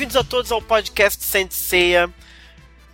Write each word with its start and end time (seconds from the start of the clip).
Bem-vindos 0.00 0.16
a 0.16 0.24
todos 0.24 0.50
ao 0.50 0.62
podcast 0.62 1.22
Senseiya. 1.22 2.10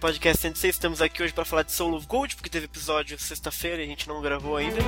Podcast 0.00 0.42
Sensei, 0.42 0.70
estamos 0.70 1.00
aqui 1.00 1.22
hoje 1.22 1.32
para 1.32 1.44
falar 1.44 1.62
de 1.62 1.70
Soul 1.70 1.94
of 1.94 2.04
Gold, 2.04 2.34
porque 2.34 2.50
teve 2.50 2.64
episódio 2.64 3.16
sexta-feira 3.16 3.80
e 3.80 3.84
a 3.84 3.86
gente 3.86 4.08
não 4.08 4.20
gravou 4.20 4.56
ainda. 4.56 4.80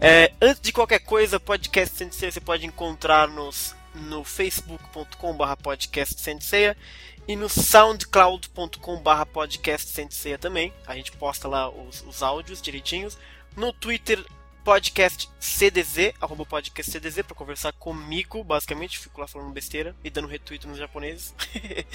É, 0.00 0.32
antes 0.42 0.60
de 0.60 0.72
qualquer 0.72 0.98
coisa, 0.98 1.38
podcast 1.38 1.96
Sensei 1.96 2.32
você 2.32 2.40
pode 2.40 2.66
encontrar-nos 2.66 3.76
no 3.94 4.24
facebook.com.br 4.24 5.56
podcast 5.62 6.20
Senseiya 6.20 6.76
e 7.28 7.36
no 7.36 7.48
soundcloud.com.br 7.48 9.24
podcast 9.32 9.88
Senseiya 9.88 10.36
também. 10.36 10.74
A 10.84 10.96
gente 10.96 11.12
posta 11.12 11.46
lá 11.46 11.68
os, 11.68 12.02
os 12.02 12.24
áudios 12.24 12.60
direitinhos. 12.60 13.16
No 13.56 13.72
Twitter, 13.72 14.18
podcast 14.64 15.28
CDZ, 15.38 16.14
arroba 16.20 16.46
podcast 16.46 16.90
CDZ, 16.90 17.22
pra 17.22 17.36
conversar 17.36 17.72
comigo, 17.74 18.42
basicamente. 18.42 18.98
Fico 18.98 19.20
lá 19.20 19.28
falando 19.28 19.52
besteira 19.52 19.94
e 20.02 20.08
dando 20.08 20.26
retweet 20.26 20.66
nos 20.66 20.78
japoneses. 20.78 21.34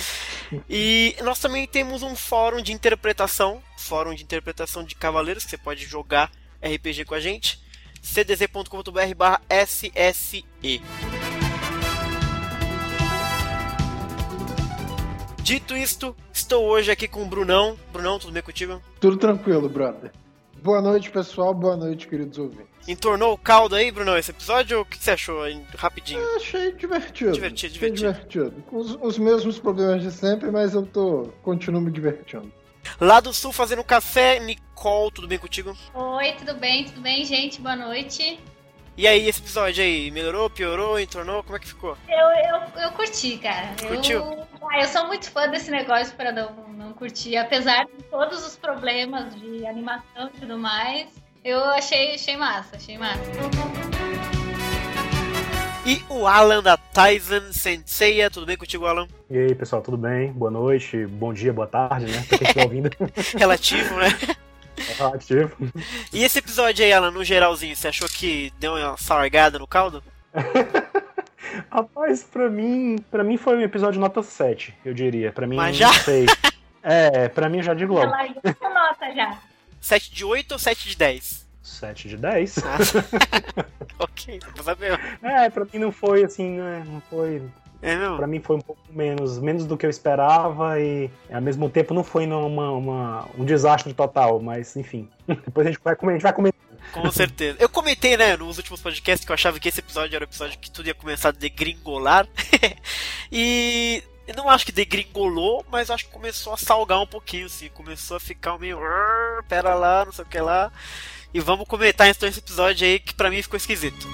e 0.70 1.16
nós 1.24 1.40
também 1.40 1.68
temos 1.68 2.04
um 2.04 2.16
fórum 2.16 2.62
de 2.62 2.72
interpretação, 2.72 3.62
fórum 3.76 4.14
de 4.14 4.24
interpretação 4.24 4.84
de 4.84 4.96
cavaleiros, 4.96 5.44
que 5.44 5.50
você 5.50 5.58
pode 5.58 5.84
jogar 5.84 6.32
RPG 6.64 7.06
com 7.06 7.16
a 7.16 7.20
gente. 7.20 7.60
cdz.com.br 8.02 9.16
barra 9.18 9.42
SSE. 9.50 10.46
Dito 15.42 15.76
isto, 15.76 16.16
estou 16.32 16.66
hoje 16.66 16.92
aqui 16.92 17.08
com 17.08 17.24
o 17.24 17.26
Brunão. 17.26 17.76
Brunão, 17.92 18.20
tudo 18.20 18.32
bem 18.32 18.44
contigo? 18.44 18.80
Tudo 19.00 19.18
tranquilo, 19.18 19.68
brother. 19.68 20.12
Boa 20.64 20.82
noite, 20.82 21.10
pessoal. 21.10 21.54
Boa 21.54 21.76
noite, 21.78 22.08
queridos 22.08 22.38
ouvintes. 22.38 22.68
Entornou 22.88 23.34
o 23.34 23.38
caldo 23.38 23.76
aí, 23.76 23.92
Brunão, 23.92 24.18
esse 24.18 24.32
episódio? 24.32 24.82
O 24.82 24.86
que 24.86 24.98
você 24.98 25.12
achou 25.12 25.42
aí, 25.44 25.62
rapidinho? 25.78 26.20
Eu 26.20 26.36
achei 26.38 26.72
divertido. 26.74 27.32
Divertido, 27.32 27.76
Achei 27.76 27.92
divertido. 27.92 28.14
divertido. 28.50 28.64
Com 28.68 28.78
os, 28.78 28.98
os 29.02 29.18
mesmos 29.18 29.60
problemas 29.60 30.02
de 30.02 30.12
sempre, 30.12 30.50
mas 30.52 30.74
eu 30.74 30.86
tô. 30.86 31.30
continuo 31.44 31.82
me 31.82 31.92
divertindo. 31.92 32.52
Lá 33.00 33.20
do 33.20 33.34
sul 33.34 33.52
fazendo 33.52 33.84
café, 33.84 34.40
Nicole, 34.40 35.12
tudo 35.12 35.28
bem 35.28 35.38
contigo? 35.38 35.76
Oi, 35.94 36.32
tudo 36.34 36.56
bem? 36.56 36.86
Tudo 36.86 37.02
bem, 37.02 37.24
gente? 37.26 37.62
Boa 37.62 37.76
noite. 37.76 38.40
E 39.00 39.08
aí, 39.08 39.30
esse 39.30 39.40
episódio 39.40 39.82
aí, 39.82 40.12
melhorou, 40.12 40.50
piorou, 40.50 41.00
entornou? 41.00 41.42
Como 41.42 41.56
é 41.56 41.60
que 41.60 41.70
ficou? 41.70 41.98
Eu, 42.06 42.18
eu, 42.18 42.84
eu 42.84 42.92
curti, 42.92 43.38
cara. 43.38 43.70
Curtiu? 43.88 44.20
Eu, 44.20 44.46
ah, 44.70 44.82
eu 44.82 44.88
sou 44.90 45.08
muito 45.08 45.32
fã 45.32 45.48
desse 45.48 45.72
negócio 45.72 46.14
pra 46.18 46.34
não, 46.34 46.52
não 46.76 46.92
curtir. 46.92 47.38
Apesar 47.38 47.86
de 47.86 48.04
todos 48.12 48.46
os 48.46 48.58
problemas 48.58 49.34
de 49.40 49.66
animação 49.66 50.28
e 50.28 50.40
tudo 50.42 50.58
mais, 50.58 51.08
eu 51.46 51.64
achei, 51.64 52.16
achei 52.16 52.36
massa, 52.36 52.76
achei 52.76 52.98
massa. 52.98 53.24
E 55.86 56.04
o 56.10 56.28
Alan 56.28 56.62
da 56.62 56.76
Tyson 56.76 57.54
Senseiya, 57.54 58.30
tudo 58.30 58.46
bem 58.46 58.58
contigo, 58.58 58.86
Alan? 58.86 59.08
E 59.30 59.38
aí, 59.38 59.56
pessoal, 59.56 59.82
tudo 59.82 59.96
bem? 59.96 60.34
Boa 60.34 60.52
noite, 60.52 61.06
bom 61.06 61.34
dia, 61.34 61.54
boa 61.54 61.68
tarde, 61.68 62.08
né? 62.12 62.26
Pra 62.28 62.38
quem 62.38 62.48
estiver 62.48 62.64
ouvindo. 62.68 62.90
Relativo, 63.38 63.96
né? 63.96 64.10
É 64.80 64.94
relativo. 64.94 65.56
E 66.14 66.24
esse 66.24 66.40
episódio 66.40 66.84
aí, 66.86 66.94
Alan, 66.94 67.12
no 67.12 67.24
geralzinho, 67.24 67.76
você 67.76 67.88
achou 67.88 68.08
que 68.08 68.52
deu 68.60 68.76
uma 68.76 68.98
sargada 68.98 69.60
no 69.60 69.68
caldo? 69.68 70.04
Rapaz, 71.70 72.24
pra 72.24 72.50
mim, 72.50 72.98
pra 73.10 73.24
mim 73.24 73.38
foi 73.38 73.58
um 73.58 73.62
episódio 73.62 74.00
nota 74.00 74.22
7, 74.22 74.74
eu 74.86 74.94
diria. 74.94 75.32
Pra 75.32 75.48
mim, 75.48 75.56
Mas 75.56 75.76
já? 75.78 75.88
não 75.88 75.94
sei. 75.94 76.26
É, 76.82 77.28
pra 77.28 77.50
mim 77.50 77.58
eu 77.58 77.64
já 77.64 77.74
digo 77.74 77.94
logo. 77.94 78.06
Ela 78.06 78.26
já 78.28 78.70
nota 78.70 79.14
já. 79.14 79.38
7 79.82 80.14
de 80.14 80.24
8 80.24 80.54
ou 80.54 80.58
7 80.58 80.88
de 80.88 80.96
10? 80.96 81.46
7 81.62 82.08
de 82.08 82.16
10. 82.16 82.58
Ah. 82.60 83.66
ok, 84.00 84.40
pra 84.54 84.64
saber. 84.64 84.98
É, 85.22 85.50
pra 85.50 85.66
mim 85.66 85.78
não 85.78 85.92
foi 85.92 86.24
assim, 86.24 86.52
né? 86.52 86.84
Não 86.88 87.02
foi. 87.02 87.44
É 87.82 87.96
mesmo? 87.96 88.18
Pra 88.18 88.28
mim 88.28 88.42
foi 88.42 88.58
um 88.58 88.62
pouco 88.62 88.82
menos, 88.90 89.40
menos 89.40 89.66
do 89.66 89.78
que 89.78 89.86
eu 89.86 89.90
esperava 89.90 90.80
e 90.80 91.10
ao 91.32 91.42
mesmo 91.42 91.70
tempo 91.70 91.94
não 91.94 92.04
foi 92.04 92.26
uma, 92.28 92.72
uma- 92.72 93.28
um 93.38 93.46
desastre 93.46 93.94
total, 93.94 94.40
mas 94.42 94.76
enfim. 94.76 95.08
Depois 95.28 95.66
a 95.68 95.72
gente 95.72 95.82
vai, 95.84 95.96
comer- 95.96 96.12
a 96.12 96.16
gente 96.16 96.24
vai 96.24 96.34
comentar. 96.34 96.60
Com 96.92 97.12
certeza. 97.12 97.58
Eu 97.62 97.70
comentei, 97.70 98.18
né, 98.18 98.36
nos 98.36 98.58
últimos 98.58 98.82
podcasts 98.82 99.24
que 99.26 99.32
eu 99.32 99.34
achava 99.36 99.60
que 99.60 99.70
esse 99.70 99.80
episódio 99.80 100.16
era 100.16 100.26
o 100.26 100.28
episódio 100.28 100.58
que 100.58 100.72
tudo 100.72 100.88
ia 100.88 100.94
começar 100.94 101.30
a 101.30 101.32
degringolar. 101.32 102.28
e 103.32 104.04
eu 104.28 104.36
não 104.36 104.50
acho 104.50 104.66
que 104.66 104.72
degringolou, 104.72 105.64
mas 105.72 105.90
acho 105.90 106.06
que 106.06 106.12
começou 106.12 106.54
a 106.54 106.58
salgar 106.58 107.00
um 107.02 107.08
pouquinho, 107.08 107.46
assim. 107.46 107.70
Começou 107.70 108.18
a 108.18 108.20
ficar 108.20 108.58
meio. 108.58 108.80
"Ah, 108.82 109.42
Pera 109.48 109.74
lá, 109.76 110.04
não 110.06 110.12
sei 110.12 110.26
o 110.26 110.28
que 110.28 110.40
lá. 110.40 110.72
E 111.34 111.40
vamos 111.40 111.68
comentar 111.68 112.08
então 112.08 112.28
esse 112.28 112.40
episódio 112.40 112.88
aí 112.88 113.00
que 113.00 113.14
pra 113.14 113.30
mim 113.30 113.42
ficou 113.42 113.58
esquisito. 113.58 114.08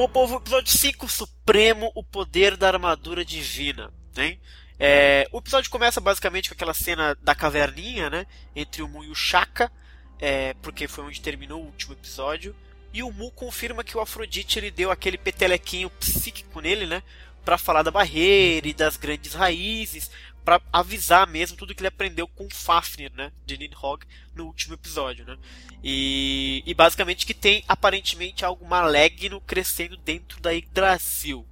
Bom, 0.00 0.08
povo, 0.08 0.36
episódio 0.36 0.72
5, 0.72 1.06
Supremo, 1.10 1.92
o 1.94 2.02
poder 2.02 2.56
da 2.56 2.68
armadura 2.68 3.22
divina. 3.22 3.92
Né? 4.16 4.38
É, 4.78 5.28
o 5.30 5.36
episódio 5.36 5.70
começa 5.70 6.00
basicamente 6.00 6.48
com 6.48 6.54
aquela 6.54 6.72
cena 6.72 7.14
da 7.20 7.34
caverninha, 7.34 8.08
né? 8.08 8.26
Entre 8.56 8.80
o 8.82 8.88
Mu 8.88 9.04
e 9.04 9.10
o 9.10 9.14
Shaka, 9.14 9.70
é, 10.18 10.54
porque 10.62 10.88
foi 10.88 11.04
onde 11.04 11.20
terminou 11.20 11.60
o 11.60 11.66
último 11.66 11.92
episódio. 11.92 12.56
E 12.94 13.02
o 13.02 13.12
Mu 13.12 13.30
confirma 13.32 13.84
que 13.84 13.94
o 13.94 14.00
Afrodite 14.00 14.58
ele 14.58 14.70
deu 14.70 14.90
aquele 14.90 15.18
petelequinho 15.18 15.90
psíquico 15.90 16.62
nele, 16.62 16.86
né? 16.86 17.02
Pra 17.44 17.58
falar 17.58 17.82
da 17.82 17.90
barreira 17.90 18.68
e 18.68 18.72
das 18.72 18.96
grandes 18.96 19.34
raízes, 19.34 20.10
pra 20.44 20.60
avisar 20.72 21.26
mesmo 21.26 21.56
tudo 21.56 21.74
que 21.74 21.80
ele 21.80 21.88
aprendeu 21.88 22.26
com 22.28 22.46
o 22.46 22.54
Fafnir, 22.54 23.12
né? 23.14 23.32
De 23.46 23.56
Nidhogg 23.58 24.04
no 24.34 24.46
último 24.46 24.74
episódio, 24.74 25.24
né? 25.24 25.36
E, 25.82 26.62
e 26.66 26.74
basicamente 26.74 27.26
que 27.26 27.34
tem 27.34 27.64
aparentemente 27.68 28.44
algo 28.44 28.66
maligno 28.66 29.40
crescendo 29.40 29.96
dentro 29.96 30.40
da 30.40 30.50
Yggdrasil. 30.52 31.46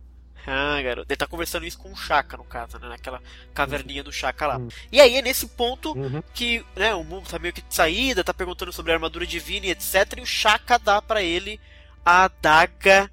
Ah, 0.46 0.80
garoto. 0.80 1.10
Ele 1.10 1.16
tá 1.16 1.26
conversando 1.26 1.66
isso 1.66 1.76
com 1.78 1.92
o 1.92 1.96
Chaka, 1.96 2.36
no 2.38 2.44
caso, 2.44 2.78
né? 2.78 2.88
Naquela 2.88 3.20
caverninha 3.52 4.02
do 4.02 4.10
Chaka 4.10 4.46
lá. 4.46 4.56
Uhum. 4.56 4.68
E 4.90 4.98
aí 4.98 5.16
é 5.16 5.22
nesse 5.22 5.46
ponto 5.48 5.92
Uhum. 5.92 6.22
que 6.32 6.64
né, 6.74 6.94
o 6.94 7.04
mundo 7.04 7.28
tá 7.28 7.38
meio 7.38 7.52
que 7.52 7.60
de 7.60 7.74
saída, 7.74 8.24
tá 8.24 8.32
perguntando 8.32 8.72
sobre 8.72 8.92
a 8.92 8.94
armadura 8.94 9.26
divina 9.26 9.66
e 9.66 9.70
etc. 9.70 10.14
E 10.16 10.22
o 10.22 10.26
Chaka 10.26 10.78
dá 10.78 11.02
pra 11.02 11.22
ele 11.22 11.60
a 12.04 12.24
adaga 12.24 13.10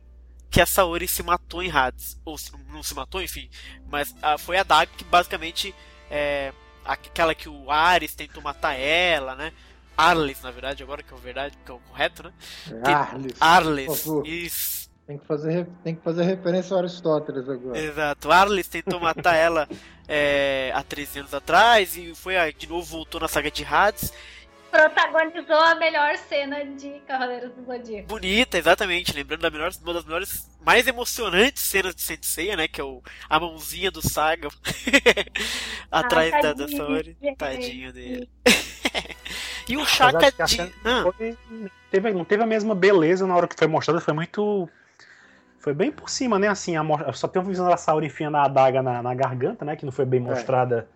que 0.56 0.62
a 0.62 0.66
Saori 0.66 1.06
se 1.06 1.22
matou 1.22 1.62
em 1.62 1.70
Hades. 1.70 2.18
Ou 2.24 2.38
se 2.38 2.50
não 2.70 2.82
se 2.82 2.96
matou, 2.96 3.22
enfim. 3.22 3.50
Mas 3.90 4.16
ah, 4.22 4.38
foi 4.38 4.56
a 4.56 4.62
adaga 4.62 4.90
que 4.96 5.04
basicamente 5.04 5.76
é 6.10 6.54
aquela 6.86 7.36
que 7.36 7.50
o 7.50 7.70
Ares 7.70 8.16
tentou 8.16 8.42
matar 8.42 8.74
ela, 8.74 9.36
né? 9.36 9.52
Arles, 9.98 10.42
na 10.42 10.52
verdade, 10.52 10.82
agora 10.82 11.04
que 11.04 11.14
é 11.14 11.18
o 11.18 11.20
verdade, 11.20 11.58
que 11.66 11.70
é 11.70 11.74
o 11.74 11.80
correto, 11.80 12.24
né? 12.24 12.32
Arles. 12.86 13.36
Arles, 13.38 13.86
Por 13.88 13.98
favor. 13.98 14.28
isso. 14.28 14.90
Tem 15.06 15.18
que, 15.18 15.26
fazer, 15.26 15.68
tem 15.84 15.94
que 15.94 16.02
fazer 16.02 16.24
referência 16.24 16.74
a 16.74 16.80
Aristóteles 16.80 17.50
agora. 17.50 17.78
Exato. 17.78 18.32
Arles 18.32 18.68
tentou 18.70 18.98
matar 18.98 19.36
ela 19.36 19.68
é, 20.08 20.72
há 20.74 20.82
13 20.82 21.20
anos 21.20 21.34
atrás 21.34 21.98
e 21.98 22.16
foi 22.16 22.38
ah, 22.38 22.50
de 22.50 22.68
novo 22.68 22.86
voltou 22.86 23.20
na 23.20 23.28
saga 23.28 23.52
de 23.52 23.66
Hades. 23.66 24.14
Protagonizou 24.76 25.56
a 25.56 25.74
melhor 25.76 26.18
cena 26.18 26.66
de 26.66 27.00
Cavaleiros 27.08 27.54
do 27.54 27.64
Zodíaco. 27.64 28.08
Bonita, 28.10 28.58
exatamente. 28.58 29.14
Lembrando 29.16 29.40
da 29.42 29.50
melhor, 29.50 29.72
uma 29.82 29.94
das 29.94 30.04
melhores, 30.04 30.50
mais 30.66 30.86
emocionantes 30.86 31.64
cenas 31.64 31.96
de 31.96 32.02
Senseiya, 32.02 32.58
né? 32.58 32.68
Que 32.68 32.82
é 32.82 32.84
o, 32.84 33.02
a 33.30 33.40
mãozinha 33.40 33.90
do 33.90 34.02
Saga 34.06 34.50
atrás 35.90 36.30
da, 36.32 36.42
da 36.42 36.54
tadinho, 36.56 36.78
Saori. 36.78 37.18
Tadinho 37.38 37.94
dele. 37.94 38.30
e 39.70 39.78
o 39.78 39.86
Chaka 39.86 40.30
de 40.46 40.62
Ah, 40.84 41.04
foi- 41.04 41.38
teve, 41.90 42.12
não 42.12 42.26
teve 42.26 42.44
a 42.44 42.48
mesma 42.48 42.76
beleza 42.76 43.26
na 43.26 43.34
hora 43.36 43.48
que 43.48 43.56
foi 43.58 43.68
mostrada, 43.68 44.02
foi 44.02 44.14
muito. 44.14 44.70
Foi 45.58 45.74
bem 45.74 45.90
por 45.90 46.10
cima, 46.10 46.38
né? 46.38 46.50
Assim, 46.50 46.76
a 46.76 46.84
mo- 46.84 47.00
só 47.14 47.30
tem 47.30 47.42
uma 47.42 47.48
visão 47.48 47.68
da 47.68 47.78
Saori 47.78 48.08
enfiando 48.08 48.36
a 48.36 48.44
adaga 48.44 48.84
na, 48.84 49.02
na 49.02 49.16
garganta, 49.16 49.64
né? 49.64 49.78
Que 49.78 49.86
não 49.86 49.92
foi 49.94 50.06
bem 50.06 50.20
mostrada 50.20 50.88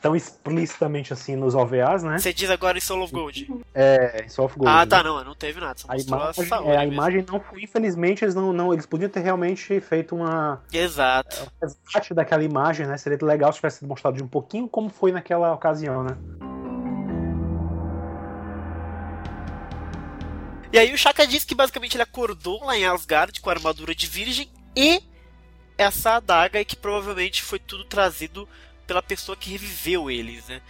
tão 0.00 0.14
explicitamente 0.14 1.12
assim 1.12 1.36
nos 1.36 1.54
OVAs, 1.54 2.02
né? 2.02 2.18
você 2.18 2.32
diz 2.32 2.50
agora 2.50 2.78
em 2.78 2.80
Soul 2.80 3.02
of 3.02 3.12
Gold. 3.12 3.64
É, 3.74 4.24
em 4.24 4.28
Soul 4.28 4.46
of 4.46 4.58
Gold. 4.58 4.70
ah, 4.70 4.80
né? 4.80 4.86
tá, 4.86 5.02
não, 5.02 5.24
não 5.24 5.34
teve 5.34 5.60
nada. 5.60 5.78
Só 5.78 5.88
A 5.90 5.96
imagem, 5.96 6.44
é, 6.66 6.76
a 6.76 6.86
imagem 6.86 7.24
não 7.28 7.40
foi, 7.40 7.62
infelizmente, 7.62 8.24
eles 8.24 8.34
não, 8.34 8.52
não. 8.52 8.72
Eles 8.72 8.86
podiam 8.86 9.08
ter 9.08 9.20
realmente 9.20 9.80
feito 9.80 10.14
uma. 10.14 10.62
Exato. 10.72 11.42
um 11.42 11.66
resgate 11.66 12.14
daquela 12.14 12.44
imagem, 12.44 12.86
né? 12.86 12.96
Seria 12.96 13.18
legal 13.22 13.52
se 13.52 13.58
tivesse 13.58 13.78
sido 13.78 13.88
mostrado 13.88 14.16
de 14.16 14.22
um 14.22 14.28
pouquinho 14.28 14.68
como 14.68 14.88
foi 14.88 15.12
naquela 15.12 15.52
ocasião, 15.52 16.02
né? 16.02 16.16
E 20.72 20.78
aí 20.78 20.92
o 20.92 20.98
Shaka 20.98 21.26
diz 21.26 21.44
que 21.44 21.54
basicamente 21.54 21.96
ele 21.96 22.02
acordou 22.02 22.62
lá 22.64 22.76
em 22.76 22.84
Asgard 22.84 23.40
com 23.40 23.48
a 23.48 23.52
armadura 23.52 23.94
de 23.94 24.06
virgem 24.06 24.50
e 24.76 25.02
essa 25.78 26.16
adaga 26.16 26.60
e 26.60 26.64
que 26.64 26.76
provavelmente 26.76 27.42
foi 27.42 27.58
tudo 27.58 27.84
trazido 27.84 28.48
pela 28.86 29.02
pessoa 29.02 29.36
que 29.36 29.50
reviveu 29.50 30.10
eles, 30.10 30.46
né? 30.48 30.60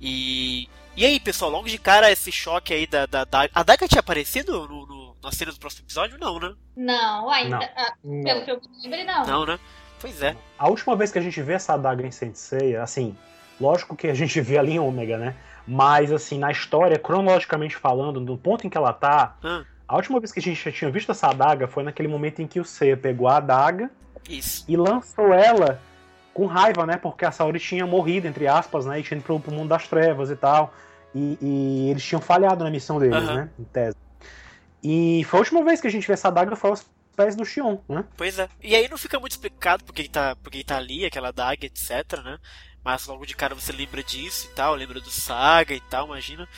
E, 0.00 0.68
e 0.96 1.04
aí, 1.04 1.18
pessoal, 1.20 1.50
logo 1.50 1.68
de 1.68 1.78
cara 1.78 2.10
esse 2.10 2.30
choque 2.30 2.72
aí 2.72 2.86
da, 2.86 3.06
da, 3.06 3.24
da... 3.24 3.40
A 3.54 3.60
adaga 3.60 3.88
tinha 3.88 4.00
aparecido 4.00 4.66
no, 4.68 4.86
no, 4.86 5.16
na 5.22 5.32
cena 5.32 5.52
do 5.52 5.58
próximo 5.58 5.84
episódio? 5.84 6.18
Não, 6.18 6.38
né? 6.38 6.54
Não, 6.76 7.30
ainda. 7.30 7.58
Não. 7.58 7.62
ah, 7.62 7.92
pelo 8.24 8.44
que 8.44 8.50
eu 8.50 8.60
lembro, 8.84 9.04
não. 9.06 9.26
Não, 9.26 9.46
né? 9.46 9.58
Pois 10.00 10.22
é. 10.22 10.36
A 10.58 10.68
última 10.68 10.94
vez 10.94 11.10
que 11.10 11.18
a 11.18 11.22
gente 11.22 11.40
vê 11.42 11.54
essa 11.54 11.74
adaga 11.74 12.06
em 12.06 12.10
Sensei, 12.10 12.76
assim, 12.76 13.16
lógico 13.60 13.96
que 13.96 14.06
a 14.06 14.14
gente 14.14 14.40
vê 14.40 14.58
ali 14.58 14.72
em 14.72 14.78
Ômega, 14.78 15.18
né? 15.18 15.34
Mas, 15.66 16.12
assim, 16.12 16.38
na 16.38 16.50
história, 16.50 16.98
cronologicamente 16.98 17.76
falando, 17.76 18.20
no 18.20 18.38
ponto 18.38 18.66
em 18.66 18.70
que 18.70 18.78
ela 18.78 18.92
tá, 18.92 19.36
Ah, 19.42 19.64
a 19.86 19.96
última 19.96 20.20
vez 20.20 20.30
que 20.32 20.38
a 20.38 20.42
gente 20.42 20.62
já 20.62 20.70
tinha 20.70 20.90
visto 20.90 21.10
essa 21.10 21.28
adaga 21.28 21.66
foi 21.66 21.82
naquele 21.82 22.08
momento 22.08 22.40
em 22.40 22.46
que 22.46 22.60
o 22.60 22.64
Seiya 22.64 22.96
pegou 22.96 23.26
a 23.26 23.36
adaga 23.38 23.90
isso. 24.28 24.64
e 24.68 24.76
lançou 24.76 25.32
ela 25.32 25.80
com 26.38 26.46
raiva, 26.46 26.86
né? 26.86 26.96
Porque 26.96 27.24
a 27.24 27.32
Saori 27.32 27.58
tinha 27.58 27.84
morrido, 27.84 28.28
entre 28.28 28.46
aspas, 28.46 28.86
né? 28.86 29.00
E 29.00 29.02
tinha 29.02 29.18
ido 29.18 29.24
pro, 29.24 29.40
pro 29.40 29.52
mundo 29.52 29.70
das 29.70 29.88
trevas 29.88 30.30
e 30.30 30.36
tal. 30.36 30.72
E, 31.12 31.36
e 31.42 31.90
eles 31.90 32.04
tinham 32.04 32.20
falhado 32.20 32.62
na 32.62 32.70
missão 32.70 33.00
deles, 33.00 33.16
Aham. 33.16 33.34
né? 33.34 33.50
Em 33.58 33.64
tese. 33.64 33.96
E 34.80 35.24
foi 35.24 35.38
a 35.38 35.40
última 35.40 35.64
vez 35.64 35.80
que 35.80 35.88
a 35.88 35.90
gente 35.90 36.06
viu 36.06 36.14
essa 36.14 36.28
adaga 36.28 36.54
foi 36.54 36.70
aos 36.70 36.88
pés 37.16 37.34
do 37.34 37.44
Shion, 37.44 37.78
né? 37.88 38.04
Pois 38.16 38.38
é. 38.38 38.48
E 38.62 38.76
aí 38.76 38.88
não 38.88 38.96
fica 38.96 39.18
muito 39.18 39.32
explicado 39.32 39.82
porque 39.82 40.02
ele 40.02 40.08
tá, 40.08 40.36
porque 40.36 40.58
ele 40.58 40.64
tá 40.64 40.76
ali, 40.76 41.04
aquela 41.04 41.32
daga, 41.32 41.66
etc, 41.66 42.22
né? 42.22 42.38
Mas 42.84 43.04
logo 43.08 43.26
de 43.26 43.34
cara 43.34 43.56
você 43.56 43.72
lembra 43.72 44.00
disso 44.04 44.48
e 44.48 44.54
tal, 44.54 44.76
lembra 44.76 45.00
do 45.00 45.10
Saga 45.10 45.74
e 45.74 45.80
tal, 45.80 46.06
imagina 46.06 46.48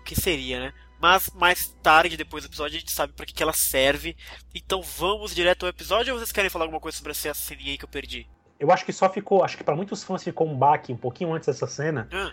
o 0.00 0.02
que 0.02 0.18
seria, 0.18 0.60
né? 0.60 0.72
Mas 0.98 1.28
mais 1.34 1.76
tarde, 1.82 2.16
depois 2.16 2.42
do 2.42 2.48
episódio, 2.48 2.78
a 2.78 2.80
gente 2.80 2.90
sabe 2.90 3.12
pra 3.12 3.26
que, 3.26 3.34
que 3.34 3.42
ela 3.42 3.52
serve. 3.52 4.16
Então 4.54 4.80
vamos 4.80 5.34
direto 5.34 5.64
ao 5.64 5.68
episódio 5.68 6.14
ou 6.14 6.18
vocês 6.18 6.32
querem 6.32 6.48
falar 6.48 6.64
alguma 6.64 6.80
coisa 6.80 6.96
sobre 6.96 7.10
essa 7.10 7.34
ceninha 7.34 7.72
aí 7.72 7.76
que 7.76 7.84
eu 7.84 7.88
perdi? 7.88 8.26
Eu 8.58 8.70
acho 8.70 8.84
que 8.84 8.92
só 8.92 9.08
ficou, 9.10 9.44
acho 9.44 9.56
que 9.56 9.64
pra 9.64 9.76
muitos 9.76 10.02
fãs 10.02 10.22
ficou 10.24 10.46
um 10.48 10.56
baque 10.56 10.92
um 10.92 10.96
pouquinho 10.96 11.32
antes 11.32 11.46
dessa 11.46 11.66
cena. 11.66 12.08
Ah, 12.12 12.30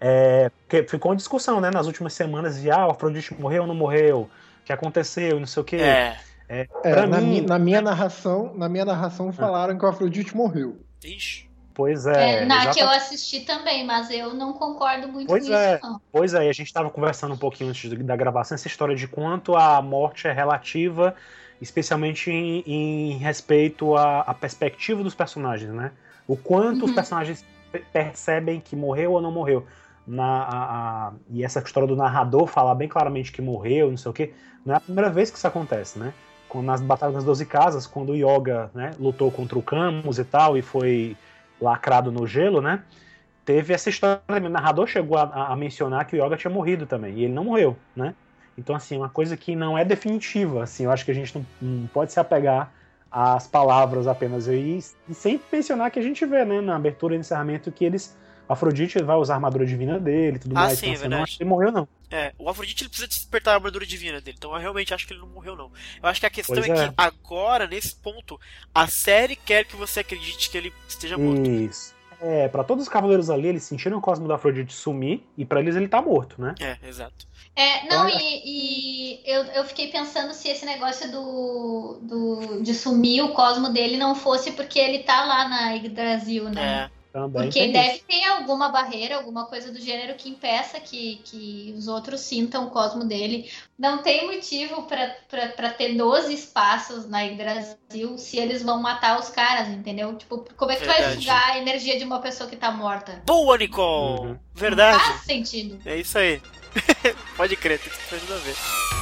É, 0.00 0.50
porque 0.50 0.82
ficou 0.88 1.10
uma 1.10 1.16
discussão, 1.16 1.60
né, 1.60 1.70
nas 1.70 1.86
últimas 1.86 2.12
semanas 2.12 2.60
de 2.60 2.70
ah, 2.70 2.86
o 2.86 2.90
Afrodite 2.90 3.34
morreu 3.34 3.62
ou 3.62 3.68
não 3.68 3.74
morreu, 3.74 4.22
o 4.22 4.64
que 4.64 4.72
aconteceu, 4.72 5.38
não 5.40 5.46
sei 5.46 5.60
o 5.62 5.64
quê. 5.64 5.76
é. 5.78 6.16
É, 6.48 6.64
Pra 6.80 7.08
na, 7.08 7.20
mim- 7.20 7.40
mi- 7.40 7.46
na 7.46 7.58
minha 7.58 7.80
narração, 7.80 8.54
na 8.54 8.68
minha 8.68 8.84
narração 8.84 9.32
falaram 9.32 9.76
que 9.76 9.84
o 9.84 9.88
Afrodite 9.88 10.36
morreu. 10.36 10.78
Ixi. 11.04 11.46
Pois 11.74 12.06
É, 12.06 12.42
é. 12.42 12.44
na 12.46 12.58
exata- 12.60 12.74
que 12.74 12.80
eu 12.84 12.88
assisti 12.88 13.40
também, 13.40 13.84
mas 13.84 14.08
eu 14.10 14.32
não 14.32 14.52
concordo 14.52 15.08
muito 15.08 15.26
Pois 15.26 15.46
com 15.46 15.52
é. 15.52 15.74
isso, 15.74 15.82
não. 15.86 16.00
Pois 16.12 16.34
é, 16.34 16.46
e 16.46 16.48
a 16.48 16.52
gente 16.52 16.68
estava 16.68 16.88
conversando 16.88 17.34
um 17.34 17.38
pouquinho 17.38 17.70
antes 17.70 17.90
da 18.04 18.16
gravação 18.16 18.54
essa 18.54 18.68
história 18.68 18.94
de 18.94 19.08
quanto 19.08 19.56
a 19.56 19.82
morte 19.82 20.28
é 20.28 20.32
relativa, 20.32 21.14
especialmente 21.60 22.30
em, 22.30 22.62
em 22.66 23.16
respeito 23.18 23.96
à, 23.96 24.34
perspectiva 24.34 25.02
dos 25.02 25.14
personagens, 25.14 25.72
né? 25.72 25.92
O 26.26 26.36
quanto 26.36 26.84
os 26.84 26.90
Uhum. 26.90 26.94
personagens 26.94 27.44
pe- 27.72 27.84
percebem 27.92 28.60
que 28.60 28.74
morreu 28.76 29.12
ou 29.12 29.20
não 29.20 29.32
morreu. 29.32 29.66
Na, 30.06 30.24
a- 30.24 31.08
a- 31.08 31.12
e 31.30 31.44
essa 31.44 31.58
história 31.60 31.88
do 31.88 31.96
narrador 31.96 32.46
falar 32.46 32.74
bem 32.74 32.88
claramente 32.88 33.32
que 33.32 33.42
morreu, 33.42 33.90
não 33.90 33.96
sei 33.96 34.10
o 34.10 34.14
quê, 34.14 34.32
não 34.64 34.74
é 34.74 34.76
a 34.76 34.80
primeira 34.80 35.10
vez 35.10 35.30
que 35.30 35.36
isso 35.38 35.46
acontece, 35.46 35.98
né? 35.98 36.12
Nas 36.62 36.80
Batalhas 36.80 37.16
das 37.16 37.24
Doze 37.24 37.44
Casas, 37.44 37.86
quando 37.86 38.12
o 38.12 38.14
Yoga 38.14 38.70
né, 38.74 38.92
lutou 38.98 39.30
contra 39.30 39.58
o 39.58 39.62
Camus 39.62 40.18
e 40.18 40.24
tal, 40.24 40.56
e 40.56 40.62
foi 40.62 41.14
lacrado 41.60 42.10
no 42.10 42.26
gelo, 42.26 42.62
né? 42.62 42.82
Teve 43.44 43.74
essa 43.74 43.90
história, 43.90 44.22
o 44.28 44.48
narrador 44.48 44.86
chegou 44.86 45.18
a, 45.18 45.52
a 45.52 45.56
mencionar 45.56 46.06
que 46.06 46.16
o 46.16 46.24
Yoga 46.24 46.36
tinha 46.36 46.50
morrido 46.50 46.86
também, 46.86 47.14
e 47.14 47.24
ele 47.24 47.32
não 47.34 47.44
morreu, 47.44 47.76
né? 47.94 48.14
Então, 48.58 48.74
assim, 48.74 48.96
uma 48.96 49.08
coisa 49.08 49.36
que 49.36 49.54
não 49.54 49.76
é 49.76 49.84
definitiva, 49.84 50.62
assim, 50.64 50.84
eu 50.84 50.90
acho 50.90 51.04
que 51.04 51.10
a 51.10 51.14
gente 51.14 51.34
não, 51.36 51.46
não 51.60 51.86
pode 51.88 52.12
se 52.12 52.20
apegar 52.20 52.72
às 53.10 53.46
palavras 53.46 54.06
apenas 54.06 54.48
aí, 54.48 54.78
e 55.08 55.14
sempre 55.14 55.46
mencionar 55.52 55.90
que 55.90 55.98
a 55.98 56.02
gente 56.02 56.24
vê, 56.26 56.44
né, 56.44 56.60
na 56.60 56.76
abertura 56.76 57.14
e 57.14 57.18
encerramento, 57.18 57.70
que 57.70 57.84
eles, 57.84 58.16
Afrodite 58.48 59.02
vai 59.02 59.16
usar 59.16 59.34
a 59.34 59.36
armadura 59.36 59.66
divina 59.66 59.98
dele 59.98 60.36
e 60.36 60.38
tudo 60.38 60.56
Ah, 60.56 60.62
mais, 60.62 60.78
sim, 60.78 60.86
então, 60.86 60.92
é 60.92 60.94
assim, 60.94 61.02
não 61.04 61.10
verdade. 61.10 61.22
acho 61.22 61.36
que 61.36 61.42
ele 61.42 61.50
morreu, 61.50 61.72
não. 61.72 61.88
É, 62.10 62.32
o 62.38 62.48
Afrodite 62.48 62.84
ele 62.84 62.88
precisa 62.88 63.08
despertar 63.08 63.52
a 63.52 63.54
armadura 63.54 63.84
divina 63.84 64.20
dele, 64.20 64.36
então 64.38 64.52
eu 64.52 64.60
realmente 64.60 64.94
acho 64.94 65.06
que 65.06 65.12
ele 65.12 65.20
não 65.20 65.28
morreu, 65.28 65.56
não. 65.56 65.70
Eu 66.02 66.08
acho 66.08 66.20
que 66.20 66.26
a 66.26 66.30
questão 66.30 66.56
é, 66.56 66.68
é. 66.68 66.88
que 66.88 66.94
agora, 66.96 67.66
nesse 67.66 67.96
ponto, 67.96 68.38
a 68.74 68.86
série 68.86 69.34
quer 69.34 69.64
que 69.64 69.76
você 69.76 70.00
acredite 70.00 70.48
que 70.50 70.56
ele 70.56 70.72
esteja 70.88 71.18
morto. 71.18 71.50
Isso. 71.50 71.95
É, 72.20 72.48
pra 72.48 72.64
todos 72.64 72.84
os 72.84 72.88
cavaleiros 72.88 73.30
ali, 73.30 73.48
eles 73.48 73.62
sentiram 73.62 73.98
o 73.98 74.00
cosmo 74.00 74.26
do 74.26 74.32
Afrodite 74.32 74.72
sumir, 74.72 75.22
e 75.36 75.44
pra 75.44 75.60
eles 75.60 75.76
ele 75.76 75.88
tá 75.88 76.00
morto, 76.00 76.40
né? 76.40 76.54
É, 76.60 76.76
exato. 76.86 77.26
É, 77.54 77.88
não, 77.88 78.06
e, 78.08 78.42
e 78.44 79.20
eu, 79.24 79.44
eu 79.44 79.64
fiquei 79.64 79.88
pensando 79.88 80.34
se 80.34 80.48
esse 80.48 80.66
negócio 80.66 81.10
do, 81.10 81.98
do 82.02 82.62
de 82.62 82.74
sumir 82.74 83.22
o 83.22 83.32
cosmo 83.32 83.70
dele 83.70 83.96
não 83.96 84.14
fosse 84.14 84.52
porque 84.52 84.78
ele 84.78 84.98
tá 84.98 85.24
lá 85.24 85.48
na 85.48 85.70
Yggdrasil, 85.72 86.50
né? 86.50 86.90
Também 87.16 87.44
Porque 87.44 87.60
tem 87.60 87.72
deve 87.72 87.94
isso. 87.94 88.04
ter 88.06 88.24
alguma 88.24 88.68
barreira, 88.68 89.16
alguma 89.16 89.46
coisa 89.46 89.72
do 89.72 89.80
gênero 89.80 90.16
que 90.16 90.28
impeça 90.28 90.78
que, 90.78 91.18
que 91.24 91.74
os 91.74 91.88
outros 91.88 92.20
sintam 92.20 92.66
o 92.66 92.70
cosmo 92.70 93.06
dele. 93.06 93.50
Não 93.78 94.02
tem 94.02 94.26
motivo 94.26 94.82
pra 94.82 95.70
ter 95.70 95.94
12 95.94 96.34
espaços 96.34 97.08
na 97.08 97.22
Yggdrasil 97.22 98.18
se 98.18 98.36
eles 98.36 98.62
vão 98.62 98.82
matar 98.82 99.18
os 99.18 99.30
caras, 99.30 99.68
entendeu? 99.68 100.14
Tipo, 100.14 100.44
como 100.58 100.72
é 100.72 100.76
que 100.76 100.82
tu 100.82 100.88
vai 100.88 100.98
Verdade. 100.98 101.20
sugar 101.22 101.50
a 101.52 101.58
energia 101.58 101.96
de 101.96 102.04
uma 102.04 102.18
pessoa 102.20 102.50
que 102.50 102.56
tá 102.56 102.70
morta? 102.70 103.22
Boa, 103.24 103.56
Nicole! 103.56 104.20
Uhum. 104.20 104.26
Não 104.32 104.40
Verdade. 104.54 105.02
faz 105.02 105.22
sentido. 105.22 105.80
É 105.86 105.96
isso 105.96 106.18
aí. 106.18 106.42
Pode 107.34 107.56
crer, 107.56 107.78
tem 107.78 107.90
que 107.90 108.20
tudo 108.20 108.34
a 108.34 108.36
ver. 108.36 108.95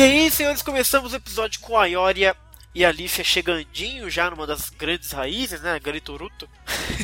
E 0.00 0.02
aí, 0.02 0.30
senhores, 0.30 0.62
começamos 0.62 1.12
o 1.12 1.16
episódio 1.16 1.60
com 1.60 1.76
a 1.76 1.84
Ioria 1.84 2.34
e 2.74 2.86
a 2.86 2.90
Lífia 2.90 3.22
chegandinho 3.22 4.08
já 4.08 4.30
numa 4.30 4.46
das 4.46 4.70
grandes 4.70 5.12
raízes, 5.12 5.60
né? 5.60 5.78
Garitoruto. 5.78 6.48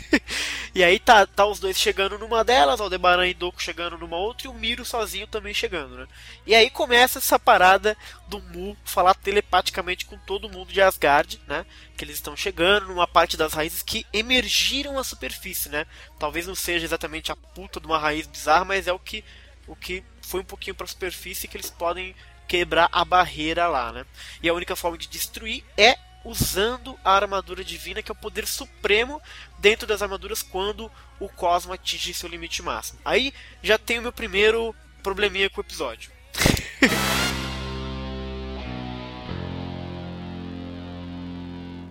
e 0.74 0.82
aí 0.82 0.98
tá, 0.98 1.26
tá 1.26 1.44
os 1.44 1.60
dois 1.60 1.78
chegando 1.78 2.18
numa 2.18 2.42
delas, 2.42 2.80
Aldebaran 2.80 3.28
e 3.28 3.34
Doku 3.34 3.62
chegando 3.62 3.98
numa 3.98 4.16
outra 4.16 4.46
e 4.46 4.50
o 4.50 4.54
Miro 4.54 4.82
sozinho 4.82 5.26
também 5.26 5.52
chegando, 5.52 5.94
né? 5.94 6.06
E 6.46 6.54
aí 6.54 6.70
começa 6.70 7.18
essa 7.18 7.38
parada 7.38 7.94
do 8.28 8.40
Mu 8.40 8.74
falar 8.82 9.12
telepaticamente 9.12 10.06
com 10.06 10.16
todo 10.16 10.48
mundo 10.48 10.72
de 10.72 10.80
Asgard, 10.80 11.38
né? 11.46 11.66
Que 11.98 12.02
eles 12.02 12.16
estão 12.16 12.34
chegando 12.34 12.86
numa 12.86 13.06
parte 13.06 13.36
das 13.36 13.52
raízes 13.52 13.82
que 13.82 14.06
emergiram 14.10 14.98
à 14.98 15.04
superfície, 15.04 15.68
né? 15.68 15.84
Talvez 16.18 16.46
não 16.46 16.54
seja 16.54 16.86
exatamente 16.86 17.30
a 17.30 17.36
puta 17.36 17.78
de 17.78 17.86
uma 17.86 17.98
raiz 17.98 18.26
bizarra, 18.26 18.64
mas 18.64 18.88
é 18.88 18.92
o 18.94 18.98
que, 18.98 19.22
o 19.66 19.76
que 19.76 20.02
foi 20.22 20.40
um 20.40 20.44
pouquinho 20.44 20.74
pra 20.74 20.86
superfície 20.86 21.46
que 21.46 21.58
eles 21.58 21.68
podem 21.68 22.16
quebrar 22.48 22.88
a 22.92 23.04
barreira 23.04 23.66
lá, 23.66 23.92
né? 23.92 24.06
E 24.42 24.48
a 24.48 24.54
única 24.54 24.76
forma 24.76 24.96
de 24.96 25.08
destruir 25.08 25.64
é 25.76 25.98
usando 26.24 26.98
a 27.04 27.12
armadura 27.12 27.62
divina, 27.64 28.02
que 28.02 28.10
é 28.10 28.14
o 28.14 28.16
poder 28.16 28.46
supremo 28.46 29.22
dentro 29.58 29.86
das 29.86 30.02
armaduras 30.02 30.42
quando 30.42 30.90
o 31.20 31.28
cosmo 31.28 31.72
atinge 31.72 32.12
seu 32.12 32.28
limite 32.28 32.62
máximo. 32.62 32.98
Aí 33.04 33.32
já 33.62 33.78
tem 33.78 33.98
o 33.98 34.02
meu 34.02 34.12
primeiro 34.12 34.74
probleminha 35.02 35.48
com 35.48 35.60
o 35.60 35.64
episódio. 35.64 36.10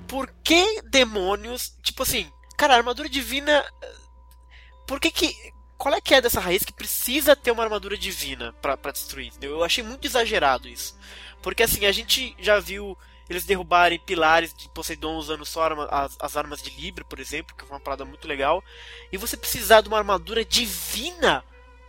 Por 0.08 0.34
que 0.44 0.82
demônios, 0.84 1.74
tipo 1.82 2.04
assim, 2.04 2.32
cara, 2.56 2.74
a 2.74 2.78
armadura 2.78 3.10
divina 3.10 3.66
por 4.88 5.00
que 5.00 5.10
que 5.12 5.36
qual 5.78 5.94
é 5.94 6.02
que 6.02 6.14
é 6.14 6.22
dessa 6.22 6.40
raiz 6.40 6.64
que 6.64 6.74
precisa 6.74 7.36
ter 7.36 7.52
uma 7.52 7.64
armadura 7.64 7.98
divina 7.98 8.54
pra 8.62 8.76
pra 8.78 8.92
destruir? 8.92 9.28
entendeu? 9.28 9.52
Eu 9.52 9.64
achei 9.64 9.84
muito 9.84 10.06
exagerado 10.08 10.68
isso. 10.68 10.98
Porque 11.42 11.64
assim, 11.64 11.86
a 11.86 11.92
gente 11.92 12.36
já 12.40 12.60
viu 12.60 12.98
eles 13.30 13.44
derrubarem 13.46 14.00
pilares 14.00 14.54
de 14.54 14.70
Poseidon 14.70 15.16
usando 15.18 15.44
só 15.46 15.64
arma- 15.64 15.88
as, 15.92 16.16
as 16.20 16.38
armas 16.38 16.62
de 16.62 16.70
Libra, 16.80 17.04
por 17.04 17.20
exemplo, 17.20 17.56
que 17.56 17.66
foi 17.66 17.76
uma 17.76 17.84
parada 17.84 18.06
muito 18.06 18.28
legal. 18.28 18.64
E 19.12 19.18
você 19.18 19.36
precisar 19.36 19.82
de 19.82 19.88
uma 19.88 19.98
armadura 19.98 20.46
divina 20.46 21.44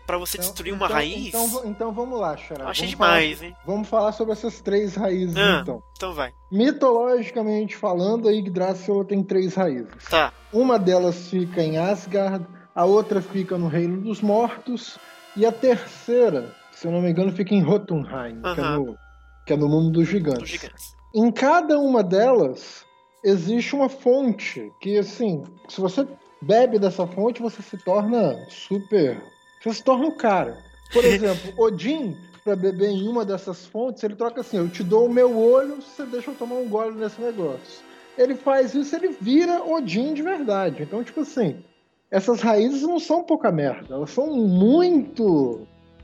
pra 0.07 0.17
você 0.19 0.39
Então- 0.39 0.49
destruir 0.51 0.73
uma 0.73 0.87
então- 0.87 0.97
raiz? 0.97 1.27
Então, 1.29 1.63
então 1.67 1.93
vamos 1.93 2.19
lá, 2.19 2.37
Xará. 2.37 2.69
Achei 2.69 2.87
Vamos 2.87 2.91
demais, 2.91 3.39
falar- 3.39 3.49
hein? 3.51 3.57
Vamos 3.67 3.89
falar 3.89 4.13
sobre 4.13 4.33
essas 4.33 4.61
três 4.63 4.95
raízes, 4.95 5.37
Ah. 5.37 5.61
então. 5.63 5.83
Então 5.95 6.15
vai. 6.15 6.33
Mitologicamente 6.51 7.77
falando, 7.77 8.29
a 8.29 8.33
Yggdrasil 8.33 9.05
tem 9.05 9.23
três 9.23 9.55
raízes. 9.55 10.05
Tá. 10.09 10.33
Uma 10.53 10.79
delas 10.79 11.29
fica 11.29 11.63
em 11.63 11.77
Asgard, 11.77 12.47
a 12.77 12.85
outra 12.85 13.23
fica 13.23 13.57
no 13.57 13.69
Reino 13.69 14.03
dos 14.03 14.21
Mortos, 14.21 14.99
e 15.35 15.47
a 15.47 15.51
terceira, 15.51 16.55
se 16.73 16.87
eu 16.87 16.93
não 16.93 17.01
me 17.01 17.11
engano, 17.11 17.33
fica 17.33 17.55
em 17.55 17.65
Jotunheim, 17.65 18.43
que, 18.43 18.61
é 18.61 18.63
no, 18.63 18.99
que 19.47 19.53
é 19.55 19.57
no 19.57 19.69
mundo 19.69 19.91
dos 19.93 20.07
gigantes. 20.07 20.43
Dos 20.43 20.51
gigantes. 20.51 20.85
Em 21.15 21.33
cada 21.33 21.79
uma 21.79 22.05
delas 22.05 22.85
existe 23.25 23.75
uma 23.75 23.89
fonte 23.89 24.71
que, 24.79 24.99
assim, 24.99 25.43
se 25.69 25.81
você 25.81 26.07
bebe 26.43 26.79
dessa 26.79 27.07
fonte, 27.07 27.41
você 27.41 27.63
se 27.63 27.79
torna 27.79 28.37
super. 28.51 29.23
Você 29.63 29.73
se 29.73 29.83
torna 29.83 30.07
um 30.09 30.17
cara. 30.17 30.59
Por 30.93 31.03
exemplo, 31.05 31.55
Odin, 31.57 32.15
para 32.45 32.55
beber 32.55 32.91
em 32.91 33.09
uma 33.09 33.25
dessas 33.25 33.65
fontes, 33.65 34.05
ele 34.05 34.17
troca 34.17 34.43
assim: 34.43 34.59
eu 34.59 34.69
te 34.69 34.85
dou 34.85 35.07
o 35.07 35.13
meu 35.13 35.39
olho, 35.39 35.77
você 35.77 36.05
deixa 36.05 36.31
eu 36.31 36.35
tomar 36.35 36.57
um 36.57 36.69
gole 36.69 36.95
nesse 36.95 37.21
negócio. 37.23 37.85
Ele 38.19 38.35
faz 38.35 38.75
isso, 38.75 38.95
ele 38.95 39.17
vira 39.19 39.65
Odin 39.65 40.13
de 40.13 40.23
verdade. 40.23 40.83
Então, 40.83 41.03
tipo 41.03 41.21
assim, 41.21 41.63
essas 42.11 42.41
raízes 42.41 42.83
não 42.83 42.99
são 42.99 43.23
pouca 43.23 43.51
merda, 43.53 43.95
elas 43.95 44.11
são 44.11 44.33
muito 44.37 45.61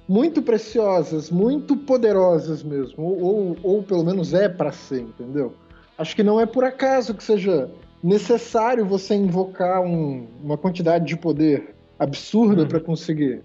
muito 0.08 0.42
preciosas, 0.42 1.30
muito 1.30 1.76
poderosas 1.76 2.62
mesmo, 2.62 3.02
ou, 3.04 3.22
ou, 3.22 3.56
ou 3.62 3.82
pelo 3.82 4.04
menos 4.04 4.34
é 4.34 4.48
para 4.48 4.72
ser, 4.72 5.00
entendeu? 5.00 5.54
Acho 5.96 6.14
que 6.16 6.22
não 6.24 6.40
é 6.40 6.44
por 6.44 6.64
acaso 6.64 7.14
que 7.14 7.22
seja 7.22 7.70
necessário 8.02 8.84
você 8.84 9.14
invocar 9.14 9.80
um- 9.80 10.26
uma 10.42 10.58
quantidade 10.58 11.06
de 11.06 11.16
poder 11.16 11.74
absurda 11.98 12.62
Uhum. 12.62 12.68
para 12.68 12.80
conseguir 12.80 13.42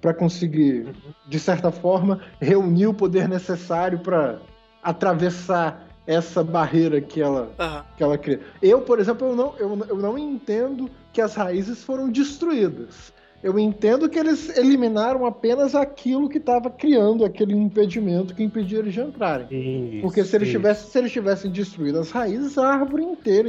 para 0.00 0.14
conseguir, 0.14 0.94
de 1.28 1.40
certa 1.40 1.72
forma, 1.72 2.20
reunir 2.40 2.86
o 2.86 2.94
poder 2.94 3.28
necessário 3.28 3.98
para 3.98 4.38
atravessar 4.80 5.87
essa 6.08 6.42
barreira 6.42 7.02
que 7.02 7.20
ela, 7.20 7.52
Aham. 7.58 7.84
que 7.94 8.02
ela 8.02 8.16
cria. 8.16 8.40
Eu, 8.62 8.80
por 8.80 8.98
exemplo, 8.98 9.28
eu 9.28 9.36
não, 9.36 9.54
eu, 9.58 9.86
eu 9.90 9.96
não 9.96 10.18
entendo 10.18 10.90
que 11.12 11.20
as 11.20 11.34
raízes 11.34 11.84
foram 11.84 12.08
destruídas. 12.08 13.12
Eu 13.42 13.58
entendo 13.58 14.08
que 14.08 14.18
eles 14.18 14.56
eliminaram 14.56 15.26
apenas 15.26 15.74
aquilo 15.74 16.28
que 16.28 16.38
estava 16.38 16.70
criando 16.70 17.26
aquele 17.26 17.54
impedimento 17.54 18.34
que 18.34 18.42
impedia 18.42 18.78
eles 18.78 18.94
de 18.94 19.00
entrarem. 19.00 19.46
Isso, 19.50 20.00
Porque 20.00 20.24
se 20.24 20.34
eles, 20.34 20.48
isso. 20.48 20.56
tivessem, 20.56 20.90
se 20.90 20.98
eles 20.98 21.12
tivessem 21.12 21.50
destruído 21.52 21.98
as 22.00 22.10
raízes, 22.10 22.56
a 22.56 22.66
árvore 22.66 23.04
inteira 23.04 23.48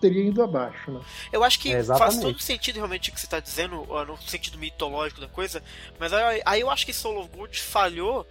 teria 0.00 0.24
ido 0.24 0.42
abaixo. 0.42 0.90
Né? 0.90 1.00
Eu 1.30 1.44
acho 1.44 1.60
que 1.60 1.72
É, 1.72 1.84
faz 1.84 2.18
todo 2.18 2.40
sentido 2.40 2.76
realmente 2.76 3.10
o 3.10 3.12
que 3.12 3.20
você 3.20 3.26
está 3.26 3.38
dizendo, 3.38 3.86
no 4.06 4.16
sentido 4.26 4.58
mitológico 4.58 5.20
da 5.20 5.28
coisa, 5.28 5.62
mas 6.00 6.12
aí, 6.12 6.40
aí 6.44 6.60
eu 6.62 6.70
acho 6.70 6.86
que 6.86 6.92
Soul 6.92 7.20
of 7.20 7.28
Gold 7.36 7.60
falhou, 7.60 8.26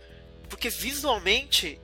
porque 0.49 0.67
visualmente 0.69 1.79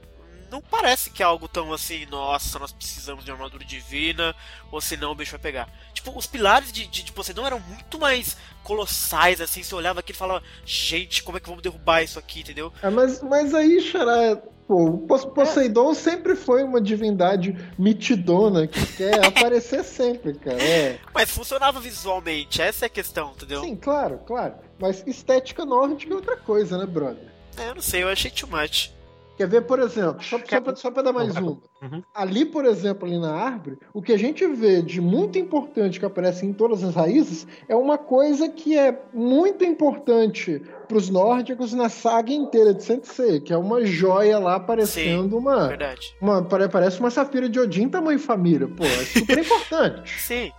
não 0.53 0.61
parece 0.61 1.09
que 1.09 1.23
é 1.23 1.25
algo 1.25 1.47
tão 1.47 1.73
assim, 1.73 2.05
nossa, 2.05 2.59
nós 2.59 2.71
precisamos 2.71 3.25
de 3.25 3.31
uma 3.31 3.37
armadura 3.37 3.65
divina, 3.65 4.35
ou 4.71 4.79
senão 4.79 5.11
o 5.11 5.15
bicho 5.15 5.31
vai 5.31 5.39
pegar. 5.39 5.67
Tipo, 5.93 6.15
os 6.15 6.27
pilares 6.27 6.71
de, 6.71 6.85
de, 6.85 7.01
de 7.03 7.11
Poseidon 7.11 7.45
eram 7.45 7.59
muito 7.59 7.97
mais 7.99 8.37
colossais, 8.63 9.41
assim, 9.41 9.63
você 9.63 9.73
olhava 9.73 9.99
aqui 9.99 10.11
e 10.11 10.15
falava, 10.15 10.43
gente, 10.63 11.23
como 11.23 11.37
é 11.37 11.41
que 11.41 11.47
vamos 11.49 11.63
derrubar 11.63 12.03
isso 12.03 12.19
aqui, 12.19 12.41
entendeu? 12.41 12.71
É, 12.83 12.89
mas, 12.89 13.21
mas 13.23 13.53
aí, 13.55 13.81
Xará, 13.81 14.37
pô, 14.67 14.85
o 14.85 14.97
Pos- 14.99 15.25
Poseidon 15.25 15.93
sempre 15.95 16.35
foi 16.35 16.63
uma 16.63 16.79
divindade 16.79 17.57
mitidona 17.77 18.67
que 18.67 18.85
quer 18.95 19.25
aparecer 19.25 19.83
sempre, 19.83 20.35
cara. 20.35 20.61
É. 20.61 20.99
Mas 21.13 21.31
funcionava 21.31 21.79
visualmente, 21.79 22.61
essa 22.61 22.85
é 22.85 22.87
a 22.87 22.89
questão, 22.89 23.31
entendeu? 23.35 23.63
Sim, 23.63 23.75
claro, 23.75 24.19
claro. 24.25 24.53
Mas 24.79 25.03
estética 25.07 25.65
nórdica 25.65 26.13
é 26.13 26.15
outra 26.15 26.37
coisa, 26.37 26.77
né, 26.77 26.85
brother? 26.85 27.27
É, 27.57 27.69
eu 27.69 27.75
não 27.75 27.81
sei, 27.81 28.03
eu 28.03 28.09
achei 28.09 28.29
too 28.31 28.47
much. 28.49 28.91
Quer 29.35 29.47
ver, 29.47 29.61
por 29.61 29.79
exemplo, 29.79 30.21
só, 30.23 30.37
só, 30.75 30.91
pra 30.91 31.01
dar 31.01 31.11
mais 31.11 31.35
uma. 31.35 31.57
Uhum. 31.81 32.03
Ali, 32.13 32.45
por 32.45 32.65
exemplo, 32.65 33.07
ali 33.07 33.17
na 33.17 33.33
árvore, 33.33 33.79
o 33.91 33.99
que 34.01 34.13
a 34.13 34.17
gente 34.17 34.45
vê 34.47 34.81
de 34.81 35.01
muito 35.01 35.39
importante 35.39 35.99
que 35.99 36.05
aparece 36.05 36.45
em 36.45 36.53
todas 36.53 36.83
as 36.83 36.93
raízes 36.93 37.47
é 37.67 37.75
uma 37.75 37.97
coisa 37.97 38.47
que 38.47 38.77
é 38.77 39.01
muito 39.11 39.63
importante 39.65 40.61
para 40.87 40.97
os 40.97 41.09
nórdicos 41.09 41.73
na 41.73 41.89
saga 41.89 42.31
inteira 42.31 42.73
de 42.75 42.83
Sensei, 42.83 43.39
que 43.39 43.51
é 43.51 43.57
uma 43.57 43.83
joia 43.83 44.37
lá 44.37 44.59
parecendo 44.59 45.37
uma, 45.37 45.67
Verdade. 45.67 46.15
uma. 46.21 46.43
pare- 46.43 46.69
Parece 46.69 46.99
uma 46.99 47.09
safira 47.09 47.49
de 47.49 47.59
Odin 47.59 47.89
tamanho 47.89 48.19
família. 48.19 48.67
Pô, 48.67 48.83
é 48.85 49.03
super 49.05 49.37
importante. 49.39 50.19
Sim. 50.19 50.51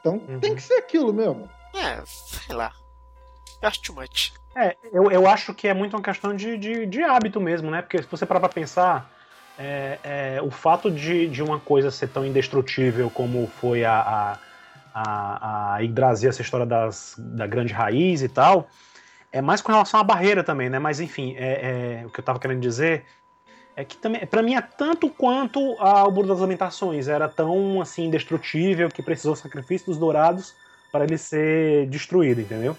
Então 0.00 0.22
Uhum. 0.28 0.38
tem 0.40 0.54
que 0.54 0.62
ser 0.62 0.74
aquilo 0.74 1.12
mesmo. 1.12 1.48
É, 1.74 2.00
sei 2.06 2.54
lá. 2.54 2.70
Acho 3.62 3.82
too 3.82 3.94
much. 3.94 4.32
É, 4.54 4.76
eu, 4.92 5.10
eu 5.10 5.28
acho 5.28 5.54
que 5.54 5.68
é 5.68 5.74
muito 5.74 5.96
uma 5.96 6.02
questão 6.02 6.34
de, 6.34 6.56
de, 6.56 6.86
de 6.86 7.02
hábito 7.02 7.40
mesmo, 7.40 7.70
né? 7.70 7.82
Porque 7.82 7.98
se 7.98 8.08
você 8.10 8.26
parar 8.26 8.40
pra 8.40 8.48
pensar, 8.48 9.10
é, 9.58 9.98
é, 10.02 10.42
o 10.42 10.50
fato 10.50 10.90
de, 10.90 11.28
de 11.28 11.42
uma 11.42 11.60
coisa 11.60 11.90
ser 11.90 12.08
tão 12.08 12.24
indestrutível 12.24 13.10
como 13.10 13.46
foi 13.46 13.84
a, 13.84 14.00
a, 14.00 14.38
a, 14.94 15.74
a 15.74 15.78
Yggdrasil, 15.80 16.30
essa 16.30 16.42
história 16.42 16.66
das, 16.66 17.14
da 17.18 17.46
grande 17.46 17.72
raiz 17.72 18.22
e 18.22 18.28
tal, 18.28 18.68
é 19.30 19.40
mais 19.40 19.60
com 19.60 19.70
relação 19.70 20.00
à 20.00 20.04
barreira 20.04 20.42
também, 20.42 20.68
né? 20.68 20.78
Mas 20.78 20.98
enfim, 20.98 21.34
é, 21.36 22.00
é, 22.02 22.06
o 22.06 22.10
que 22.10 22.20
eu 22.20 22.24
tava 22.24 22.40
querendo 22.40 22.60
dizer 22.60 23.04
é 23.76 23.84
que 23.84 23.96
também, 23.96 24.26
para 24.26 24.42
mim 24.42 24.54
é 24.54 24.60
tanto 24.60 25.08
quanto 25.08 25.76
a, 25.78 26.08
o 26.08 26.10
Muro 26.10 26.26
das 26.26 26.40
Lamentações, 26.40 27.06
era 27.06 27.28
tão 27.28 27.80
assim 27.80 28.06
indestrutível 28.06 28.88
que 28.88 29.02
precisou 29.02 29.36
sacrifício 29.36 29.86
dos 29.86 29.98
dourados 29.98 30.54
para 30.90 31.04
ele 31.04 31.16
ser 31.16 31.86
destruído, 31.86 32.40
entendeu? 32.40 32.76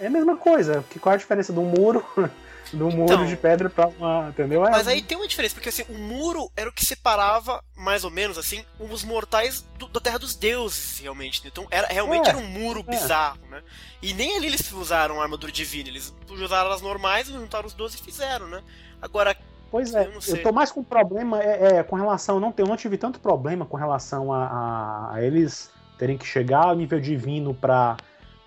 É 0.00 0.06
a 0.06 0.10
mesma 0.10 0.36
coisa. 0.36 0.84
Que 0.90 0.98
qual 0.98 1.12
é 1.12 1.16
a 1.16 1.18
diferença 1.18 1.52
do 1.52 1.62
muro, 1.62 2.04
do 2.72 2.90
muro 2.90 3.04
Então. 3.14 3.26
de 3.26 3.36
pedra 3.36 3.68
para 3.70 3.88
uma, 3.88 4.28
entendeu? 4.28 4.66
É, 4.66 4.70
Mas 4.70 4.86
aí 4.86 5.02
tem 5.02 5.16
uma 5.16 5.26
diferença, 5.26 5.54
porque 5.54 5.68
assim, 5.68 5.84
o 5.88 5.94
muro 5.98 6.50
era 6.56 6.68
o 6.68 6.72
que 6.72 6.84
separava, 6.84 7.62
mais 7.76 8.04
ou 8.04 8.10
menos 8.10 8.36
assim, 8.38 8.64
os 8.78 9.02
mortais 9.04 9.62
do- 9.78 9.88
da 9.88 10.00
Terra 10.00 10.18
dos 10.18 10.34
Deuses, 10.36 10.98
realmente. 11.00 11.42
né? 11.42 11.50
Então 11.52 11.66
era, 11.70 11.86
realmente 11.88 12.26
É, 12.26 12.30
era 12.30 12.38
um 12.38 12.46
muro 12.46 12.84
é. 12.86 12.90
bizarro, 12.90 13.38
né? 13.50 13.62
E 14.02 14.12
nem 14.14 14.36
ali 14.36 14.46
eles 14.48 14.70
usaram 14.72 15.18
a 15.20 15.22
armadura 15.24 15.50
divina, 15.52 15.88
eles 15.88 16.14
usaram 16.28 16.70
as 16.70 16.80
normais, 16.82 17.26
juntaram 17.26 17.66
os 17.66 17.74
12 17.74 17.96
e 17.96 18.02
fizeram, 18.02 18.46
né? 18.48 18.62
Agora, 19.00 19.36
Pois 19.70 19.92
é, 19.94 20.06
Eu 20.06 20.36
eu, 20.36 20.42
tô 20.42 20.50
mais 20.50 20.72
com 20.72 20.82
problema 20.82 21.42
é, 21.42 21.76
é, 21.76 21.82
com 21.82 21.94
relação, 21.94 22.36
eu 22.36 22.40
não, 22.40 22.54
eu 22.56 22.66
não 22.66 22.74
tive 22.74 22.96
tanto 22.96 23.20
problema 23.20 23.66
com 23.66 23.76
relação 23.76 24.32
a, 24.32 24.46
a- 24.46 25.14
a 25.16 25.22
eles 25.22 25.70
terem 25.98 26.16
que 26.16 26.24
chegar 26.26 26.64
ao 26.64 26.74
nível 26.74 26.98
divino 26.98 27.52
pra 27.52 27.96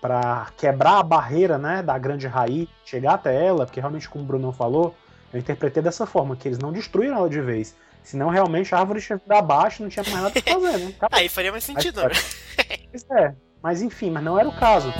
para 0.02 0.48
quebrar 0.56 0.98
a 0.98 1.02
barreira, 1.04 1.56
né, 1.56 1.80
da 1.80 1.96
grande 1.96 2.26
raiz, 2.26 2.68
chegar 2.84 3.14
até 3.14 3.46
ela, 3.46 3.64
porque 3.64 3.78
realmente 3.78 4.08
como 4.08 4.24
o 4.24 4.26
Bruno 4.26 4.50
falou, 4.50 4.96
eu 5.32 5.38
interpretei 5.38 5.80
dessa 5.80 6.04
forma, 6.04 6.34
que 6.34 6.48
eles 6.48 6.58
não 6.58 6.72
destruíram 6.72 7.18
ela 7.18 7.30
de 7.30 7.40
vez. 7.40 7.76
Senão 8.02 8.28
realmente 8.28 8.74
a 8.74 8.80
árvore 8.80 9.00
tinha 9.00 9.16
vindo 9.16 9.32
abaixo, 9.32 9.80
não 9.80 9.88
tinha 9.88 10.02
mais 10.02 10.16
nada 10.16 10.30
pra 10.42 10.54
fazer, 10.54 10.78
né? 10.78 10.94
Aí 11.12 11.28
faria 11.28 11.52
mais 11.52 11.62
sentido, 11.62 12.02
né? 12.02 12.08
Pois 12.90 13.06
é, 13.12 13.34
mas 13.62 13.80
enfim, 13.80 14.10
mas 14.10 14.22
não 14.22 14.38
era 14.38 14.46
o 14.46 14.54
caso. 14.54 14.92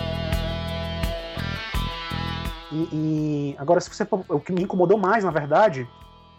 E, 2.71 2.89
e 2.91 3.57
agora, 3.59 3.81
se 3.81 3.91
você 3.91 4.07
o 4.29 4.41
que 4.41 4.53
me 4.53 4.63
incomodou 4.63 4.97
mais, 4.97 5.25
na 5.25 5.31
verdade, 5.31 5.87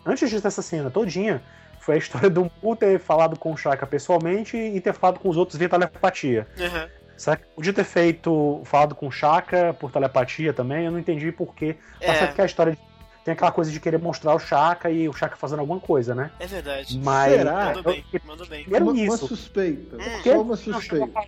antes 0.03 0.41
dessa 0.41 0.63
cena 0.63 0.89
todinha, 0.89 1.43
foi 1.79 1.95
a 1.95 1.97
história 1.97 2.29
do 2.29 2.49
Mu 2.61 2.75
ter 2.75 2.97
falado 2.97 3.37
com 3.37 3.51
o 3.51 3.57
Shaka 3.57 3.85
pessoalmente 3.85 4.57
e 4.57 4.81
ter 4.81 4.93
falado 4.93 5.19
com 5.19 5.29
os 5.29 5.37
outros 5.37 5.59
via 5.59 5.69
telepatia. 5.69 6.47
Aham. 6.57 6.89
Será 7.23 7.37
que 7.37 7.45
podia 7.55 7.71
ter 7.71 7.85
feito 7.85 8.61
falado 8.65 8.93
com 8.95 9.07
o 9.07 9.11
Shaka 9.11 9.73
por 9.79 9.89
telepatia 9.89 10.51
também? 10.51 10.83
Eu 10.83 10.91
não 10.91 10.99
entendi 10.99 11.31
porquê. 11.31 11.77
Tá 12.01 12.07
É, 12.07 12.15
certo 12.15 12.35
que 12.35 12.41
a 12.41 12.45
história 12.45 12.77
tem 13.23 13.31
aquela 13.31 13.49
coisa 13.49 13.71
de 13.71 13.79
querer 13.79 13.97
mostrar 13.97 14.35
o 14.35 14.39
Shaka 14.39 14.89
e 14.89 15.07
o 15.07 15.13
Shaka 15.13 15.37
fazendo 15.37 15.59
alguma 15.59 15.79
coisa, 15.79 16.13
né? 16.13 16.31
é 16.37 16.45
verdade. 16.45 16.99
Mas 17.01 17.31
Será? 17.31 17.65
Mandou 17.67 17.83
bem, 17.83 18.05
mandou 18.25 18.45
bem. 18.45 18.65
Uma, 18.67 18.79
uma 18.91 18.97
isso. 18.97 19.25
suspeita. 19.25 19.95
Hum. 19.95 20.21
Só 20.21 20.41
uma 20.41 20.57
suspeita. 20.57 21.21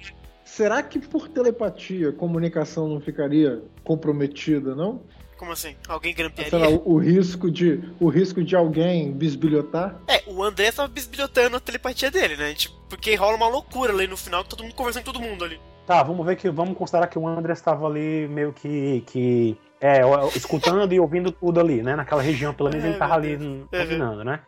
Será 0.43 0.83
que 0.83 0.99
por 0.99 1.29
telepatia 1.29 2.09
a 2.09 2.13
comunicação 2.13 2.89
não 2.89 2.99
ficaria 2.99 3.63
comprometida, 3.81 4.75
não? 4.75 5.01
Como 5.37 5.53
assim? 5.53 5.77
Alguém 5.87 6.13
Sei 6.13 6.25
lá, 6.25 6.29
grampearia? 6.35 6.77
o, 6.77 6.95
o 6.95 6.97
risco 6.97 7.49
de 7.49 7.81
o 8.01 8.09
risco 8.09 8.43
de 8.43 8.53
alguém 8.53 9.13
bisbilhotar? 9.13 9.97
É, 10.09 10.23
o 10.27 10.43
André 10.43 10.73
tava 10.73 10.89
bisbilhotando 10.89 11.55
a 11.55 11.59
telepatia 11.61 12.11
dele, 12.11 12.35
né? 12.35 12.53
Tipo, 12.53 12.75
porque 12.89 13.15
rola 13.15 13.37
uma 13.37 13.47
loucura 13.47 13.93
ali 13.93 14.07
no 14.07 14.17
final, 14.17 14.43
que 14.43 14.49
todo 14.49 14.63
mundo 14.63 14.75
conversando 14.75 15.05
com 15.05 15.13
todo 15.13 15.23
mundo 15.23 15.45
ali. 15.45 15.57
Tá, 15.85 16.01
vamos 16.01 16.25
ver 16.25 16.35
que 16.35 16.49
vamos 16.49 16.77
considerar 16.77 17.07
que 17.07 17.19
o 17.19 17.27
André 17.27 17.53
estava 17.53 17.85
ali 17.85 18.27
meio 18.27 18.51
que 18.51 19.01
que 19.07 19.57
é, 19.79 20.01
escutando 20.35 20.91
e 20.93 20.99
ouvindo 20.99 21.31
tudo 21.31 21.59
ali, 21.59 21.83
né? 21.83 21.95
Naquela 21.95 22.21
região, 22.21 22.53
pelo 22.53 22.69
menos 22.69 22.85
É, 22.85 22.89
ele 22.89 22.97
tava 22.97 23.13
ali 23.13 23.37
Deus. 23.37 23.43
hum, 23.43 23.67
Uhum. 23.71 23.79
dominando, 23.83 24.23
né? 24.23 24.39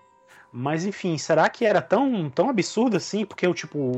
Mas 0.52 0.86
enfim, 0.86 1.18
será 1.18 1.48
que 1.50 1.66
era 1.66 1.82
tão 1.82 2.30
tão 2.30 2.50
absurdo 2.50 2.98
assim? 2.98 3.24
Porque 3.26 3.46
eu 3.46 3.54
tipo, 3.54 3.92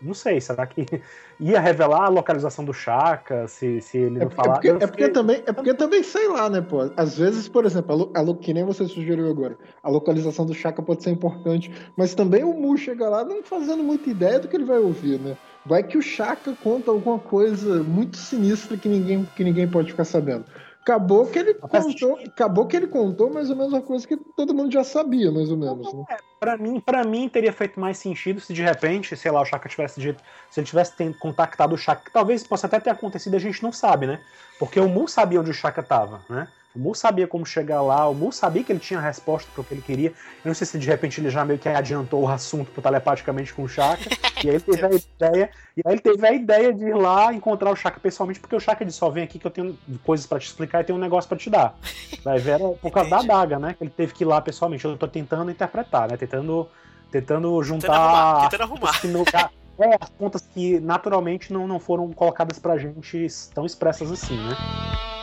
não 0.00 0.14
sei, 0.14 0.40
será 0.40 0.66
que 0.66 0.86
ia 1.38 1.60
revelar 1.60 2.04
a 2.06 2.08
localização 2.08 2.64
do 2.64 2.72
Chaka 2.72 3.46
se, 3.48 3.80
se 3.80 3.98
ele 3.98 4.20
É, 4.20 4.20
não 4.20 4.30
porque, 4.30 4.36
falar? 4.36 4.54
é 4.54 4.54
porque, 4.54 4.68
Eu 4.68 4.74
é 4.84 4.86
porque 4.86 5.08
fiquei- 5.08 5.08
também, 5.10 5.42
é 5.46 5.52
porque 5.52 5.74
também, 5.74 6.02
sei 6.02 6.26
lá, 6.28 6.50
né, 6.50 6.60
pô? 6.60 6.78
Às 6.96 7.16
vezes, 7.16 7.48
por 7.48 7.64
exemplo, 7.64 7.92
a, 8.14 8.22
lo- 8.24 8.32
a, 8.32 8.38
que 8.38 8.52
nem 8.52 8.64
você 8.64 8.84
sugeriu 8.86 9.28
agora, 9.30 9.56
a 9.82 9.88
localização 9.88 10.44
do 10.44 10.52
Chaka 10.54 10.82
pode 10.82 11.04
ser 11.04 11.10
importante, 11.10 11.70
mas 11.96 12.14
também 12.16 12.42
o 12.42 12.52
Mu 12.52 12.76
chega 12.76 13.08
lá 13.08 13.24
não 13.24 13.44
fazendo 13.44 13.84
muita 13.84 14.10
ideia 14.10 14.40
do 14.40 14.48
que 14.48 14.56
ele 14.56 14.64
vai 14.64 14.78
ouvir, 14.80 15.20
né? 15.20 15.38
Vai 15.64 15.84
que 15.84 15.96
o 15.96 16.02
Chaka 16.02 16.54
conta 16.56 16.90
alguma 16.90 17.20
coisa 17.20 17.84
muito 17.84 18.16
sinistra 18.16 18.76
que 18.76 18.88
ninguém, 18.88 19.24
que 19.24 19.44
ninguém 19.44 19.68
pode 19.70 19.90
ficar 19.92 20.04
sabendo. 20.04 20.46
Acabou 20.88 21.26
que 21.26 21.38
ele 21.38 21.52
contou, 21.52 22.18
acabou 22.26 22.66
que 22.66 22.74
ele 22.74 22.86
contou 22.86 23.30
mais 23.30 23.50
ou 23.50 23.56
menos 23.56 23.74
uma 23.74 23.82
coisa 23.82 24.08
que 24.08 24.16
todo 24.16 24.54
mundo 24.54 24.72
já 24.72 24.82
sabia, 24.82 25.30
mais 25.30 25.50
ou 25.50 25.56
menos. 25.58 25.92
Né? 25.92 26.04
Pra 26.40 26.56
mim, 26.56 26.80
pra 26.80 27.04
mim, 27.04 27.28
teria 27.28 27.52
feito 27.52 27.78
mais 27.78 27.98
sentido 27.98 28.40
se 28.40 28.54
de 28.54 28.62
repente, 28.62 29.14
sei 29.14 29.30
lá, 29.30 29.42
o 29.42 29.44
Chaka 29.44 29.68
tivesse 29.68 30.00
dito. 30.00 30.22
Se 30.50 30.60
ele 30.60 30.66
tivesse 30.66 30.94
contactado 31.20 31.74
o 31.74 31.78
Chaka. 31.78 32.10
Talvez 32.10 32.42
possa 32.42 32.66
até 32.66 32.80
ter 32.80 32.88
acontecido, 32.88 33.34
a 33.36 33.38
gente 33.38 33.62
não 33.62 33.70
sabe, 33.70 34.06
né? 34.06 34.18
Porque 34.58 34.80
o 34.80 34.88
Mu 34.88 35.06
sabia 35.06 35.40
onde 35.40 35.50
o 35.50 35.54
Chaka 35.54 35.82
tava, 35.82 36.22
né? 36.26 36.48
O 36.78 36.80
Mu 36.80 36.94
sabia 36.94 37.26
como 37.26 37.44
chegar 37.44 37.82
lá, 37.82 38.08
o 38.08 38.14
Mu 38.14 38.30
sabia 38.30 38.62
que 38.62 38.70
ele 38.70 38.78
tinha 38.78 39.00
a 39.00 39.02
resposta 39.02 39.50
pro 39.52 39.64
que 39.64 39.74
ele 39.74 39.82
queria. 39.82 40.10
Eu 40.10 40.48
não 40.48 40.54
sei 40.54 40.64
se 40.64 40.78
de 40.78 40.86
repente 40.86 41.20
ele 41.20 41.28
já 41.28 41.44
meio 41.44 41.58
que 41.58 41.68
adiantou 41.68 42.22
o 42.22 42.28
assunto 42.28 42.80
telepaticamente 42.80 43.52
com 43.52 43.64
o 43.64 43.68
Chaka. 43.68 44.08
e 44.44 44.48
aí 44.48 44.54
ele 44.54 44.60
teve 44.60 44.86
a 44.86 44.90
ideia. 44.90 45.50
E 45.76 45.82
aí 45.84 45.94
ele 45.94 46.00
teve 46.00 46.24
a 46.24 46.32
ideia 46.32 46.72
de 46.72 46.84
ir 46.84 46.94
lá 46.94 47.34
encontrar 47.34 47.70
o 47.70 47.76
Chaka 47.76 47.98
pessoalmente, 47.98 48.38
porque 48.38 48.54
o 48.54 48.60
Chaka 48.60 48.84
disse, 48.84 48.98
só 48.98 49.10
vem 49.10 49.24
aqui 49.24 49.40
que 49.40 49.46
eu 49.46 49.50
tenho 49.50 49.76
coisas 50.04 50.24
pra 50.24 50.38
te 50.38 50.46
explicar 50.46 50.80
e 50.80 50.84
tenho 50.84 50.96
um 50.96 51.00
negócio 51.00 51.28
pra 51.28 51.36
te 51.36 51.50
dar. 51.50 51.76
Vai 52.22 52.38
ver, 52.38 52.52
era 52.52 52.68
por 52.68 52.92
causa 52.92 53.10
da 53.10 53.18
adaga, 53.18 53.58
né? 53.58 53.74
Que 53.76 53.82
ele 53.82 53.90
teve 53.90 54.14
que 54.14 54.22
ir 54.22 54.26
lá 54.26 54.40
pessoalmente. 54.40 54.84
Eu 54.84 54.96
tô 54.96 55.08
tentando 55.08 55.50
interpretar, 55.50 56.08
né? 56.08 56.16
Tentando, 56.16 56.68
tentando 57.10 57.60
juntar. 57.64 58.42
Tentando 58.42 58.62
arrumar, 58.70 58.92
tentando 59.02 59.24
arrumar. 59.26 59.50
é, 59.80 59.96
as 60.00 60.10
pontas 60.10 60.42
que 60.54 60.78
naturalmente 60.78 61.52
não, 61.52 61.66
não 61.66 61.80
foram 61.80 62.12
colocadas 62.12 62.56
pra 62.60 62.78
gente 62.78 63.26
tão 63.52 63.66
expressas 63.66 64.12
assim, 64.12 64.36
né? 64.36 65.17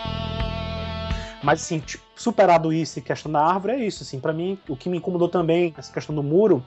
Mas 1.45 1.61
assim, 1.61 1.79
tipo, 1.79 2.03
superado 2.15 2.73
isso 2.73 2.97
e 2.97 3.01
questão 3.03 3.31
da 3.31 3.39
árvore 3.45 3.73
é 3.73 3.85
isso, 3.85 4.01
assim, 4.01 4.19
para 4.19 4.33
mim 4.33 4.57
o 4.67 4.75
que 4.75 4.89
me 4.89 4.97
incomodou 4.97 5.29
também 5.29 5.75
essa 5.77 5.93
questão 5.93 6.15
do 6.15 6.23
muro 6.23 6.65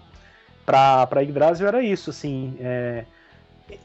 para 0.65 1.05
para 1.09 1.21
Yggdrasil 1.21 1.67
era 1.67 1.83
isso, 1.83 2.11
assim, 2.11 2.57
é, 2.61 3.05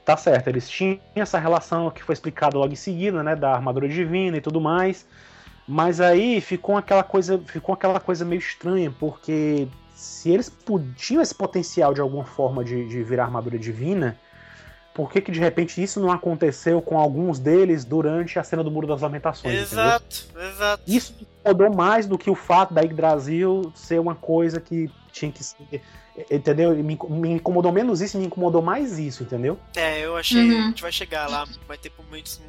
tá 0.05 0.15
certo, 0.15 0.49
eles 0.49 0.69
tinham 0.69 0.99
essa 1.15 1.39
relação 1.39 1.89
que 1.89 2.03
foi 2.03 2.13
explicada 2.13 2.59
logo 2.59 2.73
em 2.73 2.75
seguida, 2.75 3.23
né, 3.23 3.35
da 3.35 3.53
armadura 3.53 3.89
divina 3.89 4.37
e 4.37 4.41
tudo 4.41 4.61
mais, 4.61 5.07
Mas 5.67 6.01
aí 6.01 6.41
ficou 6.41 6.77
aquela 6.77 7.03
coisa, 7.03 7.39
ficou 7.39 7.73
aquela 7.73 7.99
coisa 7.99 8.25
meio 8.25 8.39
estranha, 8.39 8.91
porque 8.91 9.67
se 9.95 10.29
eles 10.31 10.51
tinham 10.97 11.21
esse 11.23 11.35
potencial 11.35 11.93
de 11.93 12.01
alguma 12.01 12.25
forma 12.25 12.63
de, 12.63 12.87
de 12.87 13.03
virar 13.03 13.25
armadura 13.25 13.57
divina, 13.57 14.19
por 14.93 15.11
que, 15.11 15.21
que 15.21 15.31
de 15.31 15.39
repente 15.39 15.81
isso 15.81 15.99
não 15.99 16.11
aconteceu 16.11 16.81
com 16.81 16.99
alguns 16.99 17.39
deles 17.39 17.83
durante 17.83 18.37
a 18.37 18.43
cena 18.43 18.63
do 18.63 18.69
Muro 18.69 18.85
das 18.85 19.01
Lamentações? 19.01 19.59
Exato, 19.59 20.27
entendeu? 20.29 20.49
exato. 20.49 20.83
Isso 20.85 21.15
incomodou 21.21 21.75
mais 21.75 22.05
do 22.05 22.17
que 22.17 22.29
o 22.29 22.35
fato 22.35 22.73
da 22.73 22.81
Yggdrasil 22.81 23.71
ser 23.75 23.99
uma 23.99 24.13
coisa 24.13 24.61
que 24.61 24.89
tinha 25.11 25.31
que 25.31 25.43
ser. 25.43 25.81
Entendeu? 26.29 26.75
Me, 26.75 26.97
me 27.09 27.31
incomodou 27.31 27.71
menos 27.71 28.01
isso 28.01 28.17
e 28.17 28.19
me 28.19 28.27
incomodou 28.27 28.61
mais 28.61 28.99
isso, 28.99 29.23
entendeu? 29.23 29.57
É, 29.75 30.05
eu 30.05 30.15
achei. 30.15 30.47
Uhum. 30.47 30.59
A 30.59 30.67
gente 30.67 30.81
vai 30.83 30.91
chegar 30.91 31.27
lá, 31.27 31.45
vai 31.67 31.77
ter 31.77 31.91
momentos 31.97 32.39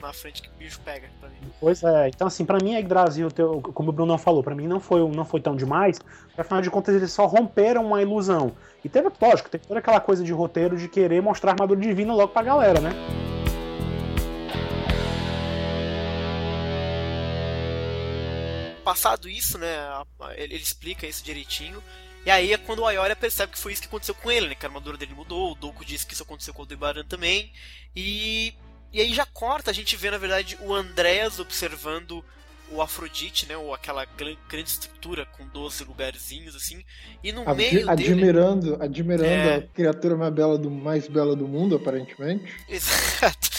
na 0.00 0.12
frente 0.12 0.42
que 0.42 0.48
o 0.48 0.52
bicho 0.52 0.80
pega 0.80 1.08
pra 1.20 1.28
mim. 1.28 1.36
Pois 1.60 1.82
é, 1.82 2.08
então 2.08 2.26
assim, 2.26 2.44
pra 2.44 2.58
mim 2.62 2.74
a 2.74 2.78
Yggdrasil, 2.78 3.28
como 3.74 3.90
o 3.90 3.92
Bruno 3.92 4.16
falou, 4.18 4.42
pra 4.42 4.54
mim 4.54 4.66
não 4.66 4.80
foi, 4.80 5.06
não 5.08 5.24
foi 5.24 5.40
tão 5.40 5.54
demais, 5.54 5.98
afinal 6.36 6.62
de 6.62 6.70
contas 6.70 6.94
eles 6.94 7.12
só 7.12 7.26
romperam 7.26 7.84
uma 7.84 8.00
ilusão. 8.00 8.56
E 8.84 8.88
teve, 8.88 9.10
lógico, 9.20 9.50
teve 9.50 9.66
toda 9.66 9.80
aquela 9.80 10.00
coisa 10.00 10.24
de 10.24 10.32
roteiro 10.32 10.76
de 10.76 10.88
querer 10.88 11.20
mostrar 11.20 11.50
a 11.50 11.54
armadura 11.54 11.80
divina 11.80 12.14
logo 12.14 12.32
pra 12.32 12.42
galera, 12.42 12.80
né? 12.80 12.90
Passado 18.84 19.28
isso, 19.28 19.56
né, 19.56 19.68
ele 20.36 20.56
explica 20.56 21.06
isso 21.06 21.22
direitinho, 21.22 21.80
e 22.24 22.30
aí 22.30 22.52
é 22.52 22.58
quando 22.58 22.80
o 22.80 22.86
Ayoria 22.86 23.16
percebe 23.16 23.52
que 23.52 23.58
foi 23.58 23.72
isso 23.72 23.80
que 23.80 23.88
aconteceu 23.88 24.14
com 24.14 24.30
ele, 24.30 24.48
né? 24.48 24.54
Que 24.54 24.66
a 24.66 24.68
armadura 24.68 24.98
dele 24.98 25.14
mudou, 25.14 25.52
o 25.52 25.54
Doku 25.54 25.84
disse 25.84 26.06
que 26.06 26.12
isso 26.12 26.22
aconteceu 26.22 26.52
com 26.52 26.62
o 26.62 26.66
Debaran 26.66 27.04
também. 27.04 27.50
E 27.96 28.52
e 28.92 29.00
aí 29.00 29.14
já 29.14 29.26
corta, 29.26 29.70
a 29.70 29.74
gente 29.74 29.96
vê 29.96 30.10
na 30.10 30.18
verdade 30.18 30.58
o 30.60 30.74
Andréas 30.74 31.38
observando 31.38 32.24
o 32.70 32.80
Afrodite, 32.80 33.46
né? 33.46 33.56
Ou 33.56 33.74
aquela 33.74 34.04
grande 34.04 34.70
estrutura 34.70 35.26
com 35.26 35.46
12 35.46 35.84
lugarzinhos 35.84 36.54
assim. 36.54 36.84
E 37.22 37.32
no 37.32 37.48
Ad 37.48 37.56
meio 37.56 37.90
admirando, 37.90 38.72
dele... 38.72 38.84
admirando 38.84 39.24
é... 39.24 39.56
a 39.56 39.62
criatura 39.62 40.16
mais 40.16 40.32
bela 40.32 40.58
do 40.58 40.70
mais 40.70 41.08
bela 41.08 41.36
do 41.36 41.46
mundo, 41.46 41.76
aparentemente. 41.76 42.52
Exato. 42.68 43.50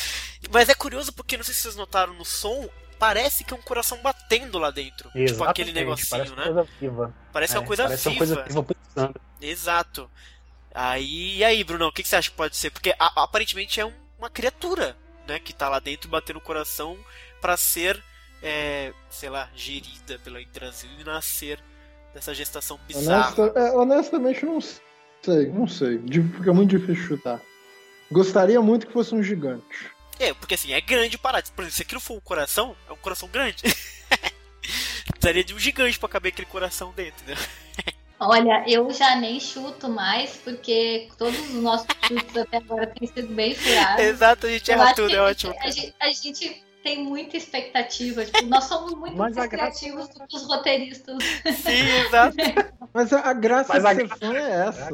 Mas 0.52 0.70
é 0.70 0.74
curioso 0.74 1.14
porque 1.14 1.38
não 1.38 1.44
sei 1.44 1.54
se 1.54 1.62
vocês 1.62 1.76
notaram 1.76 2.14
no 2.14 2.26
som, 2.26 2.68
parece 2.98 3.44
que 3.44 3.54
é 3.54 3.58
um 3.58 3.62
coração 3.62 4.00
batendo 4.02 4.58
lá 4.58 4.72
dentro. 4.72 5.10
Exatamente, 5.10 5.32
tipo 5.32 5.44
aquele 5.44 5.72
negocinho, 5.72 6.10
parece 6.10 6.36
né? 6.36 6.44
Coisa 6.44 6.68
viva. 6.80 7.16
Parece 7.32 7.56
é, 7.56 7.60
uma 7.60 7.68
coisa 7.68 7.84
parece 7.84 8.10
viva. 8.10 8.12
Uma 8.12 8.18
coisa 8.18 8.44
viva 8.48 8.64
pensando. 8.64 9.22
Exato. 9.42 10.10
Aí, 10.74 11.38
e 11.38 11.44
aí, 11.44 11.64
Brunão, 11.64 11.90
o 11.90 11.92
que, 11.92 12.02
que 12.02 12.08
você 12.08 12.16
acha 12.16 12.30
que 12.30 12.38
pode 12.38 12.56
ser? 12.56 12.70
Porque 12.72 12.94
a, 12.98 13.24
aparentemente 13.24 13.80
é 13.80 13.86
um, 13.86 13.94
uma 14.18 14.30
criatura 14.30 14.96
né, 15.32 15.40
que 15.40 15.54
tá 15.54 15.70
lá 15.70 15.80
dentro 15.80 16.10
batendo 16.10 16.38
o 16.38 16.42
coração 16.42 16.98
para 17.40 17.56
ser, 17.56 18.02
é, 18.44 18.94
sei 19.10 19.30
lá, 19.30 19.50
gerida 19.56 20.20
pela 20.20 20.40
Brasil 20.54 20.90
e 21.00 21.04
nascer 21.04 21.60
dessa 22.14 22.34
gestação 22.34 22.78
bizarra. 22.88 23.42
Honesta, 23.42 23.60
é, 23.60 23.72
honestamente, 23.72 24.46
não 24.46 24.60
sei, 24.60 25.48
não 25.48 25.68
sei. 25.68 26.00
Fica 26.38 26.54
muito 26.54 26.78
difícil 26.78 27.08
chutar. 27.08 27.42
Gostaria 28.12 28.62
muito 28.62 28.88
que 28.88 28.94
fosse 28.94 29.16
um 29.16 29.24
gigante. 29.24 29.90
É, 30.20 30.34
porque 30.34 30.56
assim, 30.56 30.74
é 30.74 30.82
grande 30.82 31.18
parado. 31.18 31.50
Por 31.54 31.62
exemplo, 31.62 31.78
se 31.78 31.82
aquilo 31.84 32.02
for 32.02 32.18
um 32.18 32.20
coração, 32.20 32.76
é 32.90 32.92
um 32.92 32.98
coração 32.98 33.30
grande. 33.30 33.64
Precisaria 35.10 35.44
de 35.44 35.54
um 35.54 35.60
gigante 35.60 35.98
para 35.98 36.10
caber 36.10 36.34
aquele 36.34 36.48
coração 36.48 36.92
dentro, 36.94 37.26
né? 37.26 37.36
Olha, 38.24 38.64
eu 38.68 38.88
já 38.94 39.16
nem 39.16 39.40
chuto 39.40 39.90
mais, 39.90 40.38
porque 40.44 41.10
todos 41.18 41.40
os 41.40 41.56
nossos 41.56 41.88
chutes 42.04 42.38
até 42.38 42.58
agora 42.58 42.86
têm 42.86 43.08
sido 43.08 43.34
bem 43.34 43.56
furados. 43.56 44.06
Exato, 44.06 44.46
a 44.46 44.50
gente 44.52 44.72
erra 44.72 44.94
tudo, 44.94 45.16
é 45.16 45.22
ótimo. 45.22 45.56
A 45.60 45.72
gente, 45.72 45.96
a 46.00 46.08
gente, 46.10 46.64
tem 46.84 47.04
muita 47.04 47.36
expectativa. 47.36 48.24
Tipo, 48.24 48.46
nós 48.46 48.66
somos 48.66 48.94
muito 48.94 49.18
mais 49.18 49.36
criativos 49.48 50.08
do 50.10 50.28
que 50.28 50.38
os 50.38 50.44
roteiristas. 50.44 51.18
Sim, 51.64 51.90
exato. 52.06 52.38
Mas 52.94 53.12
a, 53.12 53.34
graça 53.34 53.74
Mas 53.74 53.86
a 53.86 53.96
ser 53.96 54.08
fã 54.08 54.34
é 54.36 54.68
essa. 54.68 54.90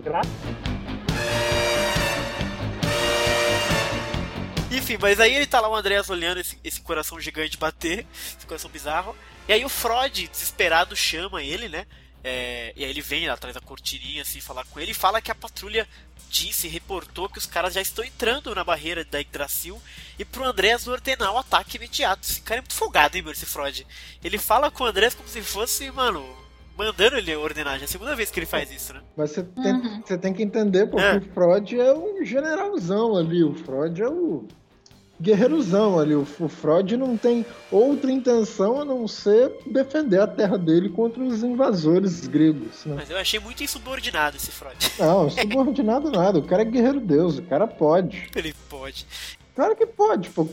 Enfim, 4.71 4.97
mas 5.01 5.19
aí 5.19 5.33
ele 5.33 5.47
tá 5.47 5.59
lá 5.59 5.67
o 5.69 5.75
Andréas 5.75 6.09
olhando 6.09 6.39
esse, 6.39 6.57
esse 6.63 6.79
coração 6.79 7.19
gigante 7.19 7.57
bater, 7.57 8.05
esse 8.37 8.45
coração 8.45 8.69
bizarro. 8.69 9.15
E 9.47 9.53
aí 9.53 9.65
o 9.65 9.69
Freud, 9.69 10.27
desesperado, 10.27 10.95
chama 10.95 11.41
ele, 11.41 11.67
né? 11.67 11.85
É, 12.23 12.73
e 12.75 12.83
aí 12.83 12.89
ele 12.89 13.01
vem 13.01 13.29
atrás 13.29 13.53
da 13.53 13.61
cortininha 13.61 14.21
assim 14.23 14.41
falar 14.41 14.65
com 14.65 14.79
ele 14.79 14.91
e 14.91 14.95
fala 14.95 15.21
que 15.21 15.31
a 15.31 15.35
patrulha 15.35 15.87
disse, 16.29 16.67
reportou 16.67 17.29
que 17.29 17.37
os 17.37 17.45
caras 17.45 17.73
já 17.73 17.81
estão 17.81 18.03
entrando 18.03 18.53
na 18.53 18.63
barreira 18.63 19.05
da 19.05 19.19
Yggdrasil 19.19 19.81
e 20.19 20.25
pro 20.25 20.43
Andrés 20.43 20.87
ordenar 20.87 21.33
o 21.33 21.37
ataque 21.37 21.77
imediato. 21.77 22.27
Esse 22.27 22.41
cara 22.41 22.59
é 22.59 22.61
muito 22.61 22.73
folgado, 22.73 23.15
hein, 23.15 23.23
meu, 23.23 23.31
esse 23.31 23.45
Freud. 23.45 23.85
Ele 24.23 24.37
fala 24.37 24.69
com 24.69 24.83
o 24.83 24.87
Andrés 24.87 25.13
como 25.13 25.27
se 25.29 25.41
fosse, 25.41 25.89
mano, 25.91 26.25
mandando 26.77 27.17
ele 27.17 27.35
ordenar. 27.35 27.75
Já 27.75 27.83
é 27.83 27.85
a 27.85 27.87
segunda 27.87 28.15
vez 28.15 28.29
que 28.29 28.39
ele 28.39 28.45
faz 28.45 28.71
isso, 28.71 28.93
né? 28.93 29.01
Mas 29.15 29.31
você 29.31 29.43
tem, 29.43 29.73
uhum. 29.73 30.01
você 30.05 30.17
tem 30.17 30.33
que 30.33 30.43
entender, 30.43 30.87
porque 30.87 31.05
é. 31.05 31.17
o 31.17 31.21
Freud 31.21 31.79
é 31.79 31.93
um 31.93 32.23
generalzão 32.25 33.15
ali. 33.15 33.43
O 33.43 33.53
Freud 33.53 34.01
é 34.01 34.07
o 34.07 34.45
guerreirozão 35.21 35.99
ali. 35.99 36.15
O, 36.15 36.27
o 36.39 36.47
Freud 36.47 36.95
não 36.95 37.17
tem 37.17 37.45
outra 37.71 38.11
intenção 38.11 38.81
a 38.81 38.85
não 38.85 39.07
ser 39.07 39.51
defender 39.65 40.19
a 40.21 40.27
terra 40.27 40.57
dele 40.57 40.89
contra 40.89 41.21
os 41.23 41.43
invasores 41.43 42.27
gregos. 42.27 42.85
Né? 42.85 42.95
Mas 42.95 43.09
eu 43.09 43.17
achei 43.17 43.39
muito 43.39 43.63
insubordinado 43.63 44.37
esse 44.37 44.51
Freud. 44.51 44.77
Não, 44.99 45.29
subordinado 45.29 46.11
nada. 46.11 46.39
O 46.39 46.43
cara 46.43 46.61
é 46.61 46.65
guerreiro 46.65 46.99
deus, 46.99 47.37
o 47.37 47.43
cara 47.43 47.67
pode. 47.67 48.29
Ele 48.35 48.53
pode. 48.69 49.05
Claro 49.57 49.75
que 49.75 49.87
pode, 49.87 50.29
pô. 50.29 50.45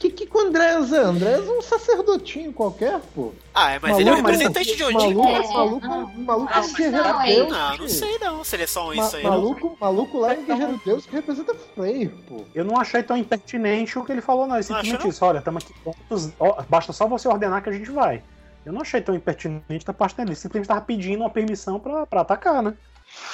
Que 0.00 0.10
que, 0.10 0.26
que 0.26 0.36
o 0.36 0.40
Andrés 0.40 0.92
é? 0.92 0.98
Andrés 0.98 1.46
é 1.46 1.50
um 1.52 1.62
sacerdotinho 1.62 2.52
qualquer, 2.52 2.98
pô. 3.14 3.32
Ah, 3.54 3.70
é, 3.70 3.78
mas 3.78 3.92
maluco, 3.92 4.00
ele 4.00 4.08
é 4.08 4.12
um 4.12 4.16
representante 4.16 4.76
de 4.76 4.82
Odin. 4.82 5.14
Maluco, 5.14 5.28
é, 5.28 5.52
maluco, 5.52 5.86
maluco, 5.86 6.20
maluco 6.22 6.52
é 6.52 6.60
um 6.60 6.72
guerreiro 6.72 7.22
deus. 7.24 7.50
Não, 7.52 7.76
não 7.76 7.88
sei 7.88 8.18
não 8.18 8.42
se 8.42 8.56
ele 8.56 8.64
é 8.64 8.66
só 8.66 8.92
isso 8.92 9.14
aí. 9.14 9.22
Maluco, 9.22 9.68
não. 9.68 9.76
maluco 9.80 10.18
lá 10.18 10.34
é 10.34 10.38
um 10.38 10.44
guerreiro 10.44 10.80
deus 10.84 11.06
que 11.06 11.12
representa 11.12 11.54
Freyr, 11.54 12.10
pô. 12.26 12.44
Eu 12.52 12.64
não 12.64 12.76
achei 12.80 13.00
tão 13.00 13.16
impertinente 13.16 13.96
o 13.96 14.04
que 14.04 14.10
ele 14.10 14.20
falou, 14.20 14.44
não. 14.44 14.56
Ele 14.56 14.64
simplesmente 14.64 15.06
disse, 15.06 15.22
olha, 15.22 15.38
estamos 15.38 15.62
aqui 15.62 15.72
prontos, 15.80 16.32
basta 16.68 16.92
só 16.92 17.06
você 17.06 17.28
ordenar 17.28 17.62
que 17.62 17.68
a 17.68 17.72
gente 17.72 17.92
vai. 17.92 18.24
Eu 18.66 18.72
não 18.72 18.80
achei 18.80 19.00
tão 19.00 19.14
impertinente 19.14 19.86
da 19.86 19.92
parte 19.92 20.16
dele. 20.16 20.30
Ele 20.30 20.36
simplesmente 20.36 20.64
estava 20.64 20.80
pedindo 20.80 21.20
uma 21.20 21.30
permissão 21.30 21.78
pra 21.78 22.20
atacar, 22.22 22.60
né? 22.60 22.74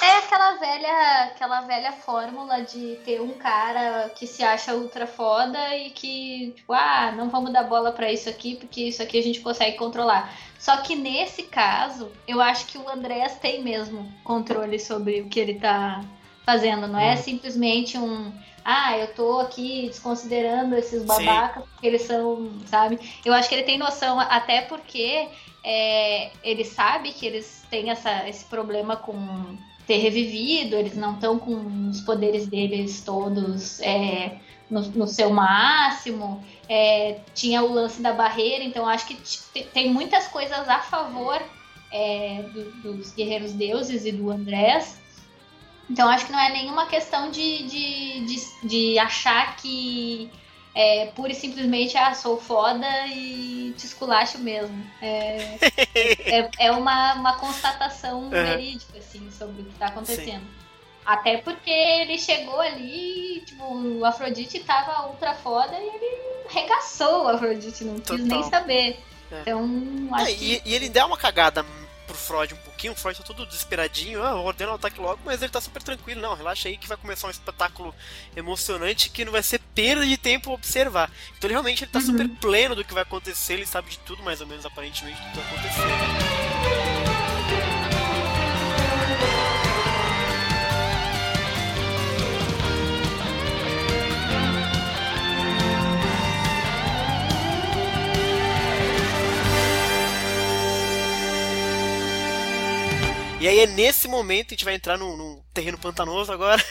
É 0.01 0.17
aquela 0.17 0.53
velha, 0.55 1.23
aquela 1.23 1.61
velha 1.61 1.91
fórmula 1.91 2.61
de 2.61 2.97
ter 3.05 3.21
um 3.21 3.33
cara 3.33 4.09
que 4.15 4.27
se 4.27 4.43
acha 4.43 4.75
ultra 4.75 5.07
foda 5.07 5.75
e 5.75 5.89
que, 5.89 6.53
tipo, 6.55 6.73
ah, 6.73 7.13
não 7.15 7.29
vamos 7.29 7.51
dar 7.51 7.63
bola 7.63 7.91
para 7.91 8.11
isso 8.11 8.29
aqui, 8.29 8.55
porque 8.55 8.83
isso 8.83 9.01
aqui 9.01 9.17
a 9.17 9.23
gente 9.23 9.41
consegue 9.41 9.77
controlar. 9.77 10.33
Só 10.59 10.77
que 10.77 10.95
nesse 10.95 11.43
caso, 11.43 12.11
eu 12.27 12.41
acho 12.41 12.67
que 12.67 12.77
o 12.77 12.89
Andreas 12.89 13.37
tem 13.37 13.63
mesmo 13.63 14.11
controle 14.23 14.79
sobre 14.79 15.21
o 15.21 15.29
que 15.29 15.39
ele 15.39 15.59
tá 15.59 16.03
fazendo. 16.45 16.87
Não 16.87 16.99
é 16.99 17.13
hum. 17.13 17.17
simplesmente 17.17 17.97
um. 17.97 18.31
Ah, 18.63 18.97
eu 18.97 19.13
tô 19.13 19.39
aqui 19.39 19.87
desconsiderando 19.87 20.75
esses 20.75 21.03
babacas 21.03 21.63
Sim. 21.63 21.69
porque 21.69 21.87
eles 21.87 22.01
são, 22.01 22.51
sabe? 22.65 22.99
Eu 23.23 23.33
acho 23.33 23.47
que 23.47 23.55
ele 23.55 23.63
tem 23.63 23.77
noção, 23.77 24.19
até 24.19 24.61
porque 24.61 25.27
é, 25.67 26.29
ele 26.43 26.63
sabe 26.63 27.11
que 27.11 27.25
eles 27.25 27.65
têm 27.71 27.89
essa, 27.89 28.29
esse 28.29 28.45
problema 28.45 28.95
com 28.95 29.57
ter 29.87 29.97
revivido, 29.97 30.75
eles 30.75 30.95
não 30.95 31.15
estão 31.15 31.39
com 31.39 31.89
os 31.89 32.01
poderes 32.01 32.47
deles 32.47 33.01
todos 33.03 33.79
é, 33.81 34.37
no, 34.69 34.81
no, 34.81 35.07
seu 35.07 35.31
máximo. 35.31 36.43
É, 36.69 37.19
tinha 37.33 37.63
o 37.63 37.73
lance 37.73 37.99
da 37.99 38.13
barreira, 38.13 38.63
então 38.63 38.87
acho 38.87 39.07
que 39.07 39.63
tem 39.73 39.91
muitas 39.91 40.27
coisas 40.27 40.69
a 40.69 40.79
favor 40.79 41.41
é, 41.91 42.43
do, 42.53 42.97
dos 42.97 43.11
guerreiros 43.13 43.51
deuses 43.53 44.05
e 44.05 44.11
do 44.11 44.29
Andrés. 44.29 45.01
Então 45.89 46.07
acho 46.07 46.27
que 46.27 46.31
não 46.31 46.39
é 46.39 46.51
nenhuma 46.51 46.85
questão 46.85 47.31
de, 47.31 47.63
de, 47.63 48.25
de, 48.25 48.67
de 48.67 48.99
achar 48.99 49.55
que 49.55 50.31
é, 50.75 51.05
pura 51.15 51.31
e 51.31 51.35
simplesmente, 51.35 51.97
ah, 51.97 52.13
sou 52.13 52.37
foda 52.37 52.85
e 53.07 53.73
te 53.77 53.85
esculacho 53.85 54.37
mesmo. 54.39 54.85
É, 55.01 55.57
é, 55.95 56.49
é, 56.59 56.71
uma, 56.71 57.13
uma 57.13 57.37
constatação 57.37 58.23
uhum. 58.23 58.29
verídica, 58.29 58.97
assim, 58.97 59.31
sobre 59.31 59.61
o 59.61 59.65
que 59.65 59.79
tá 59.79 59.87
acontecendo. 59.87 60.41
Sim. 60.41 60.65
Até 61.05 61.37
porque 61.37 61.71
ele 61.71 62.17
chegou 62.17 62.59
ali, 62.59 63.41
tipo, 63.45 63.63
o 63.63 64.03
Afrodite 64.03 64.59
tava 64.59 65.07
ultra 65.07 65.33
foda 65.35 65.73
e 65.79 65.87
ele 65.87 66.17
regaçou 66.49 67.23
o 67.23 67.27
Afrodite, 67.29 67.85
não 67.85 67.95
Total. 67.99 68.17
quis 68.17 68.25
nem 68.25 68.43
saber. 68.43 68.99
É. 69.31 69.41
Então, 69.41 70.09
acho 70.11 70.31
é, 70.31 70.33
que... 70.33 70.45
e, 70.45 70.61
e 70.65 70.73
ele 70.73 70.89
deu 70.89 71.05
uma 71.05 71.17
cagada 71.17 71.65
pro 72.05 72.15
Freud 72.15 72.53
um 72.53 72.57
pouquinho, 72.57 72.93
o 72.93 72.95
Freud 72.95 73.17
tá 73.17 73.23
todo 73.23 73.45
desesperadinho, 73.45 74.23
ah, 74.23 74.35
ordena 74.35 74.71
o 74.71 74.75
ataque 74.75 74.99
logo, 74.99 75.19
mas 75.25 75.41
ele 75.41 75.51
tá 75.51 75.59
super 75.59 75.81
tranquilo, 75.81 76.21
não, 76.21 76.35
relaxa 76.35 76.69
aí 76.69 76.77
que 76.77 76.87
vai 76.87 76.97
começar 76.97 77.27
um 77.27 77.31
espetáculo 77.31 77.93
emocionante 78.35 79.09
que 79.09 79.25
não 79.25 79.31
vai 79.31 79.43
ser 79.43 79.59
perda 79.73 80.05
de 80.05 80.17
tempo 80.17 80.51
observar. 80.51 81.11
Então 81.37 81.47
ele 81.47 81.53
realmente 81.53 81.83
ele 81.83 81.91
tá 81.91 81.99
uhum. 81.99 82.05
super 82.05 82.29
pleno 82.29 82.75
do 82.75 82.83
que 82.83 82.93
vai 82.93 83.03
acontecer, 83.03 83.53
ele 83.53 83.65
sabe 83.65 83.89
de 83.89 83.99
tudo 83.99 84.23
mais 84.23 84.41
ou 84.41 84.47
menos 84.47 84.65
aparentemente 84.65 85.21
do 85.21 85.29
que 85.29 85.37
vai 85.37 85.45
acontecer. 85.47 86.94
E 103.39 103.47
aí 103.47 103.59
é 103.59 103.67
nesse 103.67 104.07
momento, 104.07 104.47
a 104.47 104.49
gente 104.51 104.65
vai 104.65 104.75
entrar 104.75 104.97
num, 104.97 105.17
num 105.17 105.41
terreno 105.53 105.77
pantanoso 105.77 106.31
agora. 106.31 106.61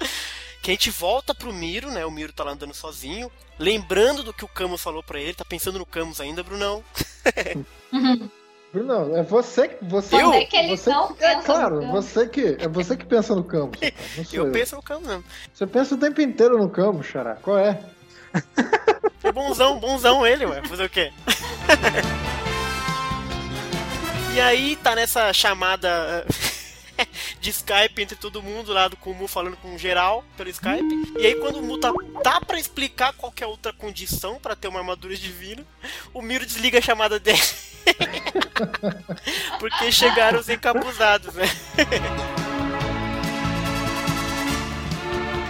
que 0.62 0.70
a 0.70 0.74
gente 0.74 0.90
volta 0.90 1.34
pro 1.34 1.52
Miro, 1.52 1.90
né? 1.90 2.04
O 2.06 2.10
Miro 2.10 2.32
tá 2.32 2.42
lá 2.42 2.52
andando 2.52 2.74
sozinho, 2.74 3.30
lembrando 3.58 4.22
do 4.22 4.32
que 4.32 4.44
o 4.44 4.48
Camus 4.48 4.82
falou 4.82 5.02
para 5.02 5.20
ele, 5.20 5.34
tá 5.34 5.44
pensando 5.44 5.78
no 5.78 5.86
Camus 5.86 6.20
ainda, 6.20 6.42
Brunão. 6.42 6.82
Bruno, 8.72 9.16
é 9.16 9.22
você, 9.22 9.78
você, 9.80 10.10
Quando 10.10 10.34
é 10.34 10.44
que 10.44 10.56
eles 10.56 10.80
você, 10.80 10.90
não 10.90 11.04
é 11.04 11.14
pensam 11.14 11.42
claro, 11.44 11.86
você 11.86 12.28
que 12.28 12.56
é 12.58 12.68
você 12.68 12.96
que 12.96 13.06
pensa 13.06 13.34
no 13.34 13.44
Camus. 13.44 13.78
Eu 14.32 14.46
eu. 14.46 14.52
penso 14.52 14.76
no 14.76 14.82
Camus 14.82 15.06
mesmo. 15.06 15.24
Você 15.54 15.66
pensa 15.66 15.94
o 15.94 15.98
tempo 15.98 16.20
inteiro 16.20 16.58
no 16.58 16.68
Camus, 16.68 17.06
Xará. 17.06 17.36
Qual 17.36 17.58
é? 17.58 17.80
É 19.22 19.32
bonzão, 19.32 19.78
bonzão 19.78 20.26
ele, 20.26 20.44
ué. 20.44 20.62
Fazer 20.66 20.84
o 20.84 20.90
quê? 20.90 21.12
E 24.36 24.40
aí 24.40 24.76
tá 24.76 24.94
nessa 24.94 25.32
chamada 25.32 26.26
eh, 26.98 27.06
de 27.40 27.48
Skype 27.48 28.02
entre 28.02 28.16
todo 28.16 28.42
mundo 28.42 28.70
lá 28.70 28.86
do 28.86 28.94
Kumu 28.94 29.26
falando 29.26 29.56
com 29.56 29.78
geral 29.78 30.22
pelo 30.36 30.50
Skype. 30.50 31.14
E 31.18 31.26
aí 31.26 31.34
quando 31.36 31.56
o 31.56 31.62
Mu 31.62 31.78
tá, 31.78 31.90
tá 32.22 32.38
pra 32.42 32.58
explicar 32.58 33.14
qualquer 33.14 33.46
outra 33.46 33.72
condição 33.72 34.38
pra 34.38 34.54
ter 34.54 34.68
uma 34.68 34.80
armadura 34.80 35.16
divina, 35.16 35.64
o 36.12 36.20
Miro 36.20 36.44
desliga 36.44 36.80
a 36.80 36.82
chamada 36.82 37.18
dele. 37.18 37.40
Porque 39.58 39.90
chegaram 39.90 40.38
os 40.38 40.50
encapuzados, 40.50 41.32
né? 41.32 41.46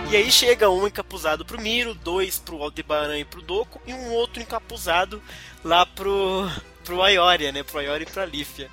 E 0.08 0.14
aí 0.14 0.30
chega 0.30 0.70
um 0.70 0.86
encapuzado 0.86 1.44
pro 1.44 1.60
Miro, 1.60 1.92
dois 1.92 2.38
pro 2.38 2.62
Aldebaran 2.62 3.18
e 3.18 3.24
pro 3.24 3.42
Doco, 3.42 3.82
e 3.84 3.92
um 3.92 4.12
outro 4.12 4.40
encapuzado 4.40 5.20
lá 5.64 5.84
pro, 5.84 6.48
pro 6.86 7.02
Aioria, 7.02 7.52
né? 7.52 7.62
Pro 7.62 7.80
Aioria 7.80 8.06
e 8.08 8.10
pra 8.10 8.24
Lífia. 8.24 8.70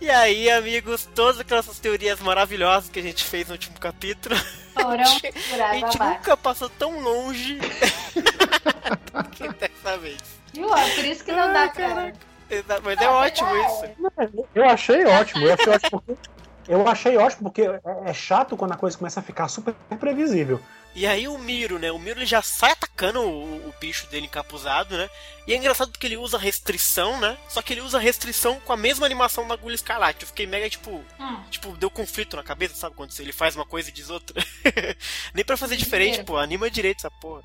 E 0.00 0.10
aí, 0.10 0.50
amigos, 0.50 1.08
todas 1.14 1.38
aquelas 1.40 1.66
teorias 1.78 2.18
maravilhosas 2.20 2.90
que 2.90 2.98
a 2.98 3.02
gente 3.02 3.22
fez 3.22 3.46
no 3.46 3.52
último 3.54 3.78
capítulo, 3.78 4.34
Foram 4.74 5.00
a 5.04 5.20
por 5.20 5.60
água 5.62 5.74
gente 5.74 5.98
nunca 6.00 6.36
passou 6.36 6.68
tão 6.68 6.98
longe 7.00 7.58
que 9.32 9.48
dessa 9.48 9.96
vez. 9.98 10.18
Viu? 10.52 10.68
Por 10.68 11.04
isso 11.04 11.24
que 11.24 11.32
não 11.32 11.52
dá 11.52 11.64
Ah. 11.76 12.12
Exa- 12.50 12.80
Mas 12.82 13.00
é 13.00 13.04
Não, 13.04 13.12
ótimo 13.14 13.48
não. 13.48 13.64
isso. 13.66 14.46
Eu 14.54 14.64
achei 14.68 15.04
ótimo, 15.06 15.46
eu 15.46 15.54
achei 15.54 15.72
ótimo 15.72 16.02
porque, 16.02 16.28
eu 16.68 16.88
achei 16.88 17.16
ótimo 17.16 17.42
porque 17.44 17.62
é 17.62 17.80
é 18.10 18.12
chato 18.12 18.56
quando 18.56 18.72
a 18.72 18.76
coisa 18.76 18.98
começa 18.98 19.20
a 19.20 19.22
ficar 19.22 19.48
super 19.48 19.74
previsível. 19.98 20.60
E 20.94 21.06
aí 21.06 21.26
o 21.26 21.38
Miro, 21.38 21.78
né? 21.78 21.90
O 21.90 21.98
Miro 21.98 22.18
ele 22.20 22.26
já 22.26 22.42
sai 22.42 22.72
atacando 22.72 23.20
o, 23.22 23.68
o 23.68 23.74
bicho 23.80 24.06
dele 24.08 24.26
encapuzado, 24.26 24.96
né? 24.96 25.08
E 25.46 25.54
é 25.54 25.56
engraçado 25.56 25.90
porque 25.90 26.06
ele 26.06 26.18
usa 26.18 26.36
restrição, 26.36 27.18
né? 27.18 27.36
Só 27.48 27.62
que 27.62 27.72
ele 27.72 27.80
usa 27.80 27.98
restrição 27.98 28.60
com 28.60 28.72
a 28.72 28.76
mesma 28.76 29.06
animação 29.06 29.48
da 29.48 29.54
agulha 29.54 29.74
escarlate. 29.74 30.20
Eu 30.22 30.28
fiquei 30.28 30.46
mega, 30.46 30.68
tipo, 30.68 31.02
Hum, 31.18 31.42
tipo, 31.50 31.74
deu 31.78 31.90
conflito 31.90 32.36
na 32.36 32.42
cabeça, 32.42 32.74
sabe? 32.74 32.94
Quando 32.94 33.10
ele 33.18 33.32
faz 33.32 33.56
uma 33.56 33.64
coisa 33.64 33.88
e 33.88 33.92
diz 33.92 34.10
outra. 34.10 34.36
Nem 35.32 35.44
pra 35.44 35.56
fazer 35.56 35.76
diferente, 35.76 36.10
Dinheiro. 36.10 36.26
pô, 36.26 36.36
anima 36.36 36.70
direito 36.70 36.98
essa 36.98 37.10
porra. 37.10 37.42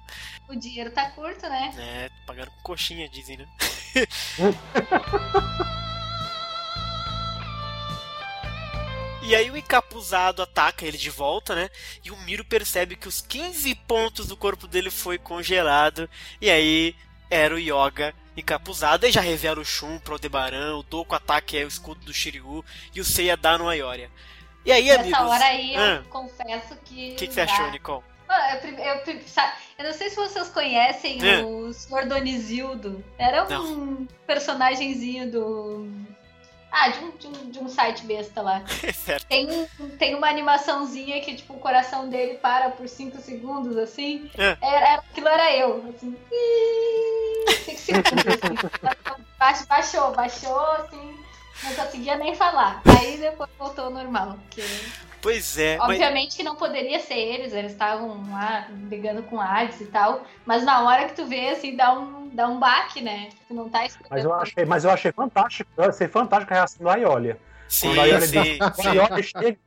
o 0.50 0.56
dinheiro 0.56 0.92
tá 0.92 1.10
curto, 1.12 1.48
né? 1.48 1.74
É, 1.78 2.10
pagando 2.26 2.52
com 2.52 2.62
coxinha, 2.62 3.08
dizem, 3.08 3.38
né? 3.38 3.48
E 9.28 9.36
aí 9.36 9.52
o 9.52 9.58
encapuzado 9.58 10.42
ataca 10.42 10.86
ele 10.86 10.98
de 10.98 11.10
volta, 11.10 11.54
né? 11.54 11.70
E 12.04 12.12
o 12.12 12.18
Miro 12.18 12.46
percebe 12.46 12.96
que 12.96 13.08
os 13.10 13.20
15 13.22 13.76
pontos 13.76 14.26
do 14.26 14.38
corpo 14.38 14.68
dele 14.68 14.90
foi 14.90 15.18
congelado. 15.18 16.10
E 16.40 16.50
aí 16.50 16.96
era 17.30 17.54
o 17.54 17.60
Yoga 17.60 18.14
encapuzado. 18.38 19.06
Aí 19.06 19.12
já 19.12 19.20
revela 19.20 19.60
o 19.60 19.66
Shun 19.66 20.00
pro 20.00 20.14
Aldebaran, 20.14 20.78
o 20.78 20.84
Doku 20.84 21.14
ataque 21.14 21.58
é 21.58 21.66
o 21.66 21.68
escudo 21.68 22.06
do 22.06 22.14
Shiryu 22.14 22.64
e 22.96 23.02
o 23.02 23.06
Seiya 23.06 23.36
dá 23.36 23.58
no 23.58 23.68
Aioria. 23.68 24.10
E 24.66 24.72
aí, 24.72 24.86
Nessa 24.86 25.00
amigos? 25.02 25.20
hora 25.20 25.46
aí 25.46 25.76
eu 25.76 25.82
ah, 25.82 26.04
confesso 26.10 26.76
que. 26.86 27.12
O 27.12 27.16
que, 27.16 27.28
que 27.28 27.34
você 27.34 27.42
achou, 27.42 27.70
Nicole? 27.72 28.04
Ah, 28.30 28.58
Eu, 28.58 28.70
eu 28.74 29.22
sa- 29.26 29.56
eu 29.78 29.86
não 29.86 29.94
sei 29.94 30.10
se 30.10 30.16
vocês 30.18 30.50
conhecem 30.50 31.26
É. 31.26 31.42
o 31.44 31.72
Sr. 31.74 32.06
Donizildo. 32.08 33.04
Era 33.18 33.46
um 33.62 34.06
personagemzinho 34.26 35.32
do. 35.32 35.88
Ah, 36.72 36.90
de 36.90 37.00
um, 37.00 37.12
de, 37.12 37.28
um, 37.28 37.50
de 37.50 37.60
um 37.60 37.70
site 37.70 38.06
besta 38.06 38.42
lá. 38.42 38.62
certo. 38.94 39.26
Tem, 39.28 39.48
tem 39.98 40.16
uma 40.16 40.28
animaçãozinha 40.30 41.22
que, 41.22 41.36
tipo, 41.36 41.54
o 41.54 41.60
coração 41.60 42.10
dele 42.10 42.36
para 42.36 42.70
por 42.70 42.88
5 42.88 43.18
segundos, 43.22 43.78
assim. 43.78 44.30
É. 44.38 44.58
Era, 44.62 44.96
aquilo 44.96 45.28
era 45.28 45.56
eu, 45.56 45.84
assim. 45.96 46.16
5 47.76 47.80
segundos, 47.80 48.28
assim. 48.28 49.18
Baix- 49.40 49.66
Baixou, 49.66 50.12
baixou, 50.14 50.60
assim. 50.60 51.18
Não 51.64 51.74
conseguia 51.74 52.18
nem 52.18 52.36
falar. 52.36 52.82
Aí 53.00 53.18
depois 53.18 53.50
voltou 53.58 53.86
ao 53.86 53.92
normal. 53.92 54.38
Porque, 54.48 54.62
Pois 55.22 55.58
é, 55.58 55.78
mas 55.78 55.90
obviamente 55.90 56.38
que 56.38 56.44
não 56.44 56.56
poderia 56.56 57.00
ser 57.00 57.16
eles, 57.18 57.52
eles 57.54 57.72
estavam 57.72 58.24
lá 58.32 58.68
brigando 58.70 59.24
com 59.24 59.40
Hades 59.42 59.82
e 59.82 59.86
tal. 59.86 60.24
Mas 60.46 60.64
na 60.64 60.84
hora 60.84 61.06
que 61.06 61.16
tu 61.16 61.26
vê, 61.26 61.50
assim, 61.50 61.76
dá 61.76 61.94
um, 61.94 62.30
dá 62.34 62.48
um 62.48 62.60
baque, 62.60 63.02
né? 63.02 63.30
Tu 63.48 63.54
não 63.54 63.68
tá 63.70 63.86
esperando. 63.86 64.12
Mas 64.12 64.24
eu 64.24 64.34
achei, 64.34 64.66
mas 64.66 64.84
eu 64.86 64.92
achei 64.92 65.12
fantástico, 65.12 65.70
eu 65.76 65.86
achei 65.86 66.08
fantástico 66.08 66.54
a 66.54 66.58
reação 66.58 66.84
do 66.84 66.90
Aiolia. 66.90 67.38
sim, 67.68 67.88
Quando 67.90 68.00
Aiolia 68.02 68.22
sim, 68.28 68.42
diz- 68.42 68.60
o 68.60 68.74
sim. 68.82 68.88
Aiolia 68.90 69.24
chega- 69.24 69.58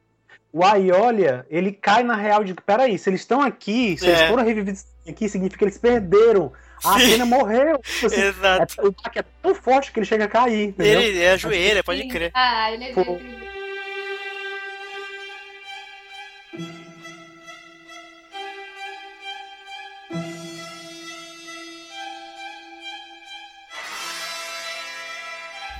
O 0.53 0.65
Aiolia, 0.65 1.47
ele 1.49 1.71
cai 1.71 2.03
na 2.03 2.17
real 2.17 2.43
de 2.43 2.55
que, 2.55 2.63
peraí, 2.63 2.99
se 2.99 3.09
eles 3.09 3.21
estão 3.21 3.41
aqui, 3.41 3.97
se 3.97 4.07
É. 4.07 4.09
eles 4.11 4.23
foram 4.29 4.45
revividos 4.45 4.85
aqui, 5.09 5.29
significa 5.29 5.59
que 5.59 5.65
eles 5.65 5.79
perderam. 5.79 6.53
A. 6.83 6.97
Atena 6.97 7.25
morreu. 7.27 7.79
Tipo 7.79 8.07
assim, 8.07 8.21
Exato. 8.23 8.81
é- 8.81 8.85
o 8.87 8.91
baque 8.91 9.19
é 9.21 9.25
tão 9.43 9.55
forte 9.55 9.93
que 9.93 9.99
ele 10.01 10.07
chega 10.07 10.25
a 10.25 10.29
cair, 10.29 10.69
entendeu? 10.69 11.01
Ele 11.03 11.21
é 11.23 11.33
ajoelha, 11.33 11.85
pode 11.85 12.03
Sim. 12.03 12.09
crer. 12.09 12.31
Ah, 12.35 12.73
ele 12.73 12.85
é 12.85 12.93
Pô. 12.95 13.03
incrível. 13.03 13.50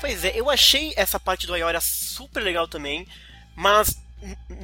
Pois 0.01 0.25
é, 0.25 0.33
eu 0.35 0.49
achei 0.49 0.93
essa 0.97 1.21
parte 1.21 1.47
do 1.47 1.55
Aioria 1.55 1.81
super 1.81 2.41
legal 2.43 2.67
também, 2.67 3.07
mas 3.55 3.97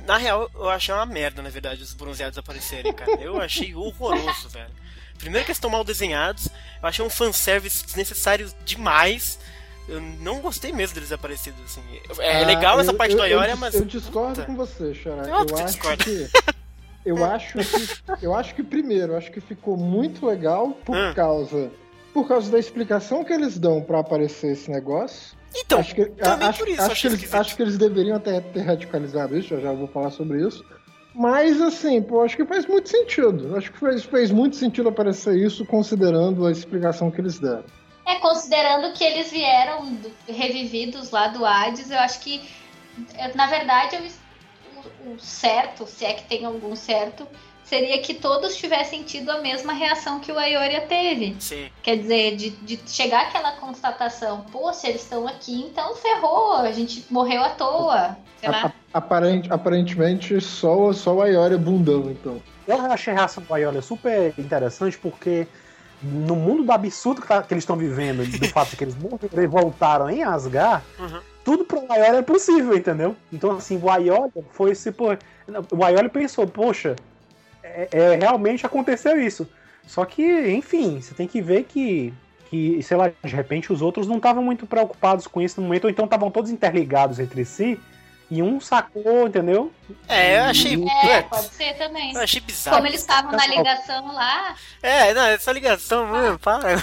na 0.07 0.16
real 0.16 0.51
eu 0.55 0.68
achei 0.68 0.94
uma 0.94 1.07
merda, 1.07 1.42
na 1.42 1.51
verdade, 1.51 1.83
os 1.83 1.92
bronzeados 1.94 2.38
aparecerem, 2.38 2.92
cara. 2.92 3.12
Eu 3.20 3.40
achei 3.40 3.75
horroroso, 3.75 4.49
velho. 4.49 4.70
Primeiro 5.18 5.44
que 5.44 5.51
eles 5.51 5.57
estão 5.57 5.70
mal 5.70 5.83
desenhados, 5.85 6.46
eu 6.83 6.88
achei 6.88 7.05
um 7.05 7.11
fanservice 7.11 7.85
desnecessário 7.85 8.51
demais. 8.64 9.38
Eu 9.88 10.01
não 10.01 10.40
gostei 10.40 10.72
mesmo 10.72 10.94
deles 10.94 11.12
aparecidos, 11.12 11.61
assim. 11.64 11.83
É 12.18 12.42
Ah, 12.42 12.46
legal 12.46 12.81
essa 12.81 12.90
eu- 12.90 12.96
parte 12.96 13.12
eu- 13.12 13.18
do 13.18 13.22
Aioria, 13.22 13.53
eu, 13.53 13.57
mas. 13.57 13.75
Eu 13.75 13.85
discordo 13.85 14.35
Puta. 14.35 14.46
com 14.46 14.57
você, 14.57 14.94
Xará. 14.94 15.22
Eu 15.29 15.46
você 15.46 15.62
acho 15.62 15.72
discorda. 15.75 16.05
que. 16.05 16.29
Eu 17.05 17.16
acho 17.25 17.53
que. 17.59 18.25
Eu 18.27 18.35
acho 18.35 18.55
que 18.55 18.62
primeiro, 18.64 19.12
eu 19.12 19.16
acho 19.16 19.31
que 19.31 19.40
ficou 19.40 19.77
muito 19.77 20.27
legal 20.27 20.70
por 20.85 20.96
Hum. 20.96 21.14
causa. 21.14 21.70
Por 22.16 22.26
causa 22.26 22.50
da 22.50 22.59
explicação 22.59 23.22
que 23.22 23.31
eles 23.31 23.59
dão 23.59 23.83
pra 23.83 23.98
aparecer 24.00 24.52
esse 24.52 24.70
negócio. 24.70 25.37
Então, 25.55 25.81
acho 25.81 25.94
que, 25.94 26.07
também 26.07 26.48
acho, 26.48 26.59
por 26.61 26.68
isso, 26.70 26.81
acho, 26.81 27.00
que 27.02 27.07
eles, 27.09 27.35
acho 27.35 27.57
que 27.57 27.62
eles 27.62 27.76
deveriam 27.76 28.16
até 28.16 28.40
ter 28.40 28.62
radicalizado 28.62 29.37
isso, 29.37 29.52
eu 29.52 29.61
já 29.61 29.70
vou 29.74 29.87
falar 29.87 30.11
sobre 30.11 30.40
isso. 30.42 30.64
Mas 31.14 31.61
assim, 31.61 32.00
pô, 32.00 32.22
acho 32.22 32.35
que 32.35 32.46
faz 32.46 32.64
muito 32.64 32.88
sentido. 32.88 33.55
Acho 33.55 33.70
que 33.70 33.79
fez, 33.79 34.05
fez 34.05 34.31
muito 34.31 34.57
sentido 34.57 34.88
aparecer 34.88 35.37
isso, 35.37 35.66
considerando 35.66 36.46
a 36.46 36.50
explicação 36.50 37.11
que 37.11 37.20
eles 37.20 37.38
deram. 37.38 37.64
É, 38.07 38.14
considerando 38.14 38.94
que 38.94 39.05
eles 39.05 39.31
vieram 39.31 39.85
do- 39.96 40.11
revividos 40.26 41.11
lá 41.11 41.29
do 41.29 41.44
Hades, 41.44 41.90
eu 41.90 41.98
acho 41.98 42.20
que, 42.20 42.40
na 43.35 43.46
verdade, 43.46 43.96
eu- 43.96 45.11
o, 45.11 45.12
o 45.16 45.18
certo, 45.18 45.87
se 45.87 46.07
é 46.07 46.14
que 46.14 46.22
tem 46.26 46.46
algum 46.46 46.74
certo, 46.74 47.29
seria 47.66 48.00
que 48.00 48.14
todos 48.14 48.57
tivessem 48.57 49.02
tido 49.02 49.31
a 49.31 49.38
mesma 49.40 49.72
reação 49.72 50.20
que 50.20 50.31
o 50.33 50.38
Aioria 50.38 50.83
teve. 50.83 51.37
sim. 51.40 51.68
Quer 51.83 51.96
dizer, 51.98 52.37
de, 52.37 52.50
de 52.50 52.81
chegar 52.87 53.22
aquela 53.26 53.52
constatação, 53.52 54.42
pô, 54.52 54.72
se 54.72 54.87
eles 54.88 55.02
estão 55.02 55.26
aqui, 55.26 55.62
então 55.62 55.94
ferrou, 55.96 56.55
a 56.55 56.72
gente 56.72 57.05
morreu 57.11 57.42
à 57.42 57.50
toa. 57.50 58.16
Sei 58.40 58.48
A- 58.48 58.52
lá. 58.52 58.72
a- 58.94 58.98
aparente- 58.98 59.52
aparentemente, 59.52 60.40
só, 60.40 60.92
só 60.92 61.14
o 61.14 61.22
Aioria 61.22 61.57
é 61.57 61.59
bundão, 61.59 62.11
então. 62.11 62.40
Eu 62.66 62.81
achei 62.81 63.12
a 63.12 63.16
reação 63.16 63.42
do 63.42 63.52
Aiolia 63.55 63.83
super 63.83 64.35
interessante 64.38 64.98
porque 64.98 65.46
no 66.02 66.37
mundo 66.37 66.62
do 66.62 66.72
absurdo 66.72 67.22
que, 67.22 67.29
tá- 67.29 67.42
que 67.42 67.52
eles 67.55 67.62
estão 67.62 67.76
vivendo, 67.76 68.24
do 68.26 68.48
fato 68.52 68.70
de 68.70 68.76
que 68.76 68.85
eles 68.85 68.96
morreram 68.96 69.42
e 69.42 69.46
voltaram 69.46 70.11
em 70.11 70.22
Asgard, 70.22 70.85
Uhum. 70.98 71.20
tudo 71.44 71.64
pro 71.64 71.85
Aiolia 71.90 72.18
é 72.18 72.22
possível, 72.22 72.76
entendeu? 72.76 73.16
Então, 73.33 73.52
assim, 73.52 73.79
o 73.83 73.88
Aiolia 73.90 74.31
foi 74.52 74.72
esse. 74.72 74.92
Pô, 74.92 75.07
o 75.72 75.85
Aiolia 75.85 76.09
pensou, 76.11 76.46
poxa, 76.46 76.96
é, 77.66 77.88
é, 77.92 78.16
realmente 78.16 78.64
aconteceu 78.64 79.20
isso. 79.20 79.48
Só 79.87 80.05
que, 80.05 80.22
enfim, 80.50 81.00
você 81.00 81.14
tem 81.14 81.29
que 81.29 81.40
ver 81.40 81.64
que, 81.64 82.12
que, 82.50 82.83
sei 82.83 82.96
lá, 82.96 83.09
de 83.09 83.35
repente 83.35 83.72
os 83.72 83.83
outros 83.83 84.07
não 84.07 84.16
estavam 84.16 84.42
muito 84.42 84.66
preocupados 84.66 85.26
com 85.26 85.40
isso 85.40 85.61
no 85.61 85.66
momento, 85.66 85.85
ou 85.85 85.90
então 85.90 86.05
estavam 86.05 86.31
todos 86.31 86.50
interligados 86.50 87.18
entre 87.18 87.44
si, 87.44 87.79
e 88.29 88.42
um 88.42 88.61
sacou, 88.61 89.29
entendeu? 89.29 89.72
É, 90.09 90.38
eu 90.38 90.42
achei. 90.44 90.85
É, 91.05 91.07
é, 91.07 91.22
pode 91.22 91.48
ser 91.55 91.74
também. 91.74 92.12
eu 92.12 92.20
achei 92.20 92.40
bizarro. 92.40 92.76
Como 92.76 92.88
eles 92.88 93.00
estavam 93.00 93.33
na 93.33 93.46
ligação 93.46 94.12
lá, 94.12 94.57
É, 94.83 95.14
não, 95.14 95.26
essa 95.26 95.52
ligação, 95.52 96.07
mano, 96.07 96.38
para. 96.38 96.83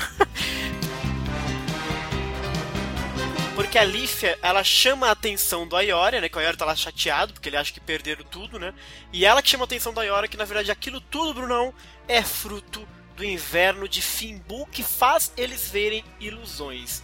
Porque 3.63 3.79
que 3.79 3.79
a 3.79 3.85
Lífia, 3.85 4.37
ela 4.41 4.61
chama 4.61 5.07
a 5.07 5.11
atenção 5.11 5.65
do 5.65 5.77
Aioria, 5.77 6.19
né? 6.19 6.27
Que 6.27 6.35
o 6.35 6.39
Aioria 6.39 6.57
tá 6.57 6.65
lá 6.65 6.75
chateado, 6.75 7.31
porque 7.31 7.47
ele 7.47 7.55
acha 7.55 7.71
que 7.71 7.79
perderam 7.79 8.25
tudo, 8.25 8.59
né? 8.59 8.73
E 9.13 9.25
ela 9.25 9.41
que 9.41 9.47
chama 9.49 9.63
a 9.63 9.67
atenção 9.67 9.93
do 9.93 10.01
Aioria 10.01 10.27
que, 10.27 10.35
na 10.35 10.43
verdade, 10.43 10.69
aquilo 10.69 10.99
tudo, 10.99 11.33
Brunão, 11.33 11.73
é 12.05 12.21
fruto 12.21 12.85
do 13.15 13.23
inverno 13.23 13.87
de 13.87 14.01
Fimbu 14.01 14.65
que 14.67 14.83
faz 14.83 15.31
eles 15.37 15.69
verem 15.69 16.03
ilusões. 16.19 17.01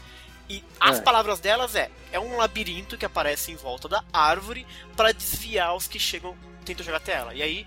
E 0.50 0.62
as 0.82 1.00
É. 1.00 1.02
palavras 1.02 1.40
delas 1.40 1.76
é: 1.76 1.90
é 2.12 2.20
um 2.20 2.36
labirinto 2.36 2.98
que 2.98 3.06
aparece 3.06 3.54
em 3.54 3.56
volta 3.56 3.88
da 3.88 4.04
árvore 4.12 4.68
para 4.98 5.14
desviar 5.14 5.74
os 5.78 5.88
que 5.88 5.98
chegam, 5.98 6.38
tentam 6.66 6.84
chegar 6.84 6.98
até 6.98 7.14
ela. 7.14 7.34
E 7.34 7.42
aí, 7.42 7.66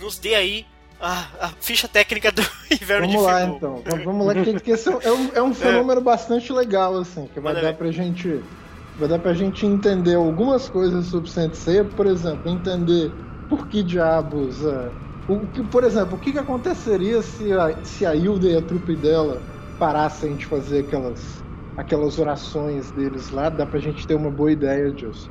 nos 0.00 0.18
dê 0.18 0.34
aí 0.34 0.66
a, 1.00 1.46
a 1.46 1.48
ficha 1.60 1.88
técnica 1.88 2.30
do 2.32 2.42
inverno 2.70 3.06
Vamos 3.08 3.22
lá 3.22 3.44
então. 3.44 3.82
Vamos- 4.04 4.26
lá, 4.26 4.34
que, 4.34 4.60
que 4.60 4.70
esse 4.72 4.88
é 4.88 5.12
um, 5.12 5.28
é 5.34 5.42
um 5.42 5.52
fenômeno 5.54 6.00
bastante 6.00 6.52
legal, 6.52 6.96
assim, 6.96 7.26
que 7.28 7.40
vai 7.40 7.52
Manda 7.54 7.62
dar 7.66 7.72
ver. 7.72 7.78
pra 7.78 7.90
gente. 7.90 8.44
Vai 8.96 9.08
dar 9.08 9.18
pra 9.18 9.34
gente 9.34 9.66
entender 9.66 10.14
algumas 10.14 10.68
coisas 10.68 11.06
sobre 11.06 11.28
Sensei, 11.30 11.82
por 11.82 12.06
exemplo, 12.06 12.48
entender 12.50 13.12
por 13.48 13.66
que 13.68 13.82
diabos. 13.82 14.64
é, 14.64 14.92
o 15.26 15.48
que, 15.48 15.64
por 15.64 15.82
exemplo, 15.84 16.16
o 16.16 16.18
que, 16.20 16.32
que 16.32 16.38
aconteceria 16.38 17.20
se 17.22 17.52
a, 17.52 17.84
se 17.84 18.06
a 18.06 18.14
Hilda 18.14 18.48
e 18.48 18.56
a 18.56 18.62
trupe 18.62 18.94
dela 18.96 19.42
parassem 19.78 20.36
de 20.36 20.46
fazer 20.46 20.80
aquelas, 20.80 21.44
aquelas 21.76 22.18
orações 22.18 22.92
deles 22.92 23.30
lá? 23.30 23.48
Dá 23.48 23.66
pra 23.66 23.80
gente 23.80 24.06
ter 24.06 24.14
uma 24.14 24.30
boa 24.30 24.52
ideia 24.52 24.92
disso. 24.92 25.28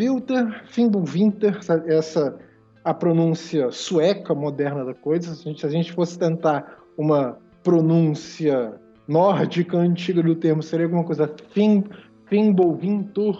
Fimbulwinter, 0.00 0.64
Fimbulwinter, 0.66 1.56
essa- 1.58 1.84
essa 1.86 2.38
a 2.82 2.94
pronúncia 2.94 3.70
sueca 3.70 4.34
moderna 4.34 4.84
da 4.84 4.94
coisa. 4.94 5.34
Se 5.34 5.42
a 5.42 5.44
gente, 5.50 5.60
se 5.60 5.66
a 5.66 5.70
gente 5.70 5.92
fosse 5.92 6.18
tentar 6.18 6.78
uma 6.96 7.38
pronúncia 7.62 8.80
nórdica 9.06 9.76
antiga 9.76 10.22
do 10.22 10.34
termo, 10.34 10.62
seria 10.62 10.86
alguma 10.86 11.04
coisa 11.04 11.30
Fim, 11.50 11.84
Fimbulwinter. 12.26 13.36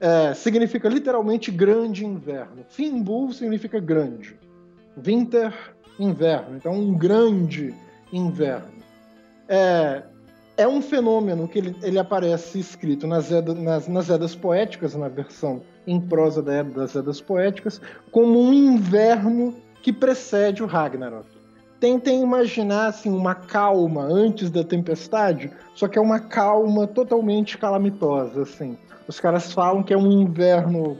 É, 0.00 0.32
significa 0.32 0.88
literalmente 0.88 1.50
grande 1.50 2.06
inverno. 2.06 2.64
Fimbul 2.70 3.32
significa 3.34 3.78
grande. 3.78 4.34
Winter, 4.96 5.52
inverno. 5.98 6.56
Então, 6.56 6.72
um 6.72 6.96
grande 6.96 7.74
inverno. 8.10 8.80
É, 9.46 10.04
é 10.60 10.68
um 10.68 10.82
fenômeno 10.82 11.48
que 11.48 11.58
ele, 11.58 11.76
ele 11.82 11.98
aparece 11.98 12.58
escrito 12.60 13.06
nas, 13.06 13.32
Eda- 13.32 13.54
nas, 13.54 13.88
nas 13.88 14.10
Edas 14.10 14.34
Poéticas, 14.34 14.94
na 14.94 15.08
versão 15.08 15.62
em 15.86 15.98
prosa 15.98 16.42
da 16.42 16.62
das 16.62 16.94
Edas 16.94 17.20
Poéticas, 17.20 17.80
como 18.10 18.38
um 18.38 18.52
inverno 18.52 19.54
que 19.82 19.92
precede 19.92 20.62
o 20.62 20.66
Ragnarok. 20.66 21.26
Tentem 21.80 22.22
imaginar 22.22 22.88
assim, 22.88 23.08
uma 23.10 23.34
calma 23.34 24.02
antes 24.02 24.50
da 24.50 24.62
tempestade, 24.62 25.50
só 25.74 25.88
que 25.88 25.98
é 25.98 26.02
uma 26.02 26.20
calma 26.20 26.86
totalmente 26.86 27.56
calamitosa. 27.56 28.42
Assim. 28.42 28.76
Os 29.08 29.18
caras 29.18 29.52
falam 29.52 29.82
que 29.82 29.94
é 29.94 29.96
um 29.96 30.12
inverno. 30.12 30.98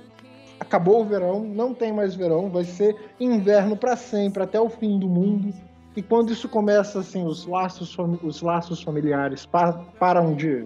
Acabou 0.58 1.02
o 1.02 1.04
verão, 1.04 1.44
não 1.44 1.74
tem 1.74 1.92
mais 1.92 2.14
verão, 2.14 2.48
vai 2.48 2.64
ser 2.64 2.96
inverno 3.18 3.76
para 3.76 3.94
sempre, 3.96 4.42
até 4.42 4.58
o 4.58 4.70
fim 4.70 4.98
do 4.98 5.08
mundo. 5.08 5.52
E 5.96 6.02
quando 6.02 6.32
isso 6.32 6.48
começa, 6.48 7.00
assim, 7.00 7.24
os 7.24 7.46
laços, 7.46 7.96
os 8.22 8.42
laços 8.42 8.82
familiares 8.82 9.44
pa- 9.44 9.84
param 9.98 10.34
de 10.34 10.64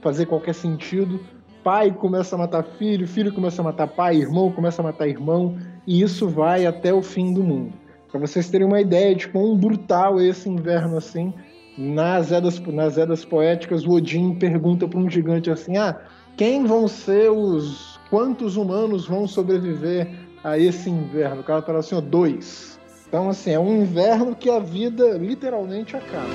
fazer 0.00 0.26
qualquer 0.26 0.54
sentido. 0.54 1.20
Pai 1.64 1.90
começa 1.90 2.36
a 2.36 2.38
matar 2.38 2.62
filho, 2.62 3.08
filho 3.08 3.32
começa 3.32 3.60
a 3.62 3.64
matar 3.64 3.88
pai, 3.88 4.16
irmão 4.16 4.52
começa 4.52 4.82
a 4.82 4.84
matar 4.84 5.08
irmão, 5.08 5.56
e 5.86 6.02
isso 6.02 6.28
vai 6.28 6.66
até 6.66 6.92
o 6.92 7.02
fim 7.02 7.32
do 7.32 7.42
mundo. 7.42 7.72
Para 8.10 8.20
vocês 8.20 8.48
terem 8.50 8.66
uma 8.66 8.80
ideia 8.80 9.14
de 9.14 9.26
quão 9.26 9.56
brutal 9.56 10.20
é 10.20 10.26
esse 10.26 10.48
inverno 10.48 10.98
assim, 10.98 11.32
nas 11.76 12.30
Edas, 12.30 12.60
nas 12.60 12.96
Edas 12.96 13.24
Poéticas, 13.24 13.84
o 13.84 13.92
Odin 13.92 14.34
pergunta 14.34 14.86
para 14.86 15.00
um 15.00 15.10
gigante 15.10 15.50
assim: 15.50 15.76
ah, 15.76 15.98
quem 16.36 16.64
vão 16.64 16.86
ser 16.86 17.30
os. 17.30 17.98
quantos 18.10 18.56
humanos 18.56 19.08
vão 19.08 19.26
sobreviver 19.26 20.08
a 20.44 20.56
esse 20.58 20.88
inverno? 20.88 21.40
O 21.40 21.44
cara 21.44 21.62
fala 21.62 21.80
assim: 21.80 22.00
dois. 22.00 22.73
Então, 23.14 23.30
assim, 23.30 23.52
é 23.52 23.60
um 23.60 23.82
inverno 23.82 24.34
que 24.34 24.50
a 24.50 24.58
vida 24.58 25.16
literalmente 25.16 25.96
acaba. 25.96 26.34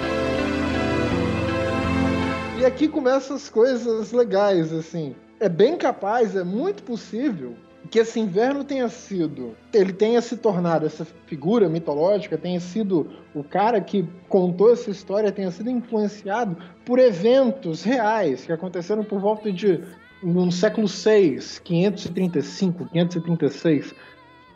E 2.58 2.66
aqui 2.66 2.88
começam 2.88 3.36
as 3.36 3.50
coisas 3.50 4.14
legais, 4.14 4.72
assim. 4.72 5.14
É 5.42 5.50
bem 5.50 5.76
capaz, 5.76 6.38
é 6.38 6.44
muito 6.46 6.82
possível 6.84 7.54
que 7.92 8.00
esse 8.00 8.18
inverno 8.18 8.64
tenha 8.64 8.88
sido, 8.88 9.58
ele 9.74 9.92
tenha 9.92 10.22
se 10.22 10.38
tornado 10.38 10.86
essa 10.86 11.06
figura 11.26 11.68
mitológica, 11.68 12.38
tenha 12.38 12.62
sido 12.62 13.10
o 13.36 13.44
cara 13.44 13.82
que 13.82 14.08
contou 14.30 14.72
essa 14.72 14.90
história, 14.90 15.34
tenha 15.34 15.52
sido 15.52 15.70
influenciado 15.70 16.56
por 16.86 16.98
eventos 16.98 17.84
reais 17.84 18.46
que 18.46 18.54
aconteceram 18.54 19.04
por 19.04 19.20
volta 19.20 19.52
de 19.52 19.84
no 20.24 20.50
século 20.50 20.88
VI, 20.88 21.40
535, 21.62 22.86
536. 22.86 23.94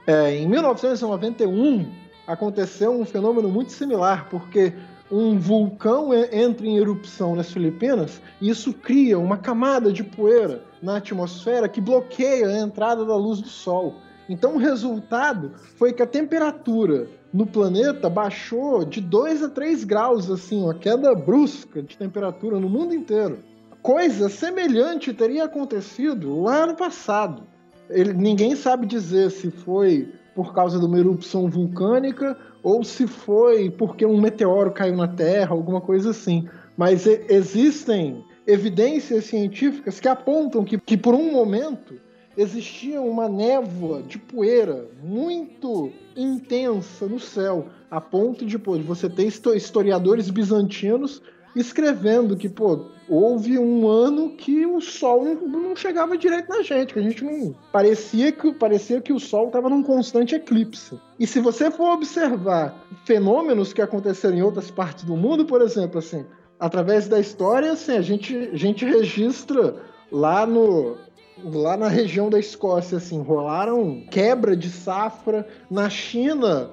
É, 0.08 0.36
em 0.36 0.48
1991 0.48 2.03
aconteceu 2.28 2.92
um 2.92 3.06
fenômeno 3.06 3.50
muito 3.50 3.72
similar, 3.72 4.28
porque 4.30 4.74
um 5.12 5.38
vulcão 5.38 6.12
entra 6.14 6.66
em 6.66 6.78
erupção 6.78 7.36
nas 7.36 7.52
Filipinas 7.52 8.22
e 8.42 8.50
isso 8.50 8.74
cria 8.74 9.20
uma 9.20 9.38
camada 9.38 9.92
de 9.92 10.04
poeira 10.04 10.64
na 10.82 10.98
atmosfera 10.98 11.70
que 11.70 11.80
bloqueia 11.82 12.48
a 12.48 12.60
entrada 12.60 13.06
da 13.06 13.16
luz 13.16 13.40
do 13.40 13.48
Sol. 13.48 13.96
Então 14.28 14.56
o 14.56 14.58
resultado 14.58 15.52
foi 15.78 15.92
que 15.92 16.02
a 16.02 16.08
temperatura 16.08 17.08
no 17.34 17.46
planeta 17.46 18.10
baixou 18.10 18.86
de 18.86 19.02
2 19.02 19.44
a 19.44 19.50
3 19.50 19.84
graus, 19.84 20.32
assim, 20.32 20.64
uma 20.64 20.74
queda 20.74 21.14
brusca 21.14 21.82
de 21.82 21.98
temperatura 21.98 22.60
no 22.60 22.70
mundo 22.70 22.94
inteiro. 22.94 23.40
Coisa 23.82 24.30
semelhante 24.30 25.14
teria 25.14 25.44
acontecido 25.44 26.42
lá 26.42 26.66
no 26.66 26.76
passado. 26.76 27.44
Ele- 27.90 28.14
ninguém 28.14 28.56
sabe 28.56 28.86
dizer 28.86 29.30
se 29.30 29.52
foi 29.52 30.14
por 30.36 30.54
causa 30.54 30.80
de 30.80 30.86
uma 30.86 30.98
erupção 30.98 31.48
vulcânica 31.50 32.38
ou 32.62 32.84
se 32.84 33.08
foi 33.08 33.70
porque 33.70 34.06
um 34.06 34.20
meteoro 34.20 34.72
caiu 34.72 34.96
na 34.96 35.08
Terra, 35.08 35.52
alguma 35.54 35.82
coisa 35.82 36.12
assim. 36.12 36.48
Mas 36.76 37.06
existem 37.06 38.24
evidências 38.48 39.26
científicas 39.26 40.00
que 40.00 40.08
apontam 40.08 40.64
que, 40.64 40.78
que 40.78 40.98
por 40.98 41.14
um 41.14 41.32
momento 41.32 41.96
existia 42.36 43.00
uma 43.00 43.30
névoa 43.30 44.02
de 44.02 44.18
poeira 44.18 44.88
muito 45.04 45.92
intensa 46.16 47.06
no 47.06 47.20
céu, 47.20 47.68
a 47.92 48.02
ponto 48.02 48.46
de, 48.46 48.58
pô, 48.58 48.78
você 48.80 49.08
ter 49.10 49.28
histo- 49.28 49.54
historiadores 49.54 50.30
bizantinos 50.30 51.22
escrevendo 51.56 52.36
que, 52.36 52.50
pô, 52.50 52.88
houve 53.14 53.60
um 53.60 53.88
ano 53.88 54.32
que 54.32 54.66
o 54.66 54.82
sol 54.82 55.24
não, 55.24 55.76
chegava 55.76 56.18
direito 56.18 56.50
na 56.50 56.62
gente, 56.64 56.94
que 56.94 57.00
a 57.00 57.04
gente 57.04 57.24
não 57.24 57.56
parecia 57.72 58.32
que 58.32 58.52
parecia 58.54 59.00
que 59.02 59.14
o 59.14 59.20
sol 59.20 59.48
estava 59.48 59.70
num 59.70 59.84
constante 59.84 60.36
eclipse. 60.36 61.00
E 61.20 61.28
se 61.28 61.40
você 61.40 61.70
for 61.70 61.92
observar 61.92 62.76
fenômenos 63.06 63.72
que 63.72 63.82
aconteceram 63.82 64.38
em 64.38 64.42
outras 64.42 64.72
partes 64.72 65.04
do 65.04 65.16
mundo, 65.16 65.46
por 65.46 65.62
exemplo, 65.62 66.00
assim, 66.00 66.26
através 66.60 67.08
da 67.08 67.20
história, 67.20 67.72
assim, 67.72 67.94
a 67.94 68.02
gente 68.02 68.36
a 68.36 68.58
gente 68.58 68.86
registra 68.86 69.76
lá 70.12 70.46
no 70.46 70.98
lá 71.44 71.78
na 71.78 71.88
região 71.88 72.30
da 72.30 72.40
Escócia, 72.40 72.98
assim, 72.98 73.22
rolaram 73.22 74.04
quebra 74.10 74.56
de 74.56 74.70
safra. 74.70 75.48
Na 75.70 75.90
China, 75.90 76.72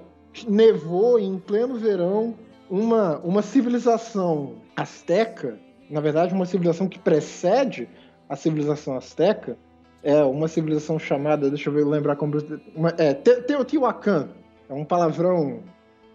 nevou 0.49 1.19
em 1.19 1.39
pleno 1.39 1.75
verão. 1.77 2.35
Uma, 2.71 3.19
uma 3.19 3.43
civilização 3.43 4.55
asteca, 4.77 5.59
na 5.91 6.01
verdade, 6.01 6.33
uma 6.33 6.47
civilização 6.47 6.89
que 6.89 6.99
precede 6.99 7.89
a 8.29 8.37
civilização 8.37 8.97
asteca, 8.97 9.59
é 10.03 10.23
uma 10.23 10.49
civilização 10.49 10.99
chamada, 10.99 11.51
deixa 11.51 11.69
eu 11.69 11.75
ver, 11.75 11.85
lembrar 11.85 12.17
como. 12.17 12.39
Uma, 12.75 12.95
é, 12.97 13.13
Te- 13.13 13.43
Teotihuacan. 13.43 14.29
É 14.69 14.73
um 14.73 14.85
palavrão 14.85 15.65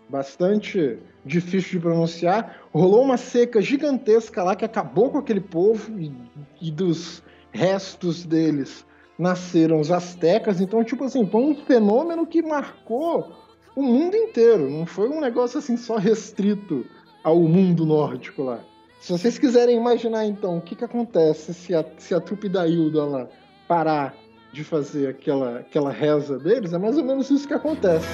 bastante 0.09 0.97
difícil 1.25 1.71
de 1.71 1.79
pronunciar. 1.79 2.61
Rolou 2.73 3.03
uma 3.03 3.17
seca 3.17 3.61
gigantesca 3.61 4.43
lá 4.43 4.55
que 4.55 4.63
acabou 4.63 5.11
com 5.11 5.17
aquele 5.17 5.41
povo 5.41 5.99
e, 5.99 6.11
e 6.61 6.71
dos 6.71 7.21
restos 7.51 8.25
deles 8.25 8.85
nasceram 9.19 9.79
os 9.79 9.91
astecas. 9.91 10.61
Então, 10.61 10.83
tipo 10.83 11.03
assim, 11.03 11.25
foi 11.27 11.41
um 11.41 11.55
fenômeno 11.65 12.25
que 12.25 12.41
marcou 12.41 13.33
o 13.75 13.83
mundo 13.83 14.15
inteiro. 14.15 14.69
Não 14.69 14.85
foi 14.85 15.09
um 15.09 15.19
negócio 15.19 15.59
assim 15.59 15.75
só 15.75 15.97
restrito 15.97 16.85
ao 17.23 17.39
mundo 17.39 17.85
nórdico 17.85 18.43
lá. 18.43 18.61
Se 19.05 19.11
vocês 19.11 19.37
quiserem 19.37 19.77
imaginar, 19.77 20.25
então, 20.25 20.57
o 20.57 20.61
que, 20.61 20.75
que 20.75 20.83
acontece 20.83 21.53
se 21.53 21.75
a, 21.75 21.85
se 21.95 22.15
a 22.15 22.19
trupe 22.19 22.49
da 22.49 22.67
Hilda 22.67 23.05
lá 23.05 23.27
parar 23.67 24.15
de 24.51 24.63
fazer 24.63 25.09
aquela, 25.09 25.59
aquela 25.59 25.91
reza 25.91 26.39
deles, 26.39 26.73
é 26.73 26.79
mais 26.79 26.97
ou 26.97 27.03
menos 27.03 27.29
isso 27.29 27.47
que 27.47 27.53
acontece. 27.53 28.07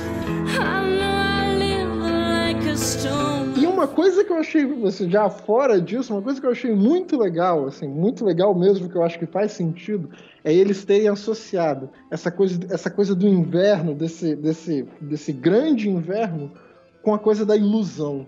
E 3.56 3.66
uma 3.66 3.88
coisa 3.88 4.26
que 4.26 4.34
eu 4.34 4.36
achei, 4.36 4.70
assim, 4.86 5.10
já 5.10 5.30
fora 5.30 5.80
disso, 5.80 6.14
uma 6.14 6.22
coisa 6.22 6.42
que 6.42 6.46
eu 6.46 6.52
achei 6.52 6.76
muito 6.76 7.18
legal, 7.18 7.68
assim, 7.68 7.88
muito 7.88 8.26
legal 8.26 8.54
mesmo, 8.54 8.90
que 8.90 8.98
eu 8.98 9.04
acho 9.04 9.18
que 9.18 9.26
faz 9.26 9.54
sentido, 9.54 10.10
é 10.44 10.54
eles 10.54 10.84
terem 10.84 11.08
associado 11.08 11.90
essa 12.12 12.30
coisa, 12.30 12.60
essa 12.70 12.92
coisa 12.92 13.16
do 13.16 13.26
inverno, 13.26 13.96
desse, 13.96 14.36
desse, 14.36 14.86
desse 15.00 15.32
grande 15.32 15.90
inverno, 15.90 16.52
com 17.02 17.14
a 17.14 17.20
coisa 17.20 17.46
da 17.46 17.56
ilusão. 17.56 18.28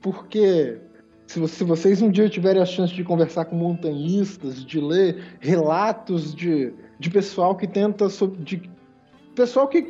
Porque 0.00 0.80
se, 1.26 1.64
vocês 1.64 2.02
um 2.02 2.10
dia 2.10 2.28
tiverem 2.28 2.60
a 2.60 2.66
chance 2.66 2.92
de 2.92 3.04
conversar 3.04 3.46
com 3.46 3.56
montanhistas, 3.56 4.64
de 4.64 4.80
ler 4.80 5.38
relatos 5.40 6.34
de, 6.34 6.72
de 6.98 7.10
pessoal 7.10 7.56
que 7.56 7.66
tenta. 7.66 8.08
De, 8.40 8.70
pessoal 9.34 9.66
que, 9.66 9.82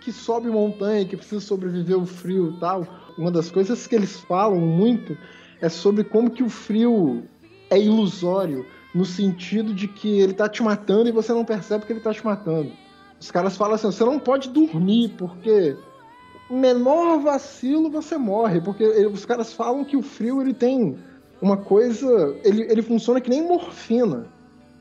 que 0.00 0.12
sobe 0.12 0.48
montanha, 0.48 1.04
que 1.04 1.16
precisa 1.16 1.40
sobreviver 1.40 1.96
ao 1.96 2.06
frio 2.06 2.54
e 2.56 2.60
tal, 2.60 2.86
uma 3.16 3.30
das 3.30 3.50
coisas 3.50 3.86
que 3.86 3.94
eles 3.94 4.20
falam 4.20 4.58
muito 4.58 5.16
é 5.60 5.68
sobre 5.68 6.02
como 6.02 6.30
que 6.30 6.42
o 6.42 6.48
frio 6.48 7.22
é 7.70 7.78
ilusório, 7.78 8.66
no 8.94 9.04
sentido 9.04 9.72
de 9.72 9.88
que 9.88 10.20
ele 10.20 10.34
tá 10.34 10.48
te 10.48 10.62
matando 10.62 11.08
e 11.08 11.12
você 11.12 11.32
não 11.32 11.44
percebe 11.44 11.86
que 11.86 11.92
ele 11.92 12.00
tá 12.00 12.12
te 12.12 12.24
matando. 12.24 12.72
Os 13.18 13.30
caras 13.30 13.56
falam 13.56 13.74
assim: 13.74 13.86
você 13.86 14.04
não 14.04 14.18
pode 14.18 14.50
dormir, 14.50 15.14
porque 15.16 15.76
menor 16.52 17.18
vacilo 17.20 17.90
você 17.90 18.16
morre, 18.16 18.60
porque 18.60 18.84
os 19.06 19.24
caras 19.24 19.52
falam 19.52 19.84
que 19.84 19.96
o 19.96 20.02
frio 20.02 20.40
ele 20.40 20.52
tem 20.52 20.96
uma 21.40 21.56
coisa, 21.56 22.36
ele, 22.44 22.62
ele 22.70 22.82
funciona 22.82 23.20
que 23.20 23.30
nem 23.30 23.42
morfina. 23.42 24.26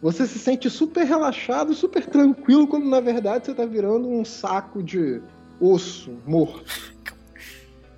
Você 0.01 0.27
se 0.27 0.39
sente 0.39 0.69
super 0.69 1.05
relaxado, 1.05 1.73
super 1.73 2.05
tranquilo, 2.05 2.67
quando 2.67 2.89
na 2.89 2.99
verdade 2.99 3.45
você 3.45 3.53
tá 3.53 3.65
virando 3.65 4.09
um 4.09 4.25
saco 4.25 4.83
de 4.83 5.21
osso 5.59 6.11
morto. 6.25 6.63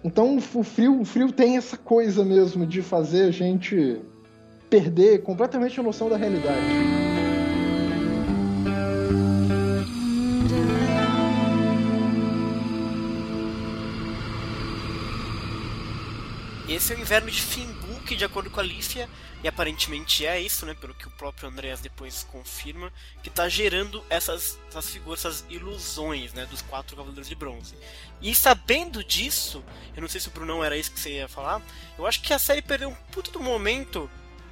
Então 0.03 0.38
o 0.38 0.63
frio, 0.63 0.99
o 0.99 1.05
frio 1.05 1.31
tem 1.31 1.57
essa 1.57 1.77
coisa 1.77 2.23
mesmo 2.25 2.65
de 2.65 2.81
fazer 2.81 3.23
a 3.23 3.31
gente 3.31 4.01
perder 4.69 5.23
completamente 5.23 5.79
a 5.79 5.83
noção 5.83 6.09
da 6.09 6.17
realidade. 6.17 7.12
É 16.91 16.96
o 16.96 17.00
inverno 17.00 17.32
de 17.32 17.41
Finbu, 17.41 18.02
que 18.06 18.15
de 18.15 18.26
acordo 18.26 18.50
com 18.50 18.60
a 18.60 18.63
Lífia, 18.63 19.08
e 19.43 19.48
aparentemente 19.48 20.26
é 20.26 20.39
isso, 20.39 20.65
né, 20.65 20.74
pelo 20.74 20.93
que 20.93 21.08
o 21.08 21.12
próprio 21.12 21.48
Andreas 21.48 21.80
depois 21.80 22.26
confirma, 22.32 22.91
que 23.22 23.30
está 23.30 23.48
gerando 23.48 24.04
essas, 24.10 24.58
essas 24.67 24.89
figuras, 24.89 25.19
essas 25.19 25.46
ilusões, 25.50 26.34
né, 26.34 26.46
dos 26.46 26.62
quatro 26.62 26.96
Cavaleiros 26.96 27.30
de 27.30 27.36
Bronze. 27.36 27.76
E 28.22 28.36
sabendo 28.36 29.04
disso, 29.04 29.63
eu 29.96 30.02
não 30.02 30.10
sei 30.10 30.19
se 30.19 30.28
o 30.28 30.32
Brunão 30.32 30.63
era 30.63 30.76
isso 30.78 30.91
que 30.91 31.00
você 31.00 31.12
ia 31.12 31.28
falar, 31.28 31.62
eu 31.98 32.06
acho 32.06 32.22
que 32.22 32.34
a 32.34 32.39
série 32.39 32.62
perdeu 32.62 32.89
um 32.89 32.96
puto 33.12 33.32
do 33.32 33.39
momento 33.39 34.10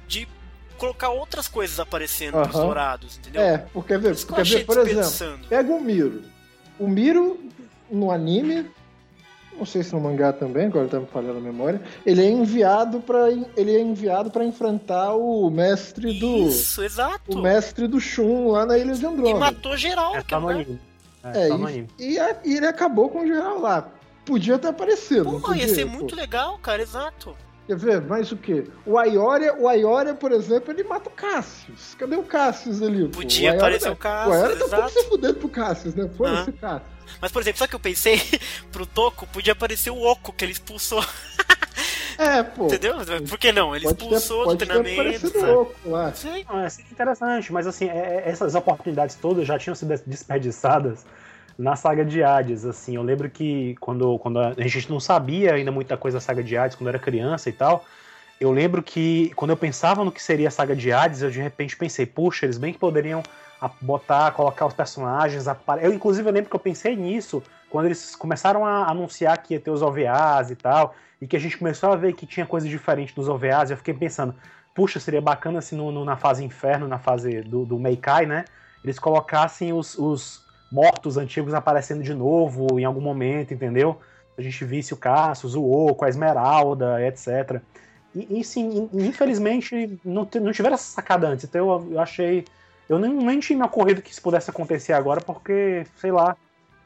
de 0.08 0.26
colocar 0.78 1.10
outras 1.10 1.48
coisas 1.48 1.78
aparecendo 1.78 2.36
uhum. 2.36 2.46
nos 2.46 2.52
dourados, 2.52 3.18
entendeu? 3.18 3.42
É, 3.42 3.58
porque, 3.58 3.98
porque 3.98 4.42
ver, 4.42 4.66
por 4.66 4.78
exemplo, 4.78 5.48
pega 5.48 5.72
o 5.72 5.80
Miro. 5.80 6.24
O 6.78 6.88
Miro, 6.88 7.40
no 7.90 8.10
anime, 8.10 8.70
não 9.56 9.66
sei 9.66 9.82
se 9.82 9.92
no 9.92 10.00
mangá 10.00 10.32
também, 10.32 10.66
agora 10.66 10.88
tá 10.88 11.00
me 11.00 11.06
falhando 11.06 11.38
a 11.38 11.40
memória, 11.40 11.80
ele 12.04 12.22
é 12.24 12.30
enviado 12.30 13.00
para 13.00 13.30
ele 13.30 13.76
é 13.76 13.80
enviado 13.80 14.30
para 14.30 14.44
enfrentar 14.44 15.14
o 15.14 15.50
mestre 15.50 16.18
do 16.18 16.48
Isso, 16.48 16.82
exato. 16.82 17.38
O 17.38 17.42
mestre 17.42 17.86
do 17.86 18.00
Shun 18.00 18.50
lá 18.50 18.66
na 18.66 18.78
Ilha 18.78 18.94
de 18.94 19.06
Andrômeda. 19.06 19.36
E 19.36 19.40
matou 19.40 19.76
geral, 19.76 20.16
é, 20.16 20.22
tá 20.22 20.40
no 20.40 20.48
anime. 20.48 20.80
É, 21.24 21.46
é 21.46 21.48
tá 21.48 21.56
e, 21.98 22.18
e, 22.18 22.18
e, 22.44 22.56
ele 22.56 22.66
acabou 22.66 23.08
com 23.08 23.20
o 23.22 23.26
geral 23.26 23.60
lá. 23.60 23.88
Podia 24.24 24.58
ter 24.58 24.68
aparecido. 24.68 25.24
Pô, 25.24 25.40
podia, 25.40 25.66
ia 25.66 25.74
ser 25.74 25.86
pô. 25.86 25.92
muito 25.92 26.14
legal, 26.16 26.58
cara, 26.58 26.82
exato. 26.82 27.36
Quer 27.66 27.76
ver? 27.76 28.02
Mas 28.02 28.32
o 28.32 28.36
quê? 28.36 28.64
O 28.84 28.98
Aioria, 28.98 29.54
o 29.54 29.68
Aioria, 29.68 30.14
por 30.14 30.32
exemplo, 30.32 30.72
ele 30.72 30.82
mata 30.82 31.08
o 31.08 31.12
Cassius. 31.12 31.94
Cadê 31.94 32.16
o 32.16 32.22
Cassius 32.22 32.82
ali? 32.82 33.08
Podia 33.08 33.54
aparecer 33.54 33.90
o 33.90 33.96
Cassius. 33.96 34.36
O 34.36 34.44
Aioria 34.44 34.68
tá 34.68 34.88
se 34.88 35.04
fudendo 35.04 35.34
pro 35.34 35.48
Cassius, 35.48 35.94
né? 35.94 36.08
Foda-se 36.16 36.50
o 36.50 36.52
Cassius. 36.54 36.91
Mas, 37.20 37.32
por 37.32 37.42
exemplo, 37.42 37.58
só 37.58 37.66
que 37.66 37.74
eu 37.74 37.80
pensei 37.80 38.20
pro 38.72 38.86
Toco, 38.86 39.26
podia 39.28 39.52
aparecer 39.52 39.90
o 39.90 40.02
Oco 40.02 40.32
que 40.32 40.44
ele 40.44 40.52
expulsou. 40.52 41.04
É, 42.18 42.42
pô. 42.42 42.66
Entendeu? 42.66 42.96
Por 43.26 43.38
que 43.38 43.50
não? 43.52 43.74
Ele 43.74 43.86
expulsou 43.86 44.46
do 44.46 44.56
treinamento. 44.56 45.32
Louco, 45.38 45.74
lá. 45.86 46.12
Sim. 46.12 46.44
É, 46.62 46.68
seria 46.68 46.90
interessante, 46.92 47.52
mas 47.52 47.66
assim, 47.66 47.88
é, 47.88 47.96
é, 47.96 48.22
essas 48.26 48.54
oportunidades 48.54 49.16
todas 49.16 49.46
já 49.46 49.58
tinham 49.58 49.74
sido 49.74 49.96
desperdiçadas 50.06 51.06
na 51.58 51.76
saga 51.76 52.04
de 52.04 52.22
Hades, 52.22 52.64
assim, 52.64 52.96
eu 52.96 53.02
lembro 53.02 53.28
que 53.30 53.76
quando, 53.78 54.18
quando 54.18 54.38
a 54.40 54.54
gente 54.66 54.90
não 54.90 54.98
sabia 54.98 55.54
ainda 55.54 55.70
muita 55.70 55.96
coisa 55.96 56.16
da 56.16 56.20
saga 56.20 56.42
de 56.42 56.56
Hades, 56.56 56.76
quando 56.76 56.88
eu 56.88 56.94
era 56.94 56.98
criança 56.98 57.48
e 57.48 57.52
tal, 57.52 57.84
eu 58.40 58.50
lembro 58.50 58.82
que 58.82 59.30
quando 59.36 59.50
eu 59.50 59.56
pensava 59.56 60.04
no 60.04 60.10
que 60.10 60.22
seria 60.22 60.48
a 60.48 60.50
saga 60.50 60.74
de 60.74 60.90
Hades, 60.90 61.22
eu 61.22 61.30
de 61.30 61.40
repente 61.40 61.76
pensei, 61.76 62.06
puxa, 62.06 62.46
eles 62.46 62.58
bem 62.58 62.72
que 62.72 62.78
poderiam 62.78 63.22
botar, 63.80 64.30
colocar 64.32 64.66
os 64.66 64.74
personagens. 64.74 65.44
Eu, 65.80 65.92
inclusive, 65.92 66.28
eu 66.28 66.32
lembro 66.32 66.50
que 66.50 66.56
eu 66.56 66.60
pensei 66.60 66.96
nisso 66.96 67.42
quando 67.70 67.86
eles 67.86 68.14
começaram 68.14 68.66
a 68.66 68.90
anunciar 68.90 69.38
que 69.38 69.54
ia 69.54 69.60
ter 69.60 69.70
os 69.70 69.82
OVAs 69.82 70.50
e 70.50 70.56
tal, 70.56 70.94
e 71.20 71.26
que 71.26 71.36
a 71.36 71.40
gente 71.40 71.56
começou 71.56 71.90
a 71.90 71.96
ver 71.96 72.12
que 72.12 72.26
tinha 72.26 72.44
coisa 72.44 72.68
diferente 72.68 73.14
dos 73.14 73.28
OVAs, 73.28 73.70
eu 73.70 73.76
fiquei 73.76 73.94
pensando, 73.94 74.34
puxa, 74.74 75.00
seria 75.00 75.20
bacana 75.20 75.60
se 75.60 75.74
no, 75.74 75.90
no, 75.90 76.04
na 76.04 76.16
fase 76.16 76.44
inferno, 76.44 76.86
na 76.86 76.98
fase 76.98 77.40
do, 77.42 77.64
do 77.64 77.78
Meikai, 77.78 78.26
né? 78.26 78.44
Eles 78.84 78.98
colocassem 78.98 79.72
os, 79.72 79.96
os 79.96 80.44
mortos 80.70 81.16
antigos 81.16 81.54
aparecendo 81.54 82.02
de 82.02 82.12
novo 82.12 82.78
em 82.78 82.84
algum 82.84 83.00
momento, 83.00 83.54
entendeu? 83.54 83.98
A 84.36 84.42
gente 84.42 84.64
visse 84.64 84.92
o 84.92 84.96
Cassius, 84.96 85.54
o 85.54 85.62
Oco, 85.62 86.04
a 86.04 86.08
Esmeralda, 86.08 87.06
etc. 87.06 87.60
E, 88.14 88.40
e 88.40 88.44
sim, 88.44 88.88
infelizmente 88.92 89.98
não, 90.04 90.28
não 90.40 90.52
tiveram 90.52 90.74
essa 90.74 90.92
sacada 90.92 91.28
antes, 91.28 91.44
então 91.44 91.70
eu, 91.70 91.92
eu 91.92 92.00
achei 92.00 92.44
eu 92.94 92.98
nem, 92.98 93.12
nem 93.12 93.40
tinha 93.40 93.58
me 93.58 93.64
ocorrido 93.64 94.02
que 94.02 94.10
isso 94.10 94.22
pudesse 94.22 94.50
acontecer 94.50 94.92
agora, 94.92 95.20
porque, 95.20 95.86
sei 95.96 96.10
lá, 96.10 96.36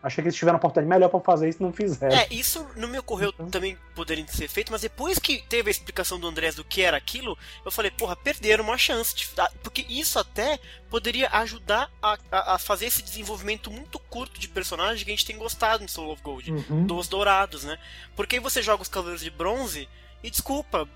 achei 0.02 0.22
que 0.22 0.28
eles 0.28 0.36
tiveram 0.36 0.54
uma 0.54 0.58
oportunidade 0.58 0.88
melhor 0.88 1.08
para 1.08 1.20
fazer 1.20 1.48
isso 1.48 1.58
e 1.60 1.62
não 1.62 1.72
fizeram. 1.72 2.16
É, 2.16 2.28
isso 2.30 2.66
não 2.76 2.88
me 2.88 2.98
ocorreu 2.98 3.30
então... 3.34 3.50
também 3.50 3.76
poderem 3.94 4.26
ser 4.28 4.48
feito, 4.48 4.70
mas 4.70 4.82
depois 4.82 5.18
que 5.18 5.42
teve 5.48 5.68
a 5.68 5.70
explicação 5.70 6.18
do 6.18 6.28
Andrés 6.28 6.54
do 6.54 6.64
que 6.64 6.82
era 6.82 6.96
aquilo, 6.96 7.36
eu 7.64 7.72
falei, 7.72 7.90
porra, 7.90 8.14
perderam 8.14 8.64
uma 8.64 8.78
chance. 8.78 9.14
De... 9.14 9.28
Porque 9.62 9.84
isso 9.88 10.18
até 10.18 10.60
poderia 10.88 11.28
ajudar 11.30 11.90
a, 12.00 12.16
a, 12.30 12.54
a, 12.54 12.58
fazer 12.58 12.86
esse 12.86 13.02
desenvolvimento 13.02 13.70
muito 13.70 13.98
curto 13.98 14.38
de 14.38 14.48
personagem 14.48 15.04
que 15.04 15.10
a 15.10 15.14
gente 15.14 15.26
tem 15.26 15.36
gostado 15.36 15.82
em 15.82 15.88
Soul 15.88 16.12
of 16.12 16.22
Gold, 16.22 16.52
uhum. 16.52 16.86
dos 16.86 17.08
dourados, 17.08 17.64
né? 17.64 17.76
Porque 18.14 18.36
aí 18.36 18.40
você 18.40 18.62
joga 18.62 18.82
os 18.82 18.88
Cavaleiros 18.88 19.22
de 19.22 19.30
Bronze 19.30 19.88
e 20.22 20.30
desculpa, 20.30 20.88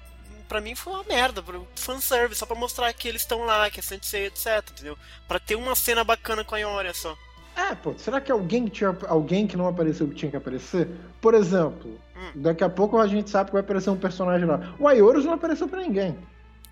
pra 0.50 0.60
mim 0.60 0.74
foi 0.74 0.92
uma 0.92 1.04
merda, 1.04 1.44
fanservice, 1.76 2.40
só 2.40 2.44
pra 2.44 2.56
mostrar 2.56 2.92
que 2.92 3.06
eles 3.06 3.22
estão 3.22 3.44
lá, 3.44 3.70
que 3.70 3.78
é 3.78 3.82
Sensei, 3.82 4.26
etc, 4.26 4.68
entendeu? 4.72 4.98
Pra 5.28 5.38
ter 5.38 5.54
uma 5.54 5.76
cena 5.76 6.02
bacana 6.02 6.42
com 6.44 6.56
a 6.56 6.58
Ioria 6.58 6.92
só. 6.92 7.16
É, 7.54 7.72
pô, 7.76 7.94
será 7.96 8.20
que 8.20 8.32
alguém 8.32 8.64
que, 8.64 8.70
tinha, 8.70 8.96
alguém 9.06 9.46
que 9.46 9.56
não 9.56 9.68
apareceu 9.68 10.08
que 10.08 10.14
tinha 10.16 10.28
que 10.28 10.36
aparecer? 10.36 10.88
Por 11.20 11.34
exemplo, 11.34 11.96
hum. 12.16 12.32
daqui 12.34 12.64
a 12.64 12.68
pouco 12.68 12.98
a 12.98 13.06
gente 13.06 13.30
sabe 13.30 13.50
que 13.50 13.52
vai 13.52 13.62
aparecer 13.62 13.90
um 13.90 13.96
personagem 13.96 14.44
lá. 14.44 14.74
O 14.76 14.88
Ayorus 14.88 15.24
não 15.24 15.34
apareceu 15.34 15.68
pra 15.68 15.82
ninguém. 15.82 16.18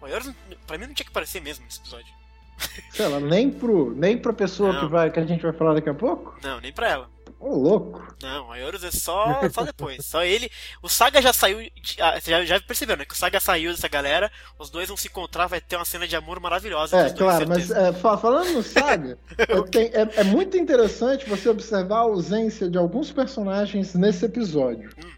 O 0.01 0.07
Ayorus, 0.07 0.33
pra 0.67 0.77
mim, 0.77 0.89
não 0.89 0.95
tinha 0.95 1.05
que 1.05 1.13
aparecer 1.13 1.41
mesmo 1.41 1.65
nesse 1.65 1.79
episódio. 1.79 2.13
Sei 2.91 3.07
lá, 3.07 3.21
nem, 3.21 3.49
pro, 3.49 3.95
nem 3.95 4.19
pra 4.19 4.33
pessoa 4.33 4.81
que, 4.81 4.87
vai, 4.87 5.09
que 5.11 5.21
a 5.21 5.25
gente 5.25 5.43
vai 5.43 5.53
falar 5.53 5.75
daqui 5.75 5.89
a 5.89 5.95
pouco? 5.95 6.37
Não, 6.43 6.61
nem 6.61 6.73
pra 6.73 6.89
ela. 6.89 7.11
Ô, 7.41 7.55
louco. 7.55 8.15
Não, 8.21 8.51
a 8.51 8.59
Eurus 8.59 8.83
é 8.83 8.91
só, 8.91 9.49
só 9.51 9.63
depois. 9.63 10.05
Só 10.05 10.25
ele. 10.25 10.51
O 10.83 10.89
Saga 10.89 11.23
já 11.23 11.33
saiu. 11.33 11.59
Ah, 12.01 12.19
já, 12.25 12.45
já 12.45 12.61
percebeu, 12.61 12.97
né? 12.97 13.05
Que 13.05 13.15
o 13.15 13.17
Saga 13.17 13.39
saiu 13.39 13.71
dessa 13.71 13.87
galera, 13.87 14.31
os 14.59 14.71
dois 14.71 14.89
vão 14.89 14.97
se 14.97 15.07
encontrar, 15.07 15.47
vai 15.47 15.61
ter 15.61 15.77
uma 15.77 15.85
cena 15.85 16.07
de 16.07 16.17
amor 16.17 16.41
maravilhosa. 16.41 16.97
É, 16.97 17.11
claro, 17.11 17.49
mas 17.49 17.71
é, 17.71 17.93
falando 17.93 18.53
no 18.53 18.63
Saga, 18.63 19.17
é, 19.39 20.01
é, 20.03 20.09
é, 20.17 20.25
muito 20.25 20.57
interessante 20.57 21.29
você 21.29 21.49
observar 21.49 21.99
a 21.99 22.01
ausência 22.01 22.69
de 22.69 22.77
alguns 22.77 23.13
personagens 23.13 23.95
nesse 23.95 24.25
episódio. 24.25 24.91
Hum. 24.99 25.11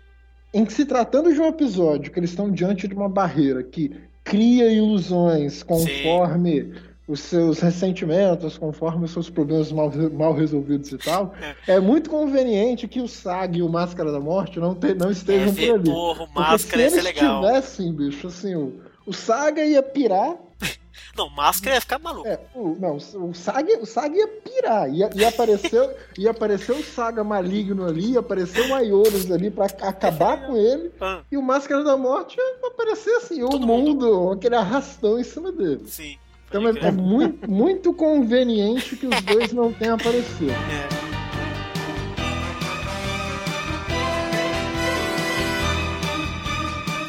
Em 0.52 0.64
que 0.64 0.72
se 0.72 0.84
tratando 0.84 1.32
de 1.32 1.40
um 1.40 1.46
episódio 1.46 2.12
que 2.12 2.18
eles 2.18 2.30
estão 2.30 2.50
diante 2.50 2.86
de 2.86 2.94
uma 2.94 3.08
barreira 3.08 3.62
que 3.62 3.96
cria 4.24 4.70
ilusões 4.70 5.62
conforme. 5.62 6.74
Sim 6.74 6.89
os 7.10 7.20
seus 7.20 7.58
ressentimentos, 7.58 8.56
conforme 8.56 9.04
os 9.04 9.10
seus 9.10 9.28
problemas 9.28 9.72
mal, 9.72 9.90
mal 10.12 10.32
resolvidos 10.32 10.92
e 10.92 10.98
tal, 10.98 11.34
é. 11.66 11.74
é 11.74 11.80
muito 11.80 12.08
conveniente 12.08 12.86
que 12.86 13.00
o 13.00 13.08
SAG 13.08 13.58
e 13.58 13.62
o 13.62 13.68
Máscara 13.68 14.12
da 14.12 14.20
Morte 14.20 14.60
não, 14.60 14.76
te, 14.76 14.94
não 14.94 15.10
estejam 15.10 15.48
é, 15.48 15.52
por 15.52 15.74
ali. 15.74 15.90
Porra, 15.90 16.24
o 16.24 16.32
Máscara 16.32 16.88
se 16.88 16.98
eles 16.98 17.12
tivessem, 17.12 17.92
bicho, 17.92 18.28
assim, 18.28 18.54
o, 18.54 18.80
o 19.04 19.12
Saga 19.12 19.64
ia 19.64 19.82
pirar. 19.82 20.36
Não, 21.16 21.28
Máscara 21.28 21.74
ia 21.74 21.80
ficar 21.80 21.98
maluco. 21.98 22.28
É, 22.28 22.38
o, 22.54 22.76
não, 22.78 22.96
o 22.96 23.34
Saga, 23.34 23.78
o 23.82 23.84
Saga 23.84 24.16
ia 24.16 24.28
pirar. 24.28 24.88
Ia, 24.88 25.10
ia, 25.12 25.28
aparecer, 25.28 25.96
ia 26.16 26.30
aparecer 26.30 26.72
o 26.72 26.84
Saga 26.84 27.24
maligno 27.24 27.84
ali, 27.84 28.12
ia 28.12 28.20
aparecer 28.20 28.70
o 28.70 28.74
Aioros 28.74 29.28
ali 29.30 29.50
pra 29.50 29.66
acabar 29.66 30.46
com 30.46 30.56
ele. 30.56 30.92
Ah. 31.00 31.22
E 31.30 31.36
o 31.36 31.42
Máscara 31.42 31.82
da 31.82 31.96
Morte 31.96 32.38
ia 32.38 32.68
aparecer 32.68 33.10
assim, 33.16 33.40
Todo 33.40 33.64
o 33.64 33.66
mundo, 33.66 34.06
mundo, 34.06 34.30
aquele 34.30 34.54
arrastão 34.54 35.18
em 35.18 35.24
cima 35.24 35.50
dele. 35.50 35.82
Sim. 35.86 36.16
Então 36.50 36.66
é, 36.66 36.88
é 36.88 36.90
muito, 36.90 37.48
muito 37.48 37.94
conveniente 37.94 38.96
que 38.96 39.06
os 39.06 39.20
dois 39.22 39.52
não 39.52 39.72
tenham 39.72 39.94
aparecido. 39.94 40.50
É. 40.50 41.00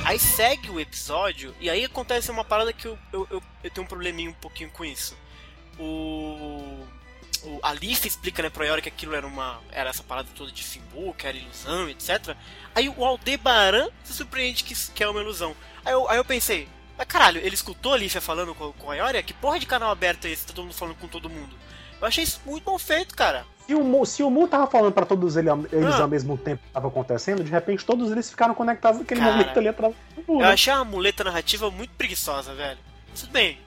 Aí 0.05 0.19
segue 0.19 0.69
o 0.69 0.79
episódio 0.79 1.55
e 1.59 1.71
aí 1.71 1.83
acontece 1.83 2.29
uma 2.29 2.43
parada 2.43 2.71
que 2.71 2.85
eu, 2.85 2.99
eu, 3.11 3.27
eu, 3.31 3.43
eu 3.63 3.71
tenho 3.71 3.85
um 3.85 3.87
probleminha 3.89 4.29
um 4.29 4.33
pouquinho 4.33 4.69
com 4.69 4.85
isso. 4.85 5.17
O. 5.79 6.85
o, 7.43 7.59
a 7.63 7.71
Leaf 7.71 8.05
explica, 8.05 8.43
né, 8.43 8.49
pro 8.51 8.63
Iori 8.63 8.83
que 8.83 8.89
aquilo 8.89 9.15
era 9.15 9.25
uma. 9.25 9.59
Era 9.71 9.89
essa 9.89 10.03
parada 10.03 10.27
toda 10.35 10.51
de 10.51 10.63
Finbu, 10.63 11.15
que 11.15 11.25
era 11.25 11.35
ilusão, 11.35 11.89
etc. 11.89 12.35
Aí 12.75 12.89
o 12.89 13.03
Aldebaran 13.03 13.89
se 14.03 14.13
surpreende 14.13 14.63
que, 14.63 14.75
que 14.75 15.03
é 15.03 15.09
uma 15.09 15.21
ilusão. 15.21 15.55
Aí 15.83 15.93
eu, 15.93 16.07
aí 16.07 16.17
eu 16.17 16.25
pensei, 16.25 16.67
mas 17.01 17.07
caralho, 17.07 17.41
ele 17.43 17.55
escutou 17.55 17.93
a 17.93 17.95
Leaf 17.95 18.13
falando 18.17 18.53
com, 18.53 18.71
com 18.73 18.91
a 18.91 18.95
Ioria? 18.95 19.23
Que 19.23 19.33
porra 19.33 19.57
de 19.57 19.65
canal 19.65 19.89
aberto 19.89 20.25
é 20.25 20.29
esse? 20.29 20.45
Tá 20.45 20.53
todo 20.53 20.65
mundo 20.65 20.75
falando 20.75 20.95
com 20.97 21.07
todo 21.07 21.27
mundo. 21.27 21.55
Eu 21.99 22.07
achei 22.07 22.23
isso 22.23 22.39
muito 22.45 22.63
mal 22.63 22.77
feito, 22.77 23.15
cara. 23.15 23.43
Se 23.65 23.73
o 23.73 23.83
Mu, 23.83 24.05
se 24.05 24.21
o 24.21 24.29
Mu 24.29 24.47
tava 24.47 24.67
falando 24.67 24.93
pra 24.93 25.03
todos 25.03 25.35
eles, 25.35 25.51
eles 25.71 25.95
ah. 25.95 26.03
ao 26.03 26.07
mesmo 26.07 26.37
tempo 26.37 26.61
que 26.63 26.71
tava 26.71 26.89
acontecendo, 26.89 27.43
de 27.43 27.49
repente 27.49 27.83
todos 27.83 28.11
eles 28.11 28.29
ficaram 28.29 28.53
conectados 28.53 28.99
naquele 28.99 29.19
cara, 29.19 29.31
momento 29.31 29.57
ali 29.57 29.67
atrás 29.67 29.95
do. 30.27 30.41
Eu 30.41 30.45
achei 30.45 30.71
a 30.71 30.83
muleta 30.83 31.23
narrativa 31.23 31.71
muito 31.71 31.89
preguiçosa, 31.95 32.53
velho. 32.53 32.77
Tudo 33.19 33.31
bem, 33.31 33.57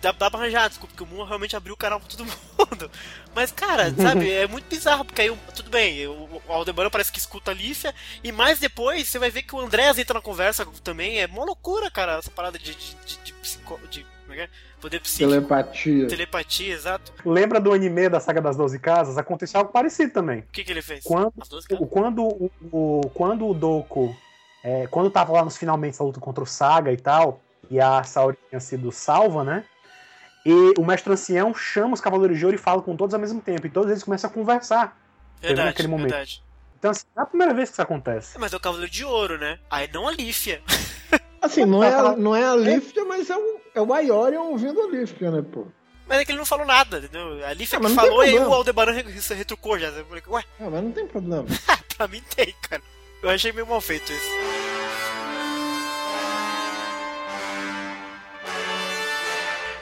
dá, 0.00 0.12
dá 0.12 0.30
pra 0.30 0.40
arranjar, 0.40 0.68
desculpa, 0.68 0.94
porque 0.94 1.10
o 1.10 1.16
Moon 1.16 1.24
realmente 1.24 1.56
abriu 1.56 1.74
o 1.74 1.76
canal 1.76 2.00
pra 2.00 2.08
todo 2.08 2.24
mundo. 2.58 2.90
Mas, 3.34 3.50
cara, 3.52 3.92
sabe, 3.94 4.30
é 4.30 4.46
muito 4.46 4.68
bizarro, 4.68 5.04
porque 5.04 5.22
aí, 5.22 5.38
tudo 5.54 5.70
bem, 5.70 6.06
o, 6.06 6.42
o 6.46 6.52
Aldebaran 6.52 6.90
parece 6.90 7.12
que 7.12 7.18
escuta 7.18 7.50
a 7.50 7.54
Lífia, 7.54 7.94
e 8.22 8.32
mais 8.32 8.58
depois 8.58 9.08
você 9.08 9.18
vai 9.18 9.30
ver 9.30 9.42
que 9.42 9.54
o 9.54 9.60
Andrés 9.60 9.98
entra 9.98 10.14
na 10.14 10.20
conversa 10.20 10.66
também, 10.82 11.20
é 11.20 11.26
uma 11.26 11.44
loucura, 11.44 11.90
cara, 11.90 12.18
essa 12.18 12.30
parada 12.30 12.58
de, 12.58 12.74
de, 12.74 12.94
de, 12.94 13.16
de, 13.24 13.32
psico, 13.34 13.80
de 13.90 14.06
como 14.28 14.34
é 14.34 14.36
que 14.36 14.42
é? 14.42 14.48
Poder 14.78 15.00
psíquico. 15.00 15.30
Telepatia. 15.30 16.06
Telepatia, 16.06 16.74
exato. 16.74 17.12
Lembra 17.24 17.58
do 17.58 17.72
anime 17.72 18.10
da 18.10 18.20
saga 18.20 18.42
das 18.42 18.56
12 18.56 18.78
casas? 18.78 19.16
Aconteceu 19.16 19.60
algo 19.60 19.72
parecido 19.72 20.12
também. 20.12 20.40
O 20.40 20.52
que, 20.52 20.62
que 20.62 20.70
ele 20.70 20.82
fez? 20.82 21.02
Quando, 21.02 21.32
quando, 21.88 22.22
o, 22.22 22.50
o, 22.70 23.00
quando 23.14 23.48
o 23.48 23.54
Doku. 23.54 24.14
É, 24.62 24.86
quando 24.88 25.10
tava 25.10 25.32
lá 25.32 25.44
nos 25.44 25.56
finalmente 25.56 25.96
a 26.00 26.04
luta 26.04 26.20
contra 26.20 26.44
o 26.44 26.46
Saga 26.46 26.92
e 26.92 26.96
tal, 26.96 27.40
e 27.70 27.80
a 27.80 28.02
Saori 28.02 28.36
tinha 28.48 28.60
sido 28.60 28.90
salva, 28.90 29.44
né? 29.44 29.64
E 30.44 30.74
o 30.78 30.84
mestre 30.84 31.12
ancião 31.12 31.54
chama 31.54 31.94
os 31.94 32.00
Cavaleiros 32.00 32.38
de 32.38 32.44
Ouro 32.44 32.56
e 32.56 32.58
fala 32.58 32.80
com 32.80 32.96
todos 32.96 33.12
ao 33.12 33.20
mesmo 33.20 33.40
tempo. 33.40 33.66
E 33.66 33.70
todos 33.70 33.90
eles 33.90 34.02
começam 34.02 34.30
a 34.30 34.32
conversar. 34.32 34.98
Verdade, 35.40 35.68
naquele 35.68 35.88
momento. 35.88 36.10
verdade. 36.10 36.42
Então, 36.78 36.90
assim, 36.90 37.04
é 37.16 37.20
a 37.20 37.26
primeira 37.26 37.52
vez 37.52 37.68
que 37.68 37.74
isso 37.74 37.82
acontece. 37.82 38.38
Mas 38.38 38.52
é 38.52 38.56
o 38.56 38.60
Cavaleiro 38.60 38.90
de 38.90 39.04
Ouro, 39.04 39.36
né? 39.36 39.58
Aí 39.68 39.90
não 39.92 40.06
a 40.06 40.12
Lífia. 40.12 40.62
Assim, 41.40 41.64
não 41.64 41.84
é, 41.84 41.94
a, 41.94 42.16
não 42.16 42.34
é 42.34 42.44
a 42.44 42.56
Lífia, 42.56 43.04
mas 43.04 43.30
é 43.30 43.36
o, 43.36 43.60
é 43.72 43.80
o 43.80 43.94
Aiorion 43.94 44.50
ouvindo 44.50 44.82
a 44.82 44.88
Lífia, 44.88 45.30
né, 45.30 45.40
pô? 45.40 45.68
Mas 46.08 46.18
é 46.18 46.24
que 46.24 46.32
ele 46.32 46.38
não 46.38 46.46
falou 46.46 46.66
nada, 46.66 46.98
entendeu? 46.98 47.46
A 47.46 47.52
Lífia 47.52 47.78
ah, 47.78 47.82
que 47.82 47.94
falou 47.94 48.24
e 48.24 48.36
o 48.36 48.52
Aldebaran 48.52 48.92
retrucou 49.36 49.78
já. 49.78 49.88
Ué? 50.28 50.44
Ah, 50.58 50.68
mas 50.68 50.82
não 50.82 50.90
tem 50.90 51.06
problema. 51.06 51.44
pra 51.96 52.08
mim 52.08 52.22
tem, 52.34 52.52
cara. 52.68 52.82
Eu 53.22 53.30
achei 53.30 53.52
meio 53.52 53.66
mal 53.66 53.80
feito 53.80 54.12
isso. 54.12 54.67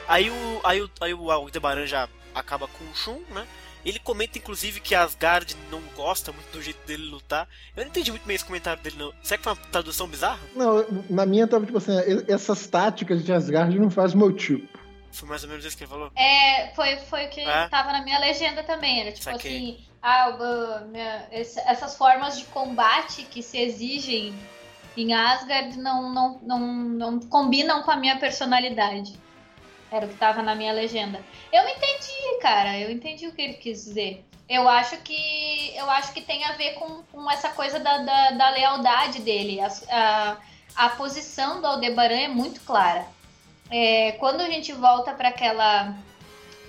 Aí 0.07 0.29
o, 0.29 0.61
aí 0.63 0.81
o, 0.81 0.89
aí 1.01 1.13
o 1.13 1.31
Aldebaran 1.31 1.85
já 1.85 2.07
acaba 2.33 2.67
com 2.67 2.83
o 2.85 2.95
Shun, 2.95 3.21
né? 3.29 3.45
Ele 3.85 3.99
comenta, 3.99 4.37
inclusive, 4.37 4.81
que 4.81 4.93
Asgard 4.93 5.55
não 5.71 5.81
gosta 5.95 6.31
muito 6.33 6.51
do 6.51 6.61
jeito 6.61 6.85
dele 6.85 7.03
lutar. 7.03 7.47
Eu 7.75 7.83
não 7.83 7.89
entendi 7.89 8.11
muito 8.11 8.25
bem 8.25 8.35
esse 8.35 8.43
comentário 8.43 8.81
dele, 8.81 8.97
não. 8.97 9.13
Será 9.23 9.37
que 9.37 9.43
foi 9.43 9.53
uma 9.53 9.61
tradução 9.71 10.07
bizarra? 10.07 10.39
Não, 10.55 10.85
na 11.09 11.25
minha 11.25 11.47
tava 11.47 11.65
tipo 11.65 11.77
assim, 11.77 11.93
essas 12.27 12.67
táticas 12.67 13.23
de 13.23 13.31
Asgard 13.31 13.79
não 13.79 13.89
faz 13.89 14.13
meu 14.13 14.33
tipo. 14.33 14.77
Foi 15.11 15.27
mais 15.29 15.43
ou 15.43 15.49
menos 15.49 15.63
isso 15.63 15.77
que 15.77 15.83
ele 15.83 15.89
falou? 15.89 16.11
É, 16.15 16.67
foi, 16.75 16.97
foi 16.97 17.25
o 17.27 17.29
que 17.29 17.41
é? 17.41 17.67
tava 17.69 17.93
na 17.93 18.03
minha 18.03 18.19
legenda 18.19 18.61
também. 18.61 19.01
Era 19.01 19.11
tipo 19.11 19.23
Saquei. 19.23 19.55
assim, 19.55 19.77
ah, 20.01 20.83
minha, 20.89 21.27
essas 21.31 21.95
formas 21.95 22.37
de 22.37 22.45
combate 22.45 23.23
que 23.23 23.41
se 23.41 23.57
exigem 23.57 24.33
em 24.97 25.13
Asgard 25.13 25.77
não, 25.77 26.13
não, 26.13 26.39
não, 26.43 26.59
não 26.59 27.19
combinam 27.19 27.83
com 27.83 27.91
a 27.91 27.95
minha 27.95 28.17
personalidade. 28.19 29.17
Era 29.91 30.05
o 30.05 30.09
que 30.09 30.15
tava 30.15 30.41
na 30.41 30.55
minha 30.55 30.73
legenda. 30.73 31.23
Eu 31.51 31.67
entendi, 31.67 32.39
cara. 32.41 32.77
Eu 32.77 32.91
entendi 32.91 33.27
o 33.27 33.33
que 33.33 33.41
ele 33.41 33.53
quis 33.53 33.85
dizer. 33.85 34.25
Eu 34.49 34.67
acho 34.67 34.97
que 34.97 35.75
eu 35.75 35.89
acho 35.89 36.13
que 36.13 36.21
tem 36.21 36.43
a 36.45 36.53
ver 36.53 36.73
com, 36.75 37.03
com 37.03 37.29
essa 37.29 37.49
coisa 37.49 37.79
da, 37.79 37.97
da, 37.97 38.31
da 38.31 38.49
lealdade 38.49 39.21
dele. 39.21 39.59
A, 39.59 39.67
a, 39.89 40.37
a, 40.75 40.89
posição 40.89 41.61
do 41.61 41.67
Aldebaran 41.67 42.15
é 42.15 42.27
muito 42.27 42.61
clara. 42.61 43.05
É, 43.69 44.13
quando 44.13 44.41
a 44.41 44.49
gente 44.49 44.71
volta 44.71 45.13
para 45.13 45.29
aquela 45.29 45.93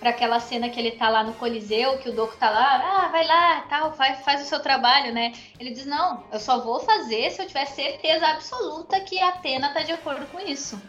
para 0.00 0.10
aquela 0.10 0.38
cena 0.38 0.68
que 0.68 0.78
ele 0.78 0.92
tá 0.92 1.08
lá 1.08 1.24
no 1.24 1.34
Coliseu, 1.34 1.98
que 1.98 2.08
o 2.08 2.12
Doku 2.12 2.36
tá 2.36 2.50
lá, 2.50 3.04
ah, 3.04 3.08
vai 3.08 3.26
lá, 3.26 3.62
tal, 3.62 3.92
faz, 3.94 4.20
faz 4.20 4.42
o 4.42 4.44
seu 4.44 4.60
trabalho, 4.60 5.12
né? 5.12 5.32
Ele 5.58 5.70
diz: 5.70 5.86
"Não, 5.86 6.24
eu 6.32 6.38
só 6.38 6.60
vou 6.60 6.80
fazer 6.80 7.30
se 7.30 7.42
eu 7.42 7.46
tiver 7.46 7.66
certeza 7.66 8.26
absoluta 8.26 9.00
que 9.00 9.20
a 9.20 9.28
Atena 9.28 9.72
tá 9.72 9.82
de 9.82 9.92
acordo 9.92 10.26
com 10.26 10.40
isso" 10.40 10.80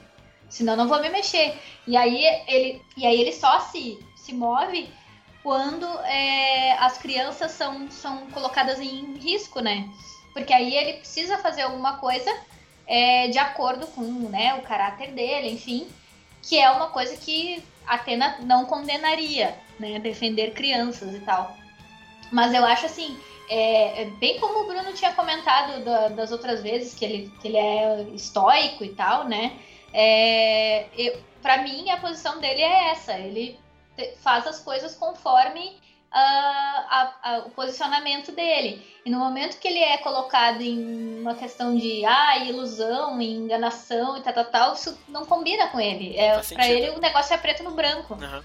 senão 0.50 0.76
não 0.76 0.88
vou 0.88 1.02
me 1.02 1.10
mexer. 1.10 1.58
E 1.88 1.96
aí 1.96 2.24
ele, 2.48 2.82
e 2.98 3.06
aí 3.06 3.20
ele 3.22 3.32
só 3.32 3.60
se, 3.60 4.00
se 4.16 4.34
move 4.34 4.90
quando 5.44 5.86
é, 6.02 6.74
as 6.80 6.98
crianças 6.98 7.52
são, 7.52 7.90
são 7.90 8.28
colocadas 8.32 8.80
em 8.80 9.16
risco, 9.18 9.62
né? 9.62 9.90
Porque 10.34 10.54
aí 10.54 10.76
ele 10.76 11.00
precisa 11.00 11.38
fazer 11.38 11.62
alguma 11.62 11.98
coisa 11.98 12.32
é, 12.86 13.28
de 13.28 13.38
acordo 13.38 13.88
com 13.88 14.02
né, 14.02 14.56
o 14.56 14.62
caráter 14.62 15.12
dele, 15.12 15.50
enfim, 15.52 15.88
que 16.42 16.58
é 16.60 16.70
uma 16.70 16.88
coisa 16.88 17.16
que 17.16 17.64
Atena 17.88 18.38
não 18.42 18.66
condenaria, 18.66 19.58
né? 19.80 20.00
Defender 20.00 20.54
crianças 20.54 21.14
e 21.16 21.20
tal. 21.20 21.56
Mas 22.32 22.54
eu 22.54 22.64
acho 22.66 22.86
assim, 22.86 23.18
é, 23.50 24.04
é 24.04 24.06
bem 24.06 24.40
como 24.40 24.60
o 24.60 24.68
Bruno 24.68 24.94
tinha 24.94 25.14
comentado 25.14 25.84
da, 25.84 26.10
das 26.10 26.32
outras 26.32 26.62
vezes, 26.62 26.94
que 26.94 27.04
ele, 27.04 27.32
que 27.42 27.48
ele 27.48 27.58
é 27.58 28.04
estoico 28.14 28.84
e 28.84 28.90
tal, 28.90 29.28
né? 29.28 29.54
É, 29.94 31.18
para 31.42 31.64
mim, 31.64 31.90
a 31.90 31.98
posição 31.98 32.40
dele 32.40 32.62
é 32.62 32.92
essa. 32.92 33.14
Ele 33.14 33.60
faz 34.22 34.48
as 34.48 34.60
coisas 34.60 34.96
conforme 34.96 35.68
uh, 35.68 36.14
a, 36.14 37.16
a, 37.24 37.38
o 37.46 37.50
posicionamento 37.52 38.32
dele. 38.32 38.86
E 39.06 39.10
no 39.10 39.20
momento 39.20 39.60
que 39.60 39.68
ele 39.68 39.80
é 39.80 39.98
colocado 39.98 40.62
em 40.62 41.20
uma 41.20 41.36
questão 41.36 41.76
de 41.76 42.06
ah, 42.06 42.38
ilusão, 42.40 43.20
enganação 43.22 44.18
e 44.18 44.22
tal, 44.22 44.34
tal, 44.34 44.46
tal, 44.46 44.74
isso 44.74 44.98
não 45.08 45.26
combina 45.26 45.68
com 45.68 45.80
ele. 45.80 46.18
É, 46.18 46.40
para 46.40 46.68
ele, 46.68 46.90
o 46.92 47.00
negócio 47.00 47.34
é 47.34 47.38
preto 47.38 47.64
no 47.64 47.72
branco. 47.72 48.14
Uhum. 48.14 48.44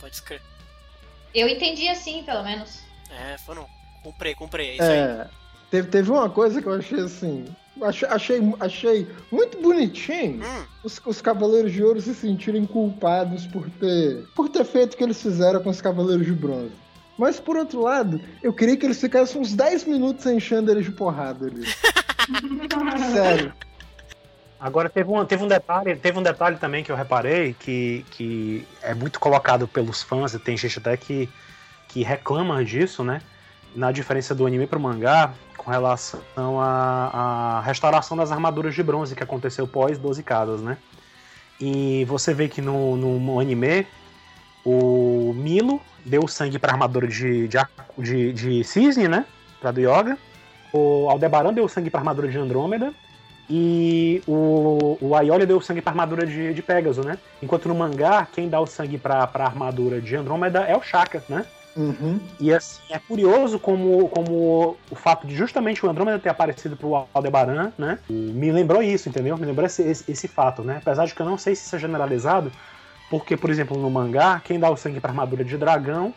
Pode 0.00 0.14
escrever. 0.14 0.44
Eu 1.34 1.48
entendi 1.48 1.88
assim, 1.88 2.22
pelo 2.24 2.42
menos. 2.42 2.80
É, 3.10 3.38
foram. 3.38 3.66
Comprei, 4.02 4.34
comprei. 4.34 4.70
É 4.70 4.74
isso 4.74 4.82
é, 4.82 5.22
aí. 5.22 5.28
Teve, 5.70 5.88
teve 5.88 6.10
uma 6.10 6.28
coisa 6.28 6.60
que 6.60 6.66
eu 6.66 6.74
achei 6.74 7.00
assim 7.00 7.54
achei, 7.82 8.08
achei, 8.08 8.54
achei 8.60 9.08
muito 9.30 9.60
bonitinho 9.60 10.44
hum. 10.44 10.64
os, 10.84 11.00
os 11.04 11.20
Cavaleiros 11.20 11.72
de 11.72 11.82
Ouro 11.82 12.00
se 12.00 12.14
sentirem 12.14 12.64
culpados 12.66 13.46
por 13.46 13.68
ter, 13.70 14.24
por 14.34 14.48
ter 14.48 14.64
feito 14.64 14.94
o 14.94 14.96
que 14.96 15.04
eles 15.04 15.20
fizeram 15.20 15.62
com 15.62 15.70
os 15.70 15.80
Cavaleiros 15.80 16.26
de 16.26 16.32
Bronze. 16.32 16.72
Mas 17.18 17.38
por 17.38 17.56
outro 17.56 17.82
lado, 17.82 18.20
eu 18.42 18.52
queria 18.52 18.76
que 18.76 18.86
eles 18.86 19.00
ficassem 19.00 19.40
uns 19.40 19.52
10 19.52 19.84
minutos 19.84 20.24
enchendo 20.26 20.70
eles 20.70 20.84
de 20.84 20.92
porrada 20.92 21.46
ali. 21.46 21.66
Sério. 23.12 23.52
Agora 24.58 24.90
teve 24.90 25.10
um, 25.10 25.24
teve 25.24 25.42
um 25.42 25.48
detalhe, 25.48 25.96
teve 25.96 26.18
um 26.18 26.22
detalhe 26.22 26.56
também 26.56 26.84
que 26.84 26.92
eu 26.92 26.96
reparei 26.96 27.54
que, 27.58 28.04
que 28.10 28.66
é 28.82 28.94
muito 28.94 29.18
colocado 29.18 29.66
pelos 29.66 30.02
fãs 30.02 30.34
e 30.34 30.38
tem 30.38 30.56
gente 30.56 30.78
até 30.78 30.96
que, 30.98 31.28
que 31.88 32.02
reclama 32.02 32.62
disso, 32.62 33.02
né? 33.02 33.22
Na 33.74 33.90
diferença 33.90 34.34
do 34.34 34.46
anime 34.46 34.66
pro 34.66 34.78
mangá, 34.78 35.32
com 35.60 35.70
relação 35.70 36.20
à, 36.58 37.58
à 37.58 37.60
restauração 37.60 38.16
das 38.16 38.32
armaduras 38.32 38.74
de 38.74 38.82
bronze 38.82 39.14
que 39.14 39.22
aconteceu 39.22 39.68
pós 39.68 39.98
12 39.98 40.22
casas, 40.22 40.62
né? 40.62 40.78
E 41.60 42.04
você 42.06 42.32
vê 42.32 42.48
que 42.48 42.62
no, 42.62 42.96
no 42.96 43.38
anime 43.38 43.86
o 44.64 45.34
Milo 45.36 45.80
deu 46.04 46.26
sangue 46.26 46.58
para 46.58 46.72
armadura 46.72 47.06
de, 47.06 47.46
de, 47.46 47.58
de, 47.98 48.32
de 48.32 48.64
cisne, 48.64 49.06
né? 49.06 49.26
Pra 49.60 49.70
do 49.70 49.80
Yoga. 49.80 50.16
O 50.72 51.10
Aldebaran 51.10 51.52
deu 51.52 51.68
sangue 51.68 51.90
para 51.90 52.00
armadura 52.00 52.28
de 52.28 52.38
Andrômeda. 52.38 52.94
E 53.48 54.22
o, 54.26 54.96
o 55.00 55.14
Aioli 55.14 55.44
deu 55.44 55.60
sangue 55.60 55.82
para 55.82 55.92
armadura 55.92 56.24
de, 56.24 56.54
de 56.54 56.62
Pegasus, 56.62 57.04
né? 57.04 57.18
Enquanto 57.42 57.68
no 57.68 57.74
mangá, 57.74 58.26
quem 58.32 58.48
dá 58.48 58.60
o 58.60 58.66
sangue 58.66 58.96
para 58.96 59.28
armadura 59.34 60.00
de 60.00 60.16
Andrômeda 60.16 60.60
é 60.60 60.74
o 60.74 60.82
Shaka, 60.82 61.22
né? 61.28 61.44
Uhum. 61.76 62.18
E 62.38 62.52
assim, 62.52 62.80
é 62.90 62.98
curioso 62.98 63.58
como, 63.58 64.08
como 64.08 64.76
o 64.90 64.94
fato 64.94 65.26
de 65.26 65.36
justamente 65.36 65.84
o 65.84 65.88
Andrômeda 65.88 66.18
ter 66.18 66.28
aparecido 66.28 66.76
pro 66.76 67.06
Aldebaran, 67.14 67.72
né? 67.78 67.98
Me 68.08 68.50
lembrou 68.50 68.82
isso, 68.82 69.08
entendeu? 69.08 69.36
Me 69.36 69.46
lembrou 69.46 69.66
esse, 69.66 69.82
esse, 69.82 70.10
esse, 70.10 70.28
fato, 70.28 70.62
né? 70.62 70.78
Apesar 70.82 71.06
de 71.06 71.14
que 71.14 71.20
eu 71.20 71.26
não 71.26 71.38
sei 71.38 71.54
se 71.54 71.66
isso 71.66 71.76
é 71.76 71.78
generalizado, 71.78 72.50
porque, 73.08 73.36
por 73.36 73.50
exemplo, 73.50 73.78
no 73.78 73.90
mangá, 73.90 74.40
quem 74.44 74.58
dá 74.58 74.68
o 74.68 74.76
sangue 74.76 75.00
pra 75.00 75.10
armadura 75.10 75.44
de 75.44 75.56
dragão 75.56 76.12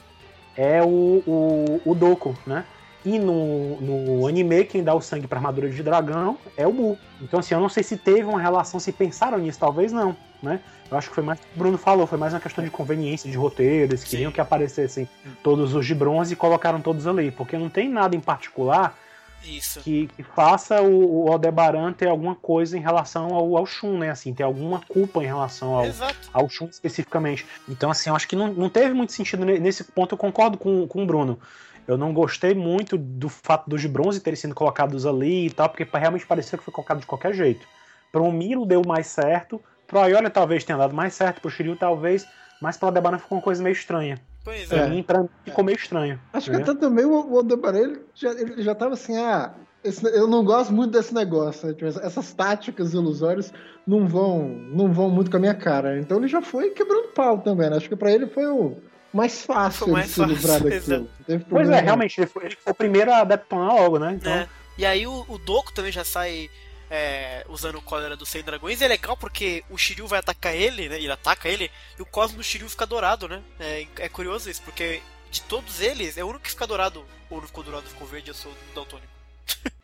é 0.56 0.82
o, 0.82 1.24
o, 1.26 1.82
o 1.86 1.95
Doku, 1.95 2.36
né? 2.45 2.66
E 3.06 3.20
no, 3.20 3.82
no 3.82 4.28
anime, 4.28 4.64
quem 4.64 4.84
dá 4.84 4.95
o 4.95 5.01
sangue 5.01 5.28
pra 5.28 5.38
armadura 5.38 5.70
de 5.70 5.84
dragão 5.84 6.38
é 6.56 6.66
o 6.66 6.72
Mu. 6.72 6.97
Então, 7.22 7.39
assim, 7.39 7.54
eu 7.54 7.60
não 7.60 7.68
sei 7.68 7.84
se 7.84 7.97
teve 7.97 8.24
uma 8.24 8.39
relação, 8.39 8.80
se 8.80 8.93
pensaram 8.93 9.38
nisso, 9.39 9.60
talvez 9.60 9.91
não, 9.91 10.16
né? 10.41 10.62
Eu 10.94 10.98
acho 11.00 11.10
que 11.10 11.16
foi 11.16 11.24
mais 11.24 11.39
o 11.39 11.58
Bruno 11.58 11.78
falou, 11.78 12.06
foi 12.06 12.18
mais 12.18 12.34
uma 12.34 12.39
questão 12.39 12.64
de 12.64 12.70
conveniência 12.70 13.30
de 13.30 13.36
roteiro, 13.36 13.91
eles 13.91 14.04
queriam 14.04 14.30
Sim. 14.30 14.36
que 14.36 14.41
aparecessem 14.41 15.10
todos 15.41 15.74
os 15.74 15.86
de 15.86 15.96
bronze 15.96 16.34
e 16.34 16.36
colocaram 16.36 16.80
todos 16.82 17.08
ali, 17.08 17.32
porque 17.32 17.58
não 17.58 17.68
tem 17.70 17.89
nada 17.89 18.16
em 18.16 18.20
particular 18.20 18.96
Isso. 19.44 19.80
que, 19.82 20.08
que 20.08 20.22
faça 20.22 20.82
o, 20.84 21.26
o 21.26 21.32
Aldebaran 21.32 21.91
ter 21.94 22.08
alguma 22.08 22.36
coisa 22.36 22.78
em 22.78 22.82
relação 22.82 23.34
ao, 23.34 23.58
ao 23.58 23.66
Shun, 23.66 23.98
né? 23.98 24.12
Assim, 24.12 24.34
ter 24.34 24.44
alguma 24.44 24.82
culpa 24.88 25.24
em 25.24 25.26
relação 25.26 25.74
ao, 25.74 25.86
Exato. 25.86 26.30
ao 26.32 26.48
Shun 26.48 26.68
especificamente. 26.68 27.46
Então, 27.68 27.89
assim, 27.89 28.10
eu 28.10 28.16
acho 28.16 28.28
que 28.28 28.36
não, 28.36 28.54
não 28.54 28.70
teve 28.70 28.94
muito 28.94 29.14
sentido 29.14 29.44
ne- 29.44 29.60
nesse 29.60 29.84
ponto. 29.84 30.14
Eu 30.14 30.18
concordo 30.18 30.58
com, 30.60 30.88
com 30.88 31.04
o 31.04 31.06
Bruno. 31.08 31.39
Eu 31.88 31.98
não 31.98 32.14
gostei 32.14 32.54
muito 32.54 32.98
do 32.98 33.28
fato 33.28 33.70
dos 33.70 33.82
de 33.82 33.88
bronze 33.89 34.20
terem 34.22 34.38
sido 34.38 34.54
colocados 34.56 35.06
ali 35.06 35.48
e 35.48 35.50
tal, 35.50 35.68
porque 35.68 35.88
realmente 35.91 36.26
parecia 36.26 36.58
que 36.58 36.64
foi 36.64 36.74
colocado 36.74 37.00
de 37.00 37.06
qualquer 37.06 37.34
jeito. 37.34 37.68
Pro 38.12 38.32
Milo 38.32 38.66
deu 38.66 38.84
mais 38.86 39.08
certo, 39.08 39.60
pro 39.88 40.00
Ayolia 40.00 40.30
talvez 40.30 40.64
tenha 40.64 40.78
dado 40.78 40.94
mais 40.94 41.14
certo, 41.14 41.42
pro 41.42 41.50
Shiryu 41.50 41.76
talvez, 41.76 42.26
mas 42.62 42.78
pro 42.78 42.88
Aldebaran 42.88 43.18
ficou 43.18 43.38
uma 43.38 43.44
coisa 43.44 43.62
meio 43.64 43.74
estranha. 43.74 44.20
Pois 44.44 44.68
Pra 44.68 44.80
é. 44.80 44.90
mim, 44.90 45.04
pra 45.04 45.20
mim 45.24 45.30
ficou 45.46 45.64
meio 45.64 45.78
estranho. 45.78 46.20
Acho 46.34 46.52
que 46.52 46.58
até 46.58 46.74
também 46.76 47.06
o, 47.06 47.32
o 47.32 47.38
Aldebaran 47.38 47.80
ele 47.80 48.02
já, 48.14 48.32
ele 48.32 48.62
já 48.62 48.76
tava 48.76 48.94
assim, 48.96 49.18
ah, 49.18 49.54
esse- 49.84 50.06
eu 50.06 50.28
não 50.28 50.44
gosto 50.44 50.74
muito 50.74 50.92
desse 50.92 51.14
negócio, 51.14 51.68
né? 51.68 51.74
Tipo, 51.74 51.86
essas 51.86 52.34
táticas 52.34 52.94
ilusórias 52.94 53.54
não 53.88 54.06
vão, 54.08 54.48
não 54.50 54.92
vão 54.92 55.10
muito 55.10 55.32
com 55.32 55.38
a 55.38 55.40
minha 55.40 55.54
cara. 55.54 55.98
Então 56.00 56.18
ele 56.18 56.28
já 56.28 56.42
foi 56.42 56.72
quebrando 56.72 57.10
pau 57.10 57.38
também, 57.40 57.70
né? 57.70 57.78
Acho 57.78 57.88
que 57.90 57.96
pra 57.96 58.12
ele 58.12 58.28
foi 58.28 58.46
o 58.48 58.78
mais 59.14 59.44
fácil 59.46 59.86
Foi 59.86 59.94
mais 59.94 60.08
de 60.08 60.14
se 60.14 60.26
livrar 60.26 60.60
fácil, 60.62 60.70
daquilo. 60.72 60.98
Não 61.20 61.26
teve 61.26 61.46
Pois 61.50 61.70
é, 61.70 61.80
realmente, 61.80 62.20
ele 62.20 62.28
foi, 62.28 62.46
ele 62.46 62.56
foi 62.56 62.72
o 62.72 62.76
primeiro 62.76 63.14
a 63.14 63.24
detonar 63.24 63.76
logo, 63.76 64.00
né? 64.00 64.14
Então, 64.14 64.34
né? 64.34 64.50
E 64.78 64.86
aí 64.86 65.06
o, 65.06 65.24
o 65.30 65.38
Doku 65.38 65.72
também 65.74 65.92
já 65.92 66.04
sai 66.04 66.50
é, 66.96 67.44
usando 67.50 67.80
o 67.80 67.82
cólera 67.82 68.16
dos 68.16 68.30
100 68.30 68.44
dragões. 68.44 68.80
E 68.80 68.84
é 68.86 68.88
legal 68.88 69.18
porque 69.18 69.64
o 69.68 69.78
Shiryu 69.80 70.06
vai 70.06 70.20
atacar 70.20 70.56
ele, 70.56 70.88
né? 70.88 70.98
Ele 70.98 71.12
ataca 71.12 71.50
ele, 71.50 71.72
e 71.98 72.02
o 72.04 72.06
cosmo 72.06 72.38
do 72.38 72.44
Shiryu 72.44 72.70
fica 72.70 72.86
dourado, 72.86 73.28
né? 73.28 73.41
É, 73.60 73.88
é 73.98 74.10
curioso 74.10 74.48
isso, 74.48 74.62
porque 74.62 75.02
de 75.32 75.41
todos 75.41 75.82
eles, 75.82 76.20
é 76.20 76.24
o 76.24 76.28
único 76.28 76.44
que 76.44 76.52
fica 76.52 76.68
dourado. 76.68 77.04
Ou 77.32 77.41
não 77.41 77.48
ficou 77.48 77.64
dourado, 77.64 77.88
ficou 77.89 78.06
verde, 78.06 78.30
eu 78.30 78.36
sou 78.36 78.54
daltônico. 78.76 79.12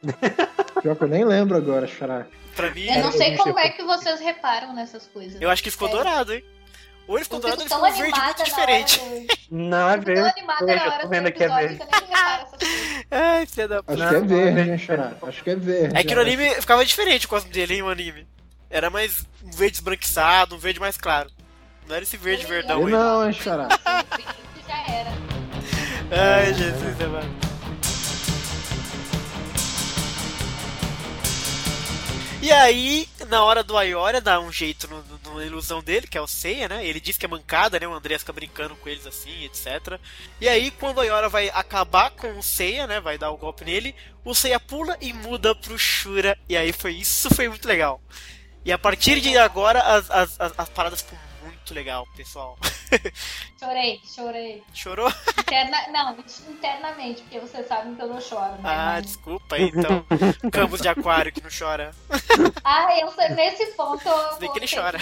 Pior 0.83 0.95
que 0.95 1.03
eu 1.03 1.07
nem 1.07 1.25
lembro 1.25 1.57
agora, 1.57 1.87
Xará. 1.87 2.27
Pra 2.55 2.69
mim, 2.69 2.85
Eu 2.85 2.99
não 3.01 3.11
eu 3.11 3.17
sei 3.17 3.35
como 3.35 3.57
é 3.57 3.69
que 3.69 3.83
vocês 3.83 4.19
reparam 4.19 4.73
nessas 4.73 5.07
coisas. 5.07 5.41
eu 5.41 5.49
acho 5.49 5.63
que 5.63 5.71
ficou 5.71 5.87
Sério. 5.87 6.03
dourado, 6.03 6.33
hein? 6.33 6.43
Ou 7.09 7.15
ele 7.17 7.23
ficou 7.23 7.39
dourado 7.39 7.63
ele 7.63 7.69
ficou 7.69 7.91
verde 7.91 8.21
muito 8.21 8.43
diferente. 8.43 9.01
não 9.49 9.89
é 9.89 9.97
verde. 9.97 10.21
Eu 10.21 10.91
tô 10.91 11.01
do 11.01 11.09
vendo 11.09 11.27
aqui 11.27 11.43
é 11.43 11.47
verde. 11.47 11.77
coisas. 11.79 11.95
Ai, 13.09 13.45
filha 13.47 13.67
da 13.67 13.81
puta. 13.81 13.93
Acho 14.03 14.09
que 14.09 14.15
é 14.15 14.21
verde, 14.21 14.69
hein, 14.69 14.77
Xará? 14.77 15.13
Acho 15.23 15.43
que 15.43 15.49
é 15.49 15.55
verde. 15.55 15.97
É 15.97 16.03
que 16.03 16.13
no 16.13 16.21
anime 16.21 16.53
ficava 16.61 16.85
diferente 16.85 17.25
o 17.25 17.29
cosmo 17.29 17.49
dele, 17.51 17.73
hein, 17.73 17.81
o 17.81 17.89
anime. 17.89 18.27
Era 18.69 18.91
mais 18.91 19.25
um 19.43 19.49
verde 19.49 19.77
esbranquiçado, 19.77 20.53
um 20.55 20.59
verde 20.59 20.79
mais 20.79 20.97
claro. 20.97 21.31
Não 21.87 21.95
era 21.95 22.03
esse 22.03 22.15
verde 22.15 22.45
verdão 22.45 22.85
aí. 22.85 22.91
não, 22.91 23.25
hein? 23.25 23.33
Que 23.33 23.43
já 23.43 23.53
era. 23.55 25.11
Ai, 26.11 26.53
Jesus, 26.53 27.01
é 27.01 27.07
mano. 27.07 27.48
E 32.41 32.53
aí, 32.53 33.07
na 33.27 33.43
hora 33.43 33.61
do 33.61 33.77
Ayoria, 33.77 34.21
dá 34.21 34.39
um 34.39 34.49
jeito 34.49 34.87
no, 34.87 35.03
no- 35.03 35.35
na 35.39 35.45
ilusão 35.45 35.83
dele, 35.83 36.07
que 36.07 36.17
é 36.17 36.21
o 36.21 36.27
Seiya, 36.27 36.69
né? 36.69 36.85
Ele 36.85 36.99
diz 37.01 37.17
que 37.17 37.25
é 37.25 37.27
mancada, 37.29 37.77
né? 37.77 37.85
O 37.85 37.93
Andrés 37.93 38.21
fica 38.21 38.31
brincando 38.31 38.77
com 38.77 38.87
eles 38.87 39.05
assim, 39.05 39.43
etc. 39.43 39.99
E 40.39 40.47
aí, 40.47 40.71
quando 40.71 40.97
o 40.99 41.01
Ayoria 41.01 41.27
vai 41.27 41.49
acabar 41.49 42.11
com 42.11 42.37
o 42.39 42.43
Seiya, 42.43 42.87
né? 42.87 43.01
Vai 43.01 43.17
dar 43.17 43.29
o 43.31 43.37
golpe 43.37 43.65
nele, 43.65 43.93
o 44.23 44.33
Seiya 44.33 44.57
pula 44.59 44.97
e 45.01 45.11
muda 45.11 45.53
pro 45.53 45.77
Shura. 45.77 46.37
E 46.47 46.55
aí 46.55 46.71
foi 46.71 46.93
isso, 46.93 47.29
foi 47.35 47.49
muito 47.49 47.67
legal. 47.67 48.01
E 48.63 48.71
a 48.71 48.77
partir 48.77 49.19
de 49.19 49.37
agora, 49.37 49.81
as, 49.81 50.09
as, 50.09 50.39
as, 50.39 50.53
as 50.57 50.69
paradas 50.69 51.01
muito 51.69 51.73
legal, 51.73 52.07
pessoal. 52.15 52.57
Chorei, 53.59 54.01
chorei. 54.03 54.63
Chorou? 54.73 55.11
Interna... 55.39 55.87
Não, 55.89 56.17
internamente, 56.49 57.21
porque 57.21 57.39
vocês 57.39 57.67
sabem 57.67 57.95
que 57.95 58.01
eu 58.01 58.07
não 58.07 58.19
choro, 58.19 58.53
né? 58.53 58.61
Ah, 58.63 58.99
desculpa 58.99 59.55
aí, 59.55 59.71
então. 59.73 60.05
Campos 60.51 60.81
de 60.81 60.87
aquário 60.87 61.31
que 61.31 61.41
não 61.41 61.49
chora. 61.49 61.91
Ah, 62.63 62.97
eu 62.99 63.11
sei, 63.11 63.29
nesse 63.29 63.67
ponto 63.73 64.07
eu 64.07 64.33
Se 64.33 64.39
bem 64.39 64.51
que 64.51 64.59
ele 64.59 64.67
chora. 64.67 64.97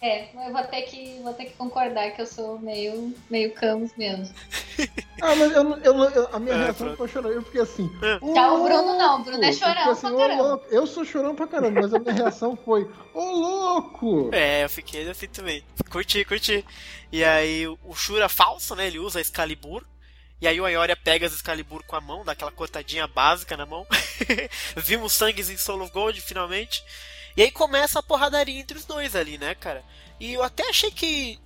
É, 0.00 0.28
eu 0.46 0.52
vou 0.52 0.62
ter 0.64 0.82
que, 0.82 1.18
vou 1.22 1.32
ter 1.32 1.46
que 1.46 1.54
concordar 1.54 2.10
que 2.10 2.20
eu 2.20 2.26
sou 2.26 2.58
meio, 2.58 3.14
meio 3.30 3.52
Camus 3.54 3.92
mesmo. 3.96 4.28
Ah, 5.22 5.34
mas 5.34 5.50
eu, 5.52 5.78
eu, 5.78 6.04
eu- 6.10 6.28
a 6.30 6.38
minha 6.38 6.54
É, 6.54 6.64
reação 6.64 6.94
foi 6.94 7.08
chorando. 7.08 7.32
Eu 7.32 7.42
fiquei 7.42 7.62
assim. 7.62 7.90
É. 8.02 8.18
"Ô, 8.20 8.34
Já 8.34 8.52
o 8.52 8.62
Bruno 8.62 8.98
não, 8.98 9.20
o 9.20 9.24
Bruno 9.24 9.42
é 9.42 9.46
louco!" 9.48 9.54
Eu 9.54 9.58
chorão 9.58 9.74
fiquei 9.76 9.92
assim, 9.92 10.00
pra 10.02 10.12
"Ô, 10.14 10.18
caramba." 10.18 10.42
louco." 10.42 10.66
Eu 10.70 10.86
sou 10.86 11.04
chorão 11.06 11.34
pra 11.34 11.46
caramba, 11.46 11.80
mas 11.80 11.94
a 11.94 11.98
minha 11.98 12.12
reação 12.12 12.54
foi: 12.54 12.86
Ô 13.14 13.20
louco! 13.24 14.28
É, 14.34 14.64
eu 14.64 14.68
fiquei 14.68 15.08
assim 15.08 15.26
também. 15.26 15.64
Curti, 15.90 16.22
curti. 16.26 16.62
E 17.10 17.24
aí 17.24 17.66
o 17.66 17.94
Shura 17.94 18.28
falso, 18.28 18.76
né? 18.76 18.86
Ele 18.88 18.98
usa 18.98 19.18
a 19.18 19.22
Excalibur. 19.22 19.82
E 20.38 20.46
aí 20.46 20.60
o 20.60 20.66
Ayoria 20.66 20.94
pega 20.94 21.26
as 21.26 21.32
Excalibur 21.32 21.82
com 21.84 21.96
a 21.96 22.00
mão, 22.02 22.22
dá 22.22 22.32
aquela 22.32 22.52
cortadinha 22.52 23.06
básica 23.06 23.56
na 23.56 23.64
mão. 23.64 23.86
Vimos 24.76 25.14
sangues 25.14 25.48
em 25.48 25.56
Soul 25.56 25.80
of 25.82 25.92
Gold, 25.92 26.20
finalmente. 26.20 26.84
E 27.36 27.42
aí 27.42 27.50
começa 27.50 27.98
a 27.98 28.02
porradaria 28.02 28.58
entre 28.58 28.78
os 28.78 28.84
dois 28.84 29.14
ali, 29.14 29.36
né, 29.38 29.54
cara? 29.54 29.84
E 30.18 30.32
eu 30.32 30.42
até 30.42 30.68
achei 30.68 30.90
que, 30.90 31.38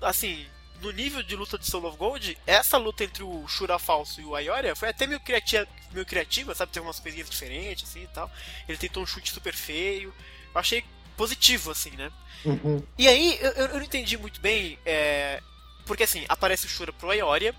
assim, 0.00 0.46
no 0.80 0.90
nível 0.90 1.22
de 1.22 1.34
luta 1.34 1.58
de 1.58 1.66
Soul 1.66 1.86
of 1.86 1.96
Gold, 1.96 2.36
essa 2.46 2.76
luta 2.76 3.04
entre 3.04 3.22
o 3.22 3.46
Shura 3.48 3.78
falso 3.78 4.20
e 4.20 4.24
o 4.24 4.34
Ayoria 4.34 4.76
foi 4.76 4.90
até 4.90 5.06
meio 5.06 5.20
criativa, 5.20 5.66
meio 5.92 6.06
criativa 6.06 6.54
sabe? 6.54 6.72
Teve 6.72 6.86
umas 6.86 7.00
coisinhas 7.00 7.30
diferentes, 7.30 7.88
assim 7.88 8.02
e 8.02 8.08
tal. 8.08 8.30
Ele 8.68 8.78
tentou 8.78 9.02
um 9.02 9.06
chute 9.06 9.32
super 9.32 9.54
feio. 9.54 10.14
Eu 10.54 10.60
achei 10.60 10.84
positivo, 11.16 11.70
assim, 11.70 11.90
né? 11.90 12.12
Uhum. 12.44 12.82
E 12.96 13.08
aí, 13.08 13.38
eu, 13.40 13.50
eu 13.52 13.66
eu 13.66 13.74
não 13.74 13.82
entendi 13.82 14.16
muito 14.16 14.40
bem, 14.40 14.78
é, 14.86 15.42
porque 15.84 16.04
assim, 16.04 16.24
aparece 16.28 16.66
o 16.66 16.68
Shura 16.68 16.92
pro 16.92 17.10
Ayoria, 17.10 17.54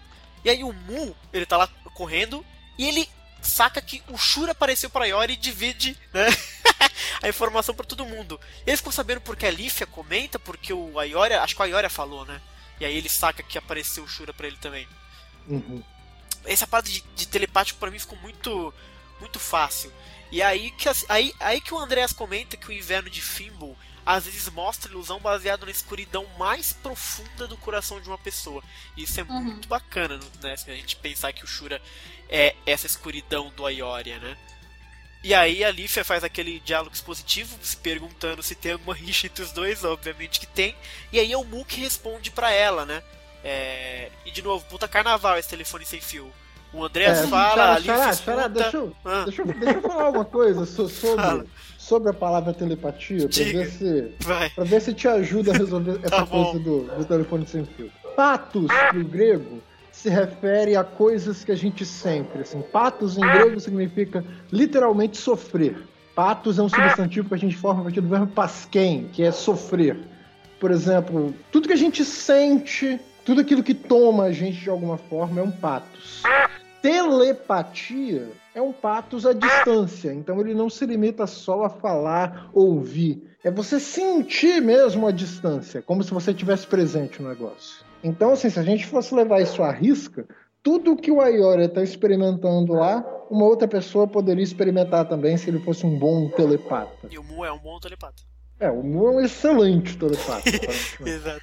e 0.46 0.50
aí 0.50 0.64
o 0.64 0.72
Mu, 0.72 1.16
ele 1.34 1.46
tá 1.46 1.58
lá 1.58 1.68
correndo, 1.94 2.46
e 2.78 2.88
ele 2.88 3.10
saca 3.42 3.82
que 3.82 4.02
o 4.08 4.18
Shura 4.18 4.54
apareceu 4.54 4.90
pro 4.90 5.04
Ayoria 5.04 5.34
e 5.34 5.38
divide, 5.38 5.98
né, 6.14 6.28
a 7.22 7.28
informação 7.28 7.76
pra 7.76 7.86
todo 7.86 8.06
mundo. 8.06 8.40
E 8.66 8.70
ele 8.70 8.78
ficou 8.78 8.92
sabendo 8.92 9.22
porque 9.22 9.46
a 9.46 9.52
Lífia 9.52 9.86
comenta, 9.88 10.40
porque 10.40 10.72
o 10.74 10.98
Ayoria, 11.00 11.42
acho 11.42 11.56
que 11.56 11.62
o 11.62 11.66
Ayoria 11.66 11.90
falou, 11.90 12.26
né, 12.26 12.42
e 12.80 12.86
aí 12.86 12.96
ele 12.96 13.10
saca 13.10 13.44
que 13.44 13.58
apareceu 13.58 14.04
o 14.04 14.08
Shura 14.08 14.34
pra 14.34 14.48
ele 14.48 14.58
também. 14.58 14.88
Uhum. 15.48 15.84
Essa 16.46 16.66
parte 16.68 16.92
de, 16.92 17.02
de 17.16 17.28
telepático 17.28 17.80
pra 17.80 17.92
mim 17.92 18.00
ficou 18.00 18.18
muito 18.20 18.74
muito 19.20 19.38
fácil. 19.40 19.92
E 20.32 20.42
aí 20.42 20.72
que 20.72 20.88
aí, 21.10 21.34
aí 21.40 21.60
que 21.60 21.74
o 21.74 21.78
Andreas 21.80 22.14
comenta 22.14 22.56
que 22.56 22.70
o 22.70 22.72
inverno 22.72 23.10
de 23.10 23.22
Fimbul 23.22 23.76
às 24.06 24.26
vezes 24.26 24.48
mostra 24.50 24.90
ilusão 24.90 25.20
baseado 25.20 25.66
na 25.66 25.72
escuridão 25.72 26.26
mais 26.38 26.72
profunda 26.72 27.46
do 27.48 27.58
coração 27.58 28.00
de 28.00 28.08
uma 28.08 28.18
pessoa. 28.18 28.64
E 28.96 29.04
isso 29.04 29.20
é 29.20 29.24
Uhum. 29.24 29.42
muito 29.44 29.68
bacana, 29.68 30.20
né? 30.42 30.56
Se 30.56 30.72
a 30.72 30.76
gente 30.76 30.96
pensar 30.96 31.34
que 31.34 31.44
o 31.44 31.48
Shura 31.48 31.82
é 32.30 32.56
essa 32.66 32.88
escuridão 32.88 33.50
do 33.52 33.66
Ayoria, 33.66 34.18
né? 34.20 34.38
E 35.24 35.34
aí 35.34 35.64
a 35.66 35.72
Lífia 35.72 36.06
faz 36.06 36.24
aquele 36.24 36.60
diálogo 36.62 36.94
expositivo, 36.94 37.58
se 37.62 37.76
perguntando 37.76 38.42
se 38.42 38.56
tem 38.56 38.72
alguma 38.74 38.94
rixa 38.96 39.28
entre 39.28 39.44
os 39.44 39.52
dois, 39.52 39.84
obviamente 39.84 40.40
que 40.40 40.48
tem. 40.48 40.74
E 41.12 41.20
aí 41.20 41.32
é 41.32 41.38
o 41.38 41.66
que 41.66 41.82
responde 41.82 42.32
pra 42.32 42.52
ela, 42.52 42.86
né? 42.86 43.04
É, 43.44 44.10
E 44.26 44.32
de 44.32 44.42
novo, 44.42 44.64
puta 44.66 44.88
carnaval 44.88 45.38
esse 45.38 45.50
telefone 45.50 45.86
sem 45.86 46.00
fio. 46.00 46.32
O 46.72 46.84
Andreas 46.86 47.18
É, 47.20 47.28
fala, 47.28 47.74
a 47.76 47.80
Lífia. 47.80 48.14
Xará, 48.14 48.48
deixa 48.48 48.78
eu, 48.78 48.96
Ah, 49.04 49.24
deixa, 49.26 49.42
eu, 49.42 49.46
deixa 49.48 49.72
eu 49.78 49.82
falar 49.82 50.10
uma 50.12 50.24
coisa 50.26 50.66
Fala. 50.66 50.88
sobre, 50.90 51.50
sobre 51.78 52.10
a 52.12 52.14
palavra 52.14 52.54
telepatia, 52.54 53.18
pra 53.20 53.28
Diga. 53.28 53.60
ver, 53.60 53.72
se, 53.72 54.14
vai. 54.20 54.50
pra 54.52 54.64
ver 54.64 54.80
se 54.82 54.94
te 54.94 55.08
ajuda 55.08 55.52
a 55.52 55.58
resolver 55.58 56.00
essa 56.04 56.10
Tá 56.12 56.26
bom. 56.26 56.44
coisa 56.52 56.60
do, 56.64 56.84
do 56.84 57.06
telefone 57.06 57.48
sem 57.48 57.66
fio. 57.66 57.92
Patos, 58.16 58.68
pro 58.90 59.04
grego, 59.04 59.64
se 60.00 60.10
refere 60.10 60.78
a 60.78 60.84
coisas 60.84 61.44
que 61.44 61.52
a 61.52 61.56
gente 61.56 61.86
sempre. 61.86 62.42
Assim, 62.42 62.62
patos 62.62 63.18
em 63.18 63.22
grego 63.22 63.60
significa 63.60 64.24
literalmente 64.50 65.18
sofrer. 65.18 65.76
Patos 66.16 66.58
é 66.58 66.64
um 66.64 66.70
substantivo 66.70 67.28
que 67.28 67.36
a 67.36 67.38
gente 67.38 67.58
forma 67.58 67.82
a 67.82 67.84
partir 67.84 68.00
do 68.00 68.08
verbo 68.08 68.28
pasquem, 68.28 69.10
que 69.12 69.24
é 69.24 69.32
sofrer. 69.32 69.98
Por 70.58 70.72
exemplo, 70.72 71.34
tudo 71.52 71.68
que 71.68 71.74
a 71.74 71.78
gente 71.78 72.06
sente, 72.06 72.98
tudo 73.26 73.42
aquilo 73.42 73.62
que 73.62 73.74
toma 73.74 74.24
a 74.24 74.32
gente 74.32 74.62
de 74.62 74.70
alguma 74.70 74.98
forma 74.98 75.42
é 75.42 75.44
um 75.44 75.52
patos. 75.52 76.24
Telepatia 76.82 78.30
é 78.56 78.62
um 78.62 78.72
patos 78.72 79.26
à 79.26 79.34
distância, 79.34 80.14
então 80.14 80.40
ele 80.40 80.54
não 80.54 80.70
se 80.70 80.86
limita 80.86 81.28
só 81.28 81.64
a 81.64 81.70
falar, 81.70 82.50
ouvir. 82.54 83.22
É 83.44 83.52
você 83.52 83.82
sentir 83.82 84.62
mesmo 84.62 85.06
a 85.06 85.12
distância, 85.12 85.82
como 85.82 86.04
se 86.04 86.12
você 86.12 86.32
estivesse 86.32 86.66
presente 86.68 87.22
no 87.22 87.28
negócio. 87.28 87.89
Então, 88.04 88.32
assim, 88.32 88.50
se 88.50 88.60
a 88.60 88.64
gente 88.64 88.86
fosse 88.86 89.14
levar 89.14 89.42
isso 89.42 89.62
à 89.62 89.72
risca, 89.72 90.26
tudo 90.64 90.96
que 90.96 91.12
o 91.12 91.22
Ayoria 91.22 91.66
está 91.66 91.84
experimentando 91.84 92.74
lá, 92.74 93.04
uma 93.30 93.46
outra 93.46 93.68
pessoa 93.68 94.08
poderia 94.08 94.44
experimentar 94.44 95.08
também 95.08 95.38
se 95.38 95.50
ele 95.50 95.60
fosse 95.60 95.86
um 95.86 95.98
bom 95.98 96.30
telepata. 96.30 97.08
E 97.10 97.18
o 97.18 97.24
Mu 97.24 97.44
é 97.44 97.52
um 97.52 97.60
bom 97.60 97.80
telepata. 97.80 98.24
É, 98.60 98.70
o 98.70 98.84
Mu 98.84 99.08
é 99.08 99.12
um 99.12 99.22
excelente 99.22 99.98
telepata. 99.98 100.50
Exato. 101.06 101.42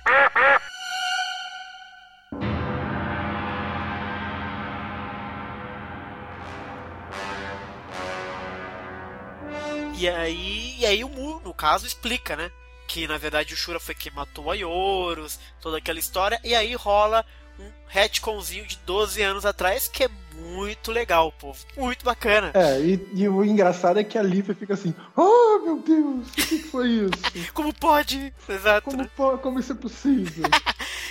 E 9.98 10.08
aí, 10.08 10.76
e 10.78 10.86
aí 10.86 11.02
o 11.04 11.08
Mu, 11.08 11.40
no 11.40 11.54
caso, 11.54 11.86
explica, 11.86 12.36
né? 12.36 12.50
Que 12.86 13.06
na 13.06 13.18
verdade 13.18 13.52
o 13.54 13.56
Shura 13.56 13.80
foi 13.80 13.94
quem 13.94 14.12
matou 14.12 14.50
a 14.50 14.54
Yoros, 14.54 15.38
toda 15.60 15.78
aquela 15.78 15.98
história, 15.98 16.40
e 16.44 16.54
aí 16.54 16.74
rola 16.74 17.24
um 17.58 17.70
retconzinho 17.88 18.66
de 18.66 18.76
12 18.84 19.22
anos 19.22 19.46
atrás 19.46 19.88
que 19.88 20.04
é 20.04 20.08
muito 20.34 20.92
legal, 20.92 21.32
povo. 21.32 21.58
Muito 21.76 22.04
bacana. 22.04 22.50
É, 22.54 22.78
e, 22.80 23.08
e 23.14 23.28
o 23.28 23.42
engraçado 23.42 23.98
é 23.98 24.04
que 24.04 24.18
a 24.18 24.22
Lívia 24.22 24.54
fica 24.54 24.74
assim: 24.74 24.94
Oh 25.16 25.58
meu 25.60 25.78
Deus, 25.80 26.28
o 26.28 26.32
que, 26.32 26.42
que 26.46 26.58
foi 26.58 26.88
isso? 26.88 27.12
Como 27.54 27.72
pode? 27.72 28.32
Exato. 28.48 28.90
Como, 28.90 29.02
né? 29.02 29.10
po- 29.16 29.38
como 29.38 29.58
isso 29.58 29.72
é 29.72 29.76
possível? 29.76 30.44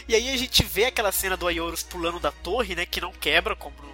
E 0.07 0.13
aí 0.13 0.31
a 0.31 0.37
gente 0.37 0.61
vê 0.63 0.85
aquela 0.85 1.11
cena 1.11 1.35
do 1.35 1.47
Ayorus 1.47 1.81
pulando 1.81 2.19
da 2.19 2.31
torre, 2.31 2.75
né? 2.75 2.85
Que 2.85 3.01
não 3.01 3.11
quebra, 3.11 3.55
como 3.55 3.75
no, 3.81 3.89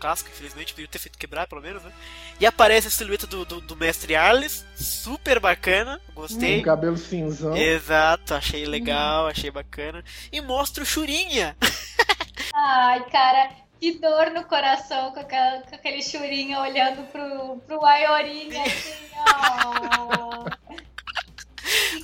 clássico, 0.00 0.30
infelizmente, 0.30 0.72
podia 0.72 0.88
ter 0.88 0.98
feito 0.98 1.18
quebrar 1.18 1.46
pelo 1.46 1.60
menos, 1.60 1.82
né? 1.82 1.92
E 2.40 2.46
aparece 2.46 2.88
a 2.88 2.90
silhueta 2.90 3.26
do, 3.26 3.44
do, 3.44 3.60
do 3.60 3.76
mestre 3.76 4.16
Arles, 4.16 4.64
super 4.74 5.38
bacana, 5.38 6.00
gostei. 6.14 6.58
Com 6.58 6.64
cabelo 6.64 6.96
cinzão. 6.96 7.56
Exato, 7.56 8.34
achei 8.34 8.64
legal, 8.64 9.26
achei 9.26 9.50
bacana. 9.50 10.02
E 10.32 10.40
mostra 10.40 10.82
o 10.82 10.86
Churinha. 10.86 11.56
Ai, 12.54 13.04
cara, 13.10 13.50
que 13.78 13.98
dor 13.98 14.30
no 14.30 14.44
coração 14.44 15.12
com, 15.12 15.20
aquela, 15.20 15.62
com 15.62 15.74
aquele 15.74 16.02
churinho 16.02 16.58
olhando 16.58 17.06
pro, 17.10 17.58
pro 17.66 17.84
Aiorinha 17.84 18.62
assim, 18.62 18.94
ó. 19.16 20.44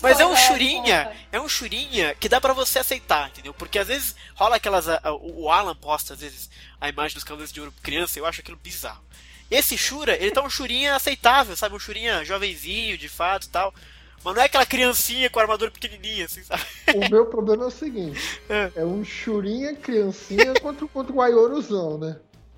Mas 0.03 0.21
é 0.21 0.27
um 0.27 0.37
Churinha, 0.37 1.13
é 1.33 1.41
um 1.41 1.49
Churinha 1.49 2.15
que 2.15 2.29
dá 2.29 2.41
pra 2.41 2.53
você 2.53 2.79
aceitar, 2.79 3.29
entendeu? 3.29 3.55
Porque 3.55 3.79
às 3.79 3.89
vezes 3.89 4.15
rola 4.35 4.57
aquelas. 4.57 4.87
o 5.21 5.51
Alan 5.51 5.75
posta, 5.75 6.15
às 6.15 6.21
vezes, 6.21 6.51
a 6.81 6.89
imagem 6.89 7.15
dos 7.15 7.25
Cavaleiros 7.25 7.53
de 7.53 7.61
Ouro 7.61 7.73
criança, 7.83 8.19
eu 8.19 8.27
acho 8.27 8.41
aquilo 8.41 8.59
bizarro. 8.63 9.05
Esse 9.51 9.79
Shura, 9.79 10.17
ele 10.17 10.33
tá 10.33 10.43
um 10.43 10.51
Churinha 10.51 10.97
aceitável, 10.97 11.57
sabe? 11.57 11.75
Um 11.75 11.79
Churinha 11.79 12.25
jovenzinho, 12.25 12.99
de 12.99 13.09
fato 13.09 13.45
e 13.45 13.49
tal. 13.51 13.73
Mas 14.25 14.35
não 14.35 14.43
é 14.43 14.47
aquela 14.47 14.67
criancinha 14.67 15.31
com 15.31 15.39
armadura 15.39 15.71
pequenininha, 15.71 16.25
assim, 16.25 16.43
sabe? 16.43 16.63
O 16.97 17.09
meu 17.09 17.27
problema 17.27 17.63
é 17.63 17.67
o 17.69 17.71
seguinte: 17.71 18.19
É. 18.51 18.73
é 18.75 18.85
um 18.85 19.05
churinha, 19.05 19.77
criancinha 19.77 20.53
contra, 20.61 20.85
contra 20.89 21.13
o 21.13 21.23
Aioruzão, 21.23 21.97
né? 21.97 22.17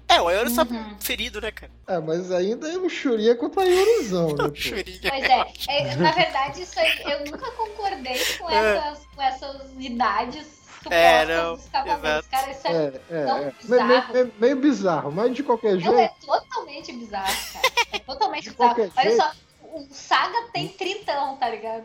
É, 0.09 0.21
o 0.23 0.29
Ayorus 0.29 0.55
tá 0.55 0.63
Uhum. 0.63 0.97
ferido, 0.99 1.41
né, 1.41 1.51
cara? 1.53 1.71
É, 1.87 1.99
mas 1.99 2.33
ainda 2.33 2.67
é 2.73 2.79
um 2.79 2.89
churinha 2.89 3.35
contra 3.37 3.61
o 3.61 3.63
Aioruzão, 3.63 4.35
né? 4.35 4.45
Um? 4.51 4.55
Churinha. 4.55 5.11
Pois 5.11 5.23
é, 5.23 5.53
é, 5.69 5.97
na 5.97 6.13
verdade, 6.13 6.63
isso 6.63 6.81
aí, 6.81 7.03
eu 7.05 7.25
nunca 7.27 7.51
concordei 7.53 8.19
com 8.39 8.49
É. 8.51 8.77
essas, 8.77 9.07
com 9.15 9.23
essas 9.23 9.61
idades 9.79 10.47
supostas 10.83 10.93
É, 10.93 11.27
não, 11.27 11.57
dos 11.57 11.67
exato. 11.67 12.29
Cara, 12.31 12.51
isso 12.51 12.67
é, 12.67 12.71
É, 12.73 13.01
é, 13.11 13.25
tão 13.27 13.37
é. 13.39 13.41
Meio, 13.43 13.55
bizarro. 13.61 14.13
meio- 14.15 14.33
meio 14.39 14.57
bizarro, 14.57 15.13
mas 15.13 15.35
de 15.37 15.43
qualquer 15.43 15.73
não, 15.75 15.81
jeito. 15.81 15.99
é 15.99 16.09
totalmente 16.25 16.93
bizarro, 16.93 17.37
cara. 17.53 17.67
É 17.93 17.99
totalmente 18.01 18.45
De 18.45 18.51
bizarro. 18.51 18.81
Olha 18.97 19.11
jeito. 19.11 19.17
só, 19.23 19.33
o 19.63 19.87
Saga 19.91 20.49
tem 20.55 20.69
30, 20.69 21.13
tá 21.39 21.51
ligado? 21.51 21.85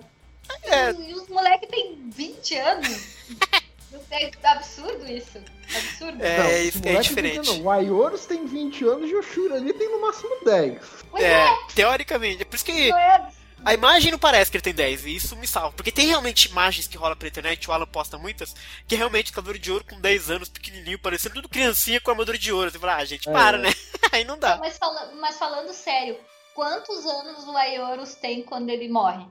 É. 0.64 0.92
E, 0.92 1.10
e 1.12 1.14
os 1.14 1.28
moleques 1.28 1.70
têm 1.70 1.98
20 2.10 2.56
anos. 2.58 2.88
É 4.12 4.48
absurdo 4.48 5.10
isso. 5.12 5.40
Absurdo. 5.76 6.24
É, 6.24 6.38
Não, 6.38 6.52
isso 6.52 6.78
é 6.80 6.88
moleque 6.88 7.02
diferente. 7.10 7.48
não. 7.50 7.62
O 7.64 7.70
Aiorus 7.70 8.26
tem 8.26 8.46
20 8.46 8.84
anos 8.86 9.10
e 9.10 9.16
o 9.16 9.22
Shura 9.24 9.56
ali 9.56 9.74
tem 9.74 9.90
no 9.90 10.02
máximo 10.02 10.30
10. 10.44 10.82
Pois 11.10 11.24
é, 11.24 11.32
É, 11.46 11.58
teoricamente. 11.76 12.42
É 12.42 12.46
por 12.46 12.56
isso 12.56 12.66
que 12.66 12.92
é 12.92 13.28
a 13.66 13.74
imagem 13.74 14.12
não 14.12 14.20
parece 14.20 14.52
que 14.52 14.58
ele 14.58 14.62
tem 14.64 14.74
10, 14.74 15.06
e 15.06 15.16
isso 15.16 15.38
me 15.38 15.48
salva. 15.48 15.72
Porque 15.72 15.90
tem 15.92 16.08
realmente 16.08 16.50
imagens 16.50 16.86
que 16.86 16.98
rolam 16.98 17.16
pela 17.16 17.30
internet, 17.30 17.70
o 17.70 17.72
Alan 17.72 17.86
posta 17.86 18.18
muitas, 18.18 18.54
que 18.86 18.94
é 18.96 18.98
realmente 18.98 19.32
Cavaleiro 19.32 19.58
de 19.64 19.72
Ouro 19.72 19.86
com 19.86 20.02
10 20.02 20.30
anos, 20.32 20.50
pequenininho, 20.50 21.00
parecendo 21.00 21.36
tudo 21.36 21.48
criancinha 21.48 22.02
com 22.02 22.12
armadura 22.12 22.38
de 22.38 22.52
ouro. 22.52 22.70
Você 22.70 22.78
fala, 22.78 22.98
ah, 22.98 23.06
gente, 23.06 23.30
É. 23.30 23.32
para, 23.32 23.58
né? 23.58 23.70
Aí 24.12 24.26
não 24.26 24.38
dá. 24.38 24.58
Mas, 24.58 24.78
fala- 24.78 25.14
mas 25.20 25.38
falando 25.38 25.72
sério, 25.74 26.18
quantos 26.54 27.06
anos 27.06 27.46
o 27.48 27.56
Ayorus 27.56 28.16
tem 28.16 28.44
quando 28.44 28.70
ele 28.70 28.90
morre? 28.90 29.26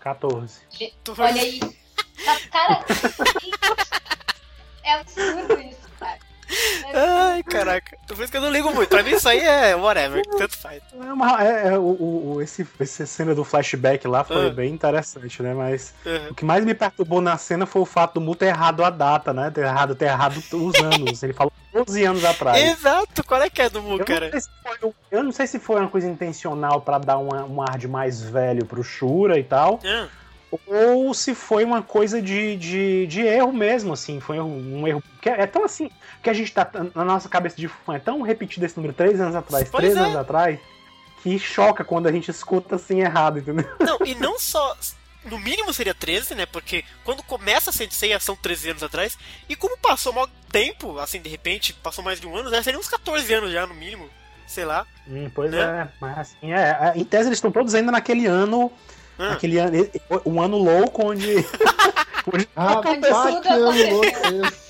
14. 0.00 0.60
Tu- 1.02 1.14
Olha 1.18 1.40
aí. 1.40 1.60
Ah, 2.26 2.36
Cara, 2.52 2.84
é 4.82 4.92
absurdo 4.94 5.60
isso, 5.60 5.88
cara. 5.98 6.18
É 6.92 6.98
Ai, 6.98 7.42
caraca. 7.42 7.96
Por 8.06 8.20
isso 8.20 8.30
que 8.30 8.36
eu 8.36 8.40
não 8.42 8.50
ligo 8.50 8.72
muito. 8.72 8.88
Pra 8.88 9.02
mim 9.02 9.10
isso 9.12 9.28
aí 9.28 9.40
é 9.40 9.74
whatever, 9.74 10.22
tanto 10.38 10.56
faz. 10.56 10.82
É 10.92 11.12
uma- 11.12 11.42
é- 11.42 11.68
é, 11.68 11.78
o, 11.78 12.34
o- 12.34 12.42
esse, 12.42 12.66
essa 12.78 13.06
cena 13.06 13.34
do 13.34 13.44
flashback 13.44 14.06
lá 14.06 14.22
foi 14.22 14.48
Ah. 14.48 14.50
bem 14.50 14.72
interessante, 14.72 15.42
né? 15.42 15.54
Mas 15.54 15.94
Uhum. 16.04 16.28
o 16.30 16.34
que 16.34 16.44
mais 16.44 16.64
me 16.64 16.74
perturbou 16.74 17.20
na 17.20 17.36
cena 17.38 17.66
foi 17.66 17.82
o 17.82 17.86
fato 17.86 18.14
do 18.14 18.20
Mu 18.20 18.34
ter 18.36 18.46
errado 18.46 18.84
a 18.84 18.90
data, 18.90 19.32
né? 19.32 19.50
Ter 19.50 19.62
errado, 19.62 19.94
ter 19.94 20.04
errado 20.06 20.36
os 20.52 20.74
anos. 20.76 21.22
Ele 21.22 21.32
falou 21.32 21.52
12 21.72 22.04
anos 22.04 22.24
atrás. 22.24 22.62
Exato, 22.62 23.24
qual 23.24 23.42
é 23.42 23.50
que 23.50 23.62
é 23.62 23.68
do 23.70 23.82
Mu, 23.82 23.98
Eu 23.98 24.04
cara? 24.04 24.26
não, 24.26 24.30
sei 24.32 24.40
se 24.42 24.48
foi, 24.62 24.92
eu 25.10 25.22
não 25.24 25.32
sei 25.32 25.46
se 25.46 25.58
foi 25.58 25.80
uma 25.80 25.88
coisa 25.90 26.06
intencional 26.08 26.80
pra 26.82 26.98
dar 26.98 27.18
uma- 27.18 27.44
um 27.44 27.60
ar 27.62 27.76
de 27.78 27.88
mais 27.88 28.22
velho 28.22 28.64
pro 28.66 28.84
Shura 28.84 29.38
e 29.38 29.42
tal, 29.44 29.80
Ah, 29.84 30.06
ou 30.66 31.12
se 31.14 31.34
foi 31.34 31.64
uma 31.64 31.82
coisa 31.82 32.20
de, 32.20 32.56
de, 32.56 33.06
de 33.06 33.20
erro 33.22 33.52
mesmo, 33.52 33.92
assim, 33.92 34.20
foi 34.20 34.38
um, 34.40 34.80
um 34.80 34.88
erro. 34.88 35.02
Que 35.20 35.28
é, 35.30 35.42
é 35.42 35.46
tão 35.46 35.64
assim, 35.64 35.90
que 36.22 36.30
a 36.30 36.32
gente 36.32 36.52
tá 36.52 36.68
na 36.94 37.04
nossa 37.04 37.28
cabeça 37.28 37.56
de 37.56 37.68
fã, 37.68 37.94
é 37.94 37.98
tão 37.98 38.20
repetido 38.22 38.64
esse 38.66 38.76
número 38.76 38.94
três 38.94 39.20
anos 39.20 39.34
atrás, 39.34 39.68
Pois 39.70 39.82
três 39.82 39.96
é. 39.96 40.00
anos 40.00 40.16
atrás, 40.16 40.58
que 41.22 41.38
choca 41.38 41.84
quando 41.84 42.06
a 42.06 42.12
gente 42.12 42.30
escuta 42.30 42.76
assim 42.76 43.00
errado, 43.00 43.38
entendeu? 43.38 43.66
Não, 43.80 43.98
e 44.06 44.14
não 44.14 44.38
só. 44.38 44.76
No 45.24 45.38
mínimo 45.38 45.72
seria 45.72 45.94
13, 45.94 46.34
né? 46.34 46.44
Porque 46.44 46.84
quando 47.02 47.22
começa 47.22 47.70
a 47.70 47.72
Sensei 47.72 48.18
são 48.20 48.36
13 48.36 48.70
anos 48.70 48.82
atrás. 48.82 49.16
E 49.48 49.56
como 49.56 49.78
passou 49.78 50.12
mal 50.12 50.28
tempo, 50.52 50.98
assim, 50.98 51.18
de 51.18 51.30
repente, 51.30 51.72
passou 51.72 52.04
mais 52.04 52.20
de 52.20 52.26
um 52.26 52.36
ano, 52.36 52.50
já 52.50 52.62
seriam 52.62 52.80
uns 52.80 52.88
14 52.88 53.32
anos 53.32 53.50
já, 53.50 53.66
no 53.66 53.72
mínimo. 53.74 54.08
Sei 54.46 54.64
lá. 54.64 54.86
Hum, 55.08 55.30
pois 55.34 55.50
Né? 55.50 55.58
é, 55.58 55.88
mas 56.00 56.18
assim, 56.18 56.52
é, 56.52 56.78
é, 56.80 56.92
em 56.94 57.04
tese 57.04 57.28
eles 57.28 57.42
estão 57.42 57.52
ainda 57.74 57.90
naquele 57.90 58.26
ano, 58.26 58.70
Ah, 59.18 59.32
aquele 59.34 59.58
ano, 59.58 59.88
um 60.26 60.40
ano 60.42 60.56
louco 60.58 61.06
onde, 61.06 61.36
onde 62.32 62.46
tudo 62.46 63.40
que 63.40 63.48
ano 63.48 63.70
aconteceu. 63.70 63.90
louco 63.90 64.06
é 64.06 64.46
esse? 64.46 64.64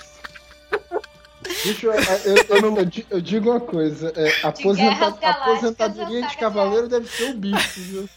Bicho, 1.64 1.86
eu, 1.86 1.92
eu- 1.92 2.44
eu 2.48 2.76
eu 2.78 2.84
di- 2.84 3.06
eu 3.10 3.20
digo 3.20 3.50
uma 3.50 3.60
coisa: 3.60 4.12
é, 4.16 4.46
aposenta- 4.46 4.90
Guerras 4.94 5.18
Galácticas, 5.18 5.42
aposentadoria 5.42 6.26
de 6.26 6.36
cavaleiro 6.36 6.88
deve 6.88 7.08
ser 7.08 7.24
o 7.30 7.34
bicho, 7.34 7.80
viu? 7.80 8.08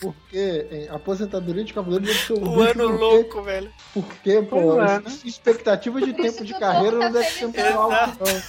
Porque 0.00 0.66
hein, 0.70 0.88
aposentadoria 0.90 1.64
de 1.64 1.72
cavaleiro 1.72 2.04
deve 2.04 2.18
ser 2.18 2.32
o, 2.34 2.36
o 2.36 2.40
bicho. 2.40 2.60
ano 2.60 2.88
porque, 2.88 3.04
louco, 3.04 3.42
velho. 3.42 3.72
Porque, 3.92 4.42
pô, 4.42 4.60
Pois 4.74 4.90
é, 4.90 4.98
né? 5.00 5.18
expectativa 5.24 6.00
de 6.00 6.12
tempo 6.14 6.44
de 6.44 6.54
carreira 6.54 6.96
não 6.96 7.06
tá 7.06 7.08
deve 7.20 7.30
ser 7.30 7.44
muito 7.46 7.60
alto, 7.78 8.18
não. 8.20 8.42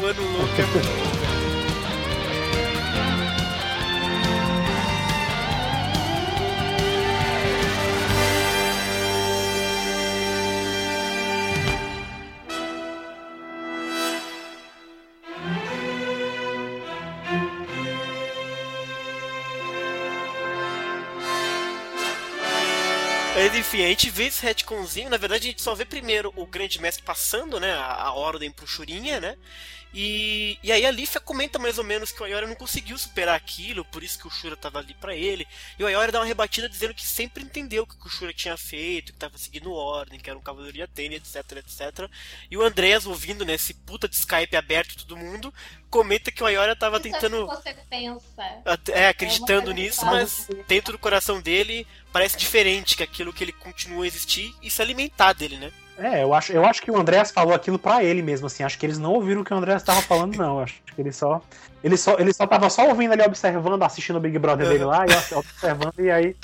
O 0.00 0.06
ano 0.06 0.22
louco 0.38 0.54
é 0.58 0.66
muito 0.66 1.13
enfim, 23.74 23.84
a 23.84 23.88
gente 23.88 24.10
vê 24.10 24.26
esse 24.26 24.42
retconzinho, 24.42 25.10
na 25.10 25.16
verdade 25.16 25.48
a 25.48 25.50
gente 25.50 25.62
só 25.62 25.74
vê 25.74 25.84
primeiro 25.84 26.32
o 26.36 26.46
grande 26.46 26.80
mestre 26.80 27.02
passando, 27.02 27.58
né, 27.58 27.72
a, 27.72 28.04
a 28.04 28.12
ordem 28.12 28.50
pro 28.50 28.66
Churinha, 28.66 29.20
né, 29.20 29.36
e, 29.92 30.58
e 30.62 30.70
aí 30.70 30.86
a 30.86 30.90
Lífia 30.90 31.20
comenta 31.20 31.58
mais 31.58 31.76
ou 31.76 31.84
menos 31.84 32.12
que 32.12 32.20
o 32.20 32.24
Ayora 32.24 32.46
não 32.46 32.54
conseguiu 32.54 32.96
superar 32.96 33.34
aquilo, 33.34 33.84
por 33.84 34.02
isso 34.02 34.18
que 34.18 34.28
o 34.28 34.30
Shura 34.30 34.56
tava 34.56 34.78
ali 34.78 34.94
pra 34.94 35.14
ele, 35.14 35.46
e 35.76 35.82
o 35.82 35.86
Ayora 35.88 36.12
dá 36.12 36.20
uma 36.20 36.24
rebatida 36.24 36.68
dizendo 36.68 36.94
que 36.94 37.04
sempre 37.04 37.42
entendeu 37.42 37.82
o 37.82 37.86
que 37.86 38.06
o 38.06 38.10
Shura 38.10 38.32
tinha 38.32 38.56
feito, 38.56 39.12
que 39.12 39.18
tava 39.18 39.36
seguindo 39.38 39.72
ordem, 39.72 40.20
que 40.20 40.30
era 40.30 40.38
um 40.38 40.42
cavaleiro 40.42 40.74
de 40.76 40.82
Atene, 40.82 41.16
etc, 41.16 41.36
etc, 41.56 42.08
e 42.48 42.56
o 42.56 42.62
Andreas 42.62 43.06
ouvindo, 43.06 43.44
né, 43.44 43.54
esse 43.54 43.74
puta 43.74 44.08
de 44.08 44.14
Skype 44.14 44.56
aberto 44.56 45.04
todo 45.04 45.16
mundo, 45.16 45.52
comenta 45.90 46.30
que 46.30 46.42
o 46.42 46.46
Ayora 46.46 46.76
tava 46.76 46.98
Isso 46.98 47.06
é 47.06 47.10
o 47.10 47.12
tentando... 47.12 47.46
você 47.46 47.74
pensa. 47.88 48.62
É, 48.92 49.08
acreditando 49.08 49.72
nisso, 49.72 50.04
mas 50.06 50.48
dentro 50.66 50.92
do 50.92 50.98
coração 50.98 51.40
dele 51.40 51.86
parece 52.14 52.36
diferente 52.36 52.96
que 52.96 53.02
aquilo 53.02 53.32
que 53.32 53.42
ele 53.42 53.50
continua 53.50 54.04
a 54.04 54.06
existir 54.06 54.54
e 54.62 54.70
se 54.70 54.80
alimentar 54.80 55.32
dele, 55.32 55.56
né? 55.56 55.72
É, 55.98 56.22
eu 56.22 56.32
acho, 56.32 56.52
eu 56.52 56.64
acho 56.64 56.80
que 56.80 56.88
o 56.88 56.96
Andreas 56.96 57.32
falou 57.32 57.52
aquilo 57.52 57.76
pra 57.76 58.04
ele 58.04 58.22
mesmo, 58.22 58.46
assim. 58.46 58.62
Acho 58.62 58.78
que 58.78 58.86
eles 58.86 58.98
não 58.98 59.12
ouviram 59.12 59.40
o 59.42 59.44
que 59.44 59.52
o 59.52 59.56
Andreas 59.56 59.82
tava 59.82 60.00
falando, 60.00 60.36
não. 60.36 60.60
Acho 60.60 60.74
que 60.94 61.00
ele 61.00 61.10
só. 61.10 61.42
Ele 61.82 61.96
só, 61.96 62.16
ele 62.16 62.32
só 62.32 62.46
tava 62.46 62.70
só 62.70 62.86
ouvindo 62.88 63.12
ali, 63.12 63.22
observando, 63.22 63.82
assistindo 63.82 64.16
o 64.16 64.20
Big 64.20 64.38
Brother 64.38 64.68
dele 64.68 64.84
lá, 64.84 65.04
e 65.06 65.34
observando, 65.34 65.94
e 65.98 66.10
aí. 66.10 66.36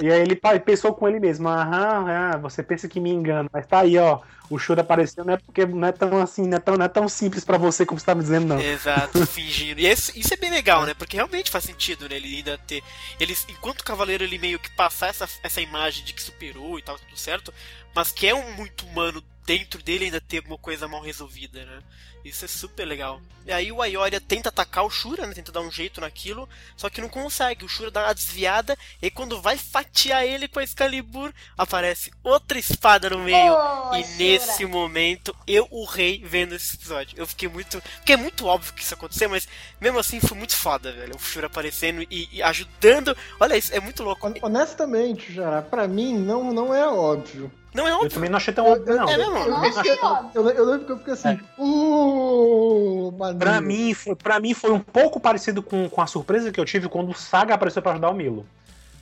E 0.00 0.10
aí 0.10 0.20
ele 0.20 0.36
pensou 0.64 0.94
com 0.94 1.08
ele 1.08 1.20
mesmo, 1.20 1.48
aham, 1.48 2.06
ah, 2.08 2.36
você 2.38 2.62
pensa 2.62 2.88
que 2.88 2.98
me 3.00 3.10
engana, 3.10 3.48
mas 3.52 3.66
tá 3.66 3.80
aí, 3.80 3.98
ó. 3.98 4.20
O 4.50 4.58
Shura 4.58 4.82
apareceu, 4.82 5.24
não 5.24 5.32
é 5.34 5.36
porque 5.38 5.64
não 5.64 5.88
é 5.88 5.92
tão 5.92 6.20
assim, 6.20 6.46
não 6.46 6.56
é 6.58 6.60
tão, 6.60 6.76
não 6.76 6.84
é 6.84 6.88
tão 6.88 7.08
simples 7.08 7.42
pra 7.44 7.56
você 7.56 7.86
como 7.86 7.98
você 7.98 8.04
tá 8.04 8.14
me 8.14 8.20
dizendo, 8.22 8.48
não. 8.48 8.60
Exato, 8.60 9.24
fingindo. 9.26 9.80
E 9.80 9.86
esse- 9.86 10.18
isso 10.18 10.34
é 10.34 10.36
bem 10.36 10.50
legal, 10.50 10.84
né? 10.84 10.92
Porque 10.92 11.16
realmente 11.16 11.50
faz 11.50 11.64
sentido, 11.64 12.06
né? 12.08 12.16
Ele 12.16 12.36
ainda 12.36 12.58
ter. 12.58 12.82
Ele, 13.18 13.34
enquanto 13.48 13.80
o 13.80 13.84
cavaleiro 13.84 14.22
ele 14.24 14.38
meio 14.38 14.58
que 14.58 14.68
passar 14.70 15.08
essa, 15.08 15.26
essa 15.42 15.60
imagem 15.60 16.04
de 16.04 16.12
que 16.12 16.20
superou 16.22 16.78
e 16.78 16.82
tal, 16.82 16.98
tudo 16.98 17.16
certo, 17.16 17.52
mas 17.94 18.12
que 18.12 18.26
é 18.26 18.34
um 18.34 18.52
muito 18.52 18.86
humano 18.86 19.22
dentro 19.44 19.82
dele 19.82 20.04
ainda 20.06 20.20
ter 20.20 20.38
alguma 20.38 20.58
coisa 20.58 20.86
mal 20.86 21.00
resolvida, 21.02 21.64
né? 21.64 21.82
Isso 22.24 22.44
é 22.44 22.48
super 22.48 22.84
legal. 22.84 23.20
E 23.44 23.50
aí 23.50 23.72
o 23.72 23.82
Ayoria 23.82 24.20
tenta 24.20 24.48
atacar 24.48 24.84
o 24.84 24.90
Shura, 24.90 25.26
né? 25.26 25.34
Tenta 25.34 25.50
dar 25.50 25.60
um 25.60 25.72
jeito 25.72 26.00
naquilo, 26.00 26.48
só 26.76 26.88
que 26.88 27.00
não 27.00 27.08
consegue. 27.08 27.64
O 27.64 27.68
Shura 27.68 27.90
dá 27.90 28.04
uma 28.04 28.14
desviada 28.14 28.78
e 29.02 29.10
quando 29.10 29.42
vai 29.42 29.58
fatiar 29.58 30.24
ele 30.24 30.46
com 30.46 30.60
a 30.60 30.62
Excalibur, 30.62 31.32
aparece 31.58 32.12
outra 32.22 32.60
espada 32.60 33.10
no 33.10 33.18
meio. 33.18 33.52
Oh, 33.52 33.96
e 33.96 34.04
Shura. 34.04 34.16
nesse 34.18 34.64
momento 34.64 35.34
eu 35.48 35.66
urrei 35.72 36.22
vendo 36.24 36.54
esse 36.54 36.76
episódio. 36.76 37.18
Eu 37.18 37.26
fiquei 37.26 37.48
muito. 37.48 37.82
Porque 37.96 38.12
é 38.12 38.16
muito 38.16 38.46
óbvio 38.46 38.72
que 38.72 38.82
isso 38.84 38.94
aconteceu, 38.94 39.28
mas 39.28 39.48
mesmo 39.80 39.98
assim 39.98 40.20
foi 40.20 40.38
muito 40.38 40.54
foda, 40.56 40.92
velho. 40.92 41.16
O 41.16 41.18
Shura 41.18 41.48
aparecendo 41.48 42.06
e, 42.08 42.28
e 42.30 42.40
ajudando. 42.40 43.16
Olha 43.40 43.56
isso, 43.56 43.74
é 43.74 43.80
muito 43.80 44.04
louco. 44.04 44.28
Hon- 44.28 44.34
Honestamente, 44.42 45.32
já, 45.34 45.60
pra 45.60 45.88
mim 45.88 46.16
não, 46.16 46.54
não 46.54 46.72
é 46.72 46.86
óbvio. 46.86 47.50
Não 47.74 47.86
é 47.86 47.90
Eu 47.90 47.94
óbvio. 47.96 48.10
também 48.10 48.28
não 48.28 48.36
achei 48.36 48.52
tão 48.52 48.66
óbvio, 48.70 48.94
não. 48.96 49.08
É 49.08 49.16
mesmo? 49.16 49.36
Eu, 49.38 49.50
Não 49.50 49.64
achei 49.64 49.98
óbvio. 50.02 50.30
eu, 50.34 50.50
eu 50.50 50.64
lembro 50.66 50.86
que 50.86 50.92
eu 50.92 50.98
fiquei 50.98 51.12
assim, 51.14 51.40
uh, 51.58 53.12
maneiro. 53.18 53.38
Pra 53.38 53.60
mim, 53.60 53.94
foi, 53.94 54.14
pra 54.14 54.40
mim 54.40 54.54
foi 54.54 54.70
um 54.72 54.80
pouco 54.80 55.18
parecido 55.18 55.62
com, 55.62 55.88
com 55.88 56.00
a 56.02 56.06
surpresa 56.06 56.52
que 56.52 56.60
eu 56.60 56.64
tive 56.64 56.88
quando 56.88 57.10
o 57.10 57.14
Saga 57.14 57.54
apareceu 57.54 57.80
pra 57.82 57.92
ajudar 57.92 58.10
o 58.10 58.14
Milo. 58.14 58.46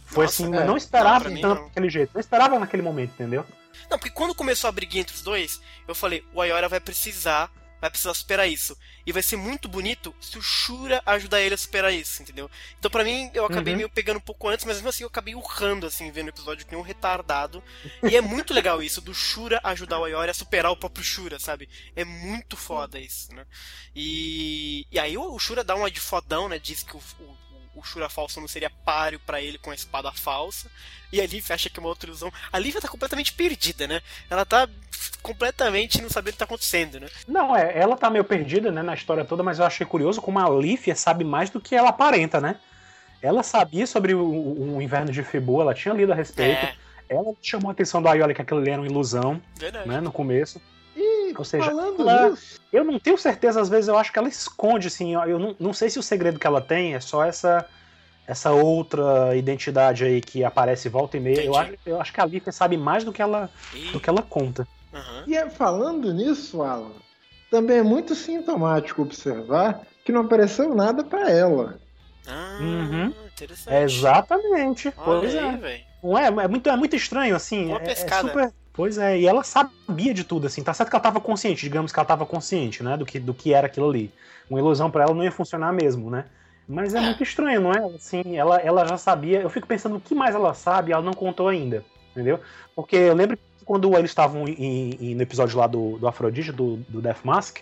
Foi 0.06 0.24
Nossa, 0.24 0.42
assim, 0.44 0.54
é. 0.54 0.58
eu 0.60 0.66
não 0.66 0.76
esperava 0.76 1.28
Não, 1.28 1.40
tanto 1.40 1.62
daquele 1.64 1.88
jeito. 1.90 2.10
Não 2.14 2.20
esperava 2.20 2.58
naquele 2.58 2.82
momento, 2.82 3.12
entendeu? 3.14 3.44
Não, 3.90 3.98
porque 3.98 4.10
quando 4.14 4.34
começou 4.34 4.68
a 4.68 4.72
briguinha 4.72 5.02
entre 5.02 5.14
os 5.14 5.22
dois, 5.22 5.60
eu 5.86 5.94
falei, 5.94 6.24
o 6.34 6.40
Ayora 6.40 6.68
vai 6.68 6.80
precisar, 6.80 7.50
vai 7.80 7.90
precisar 7.90 8.14
superar 8.14 8.48
isso. 8.48 8.76
E 9.06 9.12
vai 9.12 9.22
ser 9.22 9.36
muito 9.36 9.68
bonito 9.68 10.14
se 10.20 10.38
o 10.38 10.42
Shura 10.42 11.02
ajudar 11.06 11.40
ele 11.40 11.54
a 11.54 11.58
superar 11.58 11.92
isso, 11.92 12.22
entendeu? 12.22 12.50
Então 12.78 12.90
pra 12.90 13.04
mim, 13.04 13.30
eu 13.34 13.44
acabei 13.44 13.74
Uhum. 13.74 13.78
meio 13.78 13.88
pegando 13.88 14.18
um 14.18 14.20
pouco 14.20 14.48
antes, 14.48 14.64
mas 14.64 14.76
mesmo 14.76 14.88
assim 14.88 15.02
eu 15.04 15.08
acabei 15.08 15.34
urrando, 15.34 15.86
assim, 15.86 16.10
vendo 16.10 16.26
o 16.26 16.30
episódio 16.30 16.66
que 16.66 16.76
um 16.76 16.82
retardado. 16.82 17.62
E 18.02 18.16
é 18.16 18.20
muito 18.20 18.52
legal 18.54 18.82
isso, 18.82 19.00
do 19.00 19.14
Shura 19.14 19.60
ajudar 19.64 19.98
o 19.98 20.04
Ayora 20.04 20.30
a 20.30 20.34
superar 20.34 20.72
o 20.72 20.76
próprio 20.76 21.04
Shura, 21.04 21.38
sabe? 21.38 21.68
É 21.96 22.04
muito 22.04 22.56
foda 22.56 22.98
isso, 22.98 23.32
né? 23.34 23.46
E, 23.94 24.86
e 24.90 24.98
aí 24.98 25.16
o, 25.16 25.38
Shura 25.38 25.64
dá 25.64 25.74
uma 25.74 25.90
de 25.90 26.00
fodão, 26.00 26.48
né? 26.48 26.58
Diz 26.58 26.82
que 26.82 26.96
o, 26.96 27.00
o, 27.18 27.36
o 27.76 27.82
Shura 27.82 28.08
falso 28.08 28.40
não 28.40 28.48
seria 28.48 28.70
páreo 28.70 29.20
pra 29.20 29.40
ele 29.40 29.58
com 29.58 29.70
a 29.70 29.74
espada 29.74 30.12
falsa. 30.12 30.70
E 31.12 31.20
a 31.20 31.26
Liv 31.26 31.44
acha 31.50 31.68
que 31.68 31.78
é 31.78 31.80
uma 31.82 31.88
outra 31.88 32.08
ilusão. 32.08 32.32
A 32.52 32.58
Liv 32.58 32.76
tá 32.76 32.88
completamente 32.88 33.32
perdida, 33.32 33.86
né? 33.86 34.00
Ela 34.28 34.44
tá 34.44 34.68
completamente 35.22 36.00
não 36.02 36.08
sabendo 36.10 36.30
o 36.30 36.32
que 36.32 36.38
tá 36.38 36.44
acontecendo, 36.44 37.00
né? 37.00 37.06
Não, 37.26 37.54
é, 37.56 37.76
ela 37.78 37.96
tá 37.96 38.10
meio 38.10 38.24
perdida, 38.24 38.70
né, 38.70 38.82
na 38.82 38.94
história 38.94 39.24
toda, 39.24 39.42
mas 39.42 39.58
eu 39.58 39.64
achei 39.64 39.86
curioso 39.86 40.20
como 40.20 40.38
a 40.38 40.48
Lífia 40.48 40.94
sabe 40.94 41.24
mais 41.24 41.50
do 41.50 41.60
que 41.60 41.74
ela 41.74 41.90
aparenta, 41.90 42.40
né? 42.40 42.56
Ela 43.22 43.42
sabia 43.42 43.86
sobre 43.86 44.14
o, 44.14 44.24
o- 44.76 44.80
inverno 44.82 45.12
de 45.12 45.22
Febu, 45.22 45.60
ela 45.60 45.74
tinha 45.74 45.92
lido 45.94 46.12
a 46.12 46.14
respeito. 46.14 46.64
É, 46.64 46.74
Ela 47.08 47.34
chamou 47.42 47.68
a 47.68 47.72
atenção 47.72 48.00
do 48.00 48.08
Ayoli 48.08 48.34
que 48.34 48.40
aquilo 48.40 48.60
ali 48.60 48.70
era 48.70 48.80
uma 48.80 48.86
ilusão, 48.88 49.40
verdade. 49.58 49.88
né, 49.88 50.00
no 50.00 50.10
começo. 50.12 50.60
E 50.96 51.34
Ou 51.36 51.44
seja, 51.44 51.66
falando 51.66 52.00
ela- 52.08 52.34
Eu 52.72 52.84
não 52.84 52.98
tenho 52.98 53.18
certeza, 53.18 53.60
às 53.60 53.68
vezes 53.68 53.88
eu 53.88 53.98
acho 53.98 54.12
que 54.12 54.18
ela 54.18 54.28
esconde, 54.28 54.86
assim, 54.88 55.14
eu 55.14 55.38
não, 55.38 55.56
não 55.58 55.72
sei 55.72 55.90
se 55.90 55.98
o 55.98 56.02
segredo 56.02 56.38
que 56.38 56.46
ela 56.46 56.60
tem 56.60 56.94
é 56.94 57.00
só 57.00 57.24
essa 57.24 57.66
essa 58.26 58.52
outra 58.52 59.34
identidade 59.34 60.04
aí 60.04 60.20
que 60.20 60.44
aparece 60.44 60.88
volta 60.88 61.16
e 61.16 61.20
meia. 61.20 61.42
Eu 61.42 61.56
acho, 61.56 61.72
eu 61.84 62.00
acho 62.00 62.12
que 62.12 62.20
a 62.20 62.24
Lífia 62.24 62.52
sabe 62.52 62.76
mais 62.76 63.02
do 63.02 63.12
que 63.12 63.20
ela, 63.20 63.50
E- 63.74 63.90
do 63.90 63.98
que 63.98 64.08
ela 64.08 64.22
conta. 64.22 64.68
Aham. 64.92 65.24
e 65.26 65.36
é- 65.36 65.48
falando 65.50 66.12
nisso, 66.12 66.62
Alan, 66.62 66.92
também 67.50 67.78
é 67.78 67.82
muito 67.82 68.14
sintomático 68.14 69.02
observar 69.02 69.82
que 70.04 70.12
não 70.12 70.22
apareceu 70.22 70.74
nada 70.74 71.04
pra 71.04 71.30
ela. 71.30 71.78
Ah, 72.26 72.58
Uhum. 72.60 73.12
interessante. 73.32 73.74
É 73.74 73.82
exatamente. 73.82 74.88
Olha 74.96 75.20
pois 75.20 75.36
aí, 75.36 75.64
é. 75.64 75.80
Não 76.02 76.18
é? 76.18 76.26
É 76.26 76.48
muito, 76.48 76.68
é 76.70 76.76
muito 76.76 76.96
estranho, 76.96 77.34
assim. 77.36 77.66
Uma 77.66 77.78
é- 77.78 77.82
é, 77.82 77.86
pescada. 77.86 78.28
super. 78.28 78.52
Pois 78.72 78.96
é, 78.98 79.18
e 79.18 79.26
ela 79.26 79.42
sabia 79.42 80.14
de 80.14 80.24
tudo, 80.24 80.46
assim. 80.46 80.62
Tá 80.62 80.72
certo 80.72 80.88
que 80.90 80.96
ela 80.96 81.02
tava 81.02 81.20
consciente, 81.20 81.60
digamos 81.62 81.92
que 81.92 81.98
ela 81.98 82.06
tava 82.06 82.24
consciente, 82.24 82.82
né? 82.82 82.96
Do 82.96 83.04
que, 83.04 83.18
do 83.18 83.34
que 83.34 83.52
era 83.52 83.66
aquilo 83.66 83.88
ali. 83.90 84.12
Uma 84.48 84.58
ilusão 84.58 84.90
pra 84.90 85.02
ela 85.04 85.14
não 85.14 85.24
ia 85.24 85.32
funcionar 85.32 85.72
mesmo, 85.72 86.08
né? 86.10 86.24
Mas 86.68 86.94
é, 86.94 86.98
É. 86.98 87.00
muito 87.00 87.22
estranho, 87.22 87.60
não 87.60 87.72
é? 87.72 87.84
Assim, 87.94 88.36
ela, 88.36 88.58
ela 88.58 88.86
já 88.86 88.96
sabia. 88.96 89.40
Eu 89.42 89.50
fico 89.50 89.66
pensando 89.66 89.96
o 89.96 90.00
que 90.00 90.14
mais 90.14 90.34
ela 90.34 90.54
sabe 90.54 90.90
e 90.90 90.92
ela 90.92 91.02
não 91.02 91.12
contou 91.12 91.48
ainda, 91.48 91.84
entendeu? 92.12 92.40
Porque 92.76 92.94
eu 92.96 93.14
lembro 93.14 93.36
que 93.36 93.42
quando 93.64 93.96
eles 93.96 94.10
estavam 94.10 94.46
em- 94.48 94.96
em- 95.00 95.14
no 95.14 95.22
episódio 95.22 95.58
lá 95.58 95.66
do, 95.66 95.98
do 95.98 96.06
Afrodite, 96.08 96.52
do, 96.52 96.76
do 96.88 97.00
Death 97.00 97.20
Mask, 97.24 97.58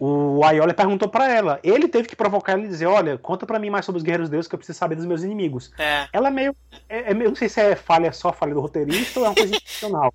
o 0.00 0.44
Aioli 0.44 0.72
perguntou 0.74 1.08
pra 1.08 1.28
ela. 1.32 1.58
Ele 1.62 1.88
teve 1.88 2.06
que 2.08 2.14
provocar 2.16 2.52
ela 2.52 2.62
e 2.62 2.68
dizer: 2.68 2.86
Olha, 2.86 3.18
conta 3.18 3.44
pra 3.46 3.58
mim 3.58 3.70
mais 3.70 3.84
sobre 3.84 3.98
os 3.98 4.04
guerreiros 4.04 4.28
deus 4.28 4.46
que 4.46 4.54
eu 4.54 4.58
preciso 4.58 4.78
saber 4.78 4.94
dos 4.94 5.06
meus 5.06 5.22
inimigos 5.22 5.72
É. 5.78 6.08
ela 6.12 6.28
é 6.28 6.30
meio. 6.30 6.56
É, 6.88 7.10
é 7.10 7.14
não 7.14 7.34
sei 7.34 7.48
se 7.48 7.60
é 7.60 7.74
falha 7.74 8.12
só 8.12 8.32
falha 8.32 8.54
do 8.54 8.60
roteirista 8.60 9.20
ou 9.20 9.26
é 9.26 9.28
uma 9.30 9.34
coisa 9.34 9.54
intencional. 9.56 10.12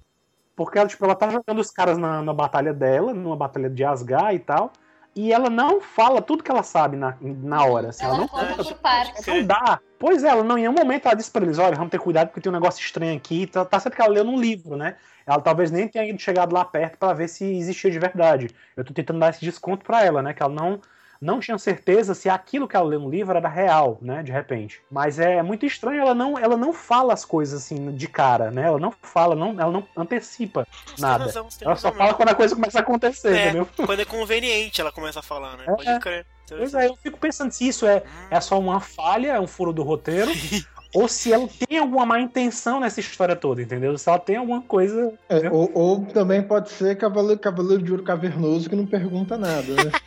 Porque 0.56 0.78
ela, 0.78 0.88
tipo, 0.88 1.04
ela 1.04 1.16
tá 1.16 1.30
jogando 1.30 1.60
os 1.60 1.72
caras 1.72 1.98
na, 1.98 2.22
na 2.22 2.32
batalha 2.34 2.74
dela, 2.74 3.14
numa 3.14 3.36
batalha 3.36 3.70
de 3.70 3.84
Asgard 3.84 4.36
e 4.36 4.40
tal. 4.40 4.72
E 5.16 5.32
ela 5.34 5.50
não 5.50 5.80
fala 5.82 6.22
tudo 6.22 6.44
que 6.44 6.50
ela 6.50 6.64
sabe 6.64 6.96
na, 6.98 7.16
na 7.22 7.66
hora. 7.66 7.90
Assim, 7.90 8.04
ela, 8.04 8.14
Ela 8.16 8.22
não 8.22 8.28
conta 8.28 8.46
conta. 8.48 8.64
por 8.64 8.74
partes. 8.76 9.26
Não 9.28 9.44
dá. 9.44 9.80
Pois 10.00 10.24
é, 10.24 10.30
ela 10.30 10.44
não, 10.44 10.58
em 10.58 10.62
nenhum 10.62 10.74
momento 10.74 11.06
ela 11.08 11.16
disse 11.16 11.30
pra 11.32 11.44
eles, 11.44 11.58
olha, 11.60 11.76
vamos 11.76 11.92
ter 11.92 12.00
cuidado 12.00 12.28
porque 12.30 12.42
tem 12.42 12.52
um 12.52 12.54
negócio 12.56 12.84
estranho 12.84 13.16
aqui. 13.18 13.46
Tá, 13.48 13.64
tá 13.66 13.80
certo 13.80 13.96
que 13.96 14.02
ela 14.02 14.12
leu 14.12 14.24
num 14.24 14.40
livro, 14.40 14.76
né? 14.76 14.96
Ela 15.26 15.40
talvez 15.42 15.72
nem 15.72 15.88
tenha 15.88 16.06
ido 16.06 16.20
chegado 16.20 16.54
lá 16.54 16.64
perto 16.66 16.98
pra 16.98 17.14
ver 17.14 17.28
se 17.28 17.44
existia 17.46 17.90
de 17.92 18.00
verdade. 18.00 18.50
Eu 18.76 18.84
tô 18.84 18.94
tentando 18.94 19.20
dar 19.20 19.30
esse 19.30 19.42
desconto 19.42 19.86
pra 19.86 20.04
ela, 20.04 20.22
né? 20.22 20.34
Que 20.34 20.44
ela 20.44 20.54
não, 20.54 20.82
não 21.22 21.40
tinha 21.40 21.58
certeza 21.58 22.14
se 22.14 22.28
aquilo 22.30 22.68
que 22.68 22.76
ela 22.76 22.86
leu 22.86 23.00
no 23.00 23.10
livro 23.10 23.36
era 23.38 23.48
real, 23.48 23.98
né? 24.02 24.22
De 24.22 24.32
repente. 24.32 24.82
Mas 24.92 25.20
é 25.20 25.42
muito 25.42 25.66
estranho, 25.66 26.02
ela 26.02 26.14
não, 26.14 26.38
ela 26.38 26.58
não 26.58 26.74
fala 26.74 27.14
as 27.14 27.24
coisas 27.24 27.64
assim 27.64 27.92
de 27.96 28.08
cara, 28.08 28.52
né? 28.52 28.64
Ela 28.64 28.80
não 28.80 28.92
fala, 29.02 29.34
não, 29.36 29.52
ela 29.60 29.72
não 29.72 29.88
antecipa 29.96 30.68
nada. 31.00 31.26
razão, 31.26 31.48
Ela 31.62 31.76
só 31.76 31.92
fala 31.92 32.14
quando 32.14 32.30
a 32.30 32.36
coisa 32.36 32.54
começa 32.56 32.80
a 32.80 32.82
acontecer, 32.82 33.34
É, 33.36 33.44
entendeu? 33.46 33.68
quando 33.86 34.02
é 34.02 34.06
conveniente 34.06 34.82
ela 34.82 34.92
começa 34.92 35.20
a 35.20 35.24
falar, 35.24 35.56
né? 35.58 35.64
É. 35.68 35.72
Pode 35.72 36.00
crer. 36.00 36.26
Pois 36.50 36.74
é, 36.74 36.88
eu 36.88 36.96
fico 36.98 37.18
pensando 37.18 37.52
se 37.52 37.66
isso 37.68 37.88
é, 37.88 38.04
é 38.30 38.40
só 38.42 38.60
uma 38.60 38.80
falha, 38.82 39.32
é 39.32 39.40
um 39.40 39.48
furo 39.48 39.72
do 39.72 39.82
roteiro, 39.82 40.30
ou 40.94 41.08
se 41.08 41.34
ela 41.34 41.48
tem 41.68 41.80
alguma 41.80 42.06
má 42.06 42.20
intenção 42.20 42.80
nessa 42.80 43.00
história 43.00 43.36
toda, 43.36 43.62
entendeu? 43.62 43.98
Se 43.98 44.08
ela 44.08 44.20
tem 44.20 44.36
alguma 44.36 44.62
coisa. 44.62 45.14
É, 45.28 45.50
ou, 45.50 45.72
ou 45.74 46.06
também 46.06 46.42
pode 46.42 46.70
ser 46.70 46.98
Cavaleiro, 46.98 47.40
Cavaleiro 47.40 47.82
de 47.82 47.92
Ouro 47.92 48.04
Cavernoso 48.04 48.70
que 48.70 48.76
não 48.76 48.86
pergunta 48.86 49.38
nada, 49.38 49.74
né? 49.74 49.92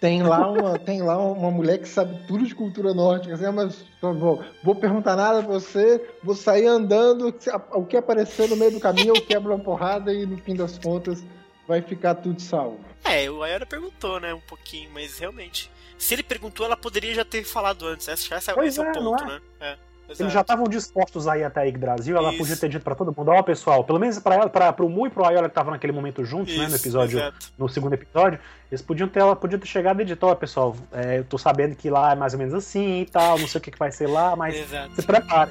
Tem 0.00 0.22
lá, 0.22 0.50
uma, 0.50 0.78
tem 0.78 1.00
lá 1.00 1.16
uma 1.16 1.50
mulher 1.50 1.78
que 1.78 1.88
sabe 1.88 2.26
tudo 2.26 2.44
de 2.44 2.54
cultura 2.54 2.92
nórdica, 2.92 3.32
assim, 3.32 3.46
ah, 3.46 3.52
mas 3.52 3.86
favor, 3.98 4.44
vou 4.62 4.74
perguntar 4.74 5.16
nada 5.16 5.42
pra 5.42 5.50
você, 5.50 5.98
vou 6.22 6.34
sair 6.34 6.66
andando, 6.66 7.34
o 7.72 7.86
que 7.86 7.96
aparecer 7.96 8.46
no 8.50 8.54
meio 8.54 8.72
do 8.72 8.80
caminho 8.80 9.14
eu 9.16 9.22
quebro 9.22 9.54
uma 9.54 9.64
porrada 9.64 10.12
e 10.12 10.26
no 10.26 10.36
fim 10.36 10.54
das 10.54 10.76
contas 10.76 11.24
vai 11.66 11.80
ficar 11.80 12.16
tudo 12.16 12.38
salvo. 12.38 12.80
É, 13.02 13.30
o 13.30 13.42
Ayora 13.42 13.64
perguntou, 13.64 14.20
né, 14.20 14.34
um 14.34 14.40
pouquinho, 14.40 14.90
mas 14.92 15.18
realmente. 15.18 15.70
Se 15.96 16.14
ele 16.14 16.22
perguntou, 16.22 16.66
ela 16.66 16.76
poderia 16.76 17.14
já 17.14 17.24
ter 17.24 17.42
falado 17.44 17.86
antes. 17.86 18.06
Esse, 18.06 18.34
esse, 18.34 18.50
esse 18.60 18.80
é, 18.80 18.84
é, 18.84 18.90
o 18.90 19.02
não 19.02 19.12
ponto, 19.12 19.24
é? 19.24 19.26
né? 19.26 19.40
É. 19.60 19.78
Eles 20.06 20.20
exato. 20.20 20.34
já 20.34 20.40
estavam 20.42 20.64
dispostos 20.68 21.26
a 21.26 21.38
ir 21.38 21.44
até 21.44 21.60
a 21.60 21.64
Yggdrasil, 21.64 22.16
ela 22.16 22.28
Isso. 22.28 22.38
podia 22.38 22.56
ter 22.56 22.68
dito 22.68 22.82
pra 22.82 22.94
todo 22.94 23.14
mundo, 23.16 23.30
ó, 23.30 23.42
pessoal, 23.42 23.82
pelo 23.84 23.98
menos 23.98 24.18
pra 24.18 24.34
ela, 24.34 24.48
pra, 24.50 24.72
pro 24.72 24.88
Mu 24.88 25.06
e 25.06 25.10
pro 25.10 25.24
Ayola 25.24 25.48
que 25.48 25.52
estavam 25.52 25.72
naquele 25.72 25.92
momento 25.92 26.24
juntos, 26.24 26.54
né, 26.54 26.64
no 26.64 26.68
Isso, 26.68 26.76
episódio, 26.76 27.18
exato. 27.18 27.46
no 27.56 27.68
segundo 27.68 27.94
episódio, 27.94 28.38
eles 28.70 28.82
podiam 28.82 29.08
ter, 29.08 29.20
ela 29.20 29.34
podia 29.34 29.58
ter 29.58 29.66
chegado 29.66 30.02
e 30.02 30.04
dito, 30.04 30.24
ó, 30.26 30.34
pessoal, 30.34 30.76
é, 30.92 31.18
eu 31.18 31.24
tô 31.24 31.38
sabendo 31.38 31.74
que 31.74 31.88
lá 31.88 32.12
é 32.12 32.14
mais 32.14 32.34
ou 32.34 32.38
menos 32.38 32.52
assim 32.52 33.00
e 33.00 33.06
tal, 33.06 33.38
não 33.38 33.48
sei 33.48 33.58
o 33.58 33.62
que, 33.62 33.70
que 33.70 33.78
vai 33.78 33.90
ser 33.90 34.06
lá, 34.06 34.36
mas 34.36 34.54
Exato. 34.54 34.94
se 34.94 35.02
prepare. 35.02 35.50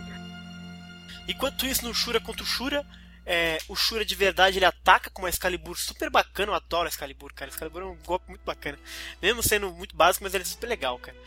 Enquanto 1.27 1.65
isso, 1.65 1.85
no 1.87 1.93
Shura 1.93 2.19
contra 2.19 2.43
o 2.43 2.45
Shura, 2.45 2.85
é, 3.25 3.57
o 3.67 3.75
Shura 3.75 4.03
de 4.03 4.15
verdade 4.15 4.57
ele 4.57 4.65
ataca 4.65 5.09
com 5.09 5.21
uma 5.21 5.29
Excalibur 5.29 5.77
super 5.77 6.09
bacana. 6.09 6.51
Eu 6.51 6.55
adoro 6.55 6.87
Excalibur, 6.87 7.33
cara. 7.33 7.49
Excalibur 7.49 7.81
é 7.81 7.85
um 7.85 7.97
golpe 8.05 8.29
muito 8.29 8.43
bacana. 8.43 8.77
Mesmo 9.21 9.41
sendo 9.41 9.71
muito 9.71 9.95
básico, 9.95 10.23
mas 10.23 10.33
ele 10.33 10.43
é 10.43 10.45
super 10.45 10.67
legal, 10.67 10.97
cara. 10.99 11.17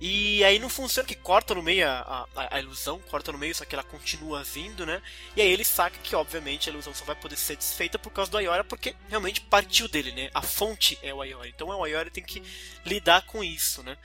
E 0.00 0.42
aí 0.42 0.58
não 0.58 0.68
funciona 0.68 1.06
que 1.06 1.14
corta 1.14 1.54
no 1.54 1.62
meio 1.62 1.88
a, 1.88 2.26
a, 2.34 2.56
a 2.56 2.60
ilusão, 2.60 2.98
corta 3.08 3.30
no 3.30 3.38
meio, 3.38 3.54
só 3.54 3.64
que 3.64 3.74
ela 3.74 3.84
continua 3.84 4.42
vindo, 4.42 4.84
né? 4.84 5.00
E 5.36 5.40
aí 5.40 5.48
ele 5.48 5.64
saca 5.64 5.96
que, 6.02 6.16
obviamente, 6.16 6.68
a 6.68 6.72
ilusão 6.72 6.92
só 6.92 7.04
vai 7.04 7.14
poder 7.14 7.36
ser 7.36 7.56
desfeita 7.56 7.98
por 7.98 8.10
causa 8.10 8.30
do 8.30 8.36
Ayora, 8.36 8.64
porque 8.64 8.96
realmente 9.08 9.40
partiu 9.40 9.86
dele, 9.88 10.10
né? 10.12 10.30
A 10.34 10.42
fonte 10.42 10.98
é 11.00 11.14
o 11.14 11.22
Ayora. 11.22 11.48
Então 11.48 11.68
o 11.68 11.84
Ayora 11.84 12.10
tem 12.10 12.24
que 12.24 12.42
lidar 12.84 13.22
com 13.22 13.42
isso, 13.42 13.82
né? 13.82 13.96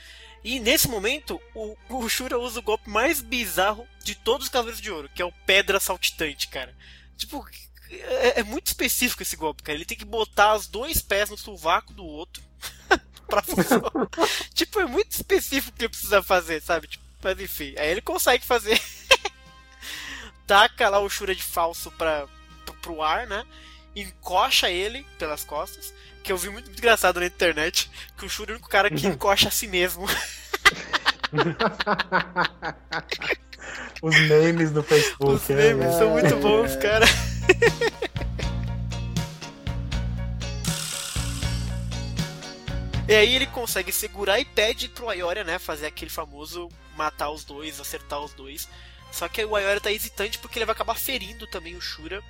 E 0.43 0.59
nesse 0.59 0.87
momento, 0.87 1.41
o, 1.53 1.75
o 1.89 2.07
Shura 2.07 2.39
usa 2.39 2.59
o 2.59 2.63
golpe 2.63 2.89
mais 2.89 3.19
bizarro 3.21 3.85
de 4.03 4.15
todos 4.15 4.45
os 4.45 4.51
Cavaleiros 4.51 4.81
de 4.81 4.89
Ouro, 4.89 5.09
que 5.13 5.21
é 5.21 5.25
o 5.25 5.33
Pedra 5.45 5.79
Saltitante, 5.79 6.47
cara. 6.47 6.73
Tipo, 7.19 7.45
é, 7.89 8.39
é 8.39 8.43
muito 8.43 8.67
específico 8.67 9.21
esse 9.21 9.35
golpe, 9.35 9.63
cara. 9.63 9.77
Ele 9.77 9.85
tem 9.85 9.97
que 9.97 10.05
botar 10.05 10.55
os 10.55 10.67
dois 10.67 11.01
pés 11.01 11.29
no 11.29 11.37
sovaco 11.37 11.93
do 11.93 12.05
outro 12.05 12.41
pra 13.27 13.43
funcionar. 13.43 13.91
tipo, 14.53 14.79
é 14.79 14.85
muito 14.85 15.11
específico 15.11 15.73
o 15.73 15.77
que 15.77 15.83
ele 15.83 15.89
precisa 15.89 16.23
fazer, 16.23 16.61
sabe? 16.61 16.87
Tipo, 16.87 17.03
mas 17.21 17.39
enfim, 17.39 17.75
aí 17.77 17.89
ele 17.89 18.01
consegue 18.01 18.45
fazer. 18.45 18.81
Taca 20.47 20.89
lá 20.89 20.99
o 20.99 21.09
Shura 21.09 21.35
de 21.35 21.43
falso 21.43 21.91
pra, 21.91 22.27
pro, 22.65 22.73
pro 22.75 23.01
ar, 23.03 23.27
né? 23.27 23.45
Encoxa 23.95 24.69
ele 24.69 25.05
pelas 25.17 25.43
costas. 25.43 25.93
Que 26.23 26.31
eu 26.31 26.37
vi 26.37 26.49
muito, 26.49 26.65
muito 26.65 26.79
engraçado 26.79 27.19
na 27.19 27.25
internet. 27.25 27.89
Que 28.17 28.25
o 28.25 28.29
Shura 28.29 28.51
é 28.51 28.53
o 28.53 28.55
único 28.55 28.69
cara 28.69 28.89
que 28.89 29.07
encoxa 29.07 29.49
a 29.49 29.51
si 29.51 29.67
mesmo. 29.67 30.05
Os 34.01 34.17
memes 34.17 34.71
do 34.71 34.83
Facebook. 34.83 35.33
Os 35.33 35.47
memes 35.49 35.85
é, 35.85 35.91
são 35.91 36.09
muito 36.11 36.35
bons, 36.37 36.75
é. 36.75 36.77
cara. 36.77 37.05
E 43.09 43.15
aí 43.15 43.35
ele 43.35 43.47
consegue 43.47 43.91
segurar 43.91 44.39
e 44.39 44.45
pede 44.45 44.87
pro 44.87 45.09
Ayora, 45.09 45.43
né, 45.43 45.57
fazer 45.57 45.87
aquele 45.87 46.11
famoso 46.11 46.69
matar 46.95 47.31
os 47.31 47.43
dois, 47.43 47.79
acertar 47.79 48.21
os 48.21 48.33
dois. 48.33 48.69
Só 49.11 49.27
que 49.27 49.43
o 49.43 49.55
Ayora 49.55 49.81
tá 49.81 49.91
hesitante 49.91 50.37
porque 50.37 50.59
ele 50.59 50.65
vai 50.65 50.73
acabar 50.75 50.93
ferindo 50.93 51.47
também 51.47 51.75
o 51.75 51.81
Shura 51.81 52.23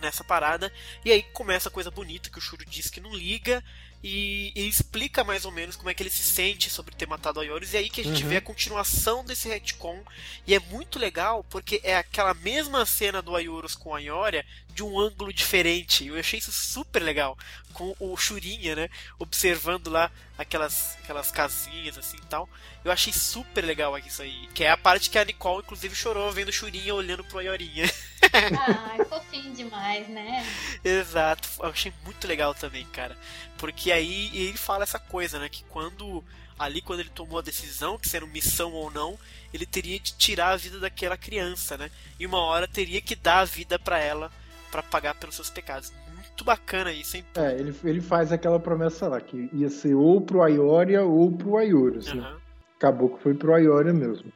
nessa 0.00 0.22
parada. 0.22 0.72
E 1.04 1.10
aí 1.10 1.24
começa 1.32 1.68
a 1.68 1.72
coisa 1.72 1.90
bonita 1.90 2.30
que 2.30 2.38
o 2.38 2.40
Shura 2.40 2.64
diz 2.64 2.88
que 2.88 3.00
não 3.00 3.12
liga. 3.12 3.60
E, 4.02 4.52
e, 4.54 4.68
explica 4.68 5.24
mais 5.24 5.44
ou 5.44 5.50
menos 5.50 5.74
como 5.74 5.90
é 5.90 5.94
que 5.94 6.02
ele 6.02 6.10
se 6.10 6.22
sente 6.22 6.70
sobre 6.70 6.94
ter 6.94 7.06
matado 7.06 7.40
a 7.40 7.44
Ioris. 7.44 7.72
E 7.72 7.78
aí 7.78 7.90
que 7.90 8.00
a 8.00 8.04
gente 8.04 8.22
uhum. 8.22 8.28
vê 8.28 8.36
a 8.36 8.40
continuação 8.40 9.24
desse 9.24 9.48
retcon. 9.48 10.00
E 10.46 10.54
é 10.54 10.60
muito 10.60 10.98
legal 10.98 11.44
porque 11.50 11.80
é 11.82 11.96
aquela 11.96 12.32
mesma 12.34 12.86
cena 12.86 13.20
do 13.20 13.34
Ayorus 13.34 13.74
com 13.74 13.94
a 13.94 13.98
Ioria 13.98 14.44
de 14.72 14.84
um 14.84 15.00
ângulo 15.00 15.32
diferente. 15.32 16.06
Eu 16.06 16.16
achei 16.16 16.38
isso 16.38 16.52
super 16.52 17.02
legal. 17.02 17.36
Com 17.72 17.94
o 17.98 18.16
Churinha, 18.16 18.76
né? 18.76 18.88
Observando 19.18 19.88
lá 19.88 20.10
aquelas, 20.36 20.96
aquelas 21.02 21.32
casinhas 21.32 21.98
assim 21.98 22.18
e 22.18 22.26
tal. 22.26 22.48
Eu 22.84 22.92
achei 22.92 23.12
super 23.12 23.64
legal 23.64 23.98
isso 23.98 24.22
aí. 24.22 24.48
Que 24.54 24.62
é 24.62 24.70
a 24.70 24.76
parte 24.76 25.10
que 25.10 25.18
a 25.18 25.24
Nicole, 25.24 25.64
inclusive, 25.64 25.94
chorou 25.96 26.30
vendo 26.30 26.50
o 26.50 26.52
Churinha 26.52 26.94
olhando 26.94 27.24
pro 27.24 27.38
Aiorinha. 27.40 27.90
Ah, 28.32 28.96
é 28.98 29.04
fofinho 29.04 29.54
demais, 29.54 30.08
né? 30.08 30.44
Exato. 30.84 31.48
Eu 31.60 31.68
achei 31.68 31.92
muito 32.04 32.26
legal 32.26 32.54
também, 32.54 32.86
cara. 32.86 33.16
Porque 33.56 33.90
aí 33.92 34.30
ele 34.34 34.56
fala 34.56 34.84
essa 34.84 34.98
coisa, 34.98 35.38
né? 35.38 35.48
Que 35.48 35.64
quando. 35.64 36.24
Ali, 36.58 36.82
quando 36.82 37.00
ele 37.00 37.10
tomou 37.10 37.38
a 37.38 37.42
decisão, 37.42 37.96
que 37.96 38.08
sendo 38.08 38.26
missão 38.26 38.72
ou 38.72 38.90
não, 38.90 39.16
ele 39.54 39.64
teria 39.64 39.98
de 40.00 40.12
tirar 40.14 40.50
a 40.50 40.56
vida 40.56 40.80
daquela 40.80 41.16
criança, 41.16 41.76
né? 41.76 41.88
E 42.18 42.26
uma 42.26 42.38
hora 42.38 42.66
teria 42.66 43.00
que 43.00 43.14
dar 43.14 43.40
a 43.40 43.44
vida 43.44 43.78
para 43.78 44.00
ela 44.00 44.28
para 44.70 44.82
pagar 44.82 45.14
pelos 45.14 45.36
seus 45.36 45.50
pecados. 45.50 45.92
Muito 46.12 46.44
bacana 46.44 46.92
isso, 46.92 47.16
hein? 47.16 47.24
É, 47.36 47.54
ele, 47.54 47.74
ele 47.84 48.00
faz 48.00 48.32
aquela 48.32 48.58
promessa 48.58 49.06
lá, 49.08 49.20
que 49.20 49.48
ia 49.52 49.70
ser 49.70 49.94
ou 49.94 50.20
pro 50.20 50.42
Aioria 50.42 51.04
ou 51.04 51.30
pro 51.30 51.56
Ayurus. 51.56 52.08
Uhum. 52.08 52.20
Né? 52.20 52.36
Acabou 52.76 53.10
que 53.16 53.22
foi 53.22 53.34
pro 53.34 53.54
Aioria 53.54 53.92
mesmo. 53.92 54.32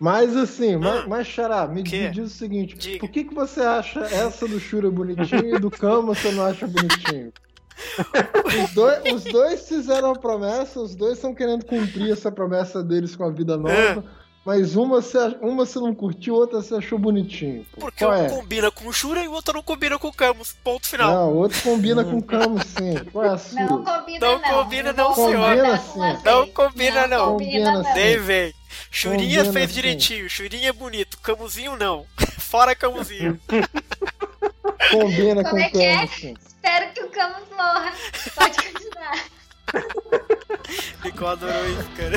Mas 0.00 0.36
assim, 0.36 0.74
ah, 0.74 0.78
mas, 0.78 1.06
mas 1.06 1.26
Xará, 1.26 1.66
me, 1.68 1.82
me, 1.82 2.10
diz 2.10 2.32
o 2.32 2.34
seguinte: 2.34 2.76
Diga. 2.76 2.98
por 2.98 3.08
que, 3.08 3.24
que 3.24 3.34
você 3.34 3.60
acha 3.60 4.00
essa 4.00 4.46
do 4.46 4.58
Shura 4.58 4.90
bonitinho 4.90 5.56
e 5.56 5.58
do 5.58 5.70
Kama 5.70 6.14
você 6.14 6.32
não 6.32 6.44
acha 6.44 6.66
bonitinho? 6.66 7.32
os, 8.64 8.74
dois, 8.74 9.12
os 9.12 9.24
dois 9.24 9.68
fizeram 9.68 10.12
a 10.12 10.18
promessa, 10.18 10.80
os 10.80 10.94
dois 10.94 11.14
estão 11.14 11.34
querendo 11.34 11.64
cumprir 11.64 12.12
essa 12.12 12.30
promessa 12.30 12.82
deles 12.82 13.16
com 13.16 13.24
a 13.24 13.30
vida 13.30 13.56
nova. 13.56 13.74
É. 13.74 14.24
Mas 14.44 14.76
uma 14.76 15.00
você, 15.00 15.18
uma 15.40 15.64
você 15.64 15.78
não 15.78 15.94
curtiu, 15.94 16.34
outra 16.34 16.60
você 16.60 16.74
achou 16.74 16.98
bonitinho. 16.98 17.64
Pô. 17.72 17.80
Porque 17.80 18.04
um 18.04 18.12
é? 18.12 18.28
combina 18.28 18.70
com 18.70 18.86
o 18.86 18.92
Shura 18.92 19.24
e 19.24 19.28
o 19.28 19.32
outro 19.32 19.54
não 19.54 19.62
combina 19.62 19.98
com 19.98 20.08
o 20.08 20.12
Camus. 20.12 20.54
Ponto 20.62 20.86
final. 20.86 21.14
Não, 21.14 21.32
o 21.32 21.36
outro 21.36 21.62
combina 21.62 22.04
com 22.04 22.18
o 22.18 22.22
Camus, 22.22 22.62
sim. 22.66 22.94
Qual 23.10 23.24
é 23.24 23.28
a 23.30 23.38
sua? 23.38 23.60
Não 23.60 23.82
combina, 23.82 24.18
não. 24.20 24.34
Não 24.34 24.40
combina, 24.42 24.92
não, 24.92 25.08
não 25.08 25.14
senhor. 25.14 25.48
Combina, 25.48 25.78
sim. 25.78 26.22
Não 26.24 26.46
combina, 26.48 27.06
não. 27.06 27.32
Combina, 27.32 27.72
não. 27.72 27.94
Nem 27.94 28.18
vem. 28.18 28.54
Churinha 28.94 29.44
fez 29.52 29.70
sim. 29.70 29.74
direitinho, 29.74 30.30
Churinha 30.30 30.68
é 30.68 30.72
bonito. 30.72 31.18
Camuzinho 31.18 31.76
não. 31.76 32.06
Fora 32.38 32.74
Camuzinho. 32.74 33.40
combina 34.90 35.42
Como 35.42 35.56
com 35.56 35.58
é 35.58 35.70
que 35.70 35.82
é? 35.82 36.06
Sim. 36.06 36.34
Espero 36.46 36.92
que 36.92 37.02
o 37.02 37.08
Camus 37.10 37.48
morra. 37.50 37.92
Pode 38.34 38.56
continuar. 38.56 39.24
Nicole 41.04 41.30
adorou 41.32 41.70
isso, 41.70 41.90
cara 41.96 42.16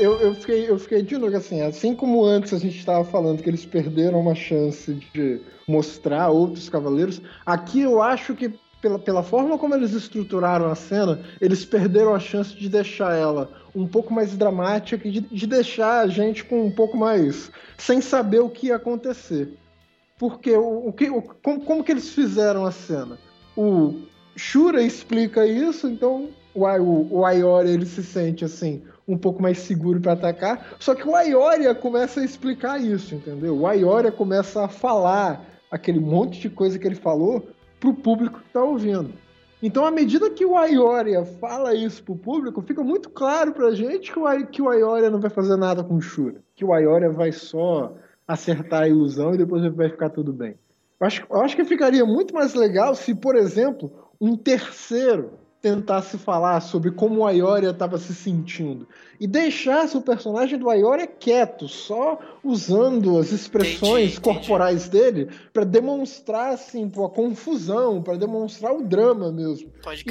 eu, 0.00 0.18
eu, 0.18 0.34
fiquei, 0.34 0.68
eu 0.68 0.78
fiquei 0.78 1.02
de 1.02 1.18
novo, 1.18 1.36
assim, 1.36 1.60
assim 1.60 1.94
como 1.94 2.24
antes 2.24 2.54
a 2.54 2.58
gente 2.58 2.78
estava 2.78 3.04
falando 3.04 3.42
que 3.42 3.50
eles 3.50 3.66
perderam 3.66 4.18
uma 4.18 4.34
chance 4.34 4.94
de 5.12 5.40
mostrar 5.68 6.30
outros 6.30 6.68
cavaleiros, 6.68 7.20
aqui 7.44 7.82
eu 7.82 8.00
acho 8.02 8.34
que 8.34 8.52
pela, 8.80 8.98
pela 8.98 9.22
forma 9.22 9.58
como 9.58 9.74
eles 9.74 9.92
estruturaram 9.92 10.66
a 10.66 10.74
cena, 10.74 11.20
eles 11.40 11.64
perderam 11.64 12.14
a 12.14 12.18
chance 12.18 12.54
de 12.54 12.68
deixar 12.68 13.14
ela 13.14 13.50
um 13.74 13.86
pouco 13.86 14.12
mais 14.12 14.36
dramática 14.36 15.06
e 15.06 15.10
de, 15.10 15.20
de 15.20 15.46
deixar 15.46 16.00
a 16.00 16.06
gente 16.06 16.44
com 16.44 16.64
um 16.64 16.70
pouco 16.70 16.96
mais 16.96 17.50
sem 17.78 18.00
saber 18.00 18.40
o 18.40 18.50
que 18.50 18.68
ia 18.68 18.76
acontecer. 18.76 19.56
Porque 20.18 20.52
o, 20.56 20.88
o 20.88 20.92
que, 20.92 21.08
o, 21.08 21.22
como, 21.22 21.64
como 21.64 21.84
que 21.84 21.92
eles 21.92 22.10
fizeram 22.10 22.64
a 22.64 22.72
cena? 22.72 23.18
O 23.56 23.94
Shura 24.36 24.82
explica 24.82 25.46
isso, 25.46 25.88
então 25.88 26.28
o, 26.54 26.64
o, 26.64 27.18
o 27.18 27.24
Ayori 27.24 27.70
ele 27.70 27.86
se 27.86 28.02
sente 28.02 28.44
assim 28.44 28.82
um 29.06 29.18
pouco 29.18 29.42
mais 29.42 29.58
seguro 29.58 30.00
para 30.00 30.12
atacar. 30.12 30.76
Só 30.78 30.94
que 30.94 31.06
o 31.06 31.16
Aioria 31.16 31.74
começa 31.74 32.20
a 32.20 32.24
explicar 32.24 32.80
isso, 32.80 33.14
entendeu? 33.14 33.58
O 33.58 33.66
Aioria 33.66 34.12
começa 34.12 34.64
a 34.64 34.68
falar 34.68 35.44
aquele 35.70 35.98
monte 35.98 36.40
de 36.40 36.48
coisa 36.50 36.78
que 36.78 36.86
ele 36.86 36.94
falou 36.94 37.48
pro 37.80 37.94
público 37.94 38.40
que 38.40 38.52
tá 38.52 38.62
ouvindo. 38.62 39.10
Então, 39.62 39.84
à 39.84 39.90
medida 39.90 40.30
que 40.30 40.44
o 40.44 40.56
Aioria 40.56 41.24
fala 41.24 41.74
isso 41.74 42.02
pro 42.02 42.16
público, 42.16 42.62
fica 42.62 42.82
muito 42.82 43.10
claro 43.10 43.52
pra 43.52 43.72
gente 43.72 44.12
que 44.12 44.18
o, 44.18 44.46
que 44.46 44.62
o 44.62 44.68
Aioria 44.68 45.10
não 45.10 45.20
vai 45.20 45.30
fazer 45.30 45.56
nada 45.56 45.82
com 45.82 45.96
o 45.96 46.00
Shura. 46.00 46.42
Que 46.54 46.64
o 46.64 46.72
Aioria 46.72 47.10
vai 47.10 47.32
só 47.32 47.94
acertar 48.26 48.82
a 48.82 48.88
ilusão 48.88 49.34
e 49.34 49.38
depois 49.38 49.62
vai 49.74 49.90
ficar 49.90 50.10
tudo 50.10 50.32
bem. 50.32 50.54
Eu 50.98 51.06
acho, 51.06 51.26
eu 51.28 51.40
acho 51.42 51.56
que 51.56 51.64
ficaria 51.64 52.04
muito 52.04 52.32
mais 52.34 52.54
legal 52.54 52.94
se, 52.94 53.14
por 53.14 53.36
exemplo, 53.36 53.92
um 54.20 54.36
terceiro 54.36 55.32
tentasse 55.60 56.16
falar 56.16 56.60
sobre 56.60 56.90
como 56.90 57.20
o 57.20 57.26
Ayoria 57.26 57.70
estava 57.70 57.98
se 57.98 58.14
sentindo 58.14 58.88
e 59.20 59.26
deixasse 59.26 59.96
o 59.96 60.00
personagem 60.00 60.58
do 60.58 60.70
Ayoria 60.70 61.06
quieto, 61.06 61.68
só 61.68 62.18
usando 62.42 63.18
as 63.18 63.30
expressões 63.30 64.12
entendi, 64.12 64.20
corporais 64.20 64.86
entendi. 64.86 65.04
dele 65.04 65.30
para 65.52 65.64
demonstrar 65.64 66.54
assim, 66.54 66.90
a 67.04 67.08
confusão, 67.08 68.02
para 68.02 68.16
demonstrar 68.16 68.74
o 68.74 68.82
drama 68.82 69.30
mesmo. 69.30 69.70
Pode 69.82 70.04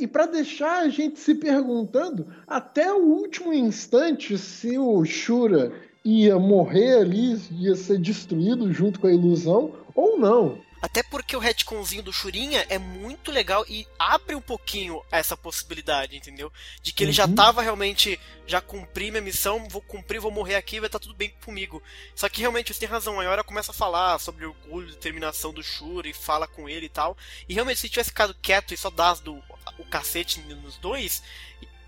e 0.00 0.06
para 0.06 0.26
de, 0.26 0.32
deixar 0.32 0.80
a 0.82 0.88
gente 0.88 1.20
se 1.20 1.34
perguntando 1.34 2.26
até 2.46 2.92
o 2.92 3.04
último 3.04 3.52
instante 3.52 4.36
se 4.36 4.76
o 4.76 5.04
Shura 5.04 5.72
ia 6.04 6.38
morrer 6.38 6.98
ali, 6.98 7.40
ia 7.52 7.74
ser 7.74 7.98
destruído 7.98 8.72
junto 8.72 8.98
com 8.98 9.06
a 9.06 9.12
ilusão 9.12 9.72
ou 9.94 10.18
não. 10.18 10.65
Até 10.86 11.02
porque 11.02 11.36
o 11.36 11.40
retconzinho 11.40 12.00
do 12.00 12.12
Churinha 12.12 12.64
é 12.68 12.78
muito 12.78 13.32
legal 13.32 13.64
e 13.68 13.88
abre 13.98 14.36
um 14.36 14.40
pouquinho 14.40 15.02
essa 15.10 15.36
possibilidade, 15.36 16.16
entendeu? 16.16 16.52
De 16.80 16.92
que 16.92 17.02
ele 17.02 17.10
uhum. 17.10 17.16
já 17.16 17.26
tava 17.26 17.60
realmente, 17.60 18.20
já 18.46 18.60
cumpri 18.60 19.10
minha 19.10 19.20
missão, 19.20 19.68
vou 19.68 19.82
cumprir, 19.82 20.20
vou 20.20 20.30
morrer 20.30 20.54
aqui, 20.54 20.78
vai 20.78 20.86
estar 20.86 21.00
tá 21.00 21.02
tudo 21.02 21.16
bem 21.16 21.34
comigo. 21.44 21.82
Só 22.14 22.28
que 22.28 22.40
realmente 22.40 22.72
você 22.72 22.78
tem 22.78 22.88
razão, 22.88 23.18
a 23.18 23.24
Yora 23.24 23.42
começa 23.42 23.72
a 23.72 23.74
falar 23.74 24.20
sobre 24.20 24.46
orgulho, 24.46 24.86
determinação 24.86 25.52
do 25.52 25.60
Shuri, 25.60 26.12
fala 26.12 26.46
com 26.46 26.68
ele 26.68 26.86
e 26.86 26.90
tal. 26.90 27.18
E 27.48 27.54
realmente, 27.54 27.80
se 27.80 27.88
tivesse 27.88 28.10
ficado 28.10 28.36
quieto 28.40 28.72
e 28.72 28.76
só 28.76 28.88
dar 28.88 29.16
do, 29.16 29.42
o 29.78 29.84
cacete 29.86 30.40
nos 30.42 30.76
dois, 30.76 31.20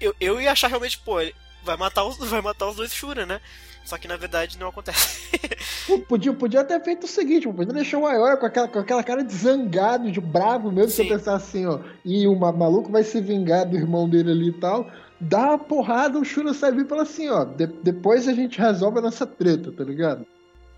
eu, 0.00 0.12
eu 0.18 0.40
ia 0.40 0.50
achar 0.50 0.66
realmente, 0.66 0.98
pô, 0.98 1.18
vai 1.62 1.76
matar 1.76 2.02
os, 2.02 2.16
vai 2.28 2.40
matar 2.40 2.66
os 2.66 2.74
dois 2.74 2.92
Shura, 2.92 3.24
né? 3.24 3.40
Só 3.88 3.96
que 3.96 4.06
na 4.06 4.18
verdade 4.18 4.58
não 4.58 4.68
acontece. 4.68 5.30
podia, 6.06 6.30
podia 6.34 6.62
ter 6.62 6.78
feito 6.84 7.04
o 7.04 7.08
seguinte, 7.08 7.48
podia 7.48 7.72
deixar 7.72 7.96
o 7.96 8.06
Ayora 8.06 8.36
com 8.36 8.44
aquela, 8.44 8.68
com 8.68 8.78
aquela 8.78 9.02
cara 9.02 9.24
de 9.24 9.34
zangado, 9.34 10.12
de 10.12 10.20
bravo 10.20 10.70
mesmo, 10.70 10.90
Sim. 10.90 11.04
você 11.04 11.14
pensar 11.14 11.36
assim, 11.36 11.64
ó, 11.64 11.80
e 12.04 12.28
o 12.28 12.34
maluco 12.34 12.92
vai 12.92 13.02
se 13.02 13.18
vingar 13.18 13.64
do 13.66 13.78
irmão 13.78 14.06
dele 14.06 14.30
ali 14.30 14.48
e 14.48 14.52
tal. 14.52 14.90
Dá 15.18 15.38
uma 15.38 15.58
porrada, 15.58 16.18
o 16.18 16.24
Shura 16.24 16.52
sai 16.52 16.78
e 16.78 16.84
fala 16.84 17.00
assim, 17.00 17.30
ó, 17.30 17.44
de, 17.44 17.66
depois 17.66 18.28
a 18.28 18.34
gente 18.34 18.58
resolve 18.58 18.98
a 18.98 19.02
nossa 19.02 19.26
treta, 19.26 19.72
tá 19.72 19.84
ligado? 19.84 20.26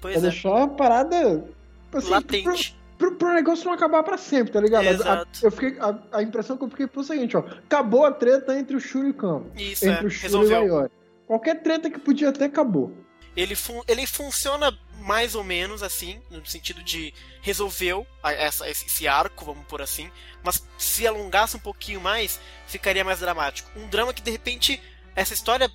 Pois 0.01 0.15
é, 0.15 0.19
é. 0.19 0.21
deixar 0.21 0.63
a 0.63 0.69
parada 0.69 1.45
assim, 1.93 2.11
Latente. 2.11 2.79
Pro, 2.97 3.17
pro, 3.17 3.35
negócio 3.35 3.67
não 3.67 3.73
acabar 3.73 4.05
pra 4.05 4.19
sempre, 4.19 4.53
tá 4.53 4.61
ligado? 4.61 4.85
Exato. 4.85 5.27
A, 5.43 5.47
eu 5.47 5.51
fiquei, 5.51 5.77
a, 5.81 5.99
a, 6.13 6.23
impressão 6.23 6.57
que 6.57 6.63
eu 6.63 6.69
fiquei 6.69 6.87
foi 6.87 7.03
o 7.03 7.07
seguinte, 7.07 7.37
ó. 7.37 7.41
Acabou 7.41 8.05
a 8.05 8.13
treta 8.13 8.57
entre 8.57 8.77
o 8.77 8.81
Shura 8.81 9.09
e 9.09 9.11
o 9.11 9.15
Kamo. 9.15 9.47
Isso, 9.57 9.85
entre 9.85 10.05
é. 10.05 10.07
o 10.07 10.11
Shura 10.11 10.23
Resolveu. 10.29 10.51
e 10.51 10.71
o 10.71 10.75
Ayori. 10.75 11.00
Qualquer 11.31 11.63
treta 11.63 11.89
que 11.89 12.01
podia 12.01 12.33
ter, 12.33 12.47
acabou. 12.47 12.93
Ele, 13.37 13.55
fun 13.55 13.81
ele 13.87 14.05
funciona 14.05 14.77
mais 14.99 15.37
ou 15.37 15.45
menos 15.45 15.81
assim, 15.81 16.21
no 16.29 16.45
sentido 16.45 16.83
de 16.83 17.15
resolveu 17.41 18.05
essa, 18.25 18.69
esse 18.69 19.07
arco, 19.07 19.45
vamos 19.45 19.65
por 19.67 19.81
assim, 19.81 20.11
mas 20.43 20.61
se 20.77 21.07
alongasse 21.07 21.57
um 21.57 21.61
pouquinho 21.61 22.01
mais, 22.01 22.41
ficaria 22.67 23.05
mais 23.05 23.21
dramático. 23.21 23.71
Um 23.79 23.87
drama 23.87 24.13
que 24.13 24.21
de 24.23 24.31
repente 24.33 24.83
essa 25.15 25.33
história 25.33 25.71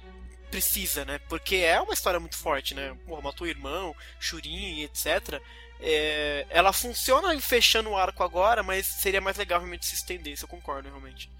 precisa, 0.51 1.05
né? 1.05 1.21
Porque 1.29 1.55
é 1.55 1.79
uma 1.79 1.93
história 1.93 2.19
muito 2.19 2.35
forte, 2.35 2.75
né? 2.75 2.93
Porra, 3.05 3.21
matou 3.21 3.47
o 3.47 3.49
irmão, 3.49 3.95
Churin, 4.19 4.81
etc. 4.81 5.41
É, 5.79 6.45
ela 6.49 6.73
funciona 6.73 7.39
fechando 7.39 7.91
o 7.91 7.97
arco 7.97 8.25
agora, 8.25 8.61
mas 8.61 8.85
seria 8.85 9.21
mais 9.21 9.37
legal 9.37 9.59
realmente 9.59 9.85
se 9.85 9.95
estender, 9.95 10.35
eu 10.37 10.49
concordo 10.49 10.89
realmente. 10.89 11.31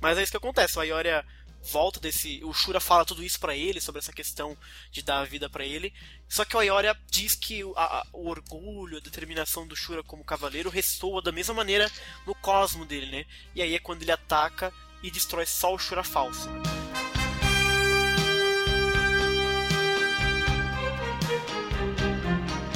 Mas 0.00 0.16
é 0.16 0.22
isso 0.22 0.30
que 0.30 0.38
acontece, 0.38 0.80
a 0.80 0.84
Ioria 0.84 1.22
volta 1.62 2.00
desse. 2.00 2.42
O 2.44 2.52
Shura 2.52 2.80
fala 2.80 3.04
tudo 3.04 3.22
isso 3.22 3.38
para 3.38 3.56
ele, 3.56 3.80
sobre 3.80 3.98
essa 3.98 4.12
questão 4.12 4.56
de 4.90 5.02
dar 5.02 5.20
a 5.20 5.24
vida 5.24 5.48
para 5.48 5.64
ele. 5.64 5.92
Só 6.28 6.44
que 6.44 6.56
o 6.56 6.58
Ayoria 6.58 6.96
diz 7.10 7.34
que 7.34 7.62
a, 7.76 8.00
a, 8.00 8.06
o 8.12 8.28
orgulho, 8.28 8.98
a 8.98 9.00
determinação 9.00 9.66
do 9.66 9.76
Shura 9.76 10.02
como 10.02 10.24
cavaleiro 10.24 10.70
ressoa 10.70 11.22
da 11.22 11.32
mesma 11.32 11.54
maneira 11.54 11.90
no 12.26 12.34
cosmo 12.34 12.84
dele, 12.84 13.06
né? 13.06 13.26
E 13.54 13.62
aí 13.62 13.74
é 13.74 13.78
quando 13.78 14.02
ele 14.02 14.12
ataca 14.12 14.72
e 15.02 15.10
destrói 15.10 15.46
só 15.46 15.74
o 15.74 15.78
Shura 15.78 16.02
falso. 16.02 16.48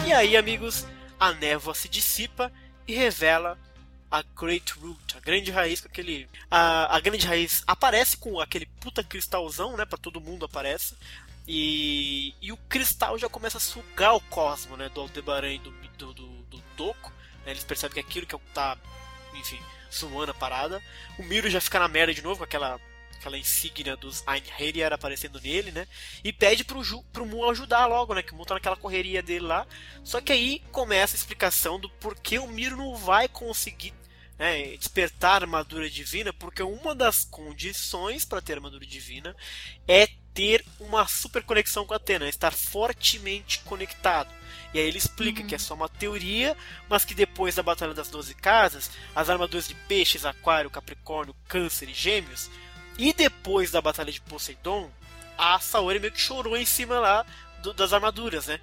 E 0.06 0.12
aí, 0.12 0.36
amigos, 0.36 0.86
a 1.18 1.32
névoa 1.32 1.74
se 1.74 1.88
dissipa 1.88 2.52
e 2.86 2.94
revela 2.94 3.58
a 4.12 4.22
Great 4.38 4.70
Root, 4.74 5.16
a 5.16 5.20
grande 5.20 5.50
raiz 5.50 5.80
com 5.80 5.88
aquele. 5.88 6.28
A, 6.50 6.94
a 6.94 7.00
grande 7.00 7.26
raiz 7.26 7.64
aparece 7.66 8.14
com 8.18 8.38
aquele 8.38 8.66
puta 8.66 9.02
cristalzão, 9.02 9.74
né? 9.74 9.86
Pra 9.86 9.96
todo 9.96 10.20
mundo 10.20 10.44
aparece. 10.44 10.94
E, 11.48 12.34
e 12.42 12.52
o 12.52 12.56
cristal 12.68 13.18
já 13.18 13.26
começa 13.26 13.56
a 13.56 13.60
sugar 13.60 14.14
o 14.14 14.20
cosmo, 14.20 14.76
né? 14.76 14.90
Do 14.90 15.00
Aldebaran 15.00 15.54
e 15.54 15.58
do, 15.58 15.70
do, 15.70 16.12
do, 16.12 16.26
do 16.42 16.62
Doku. 16.76 17.10
Né, 17.46 17.52
eles 17.52 17.64
percebem 17.64 17.94
que 17.94 18.00
aquilo 18.00 18.26
que 18.26 18.38
tá, 18.52 18.76
enfim, 19.34 19.58
zoando 19.90 20.32
a 20.32 20.34
parada. 20.34 20.82
O 21.18 21.22
Miro 21.22 21.48
já 21.48 21.60
fica 21.60 21.78
na 21.78 21.88
merda 21.88 22.12
de 22.12 22.22
novo 22.22 22.38
com 22.38 22.44
aquela 22.44 22.78
aquela 23.18 23.38
insígnia 23.38 23.96
dos 23.96 24.24
Einherjar 24.26 24.92
aparecendo 24.92 25.40
nele, 25.40 25.70
né? 25.70 25.86
E 26.24 26.32
pede 26.32 26.64
pro, 26.64 26.82
Ju, 26.82 27.04
pro 27.12 27.24
Mu 27.24 27.48
ajudar 27.48 27.86
logo, 27.86 28.14
né? 28.14 28.22
Que 28.22 28.32
o 28.32 28.36
Mu 28.36 28.44
tá 28.44 28.54
naquela 28.54 28.76
correria 28.76 29.22
dele 29.22 29.46
lá. 29.46 29.64
Só 30.04 30.20
que 30.20 30.32
aí 30.32 30.60
começa 30.72 31.14
a 31.14 31.18
explicação 31.18 31.78
do 31.78 31.88
porquê 31.88 32.38
o 32.38 32.48
Miro 32.48 32.76
não 32.76 32.96
vai 32.96 33.28
conseguir 33.28 33.94
né, 34.42 34.76
despertar 34.76 35.30
a 35.30 35.44
armadura 35.44 35.88
divina, 35.88 36.32
porque 36.32 36.64
uma 36.64 36.96
das 36.96 37.24
condições 37.24 38.24
para 38.24 38.42
ter 38.42 38.54
armadura 38.54 38.84
divina 38.84 39.36
é 39.86 40.08
ter 40.34 40.64
uma 40.80 41.06
super 41.06 41.44
conexão 41.44 41.86
com 41.86 41.94
a 41.94 41.96
Atena, 41.96 42.28
estar 42.28 42.52
fortemente 42.52 43.60
conectado. 43.60 44.28
E 44.74 44.80
aí 44.80 44.84
ele 44.84 44.98
explica 44.98 45.42
uhum. 45.42 45.46
que 45.46 45.54
é 45.54 45.58
só 45.58 45.74
uma 45.74 45.88
teoria, 45.88 46.56
mas 46.88 47.04
que 47.04 47.14
depois 47.14 47.54
da 47.54 47.62
Batalha 47.62 47.94
das 47.94 48.08
Doze 48.08 48.34
Casas, 48.34 48.90
as 49.14 49.30
armaduras 49.30 49.68
de 49.68 49.76
peixes, 49.76 50.24
aquário, 50.24 50.70
capricórnio, 50.70 51.36
câncer 51.46 51.88
e 51.88 51.94
gêmeos 51.94 52.50
e 52.98 53.12
depois 53.12 53.70
da 53.70 53.80
Batalha 53.80 54.10
de 54.10 54.20
Poseidon, 54.22 54.90
a 55.38 55.60
Saori 55.60 56.00
meio 56.00 56.12
que 56.12 56.20
chorou 56.20 56.56
em 56.56 56.66
cima 56.66 56.98
lá 56.98 57.24
do, 57.62 57.72
das 57.72 57.92
armaduras, 57.92 58.48
né? 58.48 58.58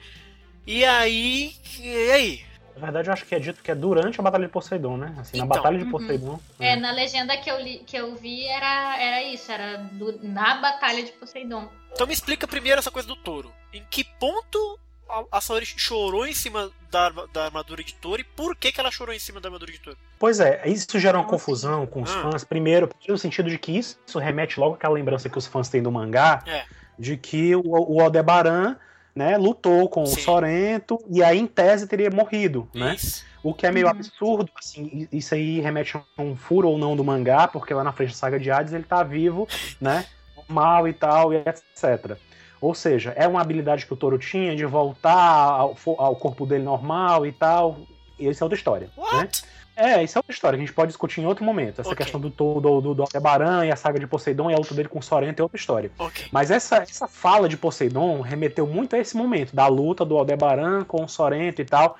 E 0.68 0.84
aí. 0.84 1.56
E 1.80 2.12
aí? 2.12 2.49
Na 2.80 2.86
verdade, 2.86 3.10
eu 3.10 3.14
acho 3.14 3.26
que 3.26 3.36
é 3.36 3.40
dito 3.40 3.62
que 3.62 3.70
é 3.70 3.76
durante 3.76 4.20
a 4.20 4.24
Batalha 4.24 4.46
de 4.46 4.52
Poseidon, 4.52 4.98
né? 4.98 5.14
Assim, 5.20 5.38
então, 5.38 5.48
na 5.48 5.56
Batalha 5.56 5.78
de 5.78 5.84
uhum. 5.84 5.92
Poseidon. 5.92 6.40
É, 6.60 6.76
na 6.76 6.92
legenda 6.92 7.36
que 7.38 7.52
eu, 7.52 7.60
li, 7.60 7.80
que 7.80 7.98
eu 7.98 8.16
vi 8.16 8.46
era, 8.46 8.98
era 9.02 9.24
isso, 9.24 9.52
era 9.52 9.78
do, 9.78 10.18
na 10.24 10.62
Batalha 10.62 11.04
de 11.04 11.12
Poseidon. 11.12 11.70
Então 11.92 12.08
me 12.08 12.14
explica 12.14 12.48
primeiro 12.48 12.80
essa 12.80 12.90
coisa 12.90 13.08
do 13.08 13.16
touro. 13.16 13.52
Em 13.74 13.84
que 13.90 14.04
ponto 14.04 14.80
a 15.32 15.42
Saori 15.42 15.66
chorou 15.66 16.26
em 16.26 16.34
cima 16.34 16.72
da, 16.92 17.10
da 17.34 17.46
armadura 17.46 17.84
de 17.84 17.96
touro 17.96 18.22
e 18.22 18.24
por 18.24 18.56
que, 18.56 18.72
que 18.72 18.80
ela 18.80 18.92
chorou 18.92 19.14
em 19.14 19.20
cima 19.20 19.42
da 19.42 19.48
armadura 19.48 19.72
de 19.72 19.80
touro? 19.80 19.98
Pois 20.20 20.40
é, 20.40 20.62
isso 20.68 21.00
gera 21.00 21.18
uma 21.18 21.28
confusão 21.28 21.86
com 21.88 22.02
os 22.02 22.12
ah. 22.12 22.22
fãs. 22.22 22.44
Primeiro, 22.44 22.90
no 23.08 23.18
sentido 23.18 23.50
de 23.50 23.58
que 23.58 23.78
isso, 23.78 24.00
isso 24.06 24.20
remete 24.20 24.60
logo 24.60 24.76
àquela 24.76 24.94
lembrança 24.94 25.30
que 25.30 25.38
os 25.38 25.48
fãs 25.48 25.68
têm 25.68 25.82
do 25.82 25.92
mangá, 25.92 26.44
é. 26.46 26.64
de 26.98 27.18
que 27.18 27.56
o, 27.56 27.64
o 27.66 28.02
Aldebaran 28.02 28.78
né, 29.16 29.38
lutou 29.38 29.90
com 29.90 30.06
Sim. 30.06 30.20
o 30.20 30.24
Sorento 30.24 31.00
e 31.10 31.24
aí, 31.24 31.40
em 31.40 31.48
tese, 31.48 31.88
teria 31.88 32.10
morrido, 32.10 32.68
né? 32.74 32.96
O 33.42 33.54
que 33.54 33.66
é 33.66 33.72
meio 33.72 33.86
uhum. 33.86 33.92
absurdo, 33.92 34.52
assim, 34.58 35.08
isso 35.12 35.34
aí 35.34 35.62
remete 35.62 35.98
a 35.98 36.22
um 36.22 36.36
furo 36.36 36.70
ou 36.70 36.78
não 36.78 36.96
do 36.96 37.04
mangá, 37.04 37.48
porque 37.48 37.74
lá 37.74 37.84
na 37.84 37.94
frente 37.94 38.10
da 38.10 38.16
saga 38.16 38.40
de 38.40 38.52
Hades 38.52 38.74
ele 38.74 38.84
tá 38.84 39.02
vivo, 39.02 39.48
né? 39.80 40.06
Mal 40.48 40.88
e 40.88 40.94
tal, 40.94 41.34
e 41.34 41.38
etc. 41.38 42.18
Ou 42.62 42.76
seja, 42.76 43.14
é 43.16 43.28
uma 43.28 43.40
habilidade 43.40 43.86
que 43.86 43.94
o 43.94 43.96
touro 43.96 44.18
tinha 44.18 44.56
de 44.56 44.66
voltar 44.66 45.14
ao, 45.14 45.76
ao 45.98 46.16
corpo 46.16 46.46
dele 46.46 46.64
normal 46.64 47.26
e 47.26 47.32
tal. 47.32 47.78
E 48.18 48.28
isso 48.28 48.44
é 48.44 48.46
outra 48.46 48.58
história. 48.58 48.88
Né? 48.88 49.04
What? 49.04 49.44
Né? 49.44 49.50
É, 49.80 50.04
isso 50.04 50.18
é 50.18 50.20
outra 50.20 50.34
história 50.34 50.58
que 50.58 50.64
a 50.64 50.66
gente 50.66 50.76
pode 50.76 50.90
discutir 50.90 51.22
em 51.22 51.26
outro 51.26 51.46
momento. 51.46 51.80
Essa 51.80 51.90
okay. 51.90 52.04
questão 52.04 52.20
do 52.20 52.30
do, 52.30 52.60
do, 52.60 52.94
do 52.94 53.02
Aldebaran 53.02 53.66
e 53.66 53.72
a 53.72 53.76
saga 53.78 53.98
de 53.98 54.06
Poseidon 54.06 54.52
e 54.52 54.54
a 54.54 54.58
luta 54.58 54.74
dele 54.74 54.90
com 54.90 55.02
Sorento 55.02 55.40
é 55.40 55.44
outra 55.44 55.58
história. 55.58 55.90
Okay. 55.98 56.26
Mas 56.32 56.52
essa, 56.52 56.78
essa 56.78 57.08
fala 57.08 57.48
de 57.48 57.56
Poseidon 57.56 58.20
remeteu 58.20 58.68
muito 58.68 58.96
a 58.96 59.00
esse 59.00 59.16
momento, 59.16 59.56
da 59.56 59.68
luta 59.68 60.04
do 60.04 60.18
Aldebaran 60.18 60.84
com 60.84 61.08
Sorento 61.08 61.62
e 61.62 61.66
tal. 61.66 61.98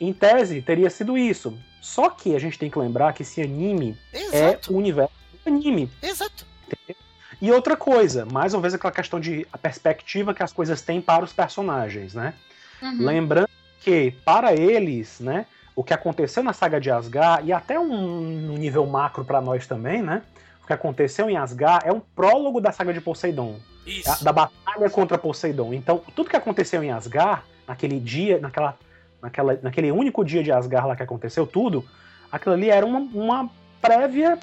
Em 0.00 0.12
tese, 0.12 0.60
teria 0.60 0.90
sido 0.90 1.16
isso. 1.16 1.56
Só 1.80 2.10
que 2.10 2.34
a 2.34 2.38
gente 2.38 2.58
tem 2.58 2.68
que 2.68 2.78
lembrar 2.78 3.12
que 3.12 3.22
esse 3.22 3.40
anime 3.40 3.96
Exato. 4.12 4.72
é 4.72 4.74
o 4.74 4.76
universo 4.76 5.12
do 5.44 5.52
anime. 5.52 5.88
Exato. 6.02 6.44
Entendeu? 6.66 6.96
E 7.40 7.50
outra 7.52 7.76
coisa, 7.76 8.26
mais 8.26 8.52
uma 8.52 8.60
vez 8.60 8.74
aquela 8.74 8.92
questão 8.92 9.18
de 9.18 9.46
a 9.52 9.56
perspectiva 9.56 10.34
que 10.34 10.42
as 10.42 10.52
coisas 10.52 10.82
têm 10.82 11.00
para 11.00 11.24
os 11.24 11.32
personagens, 11.32 12.12
né? 12.12 12.34
Uhum. 12.82 12.96
Lembrando 12.98 13.48
que, 13.80 14.12
para 14.24 14.54
eles, 14.54 15.20
né, 15.20 15.46
o 15.80 15.82
que 15.82 15.94
aconteceu 15.94 16.42
na 16.42 16.52
saga 16.52 16.78
de 16.78 16.90
Asgard, 16.90 17.48
e 17.48 17.54
até 17.54 17.80
um, 17.80 18.58
nível 18.58 18.84
macro 18.84 19.24
para 19.24 19.40
nós 19.40 19.66
também, 19.66 20.02
né? 20.02 20.20
O 20.62 20.66
que 20.66 20.74
aconteceu 20.74 21.30
em 21.30 21.38
Asgard 21.38 21.88
é 21.88 21.90
um 21.90 22.00
prólogo 22.00 22.60
da 22.60 22.70
saga 22.70 22.92
de 22.92 23.00
Poseidon. 23.00 23.58
Da, 24.04 24.16
da, 24.24 24.30
batalha 24.30 24.90
contra 24.90 25.16
Poseidon. 25.16 25.72
Então, 25.72 26.02
tudo 26.14 26.28
que 26.28 26.36
aconteceu 26.36 26.84
em 26.84 26.90
Asgard, 26.90 27.42
naquele 27.66 27.98
dia, 27.98 28.38
naquela, 28.38 28.76
naquela, 29.22 29.58
naquele 29.62 29.90
único 29.90 30.22
dia 30.22 30.42
de 30.42 30.52
Asgard 30.52 30.86
lá 30.86 30.94
que 30.94 31.02
aconteceu 31.02 31.46
tudo, 31.46 31.82
aquilo 32.30 32.54
ali 32.54 32.68
era 32.68 32.84
uma, 32.84 32.98
uma 32.98 33.50
prévia 33.80 34.38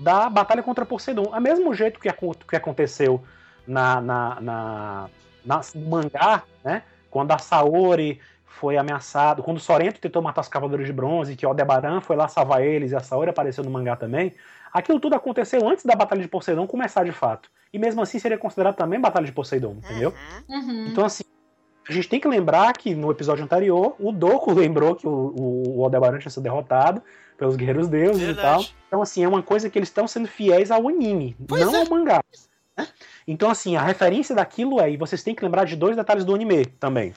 da 0.00 0.30
batalha 0.30 0.62
contra 0.62 0.86
Poseidon. 0.86 1.28
A 1.30 1.40
mesmo 1.40 1.74
jeito 1.74 2.00
que, 2.00 2.08
que 2.48 2.56
aconteceu 2.56 3.22
na, 3.66 4.00
na, 4.00 4.40
na, 4.40 5.10
na, 5.44 5.60
no 5.74 5.90
mangá, 5.90 6.42
né? 6.64 6.84
Quando 7.10 7.32
a 7.32 7.38
Saori 7.38 8.18
foi 8.54 8.76
ameaçado, 8.76 9.42
quando 9.42 9.56
o 9.56 9.60
Sorento 9.60 10.00
tentou 10.00 10.22
matar 10.22 10.40
os 10.40 10.48
Cavaleiros 10.48 10.86
de 10.86 10.92
Bronze, 10.92 11.36
que 11.36 11.44
o 11.44 11.48
Aldebaran 11.48 12.00
foi 12.00 12.16
lá 12.16 12.28
salvar 12.28 12.62
eles 12.62 12.92
e 12.92 12.96
a 12.96 13.00
Saori 13.00 13.30
apareceu 13.30 13.64
no 13.64 13.70
mangá 13.70 13.96
também, 13.96 14.32
aquilo 14.72 15.00
tudo 15.00 15.14
aconteceu 15.14 15.68
antes 15.68 15.84
da 15.84 15.94
Batalha 15.94 16.22
de 16.22 16.28
Poseidon 16.28 16.66
começar 16.66 17.04
de 17.04 17.12
fato. 17.12 17.50
E 17.72 17.78
mesmo 17.78 18.00
assim 18.00 18.18
seria 18.18 18.38
considerado 18.38 18.76
também 18.76 19.00
Batalha 19.00 19.26
de 19.26 19.32
Poseidon, 19.32 19.76
entendeu? 19.78 20.14
Uhum. 20.48 20.86
Então, 20.86 21.04
assim, 21.04 21.24
a 21.88 21.92
gente 21.92 22.08
tem 22.08 22.20
que 22.20 22.28
lembrar 22.28 22.72
que 22.74 22.94
no 22.94 23.10
episódio 23.10 23.44
anterior, 23.44 23.96
o 23.98 24.12
Doku 24.12 24.52
lembrou 24.54 24.94
que 24.94 25.06
o, 25.06 25.34
o, 25.36 25.78
o 25.78 25.84
Aldebaran 25.84 26.18
tinha 26.18 26.30
sido 26.30 26.44
derrotado, 26.44 27.02
pelos 27.36 27.56
guerreiros 27.56 27.88
deuses 27.88 28.22
Verdade. 28.22 28.38
e 28.38 28.42
tal. 28.42 28.76
Então, 28.86 29.02
assim, 29.02 29.24
é 29.24 29.28
uma 29.28 29.42
coisa 29.42 29.68
que 29.68 29.78
eles 29.78 29.88
estão 29.88 30.06
sendo 30.06 30.28
fiéis 30.28 30.70
ao 30.70 30.88
anime, 30.88 31.36
pois 31.46 31.64
não 31.64 31.74
é. 31.74 31.80
ao 31.80 31.90
mangá. 31.90 32.22
Né? 32.76 32.86
Então, 33.26 33.50
assim, 33.50 33.76
a 33.76 33.82
referência 33.82 34.34
daquilo 34.34 34.80
é, 34.80 34.90
e 34.90 34.96
vocês 34.96 35.22
têm 35.22 35.34
que 35.34 35.44
lembrar 35.44 35.64
de 35.64 35.76
dois 35.76 35.96
detalhes 35.96 36.24
do 36.24 36.34
anime 36.34 36.66
também. 36.66 37.12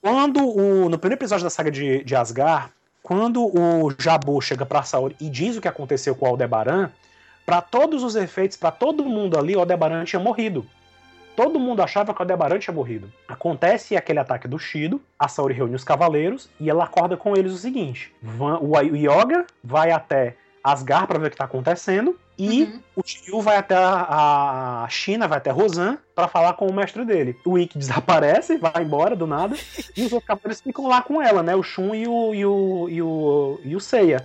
Quando 0.00 0.46
o, 0.46 0.88
no 0.88 0.98
primeiro 0.98 1.20
episódio 1.20 1.44
da 1.44 1.50
saga 1.50 1.70
de, 1.70 2.04
de 2.04 2.14
Asgard, 2.14 2.70
quando 3.02 3.44
o 3.44 3.90
Jabu 3.98 4.40
chega 4.40 4.64
pra 4.64 4.82
Saori 4.82 5.16
e 5.20 5.28
diz 5.28 5.56
o 5.56 5.60
que 5.60 5.68
aconteceu 5.68 6.14
com 6.14 6.26
o 6.26 6.28
Aldebaran, 6.28 6.90
para 7.44 7.60
todos 7.60 8.02
os 8.02 8.14
efeitos, 8.14 8.56
para 8.56 8.70
todo 8.70 9.04
mundo 9.04 9.38
ali, 9.38 9.56
o 9.56 9.60
Aldebaran 9.60 10.04
tinha 10.04 10.20
morrido. 10.20 10.66
Todo 11.34 11.58
mundo 11.58 11.82
achava 11.82 12.12
que 12.12 12.20
o 12.20 12.22
Aldebaran 12.22 12.58
tinha 12.58 12.74
morrido. 12.74 13.10
Acontece 13.26 13.96
aquele 13.96 14.18
ataque 14.18 14.46
do 14.46 14.58
Shido, 14.58 15.00
a 15.18 15.28
Saori 15.28 15.54
reúne 15.54 15.74
os 15.74 15.84
cavaleiros 15.84 16.48
e 16.60 16.68
ela 16.68 16.84
acorda 16.84 17.16
com 17.16 17.36
eles 17.36 17.52
o 17.52 17.58
seguinte: 17.58 18.12
o 18.60 18.96
Yoga 18.96 19.46
vai 19.64 19.90
até 19.90 20.36
Asgard 20.62 21.06
para 21.06 21.18
ver 21.18 21.26
o 21.26 21.30
que 21.30 21.34
está 21.34 21.44
acontecendo 21.44 22.18
e 22.38 22.62
uhum. 22.62 22.80
o 22.96 23.02
Tio 23.02 23.40
vai 23.40 23.56
até 23.56 23.74
a, 23.76 24.86
China, 24.88 25.26
vai 25.26 25.38
até 25.38 25.50
Rosan 25.50 25.98
para 26.14 26.28
falar 26.28 26.52
com 26.52 26.68
o 26.68 26.72
mestre 26.72 27.04
dele. 27.04 27.36
O 27.44 27.58
Ikki 27.58 27.76
desaparece, 27.76 28.58
vai 28.58 28.84
embora 28.84 29.16
do 29.16 29.26
nada 29.26 29.56
e 29.96 30.04
os 30.04 30.12
outros 30.12 30.28
cavaleiros 30.28 30.60
ficam 30.60 30.86
lá 30.86 31.02
com 31.02 31.20
ela, 31.20 31.42
né? 31.42 31.56
O 31.56 31.62
Shun 31.64 31.94
e 31.96 32.06
o, 32.06 32.34
e 32.34 32.46
o, 32.46 32.88
e 32.88 33.02
o, 33.02 33.60
e 33.64 33.76
o 33.76 33.80
Seiya. 33.80 34.24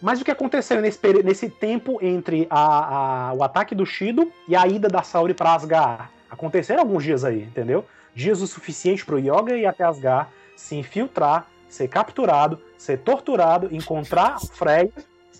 Mas 0.00 0.20
o 0.20 0.24
que 0.24 0.32
aconteceu 0.32 0.80
nesse, 0.80 0.98
nesse 1.22 1.48
tempo 1.48 2.00
entre 2.02 2.48
a, 2.50 3.28
a, 3.28 3.32
o 3.34 3.44
ataque 3.44 3.72
do 3.76 3.86
Shido 3.86 4.32
e 4.48 4.56
a 4.56 4.66
ida 4.66 4.88
da 4.88 5.04
Saori 5.04 5.32
para 5.32 5.54
Asgard? 5.54 6.08
Aconteceram 6.28 6.80
alguns 6.80 7.04
dias 7.04 7.24
aí, 7.24 7.42
entendeu? 7.42 7.84
Dias 8.12 8.40
o 8.40 8.46
suficiente 8.48 9.06
pro 9.06 9.20
Yoga 9.20 9.56
ir 9.56 9.66
até 9.66 9.84
Asgard, 9.84 10.28
se 10.56 10.74
infiltrar, 10.74 11.46
ser 11.68 11.86
capturado, 11.86 12.58
ser 12.76 12.98
torturado, 12.98 13.68
encontrar 13.70 14.40
Freya 14.40 14.90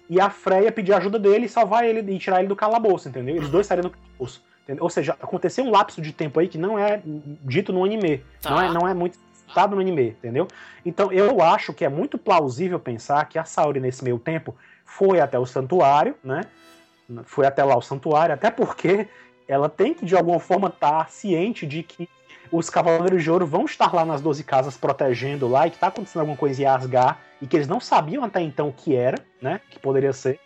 e 0.08 0.20
a 0.20 0.30
Freya 0.30 0.70
pedir 0.70 0.92
ajuda 0.92 1.18
dele 1.18 1.46
e 1.46 1.48
salvar 1.48 1.84
ele 1.84 2.14
e 2.14 2.18
tirar 2.18 2.40
ele 2.40 2.48
do 2.48 2.56
calabouço, 2.56 3.08
entendeu? 3.08 3.36
Eles 3.36 3.48
dois 3.48 3.66
saíram 3.66 3.88
do 3.88 3.90
calabouço. 3.90 4.42
Entendeu? 4.64 4.84
Ou 4.84 4.90
seja, 4.90 5.16
aconteceu 5.20 5.64
um 5.64 5.70
lapso 5.70 6.00
de 6.00 6.12
tempo 6.12 6.38
aí 6.38 6.48
que 6.48 6.58
não 6.58 6.78
é 6.78 7.02
dito 7.44 7.72
no 7.72 7.84
anime. 7.84 8.22
Tá. 8.40 8.50
Não, 8.50 8.60
é, 8.60 8.72
não 8.72 8.88
é 8.88 8.94
muito 8.94 9.18
citado 9.34 9.74
no 9.74 9.80
anime, 9.80 10.08
entendeu? 10.08 10.46
Então 10.84 11.12
eu 11.12 11.42
acho 11.42 11.72
que 11.72 11.84
é 11.84 11.88
muito 11.88 12.16
plausível 12.16 12.78
pensar 12.78 13.28
que 13.28 13.38
a 13.38 13.44
Saori, 13.44 13.80
nesse 13.80 14.04
meio 14.04 14.18
tempo, 14.18 14.54
foi 14.84 15.20
até 15.20 15.38
o 15.38 15.46
santuário, 15.46 16.14
né? 16.22 16.42
Foi 17.24 17.46
até 17.46 17.64
lá 17.64 17.76
o 17.76 17.82
santuário, 17.82 18.34
até 18.34 18.50
porque 18.50 19.08
ela 19.48 19.68
tem 19.68 19.92
que 19.92 20.04
de 20.04 20.16
alguma 20.16 20.38
forma 20.38 20.68
estar 20.68 21.04
tá 21.04 21.06
ciente 21.06 21.66
de 21.66 21.82
que 21.82 22.08
os 22.52 22.68
Cavaleiros 22.68 23.22
de 23.22 23.30
Ouro 23.30 23.46
vão 23.46 23.64
estar 23.64 23.94
lá 23.94 24.04
nas 24.04 24.20
12 24.20 24.44
casas 24.44 24.76
protegendo 24.76 25.48
lá 25.48 25.66
e 25.66 25.70
que 25.70 25.76
está 25.76 25.86
acontecendo 25.86 26.20
alguma 26.20 26.36
coisa 26.36 26.62
em 26.62 26.66
Asgard 26.66 27.18
e 27.40 27.46
que 27.46 27.56
eles 27.56 27.66
não 27.66 27.80
sabiam 27.80 28.22
até 28.22 28.42
então 28.42 28.68
o 28.68 28.72
que 28.72 28.94
era, 28.94 29.16
né? 29.40 29.60
Que 29.70 29.78
poderia 29.78 30.12
ser. 30.12 30.38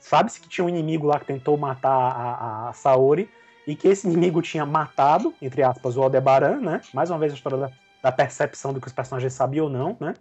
Sabe-se 0.00 0.40
que 0.40 0.48
tinha 0.48 0.64
um 0.64 0.68
inimigo 0.68 1.06
lá 1.06 1.18
que 1.20 1.26
tentou 1.26 1.56
matar 1.56 1.90
a, 1.90 2.68
a, 2.68 2.72
Saori 2.72 3.30
e 3.66 3.76
que 3.76 3.86
esse 3.86 4.06
inimigo 4.06 4.42
tinha 4.42 4.66
matado, 4.66 5.32
entre 5.40 5.62
aspas, 5.62 5.96
o 5.96 6.02
Aldebaran, 6.02 6.60
né? 6.60 6.80
Mais 6.92 7.08
uma 7.08 7.18
vez 7.18 7.32
a 7.32 7.36
história 7.36 7.56
da, 7.56 7.70
da 8.02 8.12
percepção 8.12 8.72
do 8.72 8.80
que 8.80 8.88
os 8.88 8.92
personagens 8.92 9.32
sabiam 9.32 9.66
ou 9.66 9.70
não, 9.70 9.96
né? 10.00 10.14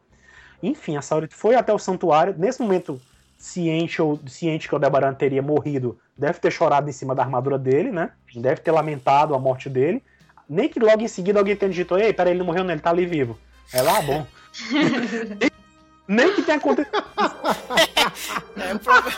Enfim, 0.62 0.96
a 0.96 1.02
Saori 1.02 1.28
foi 1.32 1.56
até 1.56 1.74
o 1.74 1.80
santuário. 1.80 2.36
Nesse 2.38 2.62
momento, 2.62 3.02
ciente 3.38 4.02
ou 4.02 4.20
ciente 4.28 4.70
que 4.70 4.76
o 4.76 4.78
Aldebaran 4.78 5.14
teria 5.16 5.42
morrido, 5.42 5.98
deve 6.16 6.40
ter 6.40 6.52
chorado 6.52 6.88
em 6.88 6.94
cima 6.94 7.16
da 7.16 7.24
armadura 7.24 7.58
dele, 7.58 7.92
né? 7.92 8.12
Deve 8.36 8.62
ter 8.62 8.72
lamentado 8.72 9.34
a 9.34 9.40
morte 9.40 9.68
dele. 9.68 10.02
Nem 10.50 10.70
que 10.70 10.80
logo 10.80 11.02
em 11.02 11.08
seguida 11.08 11.40
alguém 11.40 11.56
tenha 11.56 11.72
dito, 11.72 11.98
ei, 11.98 12.14
peraí, 12.14 12.34
ele 12.34 12.40
não 12.40 12.46
morreu, 12.46 12.64
não, 12.64 12.72
ele 12.72 12.82
tá 12.82 12.90
ali 12.90 13.06
vivo. 13.06 13.38
É 13.72 13.82
lá, 13.82 14.02
bom. 14.02 14.26
nem, 16.08 16.34
que 16.34 16.42
tenha 16.42 16.58
acontecido. 16.58 16.98
o 18.76 18.80
problema. 18.80 19.18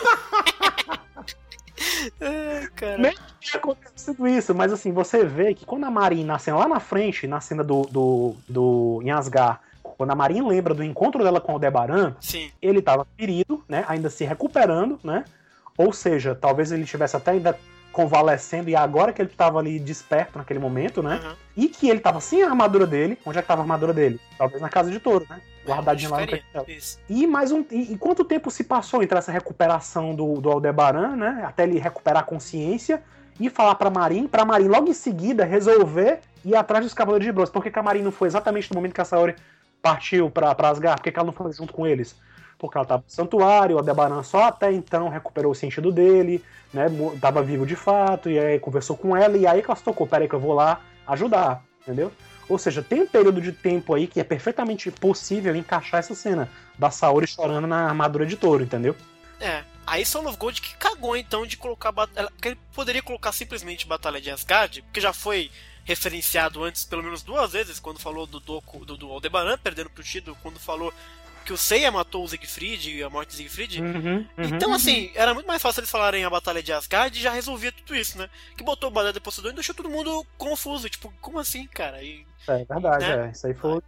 Ai, 2.21 2.67
cara. 2.75 2.97
Nem 2.97 3.13
tinha 3.39 3.59
acontecido 3.59 4.27
isso, 4.27 4.55
mas 4.55 4.71
assim, 4.71 4.91
você 4.91 5.25
vê 5.25 5.53
que 5.53 5.65
quando 5.65 5.85
a 5.85 5.91
Marin 5.91 6.23
nasce 6.23 6.51
lá 6.51 6.67
na 6.67 6.79
frente, 6.79 7.27
na 7.27 7.41
cena 7.41 7.63
do, 7.63 7.81
do, 7.83 8.35
do 8.47 9.01
em 9.03 9.11
Asgard, 9.11 9.59
quando 9.81 10.11
a 10.11 10.15
Marin 10.15 10.47
lembra 10.47 10.73
do 10.73 10.83
encontro 10.83 11.23
dela 11.23 11.41
com 11.41 11.51
o 11.51 11.55
Aldebaran, 11.55 12.15
Sim. 12.19 12.51
ele 12.61 12.79
estava 12.79 13.05
ferido, 13.17 13.63
né? 13.67 13.85
Ainda 13.87 14.09
se 14.09 14.25
recuperando, 14.25 14.99
né? 15.03 15.25
Ou 15.77 15.91
seja, 15.91 16.35
talvez 16.35 16.71
ele 16.71 16.83
estivesse 16.83 17.15
até 17.15 17.31
ainda 17.31 17.57
convalescendo 17.95 18.69
e 18.69 18.75
agora 18.75 19.13
que 19.13 19.21
ele 19.21 19.29
estava 19.29 19.57
ali 19.57 19.79
desperto 19.79 20.37
naquele 20.37 20.59
momento, 20.59 21.01
né? 21.01 21.21
Uhum. 21.23 21.35
E 21.55 21.69
que 21.69 21.87
ele 21.87 21.99
estava 21.99 22.19
sem 22.19 22.43
a 22.43 22.47
armadura 22.47 22.85
dele. 22.85 23.17
Onde 23.25 23.37
é 23.37 23.41
que 23.41 23.45
estava 23.45 23.61
a 23.61 23.63
armadura 23.63 23.93
dele? 23.93 24.19
Talvez 24.37 24.61
na 24.61 24.67
casa 24.67 24.91
de 24.91 24.99
touro, 24.99 25.25
né? 25.29 25.39
Guardadinho 25.65 26.11
lá 26.11 26.19
no 26.19 26.27
castelo. 26.27 26.65
E 27.09 27.25
mais 27.25 27.53
um. 27.53 27.63
E, 27.71 27.93
e 27.93 27.97
quanto 27.97 28.25
tempo 28.25 28.51
se 28.51 28.65
passou 28.65 29.01
entre 29.01 29.17
essa 29.17 29.31
recuperação 29.31 30.13
do, 30.13 30.41
do 30.41 30.51
Aldebaran, 30.51 31.15
né? 31.15 31.45
Até 31.47 31.63
ele 31.63 31.79
recuperar 31.79 32.21
a 32.21 32.25
consciência 32.25 33.01
e 33.39 33.49
falar 33.49 33.75
pra 33.75 33.89
Marin, 33.89 34.27
pra 34.27 34.43
Marin 34.43 34.67
logo 34.67 34.89
em 34.89 34.93
seguida 34.93 35.45
resolver 35.45 36.19
ir 36.43 36.53
atrás 36.53 36.83
dos 36.83 36.93
Cavaleiros 36.93 37.25
de 37.25 37.31
Bronze. 37.31 37.49
Por 37.49 37.63
que, 37.63 37.71
que 37.71 37.79
a 37.79 37.83
Marin 37.83 38.01
não 38.01 38.11
foi 38.11 38.27
exatamente 38.27 38.69
no 38.71 38.75
momento 38.75 38.93
que 38.93 39.01
a 39.01 39.05
Saori 39.05 39.37
partiu 39.81 40.29
pra, 40.29 40.53
pra 40.53 40.67
Asgard? 40.67 40.97
Por 40.97 41.05
que, 41.05 41.13
que 41.13 41.17
ela 41.17 41.27
não 41.27 41.33
foi 41.33 41.53
junto 41.53 41.71
com 41.71 41.87
eles? 41.87 42.13
Porque 42.65 42.77
ela 42.77 42.85
tava 42.87 43.03
no 43.03 43.09
santuário, 43.11 43.75
o 43.75 43.79
Aldebaran 43.79 44.21
só 44.23 44.43
até 44.45 44.71
então 44.71 45.09
recuperou 45.09 45.51
o 45.51 45.55
sentido 45.55 45.91
dele, 45.91 46.43
né? 46.73 46.85
Tava 47.21 47.41
vivo 47.43 47.65
de 47.65 47.75
fato, 47.75 48.29
e 48.29 48.37
aí 48.39 48.59
conversou 48.59 48.95
com 48.97 49.15
ela, 49.15 49.37
e 49.37 49.45
aí 49.47 49.61
que 49.61 49.69
ela 49.69 49.75
se 49.75 49.83
tocou, 49.83 50.05
peraí 50.07 50.27
que 50.27 50.35
eu 50.35 50.39
vou 50.39 50.53
lá 50.53 50.81
ajudar, 51.07 51.63
entendeu? 51.81 52.11
Ou 52.47 52.57
seja, 52.59 52.83
tem 52.83 53.01
um 53.01 53.07
período 53.07 53.41
de 53.41 53.51
tempo 53.51 53.93
aí 53.95 54.05
que 54.05 54.19
é 54.19 54.23
perfeitamente 54.23 54.91
possível 54.91 55.55
encaixar 55.55 55.99
essa 55.99 56.13
cena 56.13 56.47
da 56.77 56.91
Saori 56.91 57.25
chorando 57.25 57.65
na 57.67 57.87
armadura 57.87 58.25
de 58.25 58.35
touro, 58.37 58.63
entendeu? 58.63 58.95
É. 59.39 59.63
Aí 59.87 60.05
Soul 60.05 60.27
of 60.27 60.37
Gold 60.37 60.61
que 60.61 60.75
cagou 60.77 61.15
então 61.15 61.45
de 61.45 61.57
colocar. 61.57 61.91
bat- 61.91 62.09
ela- 62.15 62.29
Porque 62.31 62.49
ele 62.49 62.59
poderia 62.73 63.01
colocar 63.03 63.31
simplesmente 63.31 63.87
Batalha 63.87 64.19
de 64.21 64.29
Asgard, 64.31 64.81
porque 64.83 64.99
já 65.01 65.13
foi 65.13 65.49
referenciado 65.83 66.63
antes 66.63 66.83
pelo 66.83 67.03
menos 67.03 67.21
duas 67.21 67.51
vezes, 67.51 67.79
quando 67.79 67.99
falou 67.99 68.25
do 68.25 68.39
Doku, 68.39 68.83
do, 68.85 68.97
do 68.97 69.11
Aldebaran 69.11 69.57
perdendo 69.57 69.89
pro 69.91 70.03
Shido, 70.03 70.35
quando 70.41 70.59
falou 70.59 70.91
que 71.45 71.53
o 71.53 71.57
Seiya 71.57 71.91
matou 71.91 72.23
o 72.23 72.27
Siegfried 72.27 72.97
e 72.97 73.03
a 73.03 73.09
morte 73.09 73.29
de 73.29 73.35
Siegfried. 73.35 73.81
Uhum, 73.81 74.17
uhum. 74.17 74.25
Então, 74.37 74.73
assim, 74.73 75.11
era 75.13 75.33
muito 75.33 75.45
mais 75.45 75.61
fácil 75.61 75.81
eles 75.81 75.91
falarem 75.91 76.25
a 76.25 76.29
Batalha 76.29 76.61
de 76.63 76.73
Asgard 76.73 77.17
e 77.17 77.21
já 77.21 77.31
resolvia 77.31 77.71
tudo 77.71 77.95
isso, 77.95 78.17
né? 78.17 78.27
Que 78.57 78.63
botou 78.63 78.89
o 78.89 78.91
Batalha 78.91 79.13
de 79.13 79.19
Poseidon 79.19 79.51
e 79.51 79.53
deixou 79.53 79.75
todo 79.75 79.89
mundo 79.89 80.25
confuso. 80.37 80.89
Tipo, 80.89 81.13
como 81.21 81.39
assim, 81.39 81.67
cara? 81.67 82.01
E, 82.01 82.25
É 82.47 82.65
verdade, 82.65 83.05
né? 83.05 83.27
é. 83.27 83.31
Isso 83.31 83.45
aí 83.47 83.53
foi. 83.53 83.81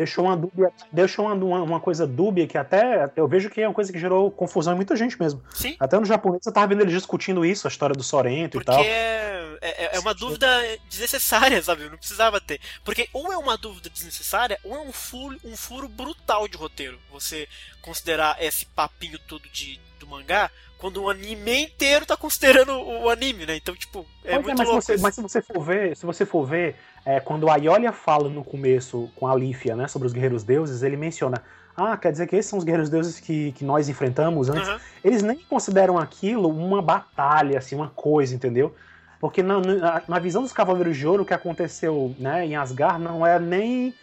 Deixou 0.00 0.24
uma 0.24 0.34
dúbia, 0.34 0.72
deixou 0.90 1.26
uma, 1.26 1.62
uma, 1.62 1.78
coisa 1.78 2.06
dúbia 2.06 2.46
que 2.46 2.56
até 2.56 3.12
eu 3.16 3.28
vejo 3.28 3.50
que 3.50 3.60
é 3.60 3.68
uma 3.68 3.74
coisa 3.74 3.92
que 3.92 3.98
gerou 3.98 4.30
confusão 4.30 4.72
em 4.72 4.76
muita 4.76 4.96
gente 4.96 5.20
mesmo. 5.20 5.42
sim, 5.52 5.76
Até 5.78 5.98
no 5.98 6.06
japonês 6.06 6.46
eu 6.46 6.52
tava 6.52 6.68
vendo 6.68 6.80
eles 6.80 6.94
discutindo 6.94 7.44
isso, 7.44 7.66
a 7.66 7.70
história 7.70 7.94
do 7.94 8.02
Sorento 8.02 8.52
porque 8.52 8.70
e 8.70 8.74
tal. 8.74 8.82
é, 8.82 9.58
é, 9.60 9.96
é 9.96 10.00
uma 10.00 10.14
dúvida 10.14 10.48
desnecessária, 10.88 11.62
sabe? 11.62 11.86
Não 11.90 11.98
precisava 11.98 12.40
ter. 12.40 12.58
Porque 12.82 13.10
ou 13.12 13.30
é 13.30 13.36
uma 13.36 13.58
dúvida 13.58 13.90
desnecessária, 13.90 14.58
ou 14.64 14.74
é 14.74 14.80
um 14.80 14.90
furo, 14.90 15.38
um 15.44 15.54
furo 15.54 15.86
brutal 15.86 16.48
de 16.48 16.56
roteiro. 16.56 16.98
Você 17.12 17.46
considerar 17.82 18.42
esse 18.42 18.64
papinho 18.64 19.18
todo 19.28 19.46
de, 19.50 19.78
do 20.00 20.06
mangá, 20.06 20.50
quando 20.78 21.02
o 21.02 21.10
anime 21.10 21.62
inteiro 21.64 22.06
tá 22.06 22.16
considerando 22.16 22.72
o, 22.72 23.08
anime, 23.10 23.46
né? 23.46 23.56
Então, 23.56 23.74
tipo, 23.76 24.04
é 24.24 24.34
Pois 24.34 24.46
muito 24.46 24.58
mas, 24.58 24.68
louco. 24.68 24.82
se 24.82 24.96
você, 24.96 25.02
mas 25.02 25.14
se 25.14 25.20
você 25.20 25.42
for 25.42 25.62
ver, 25.62 25.96
se 25.96 26.06
você 26.06 26.26
for 26.26 26.44
ver, 26.44 26.74
é, 27.04 27.20
quando 27.20 27.50
a 27.50 27.56
Iolia 27.56 27.92
fala 27.92 28.28
no 28.28 28.42
começo 28.42 29.10
com 29.14 29.28
a 29.28 29.34
Lífia, 29.36 29.76
né, 29.76 29.86
sobre 29.86 30.06
os 30.06 30.12
guerreiros 30.12 30.42
deuses, 30.42 30.82
ele 30.82 30.96
menciona. 30.96 31.42
Ah, 31.76 31.96
quer 31.96 32.10
dizer 32.12 32.26
que 32.26 32.36
esses 32.36 32.50
são 32.50 32.58
os 32.58 32.64
guerreiros 32.64 32.90
deuses 32.90 33.20
que, 33.20 33.52
que 33.52 33.64
nós 33.64 33.88
enfrentamos 33.88 34.48
antes. 34.48 34.68
Aham. 34.68 34.80
Eles 35.04 35.22
nem 35.22 35.36
consideram 35.36 35.98
aquilo 35.98 36.48
uma 36.48 36.82
batalha, 36.82 37.58
assim, 37.58 37.74
uma 37.74 37.88
coisa, 37.88 38.34
entendeu? 38.34 38.74
Porque 39.20 39.42
na, 39.42 39.60
na, 39.60 40.02
na 40.08 40.18
visão 40.18 40.42
dos 40.42 40.52
Cavaleiros 40.52 40.96
de 40.96 41.06
Ouro, 41.06 41.22
o 41.22 41.26
que 41.26 41.34
aconteceu 41.34 42.14
né, 42.18 42.46
em 42.46 42.56
Asgard 42.56 43.02
não 43.02 43.26
é 43.26 43.38
nem 43.38 43.94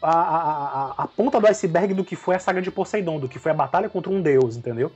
a, 0.00 0.10
a, 0.10 0.36
a, 0.36 0.94
a 0.98 1.06
ponta 1.08 1.40
do 1.40 1.46
iceberg 1.48 1.94
do 1.94 2.04
que 2.04 2.16
foi 2.16 2.36
a 2.36 2.38
saga 2.38 2.62
de 2.62 2.70
Poseidon, 2.70 3.18
do 3.18 3.28
que 3.28 3.38
foi 3.38 3.50
a 3.50 3.54
batalha 3.54 3.88
contra 3.88 4.10
um 4.10 4.22
deus, 4.22 4.56
entendeu? 4.56 4.92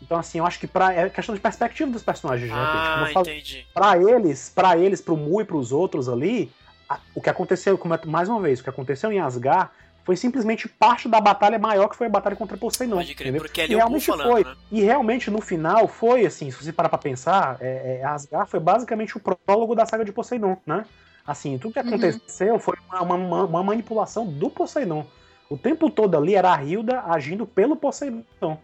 Então, 0.00 0.18
assim, 0.18 0.38
eu 0.38 0.46
acho 0.46 0.58
que 0.60 0.66
pra, 0.66 0.92
é 0.92 1.08
questão 1.10 1.34
de 1.34 1.40
perspectiva 1.40 1.90
dos 1.90 2.02
personagens, 2.02 2.50
né? 2.50 2.66
Como 2.92 3.04
Ah, 3.04 3.08
falei, 3.12 3.38
entendi. 3.38 3.66
Pra 3.74 3.96
eles, 3.98 4.50
para 4.54 4.76
eles, 4.78 5.00
pro 5.00 5.16
Mu 5.16 5.40
e 5.40 5.44
pros 5.44 5.72
outros 5.72 6.08
ali, 6.08 6.50
a- 6.88 6.98
o 7.14 7.20
que 7.20 7.28
aconteceu, 7.28 7.76
como 7.76 7.94
é- 7.94 8.00
mais 8.06 8.28
uma 8.28 8.40
vez, 8.40 8.60
o 8.60 8.62
que 8.64 8.70
aconteceu 8.70 9.10
em 9.12 9.18
Asgard 9.18 9.70
foi 10.04 10.16
simplesmente 10.16 10.66
parte 10.68 11.06
da 11.08 11.20
batalha 11.20 11.58
maior 11.58 11.88
que 11.88 11.96
foi 11.96 12.06
a 12.06 12.10
batalha 12.10 12.34
contra 12.36 12.56
Poseidon. 12.56 12.96
Pode 12.96 13.14
crer, 13.14 13.26
entendeu? 13.28 13.42
porque 13.42 13.60
ali 13.60 13.72
E 13.72 13.74
é 13.74 13.76
realmente 13.78 14.06
falando, 14.06 14.30
foi. 14.30 14.44
né? 14.44 14.54
E 14.70 14.80
realmente, 14.82 15.30
no 15.30 15.40
final, 15.40 15.86
foi 15.88 16.24
assim, 16.24 16.50
se 16.50 16.64
você 16.64 16.72
parar 16.72 16.88
pra 16.88 16.96
pensar, 16.98 17.58
é, 17.60 17.98
é, 18.00 18.04
Asgard 18.04 18.50
foi 18.50 18.60
basicamente 18.60 19.16
o 19.16 19.20
prólogo 19.20 19.74
da 19.74 19.84
saga 19.84 20.04
de 20.04 20.12
Poseidon, 20.12 20.56
né? 20.64 20.86
Assim, 21.26 21.58
tudo 21.58 21.74
que 21.74 21.80
Uhum. 21.80 21.88
aconteceu 21.88 22.58
foi 22.58 22.76
uma, 22.88 23.02
uma- 23.02 23.44
uma 23.44 23.62
manipulação 23.62 24.24
do 24.26 24.48
Poseidon. 24.48 25.04
O 25.50 25.58
tempo 25.58 25.90
todo 25.90 26.16
ali 26.16 26.34
era 26.34 26.54
a 26.54 26.62
Hilda 26.64 27.02
agindo 27.02 27.44
pelo 27.46 27.76
Poseidon. 27.76 28.58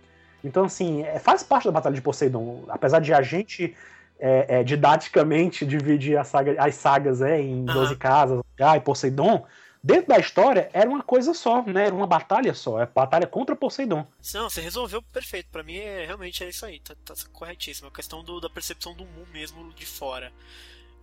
Então, 0.45 0.65
assim, 0.65 1.03
é, 1.03 1.19
faz 1.19 1.43
parte 1.43 1.65
da 1.65 1.73
Batalha 1.73 1.95
de 1.95 2.03
Poseidon. 2.03 2.65
Apesar 2.69 3.01
de 3.01 3.13
a 3.15 3.23
gente, 3.23 3.75
é, 4.21 4.61
é, 4.61 4.63
didaticamente, 4.65 5.65
dividir 5.67 6.17
a 6.19 6.23
saga- 6.25 6.55
as 6.63 6.75
sagas 6.75 7.23
é, 7.23 7.41
em 7.41 7.65
12 7.65 7.97
casas, 7.97 8.41
Asgard 8.53 8.79
e 8.79 8.81
Poseidon, 8.83 9.47
dentro 9.83 10.09
da 10.09 10.19
história 10.19 10.69
era 10.73 10.89
uma 10.89 11.03
coisa 11.03 11.33
só, 11.35 11.63
né? 11.63 11.87
Era 11.87 11.95
uma 11.95 12.07
batalha 12.07 12.53
só. 12.55 12.81
É 12.81 12.87
batalha 12.87 13.27
contra 13.27 13.57
Poseidon. 13.57 14.07
Não, 14.35 14.51
você 14.51 14.61
resolveu 14.61 15.03
perfeito. 15.03 15.49
Pra 15.51 15.63
mim, 15.63 15.77
é, 15.79 16.05
realmente 16.07 16.45
é 16.45 16.49
isso 16.49 16.65
aí. 16.67 16.79
Tá, 16.81 16.95
tá 17.05 17.15
corretíssimo. 17.33 17.89
É 17.89 17.91
a 17.91 17.95
questão 17.95 18.23
do- 18.23 18.41
da 18.41 18.51
percepção 18.51 18.95
do 18.95 19.05
Mu 19.05 19.27
mesmo 19.33 19.73
de 19.73 19.87
fora. 19.87 20.31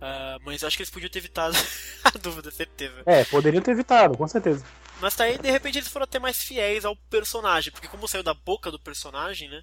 Ah, 0.00 0.38
mas 0.44 0.64
acho 0.64 0.76
que 0.76 0.82
eles 0.82 0.90
podiam 0.90 1.08
ter 1.10 1.20
evitado 1.20 1.54
a 2.04 2.10
dúvida, 2.18 2.50
certeza. 2.50 3.02
É, 3.06 3.24
poderiam 3.24 3.62
ter 3.62 3.70
evitado, 3.70 4.16
com 4.16 4.26
certeza. 4.26 4.64
Mas 5.02 5.14
tá 5.16 5.24
aí, 5.24 5.36
de 5.36 5.50
repente, 5.50 5.76
eles 5.78 5.88
foram 5.88 6.04
até 6.04 6.18
mais 6.18 6.40
fiéis 6.42 6.84
ao 6.84 6.96
personagem. 6.96 7.72
Porque 7.72 7.88
como 7.88 8.08
saiu 8.08 8.22
da 8.22 8.32
boca 8.32 8.70
do 8.70 8.78
personagem, 8.78 9.48
né? 9.50 9.62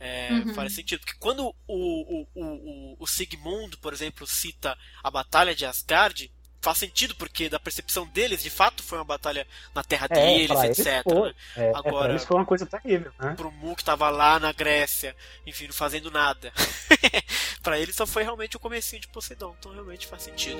é, 0.00 0.32
Uhum. 0.32 0.54
Faz 0.54 0.74
sentido. 0.74 0.98
Porque 1.00 1.16
quando 1.20 1.46
o, 1.46 1.54
o, 1.68 2.26
o, 2.34 2.96
o, 2.98 3.06
Sigmund, 3.06 3.76
por 3.76 3.92
exemplo, 3.92 4.26
cita 4.26 4.76
a 5.02 5.08
Batalha 5.10 5.54
de 5.54 5.64
Asgard, 5.64 6.28
faz 6.60 6.78
sentido, 6.78 7.14
porque 7.14 7.48
da 7.48 7.60
percepção 7.60 8.04
deles, 8.08 8.42
de 8.42 8.50
fato, 8.50 8.82
foi 8.82 8.98
uma 8.98 9.04
batalha 9.04 9.46
na 9.72 9.84
terra 9.84 10.08
deles, 10.08 10.50
É, 10.50 10.54
pra 10.54 10.64
eles 10.66 10.78
etc. 10.80 11.02
foi. 11.04 11.28
né? 11.28 11.34
É, 11.56 11.64
é, 11.66 11.72
Agora- 11.76 12.10
eles 12.10 12.24
foi 12.24 12.36
uma 12.36 12.44
coisa 12.46 12.66
terrível, 12.66 13.12
né? 13.20 13.34
pro 13.36 13.50
Mu 13.52 13.76
que 13.76 13.84
tava 13.84 14.10
lá 14.10 14.40
na 14.40 14.52
Grécia, 14.52 15.14
enfim, 15.46 15.66
não 15.66 15.74
fazendo 15.74 16.10
nada. 16.10 16.52
pra 17.62 17.78
ele 17.78 17.92
só 17.92 18.04
foi 18.06 18.24
realmente 18.24 18.56
o 18.56 18.60
comecinho 18.60 19.00
de 19.02 19.08
Poseidon, 19.08 19.54
então 19.58 19.72
realmente 19.72 20.06
faz 20.08 20.22
sentido. 20.22 20.58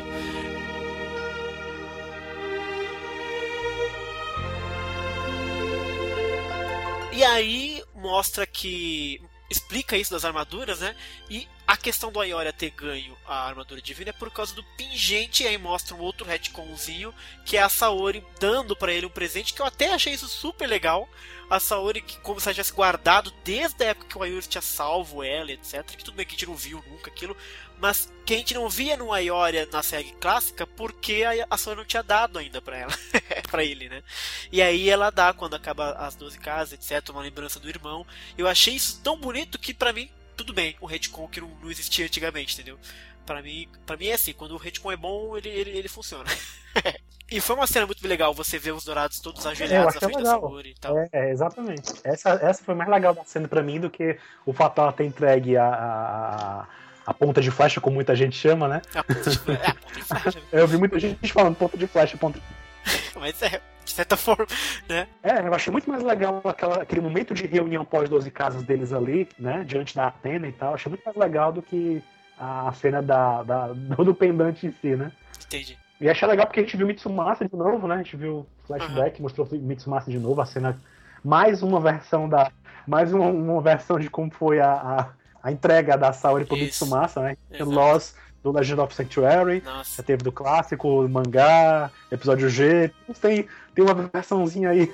E 7.12 7.22
aí 7.22 7.84
mostra 7.94 8.46
que 8.46 9.20
explica 9.50 9.98
isso 9.98 10.10
das 10.10 10.24
armaduras, 10.24 10.80
né? 10.80 10.96
E 11.28 11.46
a 11.66 11.76
questão 11.76 12.10
do 12.10 12.20
Aioria 12.20 12.52
ter 12.52 12.70
ganho 12.70 13.16
a 13.26 13.46
armadura 13.46 13.80
divina 13.80 14.10
é 14.10 14.12
por 14.12 14.30
causa 14.30 14.54
do 14.54 14.64
pingente, 14.76 15.42
e 15.42 15.46
aí 15.46 15.58
mostra 15.58 15.94
um 15.94 16.00
outro 16.00 16.26
retconzinho, 16.26 17.14
que 17.44 17.56
é 17.56 17.62
a 17.62 17.68
Saori 17.68 18.24
dando 18.40 18.74
pra 18.74 18.92
ele 18.92 19.06
um 19.06 19.10
presente, 19.10 19.52
que 19.54 19.60
eu 19.60 19.66
até 19.66 19.92
achei 19.92 20.12
isso 20.14 20.26
super 20.26 20.66
legal. 20.66 21.08
A 21.50 21.60
Saori, 21.60 22.00
que 22.00 22.18
como 22.20 22.40
se 22.40 22.48
ela 22.48 22.54
tivesse 22.54 22.72
guardado 22.72 23.30
desde 23.44 23.84
a 23.84 23.88
época 23.88 24.08
que 24.08 24.18
o 24.18 24.22
Ayuri 24.22 24.46
tinha 24.46 24.62
salvo 24.62 25.22
ela, 25.22 25.52
etc. 25.52 25.84
Que 25.84 26.04
tudo 26.04 26.14
bem 26.14 26.24
que 26.24 26.34
a 26.34 26.38
gente 26.38 26.48
não 26.48 26.56
viu 26.56 26.82
nunca 26.88 27.10
aquilo, 27.10 27.36
mas 27.82 28.12
que 28.24 28.32
a 28.32 28.36
gente 28.36 28.54
não 28.54 28.68
via 28.68 28.96
no 28.96 29.12
Aioria 29.12 29.68
na 29.72 29.82
série 29.82 30.12
clássica 30.20 30.64
porque 30.64 31.24
a, 31.24 31.44
a 31.50 31.58
Saori 31.58 31.80
não 31.80 31.84
tinha 31.84 32.02
dado 32.02 32.38
ainda 32.38 32.62
pra 32.62 32.78
ela, 32.78 32.92
pra 33.50 33.64
ele, 33.64 33.88
né? 33.88 34.04
E 34.52 34.62
aí 34.62 34.88
ela 34.88 35.10
dá 35.10 35.32
quando 35.32 35.56
acaba 35.56 35.90
as 35.94 36.14
12 36.14 36.38
casas, 36.38 36.74
etc. 36.74 37.10
Uma 37.10 37.22
lembrança 37.22 37.58
do 37.58 37.68
irmão. 37.68 38.06
Eu 38.38 38.46
achei 38.46 38.76
isso 38.76 39.00
tão 39.02 39.18
bonito 39.18 39.58
que 39.58 39.74
pra 39.74 39.92
mim, 39.92 40.08
tudo 40.36 40.52
bem, 40.52 40.76
o 40.80 40.86
retcon 40.86 41.26
que 41.26 41.40
não, 41.40 41.48
não 41.60 41.72
existia 41.72 42.06
antigamente, 42.06 42.54
entendeu? 42.54 42.78
Pra 43.26 43.42
mim, 43.42 43.68
pra 43.84 43.96
mim 43.96 44.06
é 44.06 44.14
assim, 44.14 44.32
quando 44.32 44.52
o 44.52 44.58
retcon 44.58 44.92
é 44.92 44.96
bom, 44.96 45.36
ele, 45.36 45.48
ele, 45.48 45.70
ele 45.70 45.88
funciona. 45.88 46.30
e 47.28 47.40
foi 47.40 47.56
uma 47.56 47.66
cena 47.66 47.84
muito 47.84 48.06
legal 48.06 48.32
você 48.32 48.60
ver 48.60 48.70
os 48.70 48.84
dourados 48.84 49.18
todos 49.18 49.44
ajoelhados 49.44 49.94
na 49.94 50.00
frente 50.00 50.12
da 50.12 50.18
legal. 50.18 50.40
Saori 50.40 50.70
e 50.70 50.74
tal. 50.74 50.98
É, 50.98 51.08
é, 51.12 51.30
exatamente. 51.32 51.94
Essa, 52.04 52.30
essa 52.30 52.62
foi 52.62 52.76
mais 52.76 52.88
legal 52.88 53.12
da 53.12 53.24
cena 53.24 53.48
pra 53.48 53.60
mim 53.60 53.80
do 53.80 53.90
que 53.90 54.16
o 54.46 54.52
fato 54.52 54.76
dela 54.76 54.92
ter 54.92 55.04
entregue 55.04 55.56
a, 55.56 55.66
a, 55.66 56.66
a 57.06 57.14
ponta 57.14 57.40
de 57.40 57.50
flecha, 57.50 57.80
como 57.80 57.94
muita 57.94 58.14
gente 58.14 58.36
chama, 58.36 58.68
né? 58.68 58.82
A 58.94 59.02
ponta 59.02 59.30
de 59.30 59.38
flecha, 59.38 59.62
é, 59.62 59.70
a 59.70 59.74
ponta 59.74 59.94
de 59.94 60.02
flecha? 60.02 60.38
Eu 60.52 60.66
vi 60.66 60.76
muita 60.76 60.98
gente 60.98 61.32
falando 61.32 61.56
ponta 61.56 61.76
de 61.76 61.86
flecha, 61.86 62.16
ponta 62.16 62.40
Mas 63.16 63.40
é, 63.42 63.60
de 63.84 63.90
certa 63.90 64.16
forma, 64.16 64.46
né? 64.88 65.06
É, 65.22 65.46
eu 65.46 65.54
achei 65.54 65.70
muito 65.70 65.88
mais 65.88 66.02
legal 66.02 66.40
aquela, 66.44 66.82
aquele 66.82 67.00
momento 67.00 67.34
de 67.34 67.46
reunião 67.46 67.84
pós-12 67.84 68.30
casas 68.30 68.62
deles 68.62 68.92
ali, 68.92 69.28
né? 69.38 69.64
Diante 69.64 69.94
da 69.94 70.08
Atena 70.08 70.48
e 70.48 70.52
tal. 70.52 70.74
Achei 70.74 70.90
muito 70.90 71.04
mais 71.04 71.16
legal 71.16 71.52
do 71.52 71.62
que 71.62 72.02
a 72.38 72.72
cena 72.72 73.02
da, 73.02 73.42
da- 73.42 73.68
do 74.02 74.14
pendante 74.14 74.66
em 74.66 74.72
si, 74.80 74.96
né? 74.96 75.12
Entendi. 75.46 75.78
E 76.00 76.08
achei 76.08 76.26
legal 76.26 76.46
porque 76.46 76.58
a 76.58 76.62
gente 76.64 76.76
viu 76.76 76.86
Mitsumasa 76.86 77.48
de 77.48 77.54
novo, 77.54 77.86
né? 77.86 77.96
A 77.96 77.98
gente 77.98 78.16
viu 78.16 78.46
flashback, 78.66 79.22
mostrou 79.22 79.48
Mitsumasa 79.52 80.10
de 80.10 80.18
novo, 80.18 80.40
a 80.40 80.46
cena. 80.46 80.80
Mais 81.24 81.62
uma 81.62 81.78
versão 81.78 82.28
da, 82.28 82.50
mais 82.86 83.12
uma, 83.12 83.26
uma, 83.26 83.60
versão 83.60 83.98
de 83.98 84.10
como 84.10 84.30
foi 84.30 84.60
a, 84.60 84.72
a, 84.72 85.08
a 85.42 85.50
entrega 85.50 85.96
da 85.96 86.12
Saori 86.12 86.44
pro 86.44 86.56
Mitsumasa, 86.56 87.20
né? 87.20 87.36
Lost 87.60 88.14
do 88.42 88.50
Legend 88.50 88.80
of 88.80 88.94
Sanctuary, 88.94 89.62
Nossa. 89.64 89.96
já 89.96 90.02
teve 90.02 90.24
do 90.24 90.32
clássico, 90.32 91.08
mangá, 91.08 91.90
episódio 92.10 92.48
G, 92.48 92.90
tem, 93.20 93.46
tem 93.74 93.84
uma 93.84 93.94
versãozinha 93.94 94.70
aí. 94.70 94.92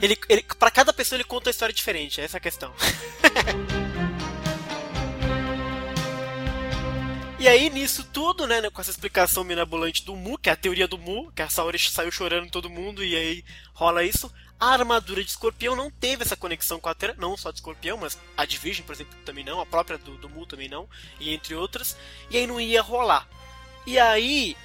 Ele, 0.00 0.18
ele, 0.28 0.44
pra 0.58 0.70
cada 0.70 0.92
pessoa 0.92 1.16
ele 1.16 1.24
conta 1.24 1.48
uma 1.48 1.52
história 1.52 1.74
diferente, 1.74 2.20
essa 2.20 2.36
é 2.36 2.38
a 2.38 2.40
questão. 2.40 2.70
E 7.42 7.48
aí, 7.48 7.68
nisso 7.70 8.04
tudo, 8.04 8.46
né, 8.46 8.70
com 8.70 8.80
essa 8.80 8.92
explicação 8.92 9.42
mirabolante 9.42 10.04
do 10.04 10.14
Mu, 10.14 10.38
que 10.38 10.48
é 10.48 10.52
a 10.52 10.56
teoria 10.56 10.86
do 10.86 10.96
Mu, 10.96 11.32
que 11.34 11.42
a 11.42 11.48
Saori 11.48 11.76
saiu 11.76 12.12
chorando 12.12 12.48
todo 12.48 12.70
mundo 12.70 13.02
e 13.02 13.16
aí 13.16 13.44
rola 13.74 14.04
isso. 14.04 14.32
A 14.60 14.68
armadura 14.68 15.24
de 15.24 15.30
escorpião 15.30 15.74
não 15.74 15.90
teve 15.90 16.22
essa 16.22 16.36
conexão 16.36 16.78
com 16.78 16.88
a 16.88 16.94
Terra, 16.94 17.16
não 17.18 17.36
só 17.36 17.50
de 17.50 17.56
escorpião, 17.56 17.98
mas 17.98 18.16
a 18.36 18.44
Division, 18.44 18.86
por 18.86 18.92
exemplo, 18.92 19.18
também 19.24 19.44
não, 19.44 19.60
a 19.60 19.66
própria 19.66 19.98
do, 19.98 20.16
do 20.18 20.28
Mu 20.28 20.46
também 20.46 20.68
não, 20.68 20.88
e 21.18 21.34
entre 21.34 21.52
outras. 21.56 21.96
E 22.30 22.36
aí 22.36 22.46
não 22.46 22.60
ia 22.60 22.80
rolar. 22.80 23.26
E 23.84 23.98
aí. 23.98 24.56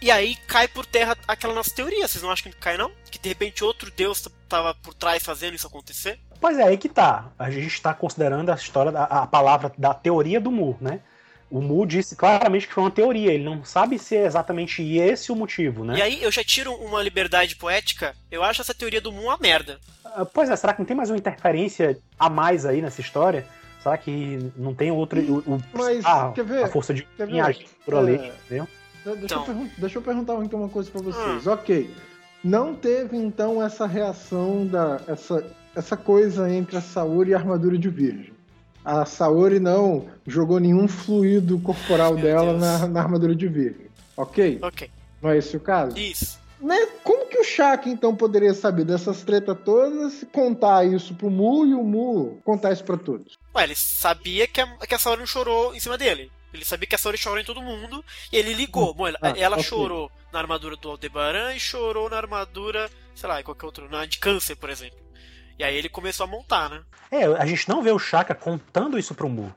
E 0.00 0.10
aí 0.10 0.36
cai 0.46 0.66
por 0.68 0.86
terra 0.86 1.18
aquela 1.28 1.52
nossa 1.52 1.74
teoria, 1.74 2.08
vocês 2.08 2.24
não 2.24 2.30
acham 2.30 2.50
que 2.50 2.56
cai 2.56 2.78
não? 2.78 2.90
Que 3.10 3.18
de 3.18 3.28
repente 3.28 3.62
outro 3.62 3.90
deus 3.90 4.24
estava 4.26 4.72
por 4.72 4.94
trás 4.94 5.22
fazendo 5.22 5.52
isso 5.52 5.66
acontecer? 5.66 6.18
Pois 6.40 6.56
é, 6.58 6.62
aí 6.62 6.78
que 6.78 6.88
tá. 6.88 7.30
A 7.38 7.50
gente 7.50 7.74
está 7.74 7.92
considerando 7.92 8.50
a 8.50 8.54
história, 8.54 8.90
da, 8.90 9.04
a 9.04 9.26
palavra 9.26 9.70
da 9.76 9.92
teoria 9.92 10.40
do 10.40 10.50
Mu, 10.50 10.78
né? 10.80 11.02
O 11.48 11.60
Mu 11.60 11.86
disse 11.86 12.16
claramente 12.16 12.66
que 12.66 12.74
foi 12.74 12.82
uma 12.82 12.90
teoria, 12.90 13.32
ele 13.32 13.44
não 13.44 13.64
sabe 13.64 13.98
se 13.98 14.16
é 14.16 14.26
exatamente 14.26 14.82
esse 14.82 15.30
o 15.30 15.36
motivo, 15.36 15.84
né? 15.84 15.96
E 15.96 16.02
aí 16.02 16.22
eu 16.22 16.30
já 16.30 16.42
tiro 16.42 16.72
uma 16.74 17.00
liberdade 17.00 17.54
poética, 17.54 18.16
eu 18.30 18.42
acho 18.42 18.62
essa 18.62 18.74
teoria 18.74 19.00
do 19.00 19.12
Mu 19.12 19.22
uma 19.22 19.38
merda. 19.38 19.78
Uh, 20.04 20.26
pois 20.26 20.50
é, 20.50 20.56
será 20.56 20.72
que 20.72 20.80
não 20.80 20.86
tem 20.86 20.96
mais 20.96 21.08
uma 21.08 21.16
interferência 21.16 21.98
a 22.18 22.28
mais 22.28 22.66
aí 22.66 22.82
nessa 22.82 23.00
história? 23.00 23.46
Será 23.80 23.96
que 23.96 24.50
não 24.56 24.74
tem 24.74 24.90
outro. 24.90 25.20
O, 25.20 25.54
o 25.54 25.62
Mas, 25.72 26.04
ah, 26.04 26.32
quer 26.34 26.44
ver? 26.44 26.64
A 26.64 26.68
força 26.68 26.92
de 26.92 27.06
agir 27.20 27.68
por 27.84 27.94
ali, 27.94 28.16
é... 28.16 28.32
entendeu? 28.44 28.68
Deixa, 29.04 29.24
então. 29.36 29.46
eu 29.48 29.70
deixa, 29.78 29.98
eu 29.98 30.02
perguntar 30.02 30.34
então 30.42 30.58
uma 30.58 30.68
coisa 30.68 30.90
para 30.90 31.00
vocês. 31.00 31.46
Hum. 31.46 31.52
Ok. 31.52 31.94
Não 32.42 32.74
teve 32.74 33.16
então 33.16 33.64
essa 33.64 33.86
reação 33.86 34.66
da. 34.66 35.00
essa, 35.06 35.46
essa 35.76 35.96
coisa 35.96 36.52
entre 36.52 36.76
a 36.76 36.80
Saúde 36.80 37.30
e 37.30 37.34
a 37.34 37.38
armadura 37.38 37.78
de 37.78 37.88
Virgem 37.88 38.35
a 38.86 39.04
Saori 39.04 39.58
não 39.58 40.06
jogou 40.24 40.60
nenhum 40.60 40.86
fluido 40.86 41.58
corporal 41.58 42.14
Meu 42.14 42.22
dela 42.22 42.52
na, 42.52 42.86
na, 42.86 43.02
armadura 43.02 43.34
de 43.34 43.48
Virgem. 43.48 43.86
Ok? 44.16 44.60
Ok. 44.62 44.88
Não 45.20 45.30
é 45.30 45.38
esse 45.38 45.56
o 45.56 45.60
caso? 45.60 45.98
Isso. 45.98 46.38
Né? 46.60 46.86
Como 47.02 47.26
que 47.26 47.36
o 47.36 47.44
Shaq 47.44 47.90
então 47.90 48.14
poderia 48.14 48.54
saber 48.54 48.84
dessas 48.84 49.24
tretas 49.24 49.58
todas, 49.64 50.24
contar 50.32 50.86
isso 50.86 51.14
pro 51.14 51.28
Mu 51.28 51.66
e 51.66 51.74
o 51.74 51.82
Mu 51.82 52.40
contar 52.44 52.72
isso 52.72 52.84
pra 52.84 52.96
todos? 52.96 53.36
Ué, 53.56 53.64
ele 53.64 53.74
sabia 53.74 54.46
que 54.46 54.60
a, 54.60 54.76
que 54.76 54.94
a 54.94 54.98
Saori 54.98 55.18
não 55.18 55.26
chorou 55.26 55.74
em 55.74 55.80
cima 55.80 55.98
dele. 55.98 56.30
Ele 56.54 56.64
sabia 56.64 56.86
que 56.86 56.94
a 56.94 56.98
Saori 56.98 57.18
chorou 57.18 57.40
em 57.40 57.44
todo 57.44 57.60
mundo 57.60 58.04
e 58.32 58.36
ele 58.36 58.54
ligou. 58.54 58.94
Bom, 58.94 59.08
ela, 59.08 59.18
ah, 59.20 59.34
ela 59.36 59.56
okay. 59.56 59.68
chorou 59.68 60.12
na 60.32 60.38
armadura 60.38 60.76
do 60.76 60.88
Aldebaran 60.88 61.54
e 61.54 61.58
chorou 61.58 62.08
na 62.08 62.18
armadura, 62.18 62.88
sei 63.16 63.28
lá, 63.28 63.42
qualquer 63.42 63.66
outro, 63.66 63.90
na 63.90 64.06
de 64.06 64.18
câncer, 64.18 64.54
por 64.54 64.70
exemplo. 64.70 65.05
E 65.58 65.64
aí 65.64 65.76
ele 65.76 65.88
começou 65.88 66.24
a 66.24 66.26
montar, 66.26 66.68
né? 66.68 66.80
É, 67.10 67.24
a 67.24 67.46
gente 67.46 67.68
não 67.68 67.82
vê 67.82 67.90
o 67.90 67.98
Chaka 67.98 68.34
contando 68.34 68.98
isso 68.98 69.14
pro 69.14 69.28
Mu. 69.28 69.54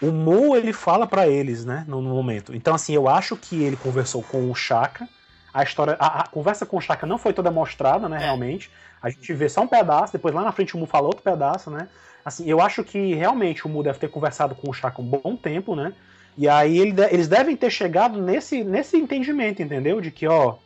O 0.00 0.10
Mu, 0.10 0.56
ele 0.56 0.72
fala 0.72 1.06
para 1.06 1.26
eles, 1.26 1.64
né, 1.64 1.84
no, 1.88 2.00
no, 2.00 2.14
momento. 2.14 2.54
Então, 2.54 2.74
assim, 2.74 2.94
eu 2.94 3.08
acho 3.08 3.36
que 3.36 3.62
ele 3.62 3.76
conversou 3.76 4.22
com 4.22 4.50
o 4.50 4.54
Chaka. 4.54 5.08
A 5.52 5.62
história, 5.62 5.96
a, 5.98 6.20
a 6.20 6.26
conversa 6.26 6.66
com 6.66 6.76
o 6.76 6.80
Chaka 6.80 7.06
não 7.06 7.18
foi 7.18 7.32
toda 7.32 7.50
mostrada, 7.50 8.08
né, 8.08 8.18
é. 8.18 8.24
realmente. 8.24 8.70
A 9.02 9.10
gente 9.10 9.32
vê 9.32 9.48
só 9.48 9.62
um 9.62 9.66
pedaço, 9.66 10.12
depois 10.12 10.34
lá 10.34 10.42
na 10.42 10.52
frente 10.52 10.74
o 10.74 10.78
Mu 10.78 10.86
fala 10.86 11.06
outro 11.06 11.22
pedaço, 11.22 11.70
né? 11.70 11.88
Assim, 12.24 12.48
eu 12.48 12.60
acho 12.60 12.82
que 12.82 13.14
realmente 13.14 13.66
o 13.66 13.68
Mu 13.68 13.82
deve 13.82 13.98
ter 13.98 14.08
conversado 14.08 14.54
com 14.54 14.70
o 14.70 14.72
Chaka 14.72 15.00
um 15.00 15.04
bom 15.04 15.36
tempo, 15.36 15.76
né? 15.76 15.92
E 16.36 16.48
aí 16.48 16.78
ele, 16.78 16.94
eles 17.10 17.28
devem 17.28 17.56
ter 17.56 17.70
chegado 17.70 18.20
nesse, 18.20 18.62
nesse 18.64 18.96
entendimento, 18.96 19.62
entendeu? 19.62 20.00
De 20.00 20.10
que, 20.10 20.26
ó, 20.26 20.56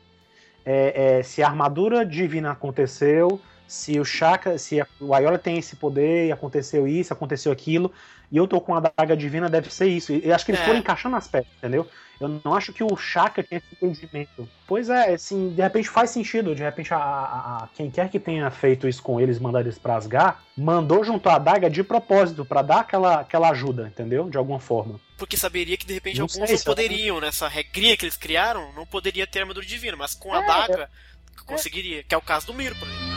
é, 0.64 1.18
é, 1.18 1.22
se 1.22 1.42
a 1.42 1.48
armadura 1.48 2.04
divina 2.04 2.50
aconteceu, 2.50 3.40
se 3.70 4.00
o 4.00 4.04
Shaka, 4.04 4.58
se 4.58 4.84
o 4.98 5.14
Ayola 5.14 5.38
tem 5.38 5.56
esse 5.56 5.76
poder 5.76 6.26
e 6.26 6.32
aconteceu 6.32 6.88
isso, 6.88 7.12
aconteceu 7.12 7.52
aquilo, 7.52 7.92
e 8.30 8.36
eu 8.36 8.48
tô 8.48 8.60
com 8.60 8.74
a 8.74 8.80
daga 8.80 9.16
divina, 9.16 9.48
deve 9.48 9.72
ser 9.72 9.86
isso. 9.86 10.12
Eu 10.12 10.34
acho 10.34 10.44
que 10.44 10.50
eles 10.50 10.60
é. 10.60 10.64
foram 10.64 10.80
encaixando 10.80 11.14
as 11.14 11.28
peças, 11.28 11.52
entendeu? 11.56 11.86
Eu 12.20 12.40
não 12.44 12.52
acho 12.52 12.72
que 12.72 12.82
o 12.82 12.96
Shaka 12.96 13.44
tenha 13.44 13.62
esse 13.64 13.72
entendimento. 13.72 14.48
Pois 14.66 14.90
é, 14.90 15.14
assim, 15.14 15.50
de 15.50 15.62
repente 15.62 15.88
faz 15.88 16.10
sentido. 16.10 16.52
De 16.52 16.64
repente, 16.64 16.92
a, 16.92 16.96
a, 16.98 17.58
a 17.62 17.68
quem 17.72 17.88
quer 17.88 18.10
que 18.10 18.18
tenha 18.18 18.50
feito 18.50 18.88
isso 18.88 19.00
com 19.04 19.20
eles, 19.20 19.38
mandar 19.38 19.60
eles 19.60 19.78
pra 19.78 19.94
Asgar, 19.94 20.42
mandou 20.56 21.04
juntar 21.04 21.36
a 21.36 21.38
daga 21.38 21.70
de 21.70 21.84
propósito, 21.84 22.44
para 22.44 22.62
dar 22.62 22.80
aquela, 22.80 23.20
aquela 23.20 23.50
ajuda, 23.50 23.86
entendeu? 23.86 24.28
De 24.28 24.36
alguma 24.36 24.58
forma. 24.58 24.98
Porque 25.16 25.36
saberia 25.36 25.76
que 25.76 25.86
de 25.86 25.94
repente 25.94 26.18
não 26.18 26.24
alguns 26.24 26.38
não 26.38 26.58
poderiam, 26.58 27.20
nessa 27.20 27.46
regrinha 27.46 27.96
que 27.96 28.04
eles 28.04 28.16
criaram, 28.16 28.72
não 28.72 28.84
poderia 28.84 29.28
ter 29.28 29.40
armadura 29.40 29.64
divina, 29.64 29.96
mas 29.96 30.12
com 30.12 30.34
a 30.34 30.42
é, 30.42 30.46
daga 30.46 30.82
é. 30.82 31.44
conseguiria. 31.46 32.02
Que 32.02 32.16
é 32.16 32.18
o 32.18 32.22
caso 32.22 32.48
do 32.48 32.54
Miro, 32.54 32.74
por 32.74 32.88
exemplo. 32.88 33.09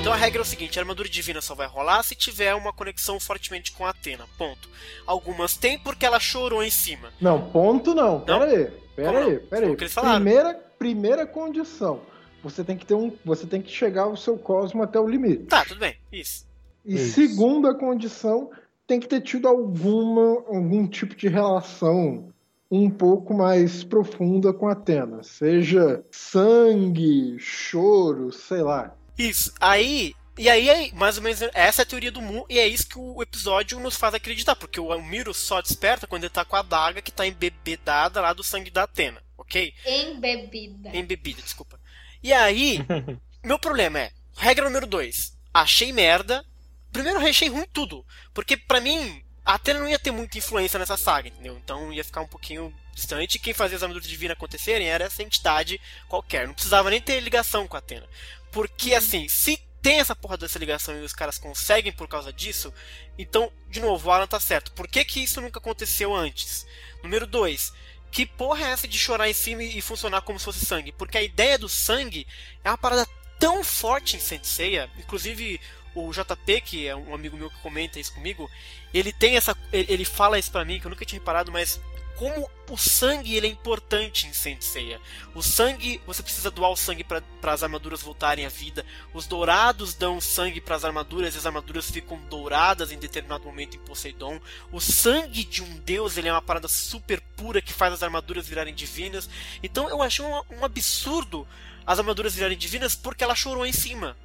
Então 0.00 0.12
a 0.12 0.16
regra 0.16 0.40
é 0.40 0.42
o 0.42 0.44
seguinte: 0.44 0.78
a 0.78 0.82
armadura 0.82 1.08
divina 1.08 1.40
só 1.40 1.54
vai 1.54 1.66
rolar 1.66 2.02
se 2.02 2.14
tiver 2.14 2.54
uma 2.54 2.72
conexão 2.72 3.18
fortemente 3.18 3.72
com 3.72 3.84
a 3.84 3.90
Atena. 3.90 4.24
Ponto. 4.38 4.68
Algumas 5.06 5.56
tem 5.56 5.78
porque 5.78 6.06
ela 6.06 6.20
chorou 6.20 6.62
em 6.62 6.70
cima. 6.70 7.12
Não, 7.20 7.50
ponto 7.50 7.94
não. 7.94 8.20
Pera 8.20 8.46
não? 8.46 8.46
aí. 8.46 8.70
Pera 8.94 9.18
aí, 9.24 9.38
pera 9.38 9.66
aí. 9.66 9.76
Primeira, 9.76 10.54
primeira 10.78 11.26
condição. 11.26 12.00
Você 12.42 12.64
tem 12.64 12.76
que 12.76 12.86
ter 12.86 12.94
um. 12.94 13.12
Você 13.24 13.46
tem 13.46 13.60
que 13.60 13.70
chegar 13.70 14.06
o 14.06 14.16
seu 14.16 14.38
cosmo 14.38 14.82
até 14.82 14.98
o 14.98 15.08
limite. 15.08 15.44
Tá, 15.44 15.64
tudo 15.64 15.80
bem. 15.80 15.96
Isso. 16.12 16.46
E 16.84 16.94
Isso. 16.94 17.14
segunda 17.14 17.74
condição, 17.74 18.50
tem 18.86 18.98
que 18.98 19.08
ter 19.08 19.20
tido 19.20 19.46
alguma, 19.46 20.44
algum 20.48 20.86
tipo 20.86 21.14
de 21.14 21.28
relação 21.28 22.32
um 22.70 22.88
pouco 22.88 23.34
mais 23.34 23.82
profunda 23.82 24.52
com 24.52 24.68
Atena. 24.68 25.22
Seja 25.22 26.04
sangue, 26.10 27.36
choro, 27.38 28.32
sei 28.32 28.62
lá. 28.62 28.94
Isso. 29.18 29.52
Aí. 29.60 30.14
E 30.36 30.48
aí, 30.48 30.92
mais 30.94 31.16
ou 31.16 31.22
menos, 31.24 31.42
essa 31.52 31.82
é 31.82 31.84
a 31.84 31.86
teoria 31.86 32.12
do 32.12 32.22
Mu, 32.22 32.46
e 32.48 32.60
é 32.60 32.66
isso 32.68 32.88
que 32.88 32.96
o 32.96 33.20
episódio 33.20 33.80
nos 33.80 33.96
faz 33.96 34.14
acreditar, 34.14 34.54
porque 34.54 34.78
o 34.78 35.02
Miro 35.02 35.34
só 35.34 35.60
desperta 35.60 36.06
quando 36.06 36.22
ele 36.22 36.30
tá 36.30 36.44
com 36.44 36.54
a 36.54 36.62
daga 36.62 37.02
que 37.02 37.10
tá 37.10 37.26
embebedada 37.26 38.20
lá 38.20 38.32
do 38.32 38.44
sangue 38.44 38.70
da 38.70 38.84
Atena, 38.84 39.20
ok? 39.36 39.74
Embebida. 39.84 40.96
Embebida, 40.96 41.42
desculpa. 41.42 41.80
E 42.22 42.32
aí, 42.32 42.78
meu 43.42 43.58
problema 43.58 43.98
é, 43.98 44.12
regra 44.36 44.66
número 44.66 44.86
2, 44.86 45.36
achei 45.52 45.92
merda, 45.92 46.44
primeiro 46.92 47.18
achei 47.18 47.48
ruim 47.48 47.66
tudo, 47.72 48.06
porque 48.32 48.56
para 48.56 48.80
mim, 48.80 49.20
a 49.44 49.54
Atena 49.54 49.80
não 49.80 49.88
ia 49.88 49.98
ter 49.98 50.12
muita 50.12 50.38
influência 50.38 50.78
nessa 50.78 50.96
saga, 50.96 51.28
entendeu? 51.28 51.56
Então 51.56 51.92
ia 51.92 52.04
ficar 52.04 52.20
um 52.20 52.28
pouquinho 52.28 52.72
distante, 52.94 53.38
quem 53.38 53.54
fazia 53.54 53.76
as 53.76 53.82
armaduras 53.82 54.08
divinas 54.08 54.36
acontecerem 54.36 54.88
era 54.88 55.04
essa 55.04 55.22
entidade 55.22 55.80
qualquer, 56.08 56.46
não 56.46 56.54
precisava 56.54 56.90
nem 56.90 57.00
ter 57.00 57.18
ligação 57.20 57.66
com 57.66 57.74
a 57.74 57.78
Atena. 57.78 58.06
Porque, 58.50 58.94
assim, 58.94 59.28
se 59.28 59.58
tem 59.80 60.00
essa 60.00 60.16
porra 60.16 60.36
dessa 60.36 60.58
ligação 60.58 60.98
e 60.98 61.04
os 61.04 61.12
caras 61.12 61.38
conseguem 61.38 61.92
por 61.92 62.08
causa 62.08 62.32
disso, 62.32 62.72
então, 63.18 63.52
de 63.68 63.80
novo, 63.80 64.08
o 64.08 64.12
Alan 64.12 64.26
tá 64.26 64.40
certo. 64.40 64.72
Por 64.72 64.88
que, 64.88 65.04
que 65.04 65.22
isso 65.22 65.40
nunca 65.40 65.58
aconteceu 65.58 66.14
antes? 66.14 66.66
Número 67.02 67.26
2. 67.26 67.72
Que 68.10 68.24
porra 68.24 68.66
é 68.66 68.70
essa 68.70 68.88
de 68.88 68.98
chorar 68.98 69.28
em 69.28 69.34
cima 69.34 69.62
e 69.62 69.80
funcionar 69.82 70.22
como 70.22 70.38
se 70.38 70.44
fosse 70.44 70.64
sangue? 70.64 70.92
Porque 70.92 71.18
a 71.18 71.22
ideia 71.22 71.58
do 71.58 71.68
sangue 71.68 72.26
é 72.64 72.70
uma 72.70 72.78
parada 72.78 73.06
tão 73.38 73.62
forte 73.62 74.16
em 74.16 74.20
Senseiya, 74.20 74.90
inclusive 74.98 75.60
o 75.94 76.10
JP, 76.12 76.60
que 76.62 76.86
é 76.86 76.94
um 76.94 77.14
amigo 77.14 77.36
meu 77.36 77.50
que 77.50 77.60
comenta 77.60 77.98
isso 77.98 78.14
comigo, 78.14 78.50
ele 78.92 79.12
tem 79.12 79.36
essa. 79.36 79.56
Ele 79.72 80.04
fala 80.04 80.38
isso 80.38 80.50
pra 80.50 80.64
mim, 80.64 80.78
que 80.78 80.86
eu 80.86 80.90
nunca 80.90 81.04
tinha 81.04 81.18
reparado, 81.18 81.50
mas 81.50 81.80
como 82.18 82.50
o 82.68 82.76
sangue 82.76 83.36
ele 83.36 83.46
é 83.46 83.50
importante 83.50 84.26
em 84.26 84.32
Saint 84.32 84.60
Seiya. 84.60 85.00
O 85.36 85.42
sangue, 85.42 86.00
você 86.04 86.20
precisa 86.20 86.50
doar 86.50 86.72
o 86.72 86.76
sangue 86.76 87.04
para 87.04 87.22
as 87.44 87.62
armaduras 87.62 88.02
voltarem 88.02 88.44
à 88.44 88.48
vida. 88.48 88.84
Os 89.14 89.28
dourados 89.28 89.94
dão 89.94 90.20
sangue 90.20 90.60
para 90.60 90.74
as 90.74 90.84
armaduras 90.84 91.34
e 91.34 91.38
as 91.38 91.46
armaduras 91.46 91.88
ficam 91.88 92.18
douradas 92.28 92.90
em 92.90 92.98
determinado 92.98 93.44
momento 93.44 93.76
em 93.76 93.80
Poseidon. 93.80 94.40
O 94.72 94.80
sangue 94.80 95.44
de 95.44 95.62
um 95.62 95.78
deus 95.78 96.16
ele 96.16 96.28
é 96.28 96.32
uma 96.32 96.42
parada 96.42 96.66
super 96.66 97.20
pura 97.36 97.62
que 97.62 97.72
faz 97.72 97.92
as 97.92 98.02
armaduras 98.02 98.48
virarem 98.48 98.74
divinas. 98.74 99.30
Então 99.62 99.88
eu 99.88 100.02
achei 100.02 100.24
um, 100.24 100.42
um 100.58 100.64
absurdo 100.64 101.46
as 101.86 102.00
armaduras 102.00 102.34
virarem 102.34 102.58
divinas 102.58 102.96
porque 102.96 103.22
ela 103.22 103.36
chorou 103.36 103.64
em 103.64 103.72
cima 103.72 104.16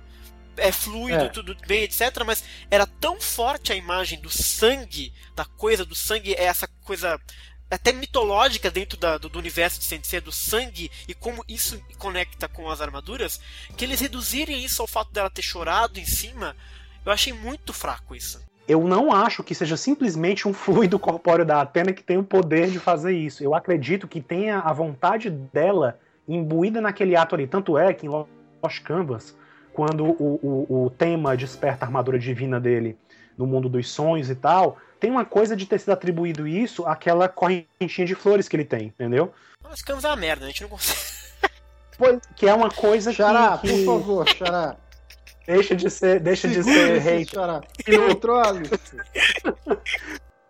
é 0.58 0.72
fluido, 0.72 1.26
é. 1.26 1.30
tudo 1.30 1.56
bem, 1.68 1.84
etc. 1.84 2.24
Mas 2.26 2.44
era 2.70 2.86
tão 2.86 3.20
forte 3.20 3.72
a 3.72 3.76
imagem 3.76 4.20
do 4.20 4.30
sangue, 4.30 5.14
da 5.36 5.46
coisa 5.46 5.86
do 5.86 5.96
sangue, 5.96 6.34
é 6.34 6.44
essa 6.44 6.68
coisa 6.84 7.20
até 7.76 7.92
mitológica 7.92 8.70
dentro 8.70 8.98
da, 8.98 9.18
do, 9.18 9.30
do, 9.30 9.40
universo 9.40 9.80
de 9.80 9.86
Sensei, 9.86 10.22
do 10.22 10.32
sangue 10.32 10.92
e 11.08 11.14
como 11.14 11.44
isso 11.48 11.82
conecta 11.98 12.48
com 12.48 12.70
as 12.70 12.82
armaduras, 12.82 13.40
que 13.76 13.86
eles 13.86 14.00
reduzirem 14.00 14.64
isso 14.64 14.82
ao 14.82 14.88
fato 14.88 15.12
dela 15.12 15.30
ter 15.30 15.42
chorado 15.42 16.00
em 16.00 16.06
cima, 16.06 16.56
eu 17.06 17.12
achei 17.12 17.34
muito 17.34 17.74
fraco 17.74 18.16
isso. 18.16 18.42
Eu 18.68 18.88
não 18.88 19.12
acho 19.12 19.44
que 19.44 19.54
seja 19.54 19.76
simplesmente 19.76 20.48
um 20.48 20.54
fluido 20.54 20.98
corpóreo 20.98 21.46
da 21.46 21.62
Atena 21.62 21.94
que 21.94 22.04
tem 22.04 22.18
o 22.18 22.24
poder 22.24 22.70
de 22.70 22.80
fazer 22.80 23.14
isso. 23.14 23.44
Eu 23.44 23.54
acredito 23.54 24.08
que 24.08 24.22
tenha 24.22 24.60
a 24.60 24.72
vontade 24.72 25.30
dela 25.30 26.00
imbuída 26.28 26.80
naquele 26.80 27.16
ato 27.16 27.36
ali. 27.36 27.48
Tanto 27.48 27.78
é 27.78 27.94
que 27.94 28.06
em 28.06 28.10
Lost 28.10 28.82
Canvas, 28.84 29.36
quando 29.74 30.06
o, 30.06 30.40
o, 30.70 30.86
o 30.86 30.90
tema 30.90 31.36
desperta 31.36 31.86
a 31.86 31.88
armadura 31.88 32.18
divina 32.18 32.60
dele 32.60 32.98
no 33.38 33.48
mundo 33.48 33.68
dos 33.68 33.90
sonhos 33.90 34.30
e 34.30 34.36
tal, 34.36 34.78
tem 35.04 35.12
uma 35.12 35.26
coisa 35.26 35.54
de 35.54 35.66
ter 35.66 35.82
sido 35.82 35.92
atribuído 35.92 36.48
isso 36.48 36.86
àquela 36.86 37.28
correntinha 37.28 38.08
de 38.08 38.16
flores 38.16 38.48
que 38.48 38.56
ele 38.56 38.64
tem, 38.64 38.86
entendeu? 38.86 39.34
Nós 39.62 39.80
ficamos 39.80 40.06
a 40.06 40.16
merda, 40.16 40.46
a 40.46 40.48
gente 40.48 40.62
não 40.62 40.70
consegue. 40.70 41.14
Pois, 41.96 42.22
que 42.38 42.48
é 42.48 42.54
uma 42.54 42.72
coisa 42.72 43.14
Xará, 43.14 43.60
que, 43.60 43.68
por 43.68 44.00
favor, 44.00 44.30
Xará. 44.30 44.78
Deixa 45.46 45.76
de 45.76 45.90
ser, 45.92 46.20
deixa 46.22 46.48
de 46.48 46.64
ser 46.64 47.08
hate. 47.08 47.36
Xará. 47.36 47.62
Controle-se. 48.08 48.98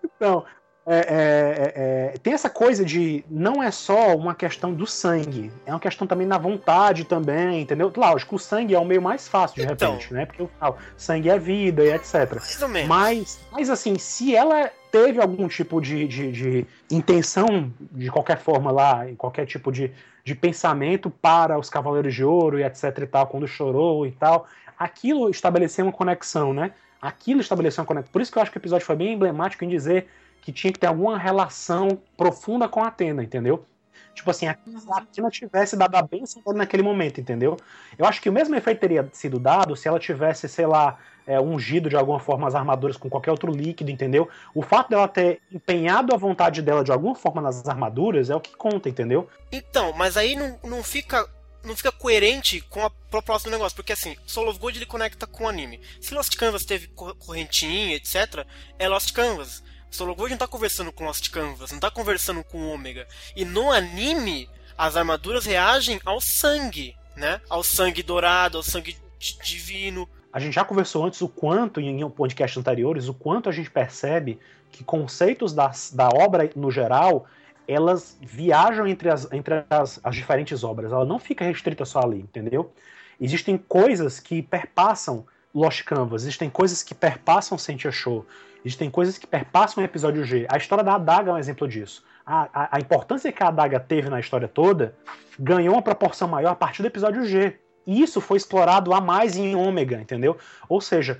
Então, 0.03 0.45
é, 0.85 0.97
é, 0.97 1.73
é, 2.13 2.17
tem 2.21 2.33
essa 2.33 2.49
coisa 2.49 2.83
de 2.83 3.23
não 3.29 3.63
é 3.63 3.71
só 3.71 4.15
uma 4.15 4.35
questão 4.35 4.73
do 4.73 4.85
sangue, 4.85 5.49
é 5.65 5.71
uma 5.71 5.79
questão 5.79 6.05
também 6.05 6.27
na 6.27 6.37
vontade 6.37 7.05
também, 7.05 7.61
entendeu? 7.61 7.91
Lógico, 7.95 8.35
o 8.35 8.39
sangue 8.39 8.75
é 8.75 8.79
o 8.79 8.83
meio 8.83 9.01
mais 9.01 9.27
fácil 9.27 9.55
de 9.65 9.71
Então. 9.71 9.93
repente, 9.93 10.13
né? 10.13 10.25
Porque 10.25 10.43
o 10.43 10.49
sangue 10.97 11.29
é 11.29 11.39
vida 11.39 11.83
e 11.83 11.93
etc. 11.93 12.33
Mais 12.35 12.61
ou 12.61 12.67
menos. 12.67 12.89
Mas, 12.89 13.39
mas 13.51 13.69
assim, 13.69 13.97
se 13.97 14.35
ela 14.35 14.69
teve 14.91 15.21
algum 15.21 15.47
tipo 15.47 15.79
de, 15.79 16.05
de, 16.05 16.31
de 16.31 16.67
intenção, 16.91 17.71
de 17.91 18.11
qualquer 18.11 18.39
forma 18.39 18.69
lá, 18.69 19.09
em 19.09 19.15
qualquer 19.15 19.45
tipo 19.45 19.71
de, 19.71 19.89
de 20.23 20.35
pensamento 20.35 21.09
para 21.09 21.57
os 21.57 21.69
Cavaleiros 21.69 22.13
de 22.13 22.25
Ouro 22.25 22.59
e 22.59 22.63
etc 22.63 22.83
e 22.99 23.07
tal, 23.07 23.27
quando 23.27 23.47
chorou 23.47 24.05
e 24.05 24.11
tal, 24.11 24.47
aquilo 24.77 25.29
estabeleceu 25.29 25.85
uma 25.85 25.93
conexão, 25.93 26.53
né? 26.53 26.71
Aquilo 27.01 27.39
estabeleceu 27.39 27.81
uma 27.81 27.87
conexão. 27.87 28.11
Por 28.11 28.21
isso 28.21 28.31
que 28.31 28.37
eu 28.37 28.41
acho 28.41 28.51
que 28.51 28.57
o 28.57 28.59
episódio 28.59 28.85
foi 28.85 28.97
bem 28.97 29.13
emblemático 29.13 29.63
em 29.63 29.69
dizer 29.69 30.07
que 30.43 30.51
tinha 30.51 30.71
que 30.71 30.79
ter 30.79 30.87
alguma 30.87 31.17
relação 31.17 31.99
profunda 32.17 32.67
com 32.67 32.83
a 32.83 32.87
Atena, 32.87 33.23
entendeu? 33.23 33.65
Tipo 34.13 34.29
assim, 34.29 34.47
a- 34.47 34.55
se 34.77 34.91
a 34.91 34.97
Atena 34.97 35.29
tivesse 35.31 35.75
dado 35.75 35.95
a 35.95 36.01
bênção 36.01 36.41
dele 36.43 36.57
naquele 36.59 36.83
momento, 36.83 37.19
entendeu? 37.19 37.57
Eu 37.97 38.05
acho 38.05 38.21
que 38.21 38.29
o 38.29 38.33
mesmo 38.33 38.55
efeito 38.55 38.79
teria 38.79 39.09
sido 39.11 39.39
dado 39.39 39.75
se 39.75 39.87
ela 39.87 39.99
tivesse, 39.99 40.47
sei 40.47 40.67
lá, 40.67 40.99
é, 41.25 41.39
ungido 41.39 41.89
de 41.89 41.95
alguma 41.95 42.19
forma 42.19 42.45
as 42.47 42.53
armaduras 42.53 42.97
com 42.97 43.09
qualquer 43.09 43.31
outro 43.31 43.51
líquido, 43.51 43.89
entendeu? 43.89 44.27
O 44.53 44.61
fato 44.61 44.89
dela 44.89 45.07
ter 45.07 45.41
empenhado 45.51 46.13
a 46.13 46.17
vontade 46.17 46.61
dela 46.61 46.83
de 46.83 46.91
alguma 46.91 47.15
forma 47.15 47.41
nas 47.41 47.65
armaduras 47.67 48.29
é 48.29 48.35
o 48.35 48.41
que 48.41 48.53
conta, 48.55 48.89
entendeu? 48.89 49.27
Então, 49.51 49.93
mas 49.93 50.17
aí 50.17 50.35
não, 50.35 50.59
não 50.63 50.83
fica 50.83 51.27
não 51.63 51.77
fica 51.77 51.93
coerente 51.93 52.59
com 52.59 52.85
a 52.85 52.89
proposta 53.09 53.49
do 53.49 53.53
negócio, 53.53 53.73
porque 53.73 53.93
assim, 53.93 54.17
Soul 54.27 54.49
of 54.49 54.59
Gold 54.59 54.77
ele 54.77 54.85
conecta 54.85 55.25
com 55.25 55.45
o 55.45 55.47
anime. 55.47 55.79
Se 56.01 56.13
Lost 56.13 56.35
Canvas 56.35 56.65
teve 56.65 56.87
cor- 56.89 57.15
correntinha, 57.15 57.95
etc, 57.95 58.45
é 58.77 58.89
Lost 58.89 59.13
Canvas. 59.13 59.63
Gold 59.97 60.31
não 60.31 60.37
tá 60.37 60.47
conversando 60.47 60.91
com 60.91 61.05
Lost 61.05 61.29
Canvas, 61.29 61.71
não 61.71 61.79
tá 61.79 61.91
conversando 61.91 62.43
com 62.43 62.67
Ômega. 62.73 63.07
E 63.35 63.45
no 63.45 63.71
anime, 63.71 64.49
as 64.77 64.95
armaduras 64.95 65.45
reagem 65.45 65.99
ao 66.03 66.19
sangue, 66.19 66.95
né? 67.15 67.39
Ao 67.49 67.63
sangue 67.63 68.01
dourado, 68.01 68.57
ao 68.57 68.63
sangue 68.63 68.97
di- 69.19 69.37
divino. 69.43 70.09
A 70.31 70.39
gente 70.39 70.53
já 70.53 70.65
conversou 70.65 71.05
antes 71.05 71.21
o 71.21 71.29
quanto, 71.29 71.79
em 71.79 72.09
podcasts 72.09 72.57
anteriores, 72.57 73.07
o 73.07 73.13
quanto 73.13 73.49
a 73.49 73.51
gente 73.51 73.69
percebe 73.69 74.39
que 74.71 74.83
conceitos 74.83 75.53
das, 75.53 75.91
da 75.93 76.09
obra 76.09 76.49
no 76.55 76.71
geral, 76.71 77.27
elas 77.67 78.17
viajam 78.19 78.87
entre, 78.87 79.09
as, 79.09 79.31
entre 79.31 79.63
as, 79.69 79.99
as 80.03 80.15
diferentes 80.15 80.63
obras. 80.63 80.91
Ela 80.91 81.05
não 81.05 81.19
fica 81.19 81.45
restrita 81.45 81.85
só 81.85 81.99
ali, 81.99 82.17
entendeu? 82.19 82.73
Existem 83.21 83.57
coisas 83.57 84.19
que 84.19 84.41
perpassam 84.41 85.25
Lost 85.53 85.83
Canvas, 85.83 86.23
existem 86.23 86.49
coisas 86.49 86.81
que 86.81 86.95
perpassam 86.95 87.57
Sentia 87.59 87.91
Show, 87.91 88.25
existem 88.65 88.89
coisas 88.89 89.17
que 89.17 89.27
perpassam 89.27 89.81
o 89.83 89.85
episódio 89.85 90.23
G. 90.23 90.45
A 90.49 90.57
história 90.57 90.83
da 90.83 90.95
adaga 90.95 91.31
é 91.31 91.33
um 91.33 91.37
exemplo 91.37 91.67
disso. 91.67 92.03
A, 92.25 92.47
a, 92.53 92.77
a 92.77 92.79
importância 92.79 93.31
que 93.31 93.43
a 93.43 93.47
adaga 93.49 93.79
teve 93.79 94.09
na 94.09 94.19
história 94.19 94.47
toda 94.47 94.95
ganhou 95.37 95.73
uma 95.75 95.81
proporção 95.81 96.27
maior 96.27 96.51
a 96.51 96.55
partir 96.55 96.81
do 96.81 96.87
episódio 96.87 97.25
G. 97.25 97.57
E 97.85 98.01
isso 98.01 98.21
foi 98.21 98.37
explorado 98.37 98.93
a 98.93 99.01
mais 99.01 99.35
em 99.35 99.55
Ômega, 99.55 99.99
entendeu? 99.99 100.37
Ou 100.69 100.79
seja, 100.79 101.19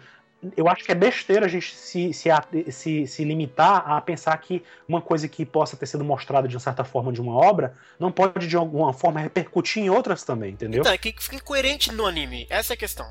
eu 0.56 0.68
acho 0.70 0.84
que 0.86 0.92
é 0.92 0.96
besteira 0.96 1.46
a 1.46 1.50
gente 1.50 1.76
se, 1.76 2.14
se, 2.14 2.30
a- 2.30 2.44
se, 2.70 3.06
se 3.08 3.24
limitar 3.26 3.84
a 3.90 4.00
pensar 4.00 4.38
que 4.38 4.64
uma 4.88 5.02
coisa 5.02 5.28
que 5.28 5.46
possa 5.46 5.76
ter 5.76 5.86
sido 5.88 6.04
mostrada 6.06 6.48
de 6.48 6.56
uma 6.56 6.62
certa 6.62 6.84
forma 6.86 7.12
de 7.12 7.20
uma 7.20 7.34
obra 7.36 7.74
não 8.00 8.12
pode 8.12 8.48
de 8.48 8.56
alguma 8.56 8.94
forma 8.94 9.20
repercutir 9.20 9.84
em 9.84 9.90
outras 9.90 10.24
também, 10.24 10.52
entendeu? 10.52 10.82
Então, 10.82 10.92
é 10.94 10.98
que 10.98 11.14
fica 11.20 11.36
incoerente 11.36 11.92
no 11.92 12.06
anime. 12.06 12.48
Essa 12.50 12.74
é 12.74 12.76
a 12.76 12.78
questão. 12.78 13.06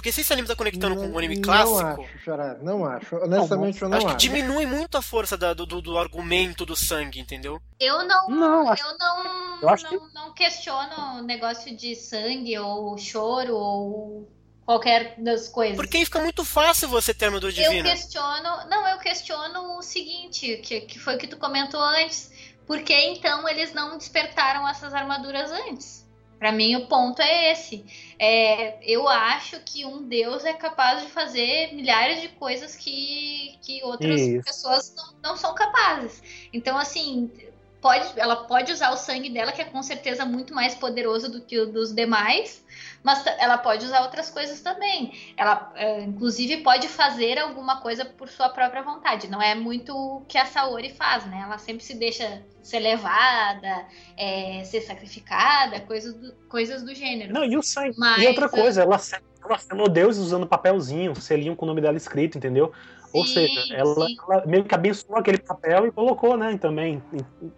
Porque 0.00 0.12
se 0.12 0.22
esse 0.22 0.32
anime 0.32 0.48
tá 0.48 0.56
conectando 0.56 0.96
com 0.96 1.10
o 1.10 1.18
anime 1.18 1.34
Não 1.36 1.42
clássico, 1.42 2.02
acho, 2.04 2.18
Xará, 2.24 2.56
não 2.62 2.86
acho. 2.86 3.16
Honestamente, 3.16 3.82
eu 3.82 3.88
não 3.90 3.98
acho 3.98 4.06
que 4.06 4.12
acho. 4.12 4.18
diminui 4.18 4.64
muito 4.64 4.96
a 4.96 5.02
força 5.02 5.36
da- 5.36 5.52
do, 5.52 5.66
do- 5.66 5.98
argumento 5.98 6.64
do 6.64 6.74
sangue, 6.74 7.20
entendeu? 7.20 7.60
Eu 7.78 8.02
não, 8.06 8.26
Não, 8.30 8.68
acho- 8.70 8.82
eu 8.82 8.96
não, 8.96 9.60
eu 9.60 9.68
acho 9.68 9.84
não, 9.94 10.08
não 10.14 10.32
questiono 10.32 11.18
o 11.18 11.22
negócio 11.22 11.76
de 11.76 11.94
sangue 11.94 12.58
ou 12.58 12.96
choro 12.96 13.54
ou 13.54 14.32
qualquer 14.64 15.16
das 15.18 15.48
coisas. 15.48 15.76
Porque 15.76 15.98
aí 15.98 16.04
fica 16.06 16.20
muito 16.20 16.46
fácil 16.46 16.88
você 16.88 17.12
ter 17.12 17.26
armadura 17.26 17.52
Eu 17.52 17.62
divina. 17.70 17.90
questiono, 17.90 18.66
não, 18.70 18.88
eu 18.88 18.96
questiono 19.00 19.76
o 19.76 19.82
seguinte, 19.82 20.56
que, 20.64 20.80
que 20.80 20.98
foi 20.98 21.16
o 21.16 21.18
que 21.18 21.26
tu 21.26 21.36
comentou 21.36 21.78
antes. 21.82 22.30
Por 22.66 22.80
que 22.82 22.94
então 22.94 23.46
eles 23.46 23.74
não 23.74 23.98
despertaram 23.98 24.66
essas 24.66 24.94
armaduras 24.94 25.50
antes? 25.50 26.08
Pra 26.40 26.50
mim 26.50 26.74
o 26.74 26.86
ponto 26.86 27.20
é 27.20 27.52
esse. 27.52 27.84
É, 28.18 28.78
eu 28.90 29.06
acho 29.06 29.60
que 29.60 29.84
um 29.84 30.02
deus 30.02 30.42
é 30.46 30.54
capaz 30.54 31.02
de 31.02 31.08
fazer 31.08 31.74
milhares 31.74 32.22
de 32.22 32.28
coisas 32.28 32.74
que, 32.74 33.58
que 33.60 33.84
outras 33.84 34.18
Isso. 34.18 34.42
pessoas 34.42 34.94
não, 34.96 35.30
não 35.30 35.36
são 35.36 35.54
capazes. 35.54 36.22
Então 36.50 36.78
assim, 36.78 37.30
pode, 37.78 38.18
ela 38.18 38.44
pode 38.44 38.72
usar 38.72 38.90
o 38.90 38.96
sangue 38.96 39.28
dela, 39.28 39.52
que 39.52 39.60
é 39.60 39.66
com 39.66 39.82
certeza 39.82 40.24
muito 40.24 40.54
mais 40.54 40.74
poderoso 40.74 41.30
do 41.30 41.42
que 41.42 41.58
o 41.58 41.70
dos 41.70 41.94
demais, 41.94 42.64
mas 43.02 43.24
ela 43.38 43.56
pode 43.56 43.84
usar 43.84 44.02
outras 44.02 44.30
coisas 44.30 44.60
também. 44.60 45.12
Ela, 45.36 45.72
é, 45.74 46.02
inclusive, 46.02 46.58
pode 46.58 46.86
fazer 46.88 47.38
alguma 47.38 47.80
coisa 47.80 48.04
por 48.04 48.28
sua 48.28 48.48
própria 48.48 48.82
vontade. 48.82 49.28
Não 49.28 49.40
é 49.40 49.54
muito 49.54 49.96
o 49.96 50.20
que 50.26 50.36
a 50.36 50.44
Saori 50.44 50.90
faz, 50.90 51.24
né? 51.26 51.40
Ela 51.44 51.56
sempre 51.58 51.82
se 51.82 51.94
deixa 51.94 52.42
ser 52.62 52.80
levada, 52.80 53.86
é, 54.16 54.62
ser 54.64 54.82
sacrificada, 54.82 55.80
coisas 55.80 56.14
do, 56.14 56.32
coisas 56.48 56.82
do 56.82 56.94
gênero. 56.94 57.32
Não, 57.32 57.44
e 57.44 57.56
o 57.56 57.62
sangue. 57.62 57.94
Mas, 57.98 58.22
e 58.22 58.26
outra 58.26 58.46
é- 58.46 58.48
coisa, 58.48 58.82
ela, 58.82 59.00
ela 59.42 59.58
selou 59.58 59.88
Deus 59.88 60.18
usando 60.18 60.46
papelzinho, 60.46 61.14
selinho 61.16 61.56
com 61.56 61.64
o 61.64 61.68
nome 61.68 61.80
dela 61.80 61.96
escrito, 61.96 62.36
entendeu? 62.36 62.72
Ou 63.12 63.26
Sim, 63.26 63.34
seja, 63.34 63.74
ela, 63.74 64.06
ela 64.28 64.46
meio 64.46 64.64
que 64.64 64.74
abençoou 64.74 65.18
aquele 65.18 65.38
papel 65.38 65.86
e 65.86 65.90
colocou, 65.90 66.36
né, 66.36 66.56
também. 66.58 67.02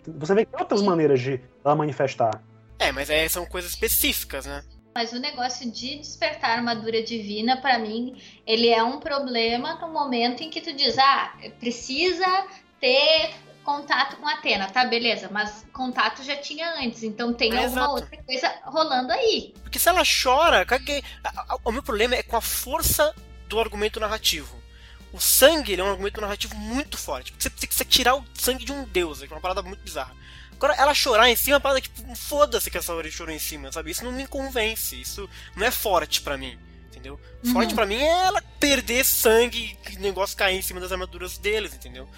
Você 0.06 0.35
vê 0.35 0.47
que 0.47 0.52
tem 0.52 0.60
outras 0.60 0.81
maneiras 0.81 1.20
de 1.20 1.40
ela 1.62 1.74
manifestar. 1.74 2.43
É, 2.78 2.90
mas 2.90 3.10
aí 3.10 3.28
são 3.28 3.44
coisas 3.44 3.73
específicas, 3.73 4.47
né? 4.47 4.62
Mas 4.94 5.12
o 5.12 5.19
negócio 5.19 5.70
de 5.70 5.97
despertar 5.98 6.51
a 6.51 6.55
armadura 6.55 7.02
divina, 7.02 7.56
pra 7.56 7.78
mim, 7.78 8.20
ele 8.47 8.69
é 8.69 8.82
um 8.82 9.01
problema 9.01 9.74
no 9.77 9.89
momento 9.89 10.43
em 10.43 10.51
que 10.51 10.60
tu 10.60 10.73
diz, 10.73 10.98
ah, 10.98 11.32
precisa 11.59 12.27
ter 12.81 13.32
contato 13.64 14.16
com 14.16 14.27
a 14.28 14.32
Atena, 14.35 14.69
tá? 14.69 14.85
Beleza, 14.85 15.28
mas 15.31 15.64
contato 15.73 16.23
já 16.23 16.36
tinha 16.36 16.74
antes, 16.81 17.02
então 17.05 17.32
tem 17.32 17.52
É, 17.55 17.64
alguma 17.64 17.82
exato. 17.82 17.94
outra 17.94 18.23
coisa 18.23 18.55
rolando 18.64 19.12
aí. 19.12 19.55
Porque 19.62 19.78
se 19.78 19.89
ela 19.89 20.02
chora, 20.05 20.66
caguei. 20.66 21.02
A- 21.24 21.55
a- 21.55 21.59
O 21.64 21.70
meu 21.73 21.82
problema 21.82 22.14
é 22.16 22.23
com 22.23 22.36
a 22.36 22.40
força 22.40 23.14
do 23.48 23.60
argumento 23.60 24.01
narrativo. 24.01 24.60
O 25.12 25.20
sangue 25.20 25.73
ele 25.73 25.81
é 25.81 25.85
um 25.85 25.90
argumento 25.90 26.20
narrativo 26.20 26.56
muito 26.56 26.98
forte. 26.98 27.31
Porque 27.32 27.44
você 27.44 27.51
tem 27.51 27.69
que 27.69 27.74
você 27.74 27.85
tirar 27.85 28.16
o 28.16 28.24
sangue 28.35 28.64
de 28.64 28.73
um 28.73 28.85
deus, 28.85 29.23
é 29.23 29.27
uma 29.27 29.40
parada 29.40 29.62
muito 29.62 29.81
bizarra. 29.82 30.14
Agora, 30.62 30.80
ela 30.80 30.94
chorar 30.94 31.28
em 31.28 31.34
cima 31.34 31.60
que, 31.60 31.80
tipo, 31.80 32.14
foda-se 32.14 32.70
que 32.70 32.78
a 32.78 32.82
Saori 32.82 33.10
chorou 33.10 33.34
em 33.34 33.39
cima, 33.39 33.72
sabe? 33.72 33.90
Isso 33.90 34.05
não 34.05 34.12
me 34.12 34.28
convence, 34.28 35.01
isso 35.01 35.28
não 35.56 35.66
é 35.66 35.72
forte 35.72 36.20
pra 36.20 36.39
mim, 36.39 36.56
entendeu? 36.86 37.18
Uhum. 37.44 37.52
Forte 37.52 37.74
pra 37.74 37.84
mim 37.84 37.97
é 37.97 38.26
ela 38.26 38.40
perder 38.60 39.05
sangue 39.05 39.76
e 39.90 39.97
o 39.97 40.01
negócio 40.01 40.36
cair 40.36 40.56
em 40.56 40.62
cima 40.62 40.78
das 40.78 40.93
armaduras 40.93 41.36
deles, 41.36 41.74
entendeu? 41.74 42.09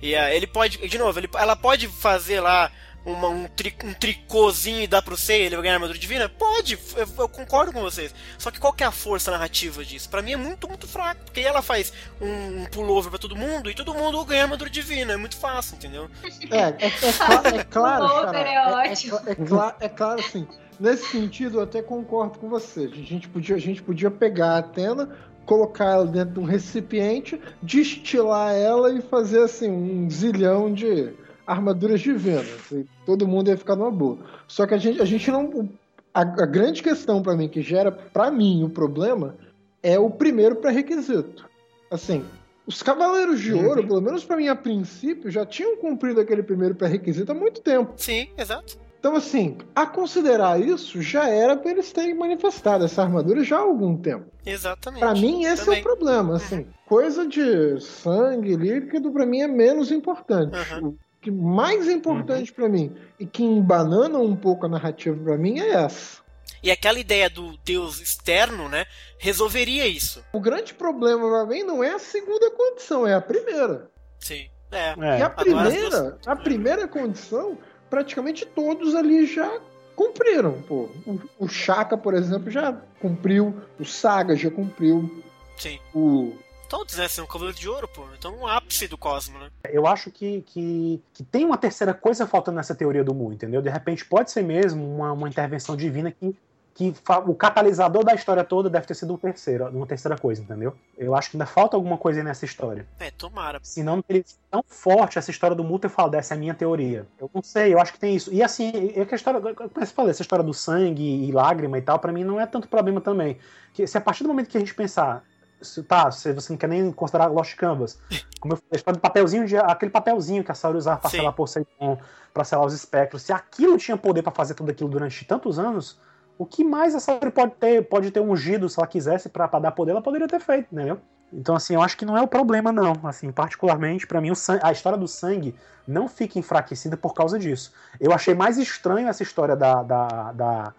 E 0.00 0.16
ah, 0.16 0.34
ele 0.34 0.48
pode, 0.48 0.78
de 0.88 0.98
novo, 0.98 1.16
ele- 1.16 1.30
ela 1.32 1.54
pode 1.54 1.86
fazer 1.86 2.40
lá 2.40 2.72
uma- 3.04 3.28
um, 3.28 3.46
tri- 3.48 3.74
um 3.84 3.92
tricôzinho 3.94 4.82
e 4.82 4.86
dar 4.86 5.02
pro 5.02 5.16
Sei, 5.16 5.42
ele 5.42 5.56
vai 5.56 5.62
ganhar 5.62 5.74
armadura 5.74 5.98
divina? 5.98 6.28
Pode, 6.28 6.78
eu, 6.96 7.08
eu 7.18 7.28
concordo 7.28 7.72
com 7.72 7.80
vocês. 7.80 8.14
Só 8.38 8.50
que 8.50 8.58
qual 8.60 8.72
que 8.72 8.82
é 8.84 8.86
a 8.86 8.90
força 8.92 9.30
narrativa 9.30 9.84
disso? 9.84 10.08
Pra 10.08 10.22
mim 10.22 10.32
é 10.32 10.36
muito, 10.36 10.68
muito 10.68 10.86
fraco. 10.86 11.24
Porque 11.24 11.40
aí 11.40 11.46
ela 11.46 11.62
faz 11.62 11.92
um, 12.20 12.62
um 12.62 12.66
pullover 12.66 13.10
pra 13.10 13.18
todo 13.18 13.36
mundo 13.36 13.70
e 13.70 13.74
todo 13.74 13.94
mundo 13.94 14.24
ganha 14.24 14.44
armadura 14.44 14.70
divina. 14.70 15.12
É 15.12 15.16
muito 15.16 15.36
fácil, 15.36 15.76
entendeu? 15.76 16.08
É, 16.50 16.56
é, 16.56 16.86
é, 16.86 17.58
é 17.60 17.64
claro, 17.64 18.06
Xará, 18.08 18.38
é 18.86 18.88
é, 18.88 18.92
é, 19.30 19.34
é 19.80 19.88
claro, 19.88 20.20
assim. 20.20 20.46
Nesse 20.80 21.06
sentido, 21.10 21.58
eu 21.58 21.62
até 21.62 21.80
concordo 21.82 22.38
com 22.38 22.48
você. 22.48 22.84
A 22.92 22.96
gente 22.96 23.28
podia, 23.28 23.54
a 23.56 23.58
gente 23.58 23.82
podia 23.82 24.10
pegar 24.10 24.52
a 24.54 24.58
Atena, 24.58 25.16
colocar 25.46 25.84
ela 25.86 26.06
dentro 26.06 26.34
de 26.34 26.40
um 26.40 26.44
recipiente, 26.44 27.40
destilar 27.62 28.54
ela 28.54 28.92
e 28.92 29.00
fazer 29.02 29.42
assim 29.42 29.70
um 29.70 30.10
zilhão 30.10 30.72
de 30.72 31.12
armaduras 31.46 32.00
divinas. 32.00 32.46
E 32.72 32.84
todo 33.06 33.26
mundo 33.26 33.48
ia 33.48 33.56
ficar 33.56 33.76
numa 33.76 33.90
boa. 33.90 34.18
Só 34.46 34.66
que 34.66 34.74
a 34.74 34.78
gente, 34.78 35.00
a 35.00 35.04
gente 35.04 35.30
não. 35.30 35.68
A, 36.14 36.20
a 36.20 36.46
grande 36.46 36.82
questão 36.82 37.22
pra 37.22 37.34
mim, 37.34 37.48
que 37.48 37.62
gera 37.62 37.90
pra 37.90 38.30
mim 38.30 38.62
o 38.64 38.68
problema, 38.68 39.34
é 39.82 39.98
o 39.98 40.10
primeiro 40.10 40.56
pré-requisito. 40.56 41.48
Assim, 41.90 42.22
os 42.66 42.82
Cavaleiros 42.82 43.40
de 43.40 43.52
Uhum. 43.54 43.66
Ouro, 43.68 43.86
pelo 43.86 44.00
menos 44.00 44.24
pra 44.24 44.36
mim 44.36 44.48
a 44.48 44.54
princípio, 44.54 45.30
já 45.30 45.44
tinham 45.46 45.76
cumprido 45.76 46.20
aquele 46.20 46.42
primeiro 46.42 46.74
pré-requisito 46.74 47.32
há 47.32 47.34
muito 47.34 47.60
tempo. 47.62 47.92
Sim, 47.96 48.28
exato. 48.36 48.76
Então, 49.00 49.16
assim, 49.16 49.56
a 49.74 49.84
considerar 49.84 50.60
isso, 50.60 51.02
já 51.02 51.28
era 51.28 51.56
pra 51.56 51.72
eles 51.72 51.90
terem 51.90 52.14
manifestado 52.14 52.84
essa 52.84 53.02
armadura 53.02 53.42
já 53.42 53.56
há 53.56 53.60
algum 53.62 53.96
tempo. 53.96 54.26
Exatamente. 54.46 55.00
Pra 55.00 55.12
mim, 55.12 55.42
esse 55.44 55.62
é 55.62 55.64
Também. 55.64 55.80
o 55.80 55.82
problema. 55.82 56.36
Assim, 56.36 56.66
coisa 56.86 57.26
de 57.26 57.80
sangue 57.80 58.54
líquido, 58.54 59.10
pra 59.10 59.26
mim, 59.26 59.40
é 59.40 59.48
menos 59.48 59.90
importante. 59.90 60.54
Aham. 60.54 60.94
Que 61.22 61.30
mais 61.30 61.88
importante 61.88 62.52
pra 62.52 62.68
mim 62.68 62.94
e 63.18 63.24
que 63.24 63.42
embanana 63.44 64.18
um 64.18 64.34
pouco 64.36 64.66
a 64.66 64.68
narrativa 64.68 65.16
pra 65.22 65.38
mim 65.38 65.60
é 65.60 65.70
essa. 65.70 66.20
E 66.62 66.70
aquela 66.70 66.98
ideia 66.98 67.30
do 67.30 67.56
Deus 67.64 68.00
externo, 68.00 68.68
né, 68.68 68.84
resolveria 69.18 69.86
isso. 69.86 70.22
O 70.32 70.40
grande 70.40 70.74
problema 70.74 71.28
pra 71.28 71.46
mim 71.46 71.62
não 71.62 71.82
é 71.82 71.92
a 71.94 71.98
segunda 71.98 72.50
condição, 72.50 73.06
é 73.06 73.14
a 73.14 73.20
primeira. 73.20 73.88
Sim. 74.18 74.48
É. 74.70 74.88
É. 74.98 75.18
E 75.18 75.22
a 75.22 75.26
agora 75.26 75.28
as 75.28 75.42
primeira, 75.44 76.00
duas- 76.02 76.26
a 76.26 76.36
primeira 76.36 76.88
condição, 76.88 77.58
praticamente 77.88 78.44
todos 78.44 78.94
ali 78.94 79.26
já 79.26 79.60
cumpriram. 79.94 80.60
Pô. 80.62 80.88
O, 81.06 81.20
o 81.40 81.48
Chaka, 81.48 81.96
por 81.96 82.14
exemplo, 82.14 82.50
já 82.50 82.72
cumpriu, 83.00 83.54
o 83.78 83.84
Saga 83.84 84.34
já 84.34 84.50
cumpriu, 84.50 85.22
Sim. 85.56 85.78
o. 85.94 86.32
Todos, 86.72 86.96
né? 86.96 87.06
São 87.06 87.26
Cavaleiro 87.26 87.58
de 87.58 87.68
Ouro, 87.68 87.86
pô. 87.86 88.06
Então, 88.18 88.34
um 88.34 88.46
ápice 88.46 88.88
do 88.88 88.96
Cosmo, 88.96 89.38
né? 89.38 89.50
Eu 89.70 89.86
acho 89.86 90.10
que, 90.10 90.40
que, 90.40 91.02
que 91.12 91.22
tem 91.22 91.44
uma 91.44 91.58
terceira 91.58 91.92
coisa 91.92 92.26
faltando 92.26 92.56
nessa 92.56 92.74
teoria 92.74 93.04
do 93.04 93.12
Mu, 93.12 93.30
entendeu? 93.30 93.60
De 93.60 93.68
repente 93.68 94.06
pode 94.06 94.30
ser 94.30 94.42
mesmo 94.42 94.82
uma, 94.82 95.12
uma 95.12 95.28
intervenção 95.28 95.76
divina 95.76 96.10
que, 96.10 96.34
que 96.72 96.94
o 97.26 97.34
catalisador 97.34 98.02
da 98.02 98.14
história 98.14 98.42
toda 98.42 98.70
deve 98.70 98.86
ter 98.86 98.94
sido 98.94 99.12
um 99.12 99.18
terceiro, 99.18 99.68
uma 99.68 99.86
terceira 99.86 100.16
coisa, 100.16 100.40
entendeu? 100.40 100.74
Eu 100.96 101.14
acho 101.14 101.30
que 101.30 101.36
ainda 101.36 101.44
falta 101.44 101.76
alguma 101.76 101.98
coisa 101.98 102.20
aí 102.20 102.24
nessa 102.24 102.46
história. 102.46 102.86
É, 102.98 103.10
tomara. 103.10 103.60
Senão 103.62 103.96
não 103.96 104.02
teria 104.02 104.22
sido 104.24 104.40
tão 104.50 104.64
forte 104.66 105.18
essa 105.18 105.30
história 105.30 105.54
do 105.54 105.62
Muta 105.62 105.88
e 105.88 105.90
falar, 105.90 106.08
dessa 106.08 106.32
é 106.32 106.36
a 106.38 106.40
minha 106.40 106.54
teoria. 106.54 107.06
Eu 107.20 107.30
não 107.34 107.42
sei, 107.42 107.74
eu 107.74 107.80
acho 107.82 107.92
que 107.92 107.98
tem 107.98 108.16
isso. 108.16 108.32
E 108.32 108.42
assim, 108.42 108.72
é 108.96 109.04
que 109.04 109.14
a 109.14 109.16
história, 109.16 109.42
como 109.42 109.70
eu 109.76 109.86
falei, 109.88 110.10
essa 110.10 110.22
história 110.22 110.42
do 110.42 110.54
sangue 110.54 111.26
e 111.26 111.30
lágrima 111.32 111.76
e 111.76 111.82
tal, 111.82 111.98
pra 111.98 112.12
mim 112.12 112.24
não 112.24 112.40
é 112.40 112.46
tanto 112.46 112.66
problema 112.66 112.98
também. 112.98 113.36
Que 113.74 113.86
se 113.86 113.98
a 113.98 114.00
partir 114.00 114.22
do 114.22 114.30
momento 114.30 114.48
que 114.48 114.56
a 114.56 114.60
gente 114.60 114.74
pensar, 114.74 115.22
se, 115.62 115.82
tá, 115.82 116.10
se 116.10 116.32
você 116.32 116.52
não 116.52 116.58
quer 116.58 116.68
nem 116.68 116.90
considerar 116.92 117.26
Lost 117.26 117.54
Canvas, 117.56 117.98
como 118.40 118.54
eu 118.54 118.56
falei, 118.56 118.70
a 118.72 118.76
história 118.76 118.98
do 118.98 119.00
papelzinho, 119.02 119.46
de, 119.46 119.56
aquele 119.56 119.90
papelzinho 119.90 120.42
que 120.44 120.50
a 120.52 120.54
Saori 120.54 120.78
usava 120.78 121.00
pra 121.00 121.10
Sim. 121.10 121.18
selar 121.18 121.32
Poseidon, 121.32 121.98
pra 122.34 122.44
selar 122.44 122.66
os 122.66 122.74
espectros, 122.74 123.22
se 123.22 123.32
aquilo 123.32 123.76
tinha 123.78 123.96
poder 123.96 124.22
pra 124.22 124.32
fazer 124.32 124.54
tudo 124.54 124.70
aquilo 124.70 124.90
durante 124.90 125.24
tantos 125.24 125.58
anos, 125.58 125.98
o 126.38 126.44
que 126.46 126.64
mais 126.64 126.94
a 126.94 127.00
Saori 127.00 127.30
pode 127.30 127.52
ter, 127.54 127.88
pode 127.88 128.10
ter 128.10 128.20
ungido, 128.20 128.68
se 128.68 128.78
ela 128.78 128.86
quisesse, 128.86 129.28
pra 129.28 129.46
dar 129.46 129.72
poder, 129.72 129.92
ela 129.92 130.02
poderia 130.02 130.26
ter 130.26 130.40
feito, 130.40 130.68
entendeu? 130.72 130.98
Então, 131.32 131.56
assim, 131.56 131.74
eu 131.74 131.80
acho 131.80 131.96
que 131.96 132.04
não 132.04 132.14
é 132.16 132.20
o 132.20 132.28
problema, 132.28 132.70
não. 132.70 132.92
Assim, 133.04 133.32
particularmente, 133.32 134.06
pra 134.06 134.20
mim, 134.20 134.30
o 134.30 134.36
san- 134.36 134.60
a 134.62 134.70
história 134.70 134.98
do 134.98 135.08
sangue 135.08 135.54
não 135.88 136.06
fica 136.06 136.38
enfraquecida 136.38 136.94
por 136.94 137.14
causa 137.14 137.38
disso. 137.38 137.72
Eu 137.98 138.12
achei 138.12 138.34
mais 138.34 138.58
estranho 138.58 139.08
essa 139.08 139.22
história 139.22 139.56
da, 139.56 139.82
da, 139.82 140.32
da- 140.32 140.74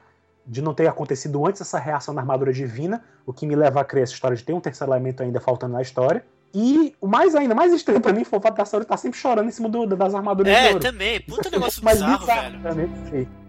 de 0.45 0.61
não 0.61 0.73
ter 0.73 0.87
acontecido 0.87 1.45
antes 1.45 1.61
essa 1.61 1.79
reação 1.79 2.13
na 2.13 2.21
armadura 2.21 2.51
divina, 2.51 3.03
o 3.25 3.31
que 3.33 3.45
me 3.47 3.55
leva 3.55 3.81
a 3.81 3.83
crer 3.85 4.03
essa 4.03 4.13
história 4.13 4.35
de 4.35 4.43
ter 4.43 4.53
um 4.53 4.59
terceiro 4.59 4.91
elemento 4.91 5.23
ainda 5.23 5.39
faltando 5.39 5.73
na 5.73 5.81
história. 5.81 6.25
E 6.53 6.95
o 7.01 7.07
mais 7.07 7.33
ainda, 7.33 7.55
mais 7.55 7.73
estranho 7.73 7.99
pra 8.01 8.13
mim 8.13 8.23
foi 8.23 8.37
o 8.37 8.41
fato 8.41 8.55
da 8.55 8.65
Saori 8.65 8.83
estar 8.83 8.97
sempre 8.97 9.17
chorando 9.19 9.47
em 9.47 9.51
cima 9.51 9.67
do- 9.69 9.87
das 9.87 10.13
armaduras 10.13 10.53
É, 10.53 10.77
também. 10.77 11.19
Puta 11.21 11.49
negócio 11.51 11.83
bizarro, 11.83 12.19
bizarro 12.19 12.41
velho. 12.51 12.59
pra 12.61 13.42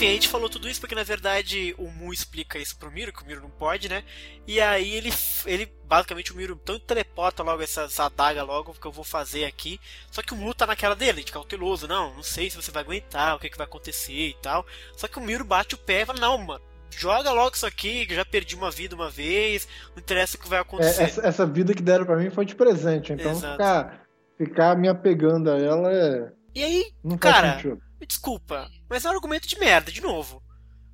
Enfim, 0.00 0.08
a 0.08 0.12
gente 0.14 0.28
falou 0.28 0.48
tudo 0.48 0.66
isso 0.66 0.80
porque 0.80 0.94
na 0.94 1.02
verdade 1.02 1.74
o 1.76 1.86
Mu 1.90 2.10
explica 2.10 2.58
isso 2.58 2.74
pro 2.78 2.90
Miro, 2.90 3.12
que 3.12 3.22
o 3.22 3.26
Miro 3.26 3.42
não 3.42 3.50
pode, 3.50 3.86
né? 3.86 4.02
E 4.46 4.58
aí 4.58 4.94
ele, 4.94 5.12
ele 5.44 5.70
basicamente 5.84 6.32
o 6.32 6.36
Miro 6.36 6.58
então 6.62 6.78
teleporta 6.78 7.42
logo 7.42 7.62
essa, 7.62 7.82
essa 7.82 8.04
adaga 8.06 8.42
logo 8.42 8.72
que 8.72 8.86
eu 8.86 8.90
vou 8.90 9.04
fazer 9.04 9.44
aqui. 9.44 9.78
Só 10.10 10.22
que 10.22 10.32
o 10.32 10.36
Mu 10.36 10.54
tá 10.54 10.66
naquela 10.66 10.96
dele, 10.96 11.22
de 11.22 11.30
cauteloso, 11.30 11.86
não, 11.86 12.14
não 12.14 12.22
sei 12.22 12.48
se 12.48 12.56
você 12.56 12.70
vai 12.70 12.82
aguentar, 12.82 13.36
o 13.36 13.38
que, 13.38 13.50
que 13.50 13.58
vai 13.58 13.66
acontecer 13.66 14.28
e 14.28 14.36
tal. 14.40 14.64
Só 14.96 15.06
que 15.06 15.18
o 15.18 15.20
Miro 15.20 15.44
bate 15.44 15.74
o 15.74 15.78
pé 15.78 16.00
e 16.00 16.06
fala, 16.06 16.18
não, 16.18 16.38
mano. 16.38 16.64
Joga 16.90 17.30
logo 17.30 17.54
isso 17.54 17.66
aqui, 17.66 18.06
que 18.06 18.14
já 18.14 18.24
perdi 18.24 18.56
uma 18.56 18.70
vida 18.70 18.94
uma 18.96 19.10
vez, 19.10 19.68
não 19.94 20.00
interessa 20.02 20.38
o 20.38 20.40
que 20.40 20.48
vai 20.48 20.60
É, 20.60 20.62
acontecer. 20.62 21.02
essa, 21.02 21.26
essa 21.26 21.44
vida 21.46 21.74
que 21.74 21.82
deram 21.82 22.06
pra 22.06 22.16
mim 22.16 22.30
foi 22.30 22.46
de 22.46 22.54
presente, 22.54 23.12
então 23.12 23.32
Exato. 23.32 23.52
ficar, 23.52 24.06
ficar 24.38 24.76
me 24.78 24.88
apegando 24.88 25.50
a 25.50 25.58
ela 25.58 25.92
é, 25.92 26.32
E 26.54 26.64
aí, 26.64 26.90
não 27.04 27.18
Cara, 27.18 27.52
sentido. 27.58 27.89
Me 28.00 28.06
desculpa, 28.06 28.70
mas 28.88 29.04
é 29.04 29.08
um 29.08 29.12
argumento 29.12 29.46
de 29.46 29.58
merda, 29.58 29.92
de 29.92 30.00
novo. 30.00 30.42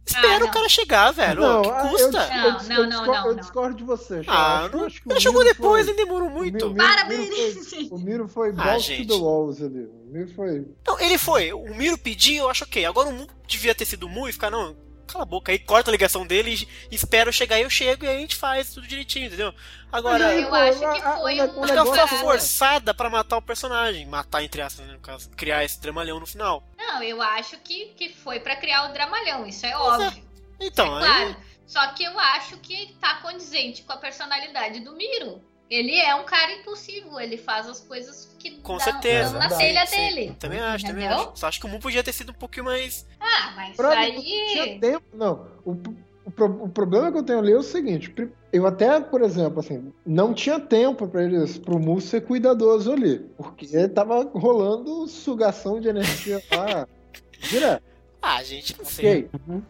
Espera 0.09 0.39
não. 0.39 0.47
o 0.47 0.51
cara 0.53 0.69
chegar, 0.69 1.11
velho. 1.11 1.43
Ô, 1.43 1.63
que 1.63 1.69
ah, 1.69 1.83
eu, 1.85 1.91
custa? 1.91 2.29
Não, 2.29 2.45
eu 2.47 2.57
dis- 2.59 2.69
não, 2.69 2.77
eu 2.77 2.83
não, 2.83 2.89
discordo, 2.91 3.13
não, 3.13 3.27
eu 3.27 3.35
não. 3.35 3.41
discordo 3.41 3.77
de 3.77 3.83
você. 3.85 4.23
Ah. 4.29 4.69
Eu 4.73 4.79
não, 4.79 4.87
acho 4.87 5.03
que 5.03 5.09
o 5.09 5.13
ele 5.13 5.21
chegou 5.21 5.43
depois, 5.45 5.85
foi- 5.87 5.95
ele 5.95 6.05
demorou 6.05 6.31
muito. 6.31 6.71
Miro 6.71 7.65
foi- 7.65 7.89
O 7.91 7.99
Miro 7.99 8.29
foi 8.29 8.51
Ah, 8.51 8.53
balls 8.53 8.85
gente. 8.85 9.09
to 9.09 9.17
the 9.19 9.21
walls 9.25 9.61
ali. 9.61 9.81
O 9.85 10.07
Miro 10.13 10.29
foi. 10.33 10.65
Não, 10.87 11.01
ele 11.01 11.19
foi. 11.19 11.53
O 11.53 11.75
Miro 11.75 11.99
pediu, 11.99 12.45
eu 12.45 12.51
acho 12.51 12.63
ok. 12.63 12.85
Agora 12.85 13.09
o 13.09 13.13
Mu 13.13 13.27
devia 13.49 13.75
ter 13.75 13.85
sido 13.85 14.07
o 14.07 14.09
Mu 14.09 14.29
e 14.29 14.33
ficar, 14.33 14.49
não, 14.49 14.77
cala 15.09 15.25
a 15.25 15.27
boca 15.27 15.51
aí, 15.51 15.59
corta 15.59 15.91
a 15.91 15.93
ligação 15.93 16.25
dele 16.25 16.69
e 16.89 16.95
espera 16.95 17.29
eu 17.29 17.33
chegar 17.33 17.59
e 17.59 17.63
eu 17.63 17.71
chego 17.71 18.05
e 18.05 18.09
aí 18.09 18.17
a 18.17 18.21
gente 18.21 18.37
faz 18.37 18.71
tudo 18.75 18.87
direitinho, 18.87 19.27
entendeu? 19.27 19.53
Agora, 19.91 20.33
Eu 20.35 20.37
acho 20.37 20.45
que 20.45 20.51
foi 20.51 20.59
um- 20.61 20.81
ne- 20.93 21.01
acho 21.01 21.23
que 21.23 21.31
ela 21.41 21.67
negócio 21.67 22.07
foi 22.09 22.19
é- 22.19 22.21
forçada 22.21 22.95
pra 22.95 23.09
matar 23.11 23.39
o 23.39 23.43
personagem. 23.43 24.07
Matar, 24.07 24.43
entre 24.45 24.61
aspas, 24.63 24.87
né, 24.87 24.93
no 24.93 25.01
caso. 25.01 25.31
Criar 25.31 25.65
esse 25.65 25.81
dramalhão 25.81 26.21
no 26.21 26.27
final. 26.27 26.63
Não, 26.87 27.03
eu 27.03 27.21
acho 27.21 27.59
que, 27.59 27.87
que 27.97 28.09
foi 28.09 28.39
pra 28.41 28.57
criar 28.57 28.89
o 28.89 28.93
dramalhão, 28.93 29.47
isso 29.47 29.67
é 29.67 29.77
óbvio. 29.77 30.25
Então, 30.61 30.97
é 30.99 31.01
claro. 31.01 31.29
aí. 31.29 31.37
Só 31.67 31.85
que 31.89 32.05
eu 32.05 32.19
acho 32.19 32.57
que 32.59 32.95
tá 33.01 33.17
condizente 33.17 33.83
com 33.83 33.93
a 33.93 33.97
personalidade 33.97 34.81
do 34.81 34.95
Miro. 34.95 35.43
Ele 35.69 35.97
é 35.99 36.15
um 36.15 36.25
cara 36.25 36.53
impulsivo, 36.53 37.19
ele 37.19 37.37
faz 37.37 37.69
as 37.69 37.81
coisas 37.81 38.37
que 38.39 38.53
Com 38.59 38.77
dão, 38.77 38.85
certeza. 38.85 39.31
dão 39.31 39.41
na 39.41 39.51
Sim, 39.51 39.57
telha 39.59 39.85
sim. 39.87 39.97
dele. 39.97 40.37
Também 40.39 40.61
acho, 40.61 40.87
também 40.87 41.05
Entendeu? 41.07 41.25
acho. 41.25 41.37
Só 41.41 41.49
acho 41.49 41.59
que 41.61 41.67
o 41.67 41.69
Mu 41.69 41.81
podia 41.81 42.05
ter 42.05 42.13
sido 42.13 42.31
um 42.31 42.35
pouquinho 42.35 42.67
mais. 42.67 43.05
Ah, 43.19 43.53
mas 43.57 43.77
Não 43.77 43.91
tinha 43.91 44.63
aí. 44.63 44.79
tempo. 44.79 45.05
Não. 45.13 45.49
O, 45.65 45.73
o, 45.73 45.97
pro- 46.37 46.65
o 46.65 46.69
problema 46.69 47.11
que 47.11 47.19
eu 47.19 47.23
tenho 47.23 47.39
ali 47.41 47.53
é 47.53 47.57
o 47.57 47.63
seguinte: 47.63 48.15
eu 48.53 48.67
até, 48.67 49.01
por 49.01 49.23
exemplo, 49.23 49.61
assim, 49.61 49.93
não 50.07 50.33
tinha 50.35 50.61
tempo 50.61 51.09
para 51.09 51.25
eles, 51.25 51.59
pro 51.59 51.79
Mu 51.81 52.01
ser 52.01 52.21
cuidadoso 52.23 52.93
ali. 52.93 53.19
Porque 53.37 53.89
tava 53.89 54.23
rolando 54.35 55.07
sugação 55.09 55.81
de 55.81 55.89
energia 55.89 56.41
lá 56.55 56.87
direto. 57.51 57.83
Ah, 58.23 58.43
gente, 58.43 58.77
não 58.79 58.85
sei. 58.85 59.29
Ok. 59.33 59.63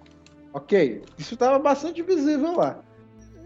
Ok. 0.53 1.03
Isso 1.19 1.37
tava 1.37 1.59
bastante 1.59 2.03
visível 2.03 2.57
lá. 2.57 2.81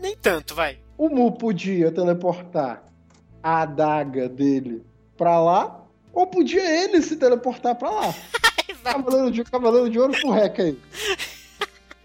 Nem 0.01 0.17
tanto, 0.17 0.55
vai. 0.55 0.79
O 0.97 1.09
Mu 1.09 1.33
podia 1.33 1.91
teleportar 1.93 2.85
a 3.43 3.63
adaga 3.63 4.29
dele 4.29 4.83
pra 5.17 5.41
lá, 5.41 5.85
ou 6.13 6.27
podia 6.27 6.63
ele 6.85 7.01
se 7.03 7.17
teleportar 7.17 7.75
pra 7.75 7.91
lá. 7.91 8.15
Cavaleiro 8.83 9.31
de, 9.31 9.45
Cavaleiro 9.45 9.91
de 9.91 9.99
Ouro 9.99 10.13
pro 10.19 10.31
rec 10.31 10.59
aí. 10.59 10.79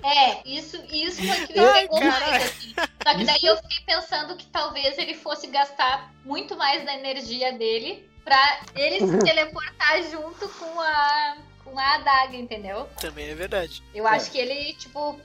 É, 0.06 0.48
isso, 0.48 0.78
isso 0.92 1.26
foi 1.26 1.48
que 1.48 1.54
me 1.54 1.60
Ai, 1.66 1.82
pegou 1.82 2.00
mais, 2.00 2.44
assim. 2.44 2.74
Só 3.04 3.18
que 3.18 3.26
daí 3.26 3.40
eu 3.44 3.58
fiquei 3.58 3.80
pensando 3.88 4.38
que 4.38 4.46
talvez 4.46 4.98
ele 5.00 5.16
fosse 5.16 5.48
gastar 5.48 6.14
muito 6.24 6.56
mais 6.56 6.86
da 6.86 6.94
energia 6.94 7.54
dele 7.54 8.08
pra 8.24 8.60
ele 8.76 9.00
se 9.00 9.18
teleportar 9.26 10.04
junto 10.04 10.48
com 10.48 10.80
a, 10.80 11.38
com 11.64 11.80
a 11.80 11.96
adaga, 11.96 12.36
entendeu? 12.38 12.88
Também 13.02 13.30
é 13.30 13.34
verdade. 13.34 13.82
Eu 13.96 14.06
acho 14.06 14.30
que 14.30 14.38
ele, 14.38 14.74
tipo, 14.74 15.20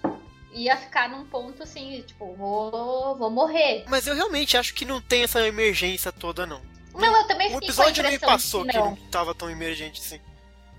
ia 0.53 0.79
ficar 0.79 1.11
num 1.11 1.27
ponto 1.27 1.63
assim, 1.63 2.03
tipo, 2.07 2.35
vou, 2.35 3.17
vou 3.19 3.31
morrer. 3.31 3.85
Mas 3.87 4.07
eu 4.07 4.15
realmente 4.15 4.57
acho 4.57 4.73
que 4.73 4.87
não 4.87 5.01
tem 5.01 5.25
essa 5.25 5.47
emergência 5.47 6.11
toda, 6.11 6.47
não. 6.47 6.63
Não, 6.95 7.15
eu 7.17 7.27
também 7.27 7.49
O 7.49 7.55
fiquei 7.55 7.69
com 7.75 7.83
a 7.83 7.85
episódio 7.87 8.03
nem 8.03 8.19
passou 8.19 8.65
que 8.65 8.71
que 8.71 8.79
não 8.79 8.91
não. 8.91 8.97
tava 9.11 9.35
tão 9.35 9.51
emergente 9.51 10.01
assim. 10.01 10.21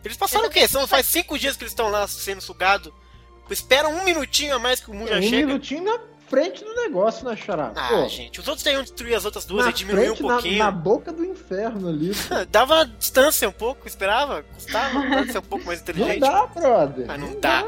Eles 0.04 0.18
passaram 0.18 0.48
o 0.48 0.50
quê? 0.50 0.68
São, 0.68 0.88
faz 0.88 1.06
cinco 1.06 1.38
dias 1.38 1.56
que 1.56 1.64
eles 1.64 1.72
estão 1.72 1.90
lá 1.90 2.08
sendo 2.08 2.42
sugados. 2.42 2.92
Espera 3.54 3.88
um 3.90 4.04
minutinho 4.04 4.56
a 4.56 4.60
mais 4.60 4.80
que 4.80 4.90
o 4.90 4.94
Mu 4.94 5.08
já 5.08 5.18
um 5.18 5.22
chega. 5.22 5.48
minutinho 5.48 5.84
na 5.84 6.00
frente 6.28 6.64
do 6.64 6.74
negócio, 6.76 7.28
né, 7.28 7.36
Chará? 7.36 7.74
Ah, 7.76 7.90
Pô, 7.90 8.08
gente, 8.08 8.40
os 8.40 8.48
outros 8.48 8.64
teriam 8.64 8.82
destruir 8.82 9.14
as 9.16 9.26
outras 9.26 9.44
duas 9.46 9.66
na 9.66 9.72
e 9.72 9.74
diminuir 9.74 10.12
um 10.12 10.16
frente, 10.16 10.24
na- 10.24 10.34
pouquinho. 10.34 10.58
Na, 10.60 10.72
boca 10.72 11.12
do 11.12 11.26
inferno 11.26 11.90
ali. 11.90 12.12
Dava 12.50 12.86
distância 12.86 13.50
um 13.50 13.52
pouco, 13.52 13.88
esperava, 13.88 14.44
custava 14.44 15.02
pra 15.08 15.26
ser 15.28 15.40
um 15.40 15.42
pouco 15.42 15.66
mais 15.66 15.80
Não 15.80 15.90
inteligente. 15.94 16.20
dá, 16.20 16.46
brother. 16.48 17.06
Mas 17.08 17.20
não 17.20 17.40
dá. 17.40 17.66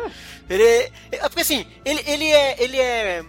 Ele 0.49 0.63
é, 0.63 0.91
é- 1.11 1.17
porque 1.29 1.41
assim, 1.41 1.65
ele, 1.83 2.01
ele 2.07 2.25
é. 2.31 2.63
Ele 2.63 2.79
é. 2.79 3.25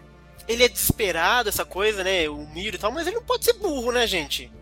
Ele 0.47 0.63
é 0.63 0.69
desesperado, 0.69 1.49
essa 1.49 1.65
coisa, 1.65 2.05
né? 2.05 2.29
O 2.29 2.47
Miro 2.49 2.77
e 2.77 2.79
tal, 2.79 2.93
mas 2.93 3.07
ele 3.07 3.17
não 3.17 3.23
pode 3.25 3.45
ser 3.47 3.55
burro, 3.55 3.91
né, 3.91 4.07
gente? 4.07 4.53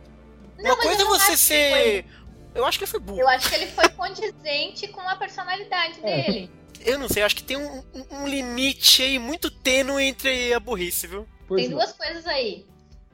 Não, 0.57 0.67
Uma 0.71 0.77
coisa 0.77 1.03
é 1.03 1.05
não 1.05 1.11
você 1.11 1.37
ser. 1.37 2.07
Eu 2.55 2.65
acho 2.65 2.79
que 2.79 2.85
ele 2.85 2.91
foi 2.91 3.01
burro. 3.01 3.21
Eu 3.21 3.29
acho 3.29 3.49
que 3.49 3.55
ele 3.57 3.67
foi 3.67 3.89
condizente 3.89 4.87
com 4.89 5.01
a 5.01 5.17
personalidade 5.17 5.99
É. 6.05 6.23
dele. 6.23 6.51
Eu 6.85 6.99
não 6.99 7.09
sei, 7.09 7.23
acho 7.23 7.37
que 7.37 7.43
tem 7.43 7.57
um, 7.57 7.83
um- 8.11 8.27
limite 8.27 9.03
aí 9.03 9.19
muito 9.19 9.51
tênue 9.51 10.05
entre 10.05 10.53
a 10.53 10.61
burrice, 10.61 11.07
viu? 11.07 11.27
Pois 11.47 11.63
Tem 11.63 11.71
é. 11.71 11.75
duas 11.75 11.93
coisas 11.93 12.27
aí. 12.27 12.65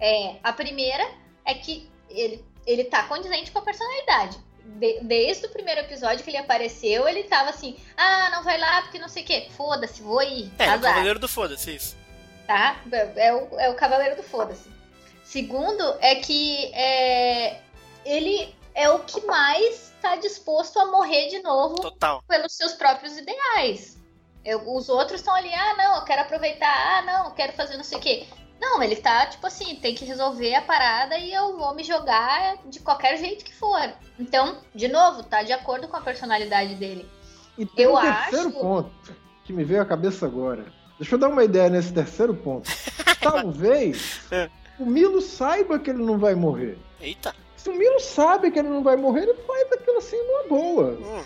É, 0.01 0.37
a 0.43 0.53
primeira 0.53 1.07
é 1.45 1.55
que 1.55 1.89
ele, 2.09 2.45
ele 2.67 2.85
tá 2.85 3.03
condizente 3.05 3.51
com 3.51 3.59
a 3.59 3.63
personalidade. 3.63 4.39
De- 4.65 5.01
desde 5.01 5.47
o 5.47 5.51
primeiro 5.51 5.81
episódio 5.81 6.23
que 6.23 6.31
ele 6.31 6.37
apareceu, 6.37 7.09
ele 7.09 7.25
tava 7.25 7.51
assim: 7.51 7.77
ah, 7.97 8.29
não 8.31 8.43
vai 8.45 8.59
lá 8.59 8.83
porque 8.83 8.99
não 8.99 9.09
sei 9.09 9.23
o 9.23 9.27
quê. 9.27 9.49
Foda-se, 9.57 10.03
vou 10.03 10.23
ir. 10.23 10.51
É, 10.59 10.67
o 10.69 10.71
azar. 10.73 10.81
Cavaleiro 10.93 11.19
do 11.19 11.29
Foda-se, 11.29 11.75
isso. 11.75 11.97
tá? 12.47 12.81
É 13.17 13.33
o, 13.35 13.59
é 13.59 13.69
o 13.71 13.75
cavaleiro 13.75 14.17
do 14.17 14.23
foda-se. 14.23 14.69
Segundo, 15.25 15.83
é 16.01 16.15
que 16.17 16.67
é, 16.75 17.61
ele 18.05 18.55
é 18.79 18.89
o 18.91 19.01
que 19.01 19.21
mais 19.27 19.93
está 19.97 20.15
disposto 20.17 20.79
a 20.79 20.87
morrer 20.87 21.29
de 21.29 21.41
novo 21.43 21.75
Total. 21.77 22.23
pelos 22.29 22.53
seus 22.55 22.73
próprios 22.75 23.17
ideais. 23.19 23.99
Eu- 24.45 24.63
os 24.75 24.89
outros 24.89 25.21
estão 25.21 25.35
ali, 25.35 25.53
ah, 25.53 25.75
não, 25.77 25.97
eu 25.97 26.03
quero 26.03 26.23
aproveitar, 26.23 26.69
ah, 26.99 27.03
não, 27.03 27.25
eu 27.27 27.31
quero 27.33 27.53
fazer 27.55 27.77
não 27.77 27.83
sei 27.85 27.99
o 27.99 28.01
quê. 28.01 28.27
Não, 28.61 28.81
ele 28.83 28.97
tá, 28.97 29.27
tipo 29.27 29.47
assim, 29.47 29.77
tem 29.77 29.95
que 29.95 30.05
resolver 30.05 30.55
a 30.55 30.63
parada 30.63 31.19
e 31.19 31.33
eu 31.33 31.57
vou 31.57 31.75
me 31.75 31.83
jogar 31.85 32.57
de 32.67 32.81
qualquer 32.81 33.17
jeito 33.19 33.45
que 33.45 33.55
for. 33.55 33.81
Então, 34.19 34.59
de 34.75 34.89
novo, 34.89 35.23
tá 35.25 35.43
de 35.43 35.53
acordo 35.53 35.87
com 35.89 35.97
a 35.97 36.01
personalidade 36.01 36.75
dele. 36.77 37.09
E 37.57 37.67
tem 37.67 37.85
Eu 37.87 37.97
um 37.97 38.01
terceiro 38.01 38.49
acho- 38.51 38.61
ponto 38.61 39.17
que 39.45 39.53
me 39.53 39.65
veio 39.65 39.83
à 39.83 39.85
cabeça 39.87 40.25
agora. 40.27 40.65
Deixa 40.99 41.15
eu 41.15 41.19
dar 41.19 41.29
uma 41.29 41.45
ideia 41.45 41.69
nesse 41.69 41.93
terceiro 41.93 42.35
ponto. 42.35 42.69
Talvez 43.23 44.21
É. 44.31 44.49
o 44.79 44.87
Milo 44.87 45.21
saiba 45.21 45.79
que 45.79 45.91
ele 45.91 46.03
não 46.05 46.19
vai 46.19 46.35
morrer. 46.35 46.79
Eita. 47.01 47.35
Se 47.59 47.69
o 47.69 47.75
Milo 47.75 48.01
sabe 48.01 48.51
que 48.51 48.59
ele 48.59 48.69
não 48.69 48.83
vai 48.83 48.97
morrer, 48.97 49.25
ele 49.25 49.35
faz 49.35 49.71
aquilo 49.73 49.99
assim 49.99 50.17
numa 50.17 50.45
boa. 50.45 50.99
Hum. 51.01 51.25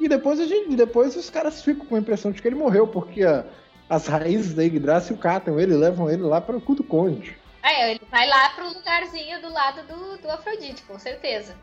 E 0.00 0.08
depois 0.08 0.38
a 0.38 0.46
gente, 0.46 0.76
depois 0.76 1.16
os 1.16 1.30
caras 1.30 1.62
ficam 1.62 1.86
com 1.86 1.94
a 1.94 1.98
impressão 1.98 2.30
de 2.30 2.42
que 2.42 2.46
ele 2.48 2.54
morreu, 2.56 2.86
porque 2.86 3.22
a- 3.24 3.44
as 3.88 4.06
raízes 4.06 4.54
da 4.54 4.62
Yggdrasil 4.62 5.16
catam 5.16 5.58
ele, 5.58 5.74
levam 5.74 6.10
ele 6.10 6.22
lá 6.22 6.40
para 6.40 6.56
o 6.56 6.60
cu 6.60 6.74
do 6.74 6.84
conde. 6.84 7.38
É, 7.62 7.90
ele 7.92 8.00
vai 8.10 8.28
lá 8.28 8.50
pro 8.50 8.68
lugarzinho 8.68 9.40
do 9.40 9.52
lado 9.52 9.82
do, 9.86 10.18
do 10.18 10.30
Afrodite, 10.30 10.82
com 10.82 10.98
certeza. 10.98 11.56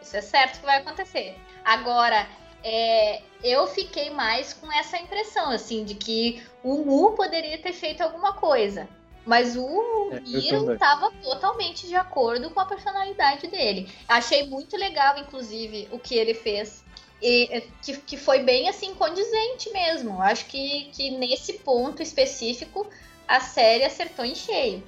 Isso 0.00 0.16
é 0.16 0.20
certo 0.22 0.60
que 0.60 0.66
vai 0.66 0.78
acontecer. 0.78 1.36
Agora, 1.64 2.26
é, 2.62 3.22
eu 3.42 3.66
fiquei 3.66 4.10
mais 4.10 4.52
com 4.52 4.70
essa 4.72 4.96
impressão, 4.98 5.50
assim, 5.50 5.84
de 5.84 5.94
que 5.94 6.42
o 6.62 6.84
Mu 6.84 7.12
poderia 7.12 7.58
ter 7.58 7.72
feito 7.72 8.02
alguma 8.02 8.34
coisa. 8.34 8.88
Mas 9.26 9.56
o 9.56 10.10
É, 10.12 10.72
estava 10.72 11.10
totalmente 11.20 11.88
de 11.88 11.96
acordo 11.96 12.48
com 12.50 12.60
a 12.60 12.64
personalidade 12.64 13.48
dele. 13.48 13.90
Achei 14.06 14.46
muito 14.46 14.76
legal, 14.76 15.18
inclusive, 15.18 15.88
o 15.90 15.98
que 15.98 16.14
ele 16.14 16.32
fez. 16.32 16.84
E, 17.20 17.48
é, 17.50 17.60
que, 17.82 17.96
que 17.96 18.16
foi 18.16 18.40
bem 18.44 18.68
assim 18.68 18.94
condizente 18.94 19.68
mesmo. 19.70 20.22
Acho 20.22 20.46
que, 20.46 20.90
que 20.92 21.10
nesse 21.10 21.54
ponto 21.54 22.00
específico 22.00 22.86
a 23.26 23.40
série 23.40 23.84
acertou 23.84 24.24
em 24.24 24.34
cheio. 24.34 24.82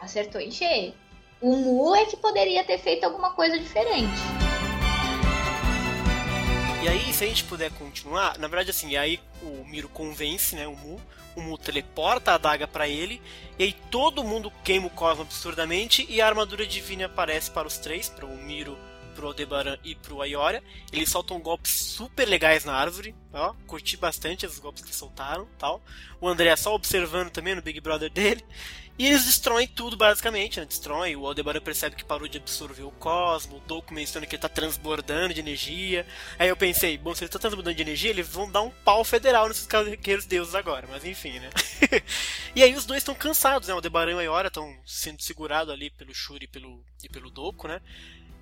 Acertou 0.00 0.40
em 0.40 0.50
cheio. 0.50 0.94
O 1.40 1.54
Mu 1.54 1.94
é 1.94 2.06
que 2.06 2.16
poderia 2.16 2.64
ter 2.64 2.78
feito 2.78 3.04
alguma 3.04 3.32
coisa 3.32 3.58
diferente. 3.58 4.18
E 6.82 6.88
aí, 6.88 7.12
se 7.12 7.24
a 7.24 7.26
gente 7.26 7.44
puder 7.44 7.70
continuar, 7.72 8.38
na 8.38 8.48
verdade, 8.48 8.70
assim, 8.70 8.96
aí 8.96 9.20
o 9.42 9.64
Miro 9.66 9.88
convence, 9.88 10.56
né, 10.56 10.66
o 10.66 10.74
Mu, 10.74 10.98
o 11.38 11.42
Mu 11.42 11.56
teleporta 11.56 12.32
a 12.32 12.34
adaga 12.34 12.66
pra 12.66 12.88
ele, 12.88 13.22
e 13.58 13.64
aí 13.64 13.72
todo 13.90 14.24
mundo 14.24 14.52
queima 14.64 14.86
o 14.86 14.90
Cosmo 14.90 15.22
absurdamente, 15.22 16.04
e 16.08 16.20
a 16.20 16.26
armadura 16.26 16.66
divina 16.66 17.06
aparece 17.06 17.50
para 17.50 17.66
os 17.66 17.78
três, 17.78 18.08
para 18.08 18.26
o 18.26 18.36
Miro, 18.36 18.78
pro 19.14 19.26
Aldebaran 19.26 19.76
e 19.82 19.94
pro 19.94 20.22
Aioria. 20.22 20.62
Eles 20.92 21.10
soltam 21.10 21.40
golpes 21.40 21.72
super 21.72 22.26
legais 22.28 22.64
na 22.64 22.74
árvore, 22.74 23.14
ó, 23.32 23.52
curti 23.66 23.96
bastante 23.96 24.46
os 24.46 24.58
golpes 24.58 24.84
que 24.84 24.94
soltaram, 24.94 25.48
tal. 25.58 25.82
O 26.20 26.28
André 26.28 26.54
só 26.56 26.74
observando 26.74 27.30
também 27.30 27.54
no 27.54 27.62
Big 27.62 27.80
Brother 27.80 28.10
dele. 28.10 28.44
E 28.98 29.06
eles 29.06 29.24
destroem 29.26 29.68
tudo, 29.68 29.96
basicamente, 29.96 30.58
né? 30.58 30.66
Destroem. 30.66 31.14
O 31.14 31.24
Aldebaran 31.24 31.60
percebe 31.60 31.94
que 31.94 32.04
parou 32.04 32.26
de 32.26 32.38
absorver 32.38 32.82
o 32.82 32.90
cosmo. 32.90 33.58
O 33.58 33.60
Doku 33.60 33.94
menciona 33.94 34.26
que 34.26 34.34
ele 34.34 34.42
tá 34.42 34.48
transbordando 34.48 35.32
de 35.32 35.38
energia. 35.38 36.04
Aí 36.36 36.48
eu 36.48 36.56
pensei, 36.56 36.98
bom, 36.98 37.14
se 37.14 37.22
ele 37.22 37.30
tá 37.30 37.38
transbordando 37.38 37.76
de 37.76 37.82
energia, 37.82 38.10
eles 38.10 38.26
vão 38.26 38.50
dar 38.50 38.62
um 38.62 38.70
pau 38.70 39.04
federal 39.04 39.46
nesses 39.46 39.66
guerreiros 39.66 40.26
deuses 40.26 40.54
agora. 40.56 40.88
Mas 40.90 41.04
enfim, 41.04 41.38
né? 41.38 41.48
e 42.56 42.62
aí 42.62 42.74
os 42.74 42.84
dois 42.86 42.98
estão 42.98 43.14
cansados, 43.14 43.68
né? 43.68 43.74
O 43.74 43.76
Aldebaran 43.76 44.10
e 44.10 44.14
o 44.14 44.18
Ayora 44.18 44.48
estão 44.48 44.76
sendo 44.84 45.22
segurados 45.22 45.72
ali 45.72 45.90
pelo 45.90 46.12
Shuri 46.12 46.46
e 46.46 46.48
pelo, 46.48 46.84
e 47.04 47.08
pelo 47.08 47.30
Doku, 47.30 47.68
né? 47.68 47.80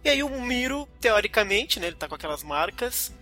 E 0.02 0.08
aí 0.08 0.22
o 0.22 0.40
Miro, 0.40 0.88
teoricamente, 1.00 1.78
né? 1.78 1.88
Ele 1.88 1.96
tá 1.96 2.08
com 2.08 2.14
aquelas 2.14 2.42
marcas. 2.42 3.12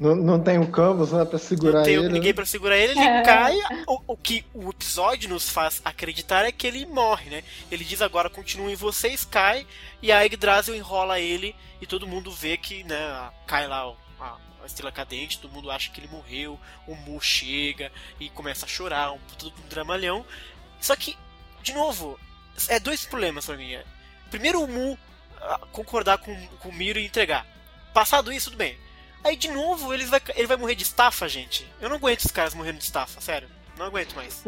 Não, 0.00 0.16
não 0.16 0.40
tem 0.42 0.58
o 0.58 0.66
Canvas 0.68 1.12
né, 1.12 1.24
pra 1.24 1.38
segurar 1.38 1.78
não 1.78 1.84
tem 1.84 1.94
ele. 1.94 2.08
ninguém 2.08 2.30
né? 2.30 2.34
pra 2.34 2.44
segurar 2.46 2.76
ele, 2.76 2.92
ele 2.92 3.00
É. 3.00 3.22
cai. 3.22 3.56
O, 3.86 4.00
o 4.08 4.16
que 4.16 4.44
o 4.52 4.70
episódio 4.70 5.28
nos 5.28 5.48
faz 5.48 5.80
acreditar 5.84 6.44
é 6.44 6.50
que 6.50 6.66
ele 6.66 6.84
morre, 6.86 7.30
né? 7.30 7.44
Ele 7.70 7.84
diz 7.84 8.02
agora, 8.02 8.28
continuem 8.28 8.74
vocês, 8.74 9.24
cai, 9.24 9.66
e 10.00 10.10
a 10.10 10.22
Yggdrasil 10.22 10.74
enrola 10.74 11.20
ele 11.20 11.54
e 11.80 11.86
todo 11.86 12.06
mundo 12.06 12.32
vê 12.32 12.56
que, 12.56 12.82
né, 12.84 13.30
cai 13.46 13.68
lá 13.68 13.86
ó, 13.86 13.94
a, 14.18 14.36
a 14.62 14.66
estrela 14.66 14.90
cadente, 14.90 15.38
todo 15.38 15.52
mundo 15.52 15.70
acha 15.70 15.90
que 15.90 16.00
ele 16.00 16.08
morreu, 16.08 16.58
o 16.86 16.96
Mu 16.96 17.20
chega 17.20 17.92
e 18.18 18.28
começa 18.30 18.66
a 18.66 18.68
chorar, 18.68 19.12
um 19.12 19.18
puto 19.18 19.52
um 19.64 19.68
dramalhão. 19.68 20.24
Só 20.80 20.96
que, 20.96 21.16
de 21.62 21.72
novo, 21.72 22.18
é 22.68 22.80
dois 22.80 23.04
problemas 23.06 23.46
pra 23.46 23.56
mim. 23.56 23.76
Primeiro 24.30 24.62
o 24.62 24.66
Mu 24.68 24.98
ah, 25.40 25.60
concordar 25.70 26.18
com, 26.18 26.34
com 26.58 26.68
o 26.70 26.72
Miro 26.72 26.98
e 26.98 27.04
entregar. 27.06 27.46
Passado 27.92 28.32
isso, 28.32 28.50
tudo 28.50 28.58
bem. 28.58 28.76
Aí 29.24 29.36
de 29.36 29.48
novo 29.48 29.92
ele 29.94 30.04
vai, 30.06 30.20
ele 30.34 30.46
vai 30.46 30.56
morrer 30.56 30.74
de 30.74 30.82
estafa, 30.82 31.28
gente. 31.28 31.66
Eu 31.80 31.88
não 31.88 31.96
aguento 31.96 32.18
esses 32.20 32.30
caras 32.30 32.54
morrendo 32.54 32.78
de 32.78 32.84
estafa, 32.84 33.20
sério. 33.20 33.48
Não 33.78 33.86
aguento 33.86 34.14
mais. 34.14 34.42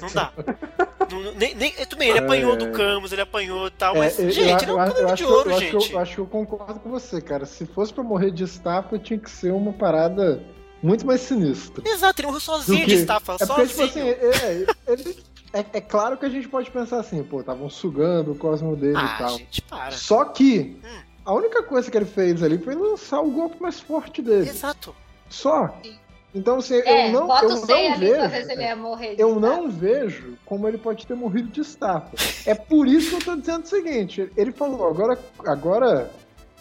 Não 0.00 0.10
dá. 0.12 0.32
Não- 1.10 1.34
nem, 1.34 1.54
nem, 1.54 1.70
tudo 1.72 1.96
bem, 1.98 2.08
ele 2.08 2.18
apanhou 2.20 2.56
do 2.56 2.72
Camus, 2.72 3.12
ele 3.12 3.20
apanhou 3.20 3.66
e 3.66 3.70
tal, 3.70 3.94
mas, 3.94 4.18
É, 4.18 4.30
gente, 4.30 4.66
eu, 4.66 4.74
não 4.76 4.82
é 4.82 5.12
um 5.12 5.14
de 5.14 5.22
eu- 5.22 5.28
ouro, 5.28 5.50
eu 5.50 5.56
acho 5.56 5.66
que 5.70 5.76
eu- 5.76 5.80
gente. 5.80 5.92
eu 5.92 5.98
acho 5.98 6.14
que 6.14 6.20
eu 6.20 6.26
concordo 6.26 6.80
com 6.80 6.90
você, 6.90 7.20
cara. 7.20 7.44
Se 7.46 7.66
fosse 7.66 7.92
pra 7.92 8.02
morrer 8.02 8.30
de 8.30 8.42
estafa, 8.42 8.98
tinha 8.98 9.18
que 9.18 9.30
ser 9.30 9.52
uma 9.52 9.72
parada 9.72 10.42
muito 10.82 11.06
mais 11.06 11.20
sinistra. 11.20 11.86
Exato, 11.86 12.20
ele 12.20 12.26
morreu 12.26 12.40
sozinho 12.40 12.86
de 12.86 12.94
estafa, 12.94 13.34
É 13.40 13.46
porque, 13.46 13.66
sozinho. 13.66 13.68
tipo 13.68 13.82
assim, 13.82 14.00
é, 14.00 14.12
é- 14.12 14.92
ele- 14.92 15.24
é- 15.52 15.64
é 15.74 15.80
claro 15.80 16.16
que 16.16 16.24
a 16.24 16.30
gente 16.30 16.48
pode 16.48 16.70
pensar 16.70 16.98
assim, 16.98 17.22
pô, 17.22 17.40
estavam 17.40 17.68
sugando 17.68 18.32
o 18.32 18.36
cosmo 18.36 18.74
dele 18.74 18.94
e 18.94 18.96
ah, 18.96 19.16
tal. 19.18 19.38
gente, 19.38 19.60
para. 19.62 19.90
Só 19.92 20.24
que 20.24 20.80
Hum. 20.82 21.00
A 21.24 21.32
única 21.32 21.62
coisa 21.62 21.90
que 21.90 21.96
ele 21.96 22.04
fez 22.06 22.42
ali 22.42 22.58
foi 22.58 22.74
lançar 22.74 23.20
o 23.20 23.30
golpe 23.30 23.60
mais 23.60 23.80
forte 23.80 24.20
dele. 24.22 24.48
Exato. 24.48 24.94
Só. 25.28 25.78
Sim. 25.82 25.96
Então, 26.34 26.56
assim, 26.56 26.74
É, 26.84 27.08
eu 27.08 27.12
não, 27.12 27.26
bota 27.28 27.44
eu 27.44 27.48
não 27.50 27.92
ali 27.92 28.10
pra 28.10 28.26
ver 28.26 28.44
se 28.44 28.52
ele 28.52 28.56
vejo. 28.56 28.60
ia 28.62 28.76
morrer. 28.76 29.14
de 29.14 29.22
Eu 29.22 29.38
não 29.38 29.70
vejo 29.70 30.36
como 30.44 30.66
ele 30.66 30.78
pode 30.78 31.06
ter 31.06 31.14
morrido 31.14 31.48
de 31.48 31.60
estafa. 31.60 32.10
É 32.44 32.54
por 32.56 32.88
isso 32.88 33.10
que 33.10 33.16
eu 33.16 33.24
tô 33.24 33.36
dizendo 33.36 33.62
o 33.64 33.68
seguinte: 33.68 34.28
ele 34.36 34.50
falou, 34.50 34.88
agora, 34.88 35.16
agora 35.46 36.10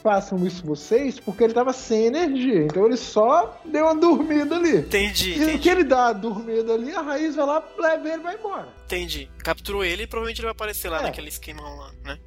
façam 0.04 0.46
isso 0.46 0.64
vocês, 0.66 1.20
porque 1.20 1.44
ele 1.44 1.54
tava 1.54 1.74
sem 1.74 2.06
energia. 2.06 2.66
Então 2.66 2.86
ele 2.86 2.98
só 2.98 3.60
deu 3.66 3.86
uma 3.86 3.96
dormida 3.96 4.56
ali. 4.58 4.78
Entendi, 4.78 5.32
E 5.32 5.40
no 5.40 5.46
que 5.46 5.52
entendi, 5.54 5.70
ele 5.70 5.84
dá 5.86 6.08
a 6.08 6.14
dormida 6.14 6.74
ali, 6.74 6.94
a 6.94 7.02
raiz 7.02 7.36
vai 7.36 7.46
lá, 7.46 7.64
leva 7.80 8.08
ele 8.10 8.18
e 8.20 8.24
vai 8.24 8.36
embora. 8.36 8.68
entendi. 8.86 9.28
Capturou 9.40 9.84
ele 9.84 10.04
e 10.04 10.08
provavelmente 10.08 10.38
ele 10.40 10.46
vai 10.48 10.52
aparecer 10.52 10.90
lá 10.90 11.00
É. 11.00 11.04
naquele 11.04 11.30
esquema 11.30 11.64
lá, 11.64 11.92
né? 12.04 12.20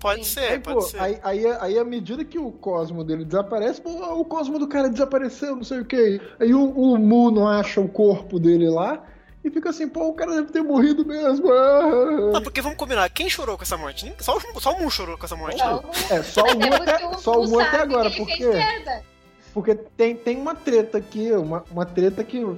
Pode 0.00 0.24
Sim. 0.24 0.34
ser, 0.34 0.40
aí, 0.52 0.58
pode 0.60 0.76
pô, 0.76 0.80
ser. 0.82 1.00
aí, 1.00 1.18
aí, 1.22 1.46
aí, 1.60 1.78
à 1.78 1.84
medida 1.84 2.24
que 2.24 2.38
o 2.38 2.52
cosmo 2.52 3.02
dele 3.02 3.24
desaparece, 3.24 3.80
pô, 3.80 3.90
o 3.90 4.24
cosmo 4.24 4.58
do 4.58 4.68
cara 4.68 4.88
desapareceu, 4.88 5.56
não 5.56 5.64
sei 5.64 5.80
o 5.80 5.84
que. 5.84 6.20
Aí 6.38 6.54
o, 6.54 6.70
o 6.70 6.96
Mu 6.98 7.30
não 7.30 7.48
acha 7.48 7.80
o 7.80 7.88
corpo 7.88 8.38
dele 8.38 8.68
lá 8.70 9.02
e 9.44 9.50
fica 9.50 9.70
assim, 9.70 9.88
pô, 9.88 10.08
o 10.08 10.14
cara 10.14 10.32
deve 10.36 10.52
ter 10.52 10.62
morrido 10.62 11.04
mesmo. 11.04 11.50
Ah. 11.52 12.30
Não, 12.34 12.42
porque 12.42 12.60
vamos 12.60 12.78
combinar, 12.78 13.08
quem 13.10 13.28
chorou 13.28 13.56
com 13.56 13.64
essa 13.64 13.76
morte? 13.76 14.12
Só, 14.20 14.36
o- 14.36 14.60
só 14.60 14.72
o 14.72 14.78
Moon 14.80 14.90
chorou 14.90 15.18
com 15.18 15.24
essa 15.26 15.36
morte. 15.36 15.58
Não, 15.58 15.82
É, 16.10 16.22
só 16.22 16.42
o 16.42 16.54
Mu 16.58 16.74
até 16.74 17.06
o 17.06 17.18
só 17.18 17.32
o 17.40 17.44
Mu 17.44 17.50
Mu 17.50 17.60
até 17.60 17.78
agora, 17.80 18.10
porque, 18.10 18.44
porque 19.52 19.74
tem, 19.74 20.14
tem 20.14 20.36
uma 20.36 20.54
treta 20.54 20.98
aqui, 20.98 21.32
uma, 21.32 21.64
uma 21.70 21.84
treta 21.84 22.22
que 22.22 22.44
hum, 22.44 22.56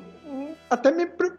até 0.69 0.91
me, 0.91 1.07
pre- 1.07 1.33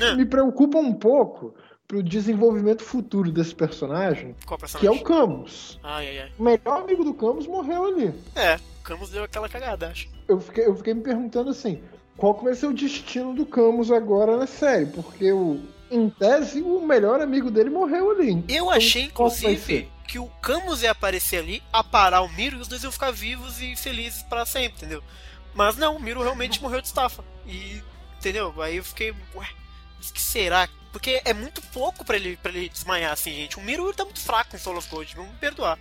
Ah. 0.00 0.14
me 0.14 0.24
preocupa 0.24 0.78
um 0.78 0.92
pouco 0.94 1.54
pro 1.88 2.02
desenvolvimento 2.02 2.84
futuro 2.84 3.32
desse 3.32 3.54
personagem, 3.54 4.36
Qual 4.46 4.58
que 4.58 4.66
é 4.66 4.68
personagem? 4.68 5.00
o 5.00 5.04
Camus. 5.04 5.80
Ai, 5.82 6.06
ai, 6.08 6.18
ai. 6.20 6.32
O 6.38 6.42
melhor 6.42 6.82
amigo 6.82 7.02
do 7.02 7.14
Camus 7.14 7.46
morreu 7.46 7.86
ali. 7.86 8.14
É, 8.36 8.56
o 8.56 8.82
Camus 8.84 9.08
deu 9.08 9.24
aquela 9.24 9.48
cagada, 9.48 9.88
acho. 9.88 10.06
eu 10.28 10.38
fiquei, 10.38 10.66
eu 10.66 10.76
fiquei 10.76 10.92
me 10.92 11.00
perguntando 11.02 11.48
assim, 11.48 11.82
qual 12.16 12.34
que 12.34 12.44
vai 12.44 12.54
ser 12.54 12.66
o 12.66 12.74
destino 12.74 13.34
do 13.34 13.46
Camus 13.46 13.90
agora 13.90 14.36
na 14.36 14.46
série? 14.46 14.84
Porque 14.84 15.32
o, 15.32 15.62
em 15.90 16.10
tese, 16.10 16.60
o 16.60 16.78
melhor 16.86 17.22
amigo 17.22 17.50
dele 17.50 17.70
morreu 17.70 18.10
ali. 18.10 18.44
Eu 18.48 18.68
achei, 18.70 19.04
Então, 19.04 19.26
vai 19.30 19.36
inclusive, 19.52 19.88
que 20.06 20.18
o 20.18 20.26
Camus 20.42 20.82
ia 20.82 20.90
aparecer 20.90 21.38
ali, 21.38 21.62
aparar 21.72 22.20
o 22.20 22.28
Miro 22.28 22.58
e 22.58 22.60
os 22.60 22.68
dois 22.68 22.82
iam 22.82 22.92
ficar 22.92 23.12
vivos 23.12 23.62
e 23.62 23.74
felizes 23.76 24.22
pra 24.24 24.44
sempre, 24.44 24.76
entendeu? 24.76 25.02
Mas 25.54 25.76
não, 25.78 25.96
o 25.96 26.00
Miro 26.02 26.20
realmente 26.22 26.60
morreu 26.62 26.82
de 26.82 26.86
estafa. 26.88 27.24
E, 27.46 27.82
entendeu? 28.18 28.52
Aí 28.60 28.76
eu 28.76 28.84
fiquei, 28.84 29.14
ué, 29.34 29.46
que 30.00 30.20
será? 30.20 30.68
Porque 30.92 31.20
é 31.24 31.34
muito 31.34 31.60
pouco 31.72 32.04
pra 32.04 32.16
ele, 32.16 32.36
pra 32.42 32.50
ele 32.50 32.68
desmaiar 32.68 33.12
assim, 33.12 33.30
gente. 33.32 33.58
O 33.58 33.62
Miro 33.62 33.92
tá 33.92 34.04
muito 34.04 34.20
fraco 34.20 34.56
em 34.56 34.58
Soul 34.58 34.78
of 34.78 34.88
Gold, 34.88 35.14
vamos 35.14 35.32
me 35.32 35.38
perdoar. 35.38 35.78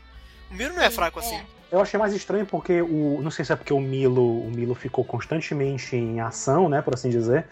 O 0.52 0.54
Miro 0.54 0.74
não 0.74 0.82
é 0.82 0.90
fraco 0.90 1.20
assim. 1.20 1.40
Eu 1.72 1.82
achei 1.82 2.00
mais 2.00 2.14
estranho 2.14 2.46
porque 2.46 2.82
o. 2.82 3.20
Não 3.22 3.30
sei 3.32 3.44
se 3.44 3.52
é 3.52 3.56
porque 3.56 3.74
o 3.74 3.80
Milo, 3.80 4.42
o 4.46 4.50
Milo 4.52 4.74
ficou 4.76 5.04
constantemente 5.04 5.96
em 5.96 6.20
ação, 6.22 6.70
né? 6.70 6.82
Por 6.82 6.94
assim 6.94 7.10
dizer. 7.10 7.46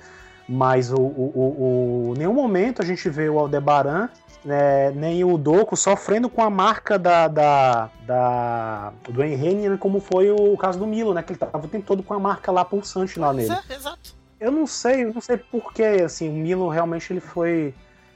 Mas 0.47 0.91
o, 0.91 0.95
o, 0.97 1.31
o, 1.35 2.09
o- 2.11 2.13
nenhum 2.17 2.33
momento 2.33 2.81
a 2.81 2.85
gente 2.85 3.09
vê 3.09 3.27
o 3.27 3.39
Aldebaran, 3.39 4.09
né, 4.43 4.91
nem 4.91 5.23
o 5.23 5.37
Doku 5.39 5.75
sofrendo 5.75 6.29
com 6.29 6.43
a 6.43 6.51
marca 6.51 6.99
da, 6.99 7.27
da, 7.27 7.89
da 8.05 8.93
do 9.09 9.23
Henry, 9.23 9.75
como 9.79 9.99
foi 9.99 10.29
o 10.29 10.55
caso 10.55 10.77
do 10.77 10.85
Milo, 10.85 11.13
né? 11.15 11.23
Que 11.23 11.31
ele 11.33 11.39
tava 11.39 11.65
o 11.65 11.67
tempo 11.67 11.85
todo 11.87 12.03
com 12.03 12.13
a 12.13 12.19
marca 12.19 12.51
lá 12.51 12.63
pulsante 12.63 13.17
lá 13.19 13.33
nele. 13.33 13.51
É, 13.69 13.73
exato. 13.73 14.15
Eu 14.45 14.51
não 14.51 14.67
sei, 14.67 15.03
eu 15.03 15.13
não 15.13 15.22
sei 15.22 15.38
porquê, 15.38 16.01
assim, 16.05 16.30
o 16.30 16.34
Milo 16.34 16.69
realmente 16.69 17.11
ele 17.11 17.19
foi 17.19 17.73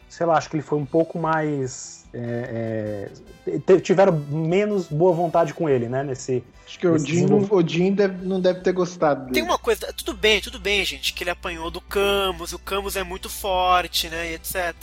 sei 0.10 0.26
lá, 0.26 0.38
acho 0.38 0.50
que 0.50 0.56
ele 0.56 0.64
foi 0.64 0.80
um 0.80 0.86
pouco 0.86 1.20
mais. 1.20 2.06
É, 2.12 3.10
é, 3.48 3.80
tiveram 3.80 4.14
menos 4.14 4.88
boa 4.88 5.14
vontade 5.14 5.54
com 5.54 5.70
ele, 5.70 5.88
né? 5.88 6.04
Nesse. 6.04 6.44
Acho 6.66 6.80
que 6.80 6.88
o 6.88 6.96
Odin, 6.96 7.26
Odin 7.50 7.94
deve, 7.94 8.26
não 8.26 8.42
deve 8.42 8.62
ter 8.62 8.74
gostado 8.74 9.22
dele. 9.22 9.34
Tem 9.34 9.44
uma 9.44 9.58
coisa, 9.58 9.94
tudo 9.94 10.14
bem, 10.14 10.42
tudo 10.42 10.60
bem, 10.60 10.84
gente, 10.84 11.14
que 11.14 11.24
ele 11.24 11.30
apanhou 11.30 11.70
do 11.72 11.82
Camus, 11.82 12.54
o 12.54 12.60
Camus 12.60 12.96
é 12.96 13.04
muito 13.04 13.30
forte, 13.30 14.10
né? 14.10 14.32
E 14.32 14.36
etc. 14.36 14.76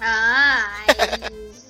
Ah, 0.00 0.68
o 1.30 1.67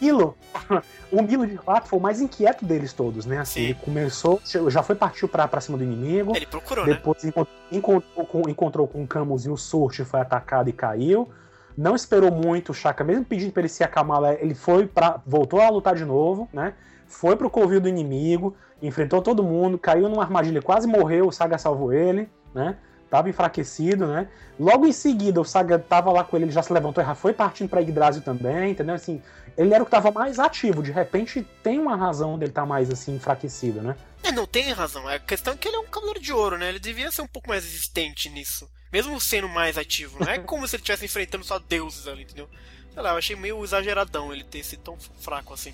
Milo, 0.00 0.36
o 1.10 1.22
Milo 1.22 1.46
de 1.46 1.56
fato 1.58 1.88
foi 1.88 1.98
o 1.98 2.02
mais 2.02 2.20
inquieto 2.20 2.64
deles 2.64 2.92
todos, 2.92 3.26
né? 3.26 3.38
Assim, 3.38 3.60
Sim. 3.60 3.64
ele 3.66 3.74
começou, 3.74 4.40
já 4.68 4.82
foi 4.82 4.94
partiu 4.94 5.28
pra, 5.28 5.46
pra 5.48 5.60
cima 5.60 5.78
do 5.78 5.84
inimigo. 5.84 6.36
Ele 6.36 6.46
procurou, 6.46 6.84
depois 6.84 7.22
né? 7.22 7.30
encontrou, 7.30 7.56
encontrou, 7.72 8.26
com, 8.26 8.48
encontrou 8.48 8.88
com 8.88 9.02
o 9.02 9.06
Camus 9.06 9.46
e 9.46 9.50
o 9.50 9.56
Surte 9.56 10.04
foi 10.04 10.20
atacado 10.20 10.68
e 10.68 10.72
caiu. 10.72 11.28
Não 11.76 11.94
esperou 11.94 12.30
muito 12.30 12.70
o 12.70 12.74
Chaka, 12.74 13.02
mesmo 13.02 13.24
pedindo 13.24 13.52
pra 13.52 13.62
ele 13.62 13.68
se 13.68 13.82
acalmar, 13.82 14.22
ele 14.40 14.54
foi 14.54 14.86
para 14.86 15.20
voltou 15.26 15.60
a 15.60 15.68
lutar 15.68 15.94
de 15.94 16.04
novo, 16.04 16.48
né? 16.52 16.74
Foi 17.06 17.36
pro 17.36 17.50
covil 17.50 17.80
do 17.80 17.88
inimigo, 17.88 18.56
enfrentou 18.80 19.20
todo 19.20 19.42
mundo, 19.42 19.78
caiu 19.78 20.08
numa 20.08 20.22
armadilha, 20.22 20.62
quase 20.62 20.86
morreu, 20.86 21.26
o 21.26 21.32
Saga 21.32 21.58
salvou 21.58 21.92
ele, 21.92 22.28
né? 22.54 22.76
Tava 23.14 23.30
enfraquecido, 23.30 24.08
né? 24.08 24.26
Logo 24.58 24.84
em 24.84 24.92
seguida, 24.92 25.40
o 25.40 25.44
Saga 25.44 25.78
tava 25.78 26.10
lá 26.10 26.24
com 26.24 26.34
ele, 26.36 26.46
ele 26.46 26.52
já 26.52 26.64
se 26.64 26.72
levantou 26.72 27.00
e 27.00 27.06
já 27.06 27.14
foi 27.14 27.32
partindo 27.32 27.68
pra 27.68 27.80
Yggdrasil 27.80 28.22
também, 28.22 28.72
entendeu? 28.72 28.96
Assim, 28.96 29.22
ele 29.56 29.72
era 29.72 29.80
o 29.80 29.86
que 29.86 29.92
tava 29.92 30.10
mais 30.10 30.40
ativo. 30.40 30.82
De 30.82 30.90
repente, 30.90 31.46
tem 31.62 31.78
uma 31.78 31.94
razão 31.94 32.36
dele 32.36 32.50
estar 32.50 32.62
tá 32.62 32.66
mais, 32.66 32.90
assim, 32.90 33.14
enfraquecido, 33.14 33.80
né? 33.80 33.94
É, 34.20 34.32
não 34.32 34.48
tem 34.48 34.72
razão. 34.72 35.06
A 35.06 35.20
questão 35.20 35.54
é 35.54 35.56
que 35.56 35.68
ele 35.68 35.76
é 35.76 35.78
um 35.78 35.86
cavaleiro 35.86 36.18
de 36.18 36.32
ouro, 36.32 36.58
né? 36.58 36.70
Ele 36.70 36.80
devia 36.80 37.08
ser 37.12 37.22
um 37.22 37.28
pouco 37.28 37.48
mais 37.48 37.62
resistente 37.62 38.28
nisso. 38.28 38.68
Mesmo 38.92 39.20
sendo 39.20 39.48
mais 39.48 39.78
ativo. 39.78 40.18
Não 40.18 40.32
é 40.32 40.40
como 40.42 40.66
se 40.66 40.74
ele 40.74 40.80
estivesse 40.80 41.04
enfrentando 41.04 41.44
só 41.44 41.60
deuses 41.60 42.08
ali, 42.08 42.24
entendeu? 42.24 42.50
Sei 42.92 43.00
lá, 43.00 43.10
eu 43.10 43.16
achei 43.16 43.36
meio 43.36 43.62
exageradão 43.62 44.32
ele 44.32 44.42
ter 44.42 44.64
sido 44.64 44.82
tão 44.82 44.98
fraco 45.20 45.54
assim. 45.54 45.72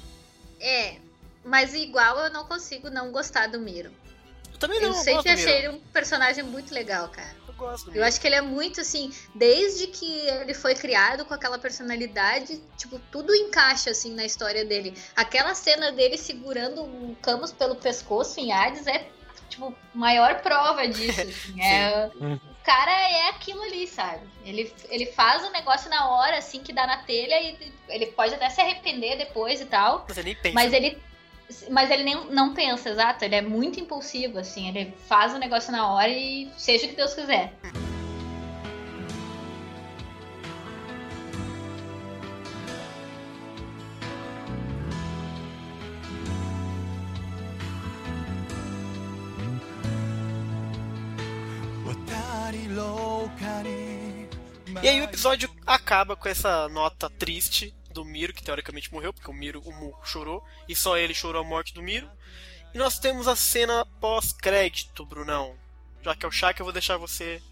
É, 0.61 0.97
mas 1.43 1.73
igual 1.73 2.19
eu 2.19 2.31
não 2.31 2.45
consigo 2.45 2.91
não 2.91 3.11
gostar 3.11 3.47
do 3.47 3.59
Miro. 3.59 3.91
Eu 4.61 4.69
também 4.69 4.81
não. 4.81 4.89
Eu 4.89 4.95
sempre 4.95 5.31
achei 5.31 5.59
ele 5.59 5.69
um 5.69 5.79
personagem 5.79 6.45
muito 6.45 6.75
legal, 6.75 7.09
cara 7.09 7.41
gosto. 7.61 7.95
Eu 7.95 8.03
acho 8.03 8.19
que 8.21 8.27
ele 8.27 8.37
é 8.37 8.41
muito 8.41 8.81
assim, 8.81 9.13
desde 9.35 9.87
que 9.89 10.27
ele 10.29 10.55
foi 10.55 10.75
criado 10.75 11.25
com 11.27 11.35
aquela 11.35 11.59
personalidade, 11.59 12.61
tipo, 12.77 12.99
tudo 13.13 13.35
encaixa 13.35 13.91
assim 13.91 14.15
na 14.15 14.25
história 14.25 14.65
dele. 14.65 14.95
Aquela 15.15 15.55
cena 15.55 15.93
dele 15.93 16.17
segurando 16.17 16.83
o 16.83 17.17
Camus 17.21 17.53
pelo 17.53 17.77
pescoço 17.77 18.41
em 18.41 18.51
Hades 18.51 18.87
é 18.87 19.07
tipo 19.49 19.75
maior 19.93 20.41
prova 20.41 20.89
disso. 20.89 21.21
Assim. 21.31 21.61
é, 21.61 22.11
uhum. 22.15 22.35
o 22.35 22.65
cara 22.65 22.93
é 22.93 23.29
aquilo 23.31 23.63
ali, 23.63 23.87
sabe? 23.87 24.25
Ele, 24.45 24.73
ele 24.89 25.07
faz 25.07 25.45
o 25.45 25.51
negócio 25.51 25.91
na 25.91 26.09
hora, 26.09 26.39
assim, 26.39 26.61
que 26.61 26.73
dá 26.73 26.87
na 26.87 26.99
telha 26.99 27.41
e 27.43 27.73
ele 27.89 28.07
pode 28.07 28.33
até 28.33 28.49
se 28.49 28.61
arrepender 28.61 29.19
depois 29.19 29.61
e 29.61 29.67
tal. 29.67 30.07
Mas 30.09 30.19
ele 30.19 30.35
pensa. 30.37 30.55
Mas 30.55 30.73
ele 30.73 31.03
mas 31.71 31.91
ele 31.91 32.03
nem, 32.03 32.27
não 32.31 32.55
pensa, 32.55 32.91
exato. 32.91 33.25
Ele 33.25 33.35
é 33.35 33.43
muito 33.43 33.81
impulsivo, 33.81 34.39
assim. 34.39 34.69
Ele 34.69 34.95
faz 35.09 35.35
o 35.35 35.39
negócio 35.39 35.73
na 35.73 35.93
hora 35.93 36.09
e 36.09 36.51
seja 36.57 36.87
o 36.87 36.89
que 36.89 36.97
Deus 36.97 37.15
quiser. 37.15 37.53
E 54.83 54.89
aí 54.89 55.01
o 55.01 55.05
episódio 55.05 55.51
acaba 55.67 56.17
com 56.17 56.27
essa 56.27 56.67
nota 56.71 57.11
triste 57.11 57.75
do 57.93 58.05
Miro, 58.05 58.33
que 58.33 58.43
teoricamente 58.43 58.93
morreu, 58.93 59.13
porque 59.13 59.31
o 59.31 59.35
Miro, 59.35 59.61
o 59.65 59.73
Mu 59.73 59.95
chorou, 60.05 60.43
e 60.69 60.75
só 60.75 60.97
ele 60.97 61.15
chorou 61.15 61.43
a 61.43 61.45
morte 61.45 61.75
do 61.75 61.83
Miro. 61.83 62.09
E 62.75 62.79
nós 62.79 62.99
temos 62.99 63.27
a 63.27 63.35
cena 63.35 63.85
pós-crédito, 64.01 65.05
Brunão. 65.05 65.55
Já 66.03 66.15
que 66.15 66.25
é 66.25 66.29
o 66.29 66.33
Shaka, 66.33 66.61
eu 66.61 66.65
vou 66.65 66.73
deixar 66.73 66.97
você 66.97 67.43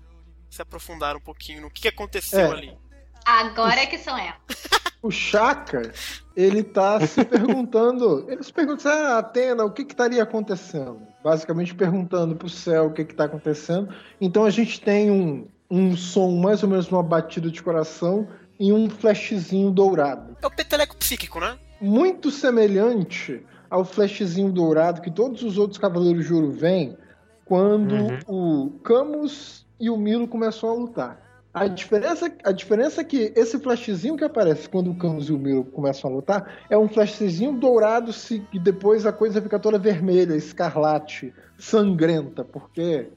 se 0.48 0.62
aprofundar 0.62 1.16
um 1.16 1.20
pouquinho 1.20 1.62
no 1.62 1.70
que, 1.70 1.88
aconteceu 1.88 2.40
é. 2.40 2.50
ali. 2.50 2.78
Agora 3.24 3.80
é 3.80 3.86
que 3.86 3.98
são 3.98 4.16
ela. 4.16 4.36
O 5.00 5.12
Chaka, 5.12 5.92
ele 6.34 6.64
tá 6.64 6.98
se 7.06 7.24
perguntando. 7.24 8.26
Ele 8.28 8.42
se 8.42 8.52
pergunta, 8.52 8.90
ah, 8.90 9.18
Atena, 9.18 9.64
o 9.64 9.70
que 9.70 9.84
que 9.84 9.92
estaria 9.92 10.20
acontecendo? 10.20 11.00
Basicamente 11.22 11.72
perguntando 11.72 12.34
pro 12.34 12.48
céu 12.48 12.86
o 12.86 12.92
que 12.92 13.04
que 13.04 13.14
tá 13.14 13.24
acontecendo. 13.24 13.94
Então 14.20 14.44
a 14.44 14.50
gente 14.50 14.80
tem 14.80 15.08
um, 15.08 15.46
um 15.70 15.96
som 15.96 16.40
mais 16.40 16.64
ou 16.64 16.68
menos 16.68 16.90
uma 16.90 17.02
batida 17.02 17.48
de 17.48 17.62
coração 17.62 18.26
em 18.58 18.72
um 18.72 18.90
flashzinho 18.90 19.70
dourado. 19.70 20.36
É 20.42 20.46
o 20.46 20.50
peteleco 20.50 20.96
psíquico, 20.96 21.40
né? 21.40 21.56
Muito 21.80 22.30
semelhante 22.30 23.44
ao 23.70 23.84
flashzinho 23.84 24.50
dourado 24.50 25.00
que 25.00 25.10
todos 25.10 25.42
os 25.42 25.58
outros 25.58 25.78
Cavaleiros 25.78 26.26
de 26.26 26.34
Ouro 26.34 26.50
veem 26.50 26.96
quando 27.44 27.94
uhum. 28.28 28.66
o 28.66 28.70
Camus 28.80 29.66
e 29.78 29.88
o 29.88 29.96
Milo 29.96 30.26
começam 30.26 30.68
a 30.68 30.74
lutar. 30.74 31.28
A 31.52 31.66
diferença, 31.66 32.30
a 32.44 32.52
diferença 32.52 33.00
é 33.00 33.04
que 33.04 33.32
esse 33.34 33.58
flashzinho 33.58 34.16
que 34.16 34.24
aparece 34.24 34.68
quando 34.68 34.90
o 34.90 34.94
Camus 34.94 35.28
e 35.28 35.32
o 35.32 35.38
Milo 35.38 35.64
começam 35.64 36.10
a 36.10 36.14
lutar 36.14 36.58
é 36.68 36.76
um 36.76 36.88
flashzinho 36.88 37.52
dourado 37.52 38.12
e 38.52 38.58
depois 38.58 39.06
a 39.06 39.12
coisa 39.12 39.40
fica 39.40 39.58
toda 39.58 39.78
vermelha, 39.78 40.34
escarlate, 40.34 41.32
sangrenta, 41.56 42.44
porque 42.44 43.08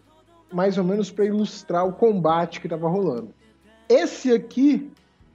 mais 0.51 0.77
ou 0.77 0.83
menos 0.83 1.11
para 1.11 1.25
ilustrar 1.25 1.85
o 1.85 1.93
combate 1.93 2.59
que 2.59 2.67
estava 2.67 2.87
rolando. 2.89 3.33
Esse 3.87 4.31
aqui 4.31 4.91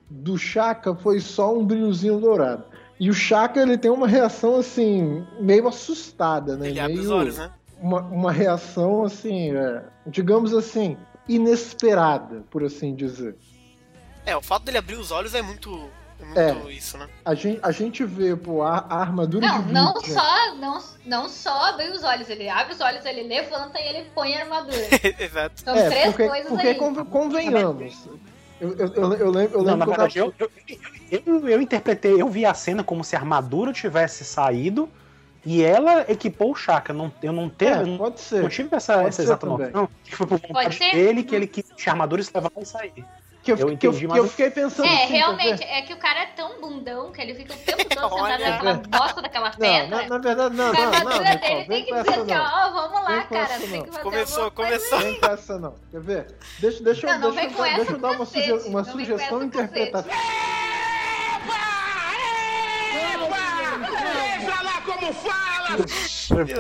do 0.09 0.39
Chaka 0.39 0.95
foi 0.95 1.21
só 1.21 1.57
um 1.57 1.65
brilhozinho 1.65 2.21
dourado. 2.21 2.65
E 2.99 3.11
o 3.11 3.15
Chaka 3.15 3.61
ele 3.61 3.77
tem 3.77 3.91
uma 3.91 4.09
reação 4.09 4.57
assim, 4.57 5.27
meio 5.39 5.69
assustada, 5.69 6.57
né? 6.57 6.69
Ele 6.69 6.81
meio, 6.81 6.85
abre 6.85 7.01
os 7.01 7.11
olhos, 7.11 7.39
né? 7.39 7.51
Uma, 7.79 8.01
uma 8.01 8.33
reação 8.33 9.05
assim, 9.05 9.55
é, 9.55 9.85
digamos 10.07 10.55
assim, 10.55 10.97
inesperada, 11.29 12.45
por 12.51 12.65
assim 12.65 12.95
dizer. 12.95 13.37
É, 14.25 14.37
o 14.37 14.41
fato 14.41 14.65
dele 14.65 14.79
abrir 14.79 14.97
os 14.97 15.11
olhos 15.11 15.35
é 15.35 15.43
muito, 15.43 15.91
é 16.35 16.53
muito 16.53 16.69
é, 16.69 16.73
isso, 16.73 16.97
né? 16.97 17.07
A 17.23 17.35
gente, 17.35 17.61
a 17.63 17.71
gente 17.71 18.05
vê, 18.05 18.35
pô, 18.35 18.63
a, 18.63 18.79
a 18.89 18.99
armadura 18.99 19.47
não, 19.47 19.63
de 19.63 19.73
não 19.73 20.01
só 20.01 20.55
Não, 20.55 20.83
não 21.05 21.29
só 21.29 21.65
abrir 21.67 21.93
os 21.93 22.03
olhos, 22.03 22.31
ele 22.31 22.49
abre 22.49 22.73
os 22.73 22.81
olhos, 22.81 23.05
ele 23.05 23.25
levanta 23.25 23.79
e 23.79 23.87
ele 23.89 24.11
põe 24.15 24.35
a 24.35 24.41
armadura. 24.41 24.89
Exato. 25.21 25.61
São 25.61 25.77
é, 25.77 25.91
três 25.91 26.07
porque, 26.07 26.29
coisas 26.29 26.49
porque 26.49 26.69
aí. 26.69 26.75
convenhamos, 26.75 28.09
eu, 28.61 28.77
eu, 28.77 28.93
eu, 28.95 29.13
eu 29.15 29.31
lembro, 29.31 29.59
eu 29.59 29.63
lembro 29.63 29.63
Não, 29.63 29.77
na 29.77 29.87
verdade, 29.87 30.19
eu, 30.19 30.33
eu, 30.39 30.51
eu, 31.11 31.49
eu, 31.49 31.61
interpretei, 31.61 32.21
eu 32.21 32.29
vi 32.29 32.45
a 32.45 32.55
cena 32.55 32.83
como 32.83 33.05
se 33.05 33.15
a 33.15 33.19
armadura 33.19 33.73
tivesse 33.73 34.25
saído 34.25 34.89
e 35.45 35.63
ela 35.63 36.11
equipou 36.11 36.53
o 36.53 36.55
Chaka. 36.55 36.93
Não, 36.93 37.13
eu 37.23 37.33
não 37.33 37.49
teve. 37.49 37.95
É, 37.95 37.97
pode 37.97 38.21
ser. 38.21 38.43
Não 38.43 38.49
tive 38.49 38.75
essa, 38.75 39.03
essa 39.03 39.23
exata 39.23 39.47
noção. 39.47 39.89
Que 40.05 40.17
foi 40.17 40.27
por 40.27 40.41
vontade 40.41 40.79
dele 40.79 41.23
que 41.23 41.37
ele 41.37 41.47
quis 41.47 41.65
a 41.87 41.91
armadura 41.91 42.23
se 42.23 42.31
levar 42.35 42.51
e 42.59 42.67
sair. 42.67 43.05
Que 43.47 43.53
eu, 43.53 43.59
eu, 43.59 43.71
entendi, 43.71 43.79
que 43.79 44.05
eu, 44.07 44.11
que 44.11 44.19
eu 44.19 44.29
fiquei 44.29 44.51
pensando. 44.51 44.89
É, 44.89 45.05
assim, 45.05 45.13
realmente, 45.13 45.63
é 45.63 45.83
que 45.83 45.93
o 45.93 45.97
cara 45.99 46.23
é 46.23 46.27
tão 46.35 46.61
bundão 46.61 47.13
que 47.13 47.21
ele 47.21 47.33
fica 47.33 47.55
o 47.55 47.57
tempo 47.57 47.85
todo 47.89 48.13
sentado 48.17 48.43
naquela 48.43 48.75
bosta 48.75 49.23
daquela 49.23 49.51
pedra. 49.53 49.87
Não, 49.87 50.03
na, 50.03 50.09
na 50.09 50.19
verdade, 50.19 50.57
não. 50.57 50.65
A 50.65 50.69
armadura 50.71 51.05
não, 51.05 51.23
dele 51.23 51.65
tem 51.65 51.85
que 51.85 51.95
dizer 51.95 52.11
assim, 52.11 52.35
ó, 52.35 52.71
vamos 52.73 53.03
lá, 53.05 53.23
cara. 53.23 53.47
Tem 53.47 53.85
que 53.85 53.91
fazer 53.93 54.03
começou, 54.03 54.51
começou. 54.51 54.99
Vem 54.99 55.21
com 55.21 55.27
essa, 55.27 55.59
não. 55.61 55.75
Quer 55.93 56.01
ver? 56.01 56.27
Deixa, 56.59 56.83
deixa, 56.83 57.07
não, 57.07 57.19
não 57.21 57.31
deixa, 57.37 57.51
deixa, 57.51 57.77
deixa 57.77 57.93
eu 57.93 57.99
dar 57.99 58.11
uma, 58.11 58.27
suge 58.27 58.53
uma 58.53 58.83
sugestão 58.83 59.45
interpretativa. 59.45 60.11
Veja 64.41 64.63
lá 64.63 64.83
como 64.85 65.13
fala! 65.13 65.77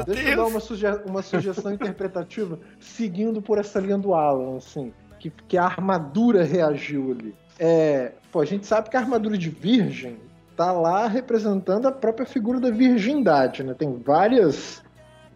Deixa 0.06 0.30
eu 0.30 0.36
dar 0.36 0.46
uma, 0.46 0.60
suge 0.60 0.86
uma 1.04 1.22
sugestão 1.22 1.72
interpretativa 1.72 2.60
seguindo 2.78 3.42
por 3.42 3.58
essa 3.58 3.80
linha 3.80 3.98
do 3.98 4.14
Alan, 4.14 4.58
assim, 4.58 4.94
que, 5.30 5.42
que 5.48 5.58
a 5.58 5.64
armadura 5.64 6.44
reagiu 6.44 7.12
ali. 7.12 7.34
É, 7.58 8.12
pô, 8.30 8.40
a 8.40 8.44
gente 8.44 8.66
sabe 8.66 8.90
que 8.90 8.96
a 8.96 9.00
armadura 9.00 9.36
de 9.36 9.50
virgem 9.50 10.18
tá 10.56 10.72
lá 10.72 11.06
representando 11.06 11.86
a 11.86 11.92
própria 11.92 12.26
figura 12.26 12.58
da 12.58 12.70
virgindade, 12.70 13.62
né? 13.62 13.74
Tem 13.74 13.94
várias 14.04 14.82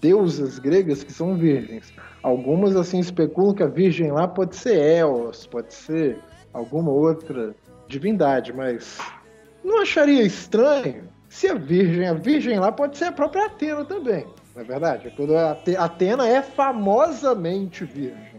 deusas 0.01 0.59
gregas 0.59 1.05
que 1.05 1.13
são 1.13 1.37
virgens. 1.37 1.93
Algumas 2.23 2.75
assim 2.77 2.99
especulam 2.99 3.55
que 3.55 3.63
a 3.63 3.67
virgem 3.67 4.11
lá 4.11 4.27
pode 4.27 4.57
ser 4.57 4.77
Eos, 4.77 5.47
pode 5.47 5.75
ser 5.75 6.19
alguma 6.53 6.91
outra 6.91 7.55
divindade, 7.87 8.53
mas 8.53 8.99
não 9.63 9.83
acharia 9.83 10.23
estranho 10.23 11.05
se 11.29 11.49
a 11.49 11.55
virgem, 11.55 12.09
a 12.09 12.15
virgem 12.15 12.59
lá 12.59 12.73
pode 12.73 12.99
ser 12.99 13.05
a 13.05 13.13
própria 13.13 13.47
Atena 13.47 13.85
também, 13.85 14.27
não 14.55 14.63
é 14.63 14.65
verdade? 14.65 15.13
Quando 15.17 15.37
a 15.37 15.57
Atena 15.79 16.27
é 16.27 16.43
famosamente 16.43 17.85
virgem. 17.85 18.30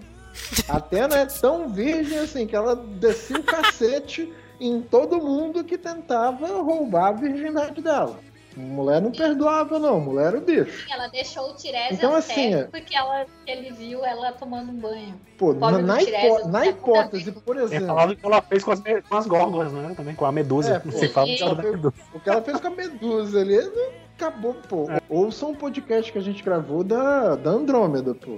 A 0.67 0.77
Atena 0.77 1.15
é 1.19 1.25
tão 1.25 1.69
virgem 1.69 2.19
assim 2.19 2.45
que 2.47 2.55
ela 2.55 2.75
descia 2.75 3.37
o 3.37 3.43
cacete 3.43 4.31
em 4.59 4.81
todo 4.81 5.17
mundo 5.21 5.63
que 5.63 5.77
tentava 5.77 6.47
roubar 6.61 7.07
a 7.07 7.11
virgindade 7.13 7.81
dela. 7.81 8.19
Mulher 8.55 9.01
não 9.01 9.11
perdoava, 9.13 9.79
não. 9.79 9.97
Mulher 10.01 10.27
era 10.27 10.37
o 10.37 10.41
bicho. 10.41 10.85
Ela 10.91 11.07
deixou 11.07 11.51
o 11.51 11.55
Tiresias 11.55 11.93
Então, 11.97 12.13
assim, 12.13 12.51
cego 12.51 12.55
é- 12.57 12.63
porque 12.65 12.93
ela, 12.95 13.25
ele 13.47 13.71
viu 13.71 14.03
ela 14.03 14.33
tomando 14.33 14.71
um 14.71 14.75
banho. 14.75 15.15
Pô, 15.37 15.53
na, 15.53 15.71
na, 15.79 16.01
hipó- 16.03 16.47
na 16.49 16.65
hipótese, 16.67 17.31
por 17.31 17.57
É 17.57 17.63
exemplo, 17.63 17.87
falado 17.87 18.13
que 18.15 18.25
ela 18.25 18.41
fez 18.41 18.61
com 18.61 18.71
as, 18.71 18.81
com 19.07 19.15
as 19.15 19.25
górgolas, 19.25 19.71
né? 19.71 19.93
Também 19.95 20.13
com 20.15 20.25
a 20.25 20.31
medusa. 20.33 20.75
É, 20.75 20.79
pô. 20.79 20.91
Se 20.91 21.07
fala 21.07 21.29
E- 21.29 21.37
que 21.37 21.43
ela 21.43 21.55
medusa. 21.55 21.93
o 22.13 22.19
que 22.19 22.29
ela 22.29 22.41
fez 22.41 22.59
com 22.59 22.67
a 22.67 22.71
Medusa 22.71 23.39
ali, 23.39 23.71
acabou, 24.17 24.53
pô. 24.67 24.87
Ouça 25.09 25.45
um 25.45 25.55
podcast 25.55 26.11
que 26.11 26.17
a 26.17 26.21
gente 26.21 26.43
gravou 26.43 26.83
da, 26.83 27.35
da 27.37 27.51
Andrômeda, 27.51 28.13
pô. 28.13 28.37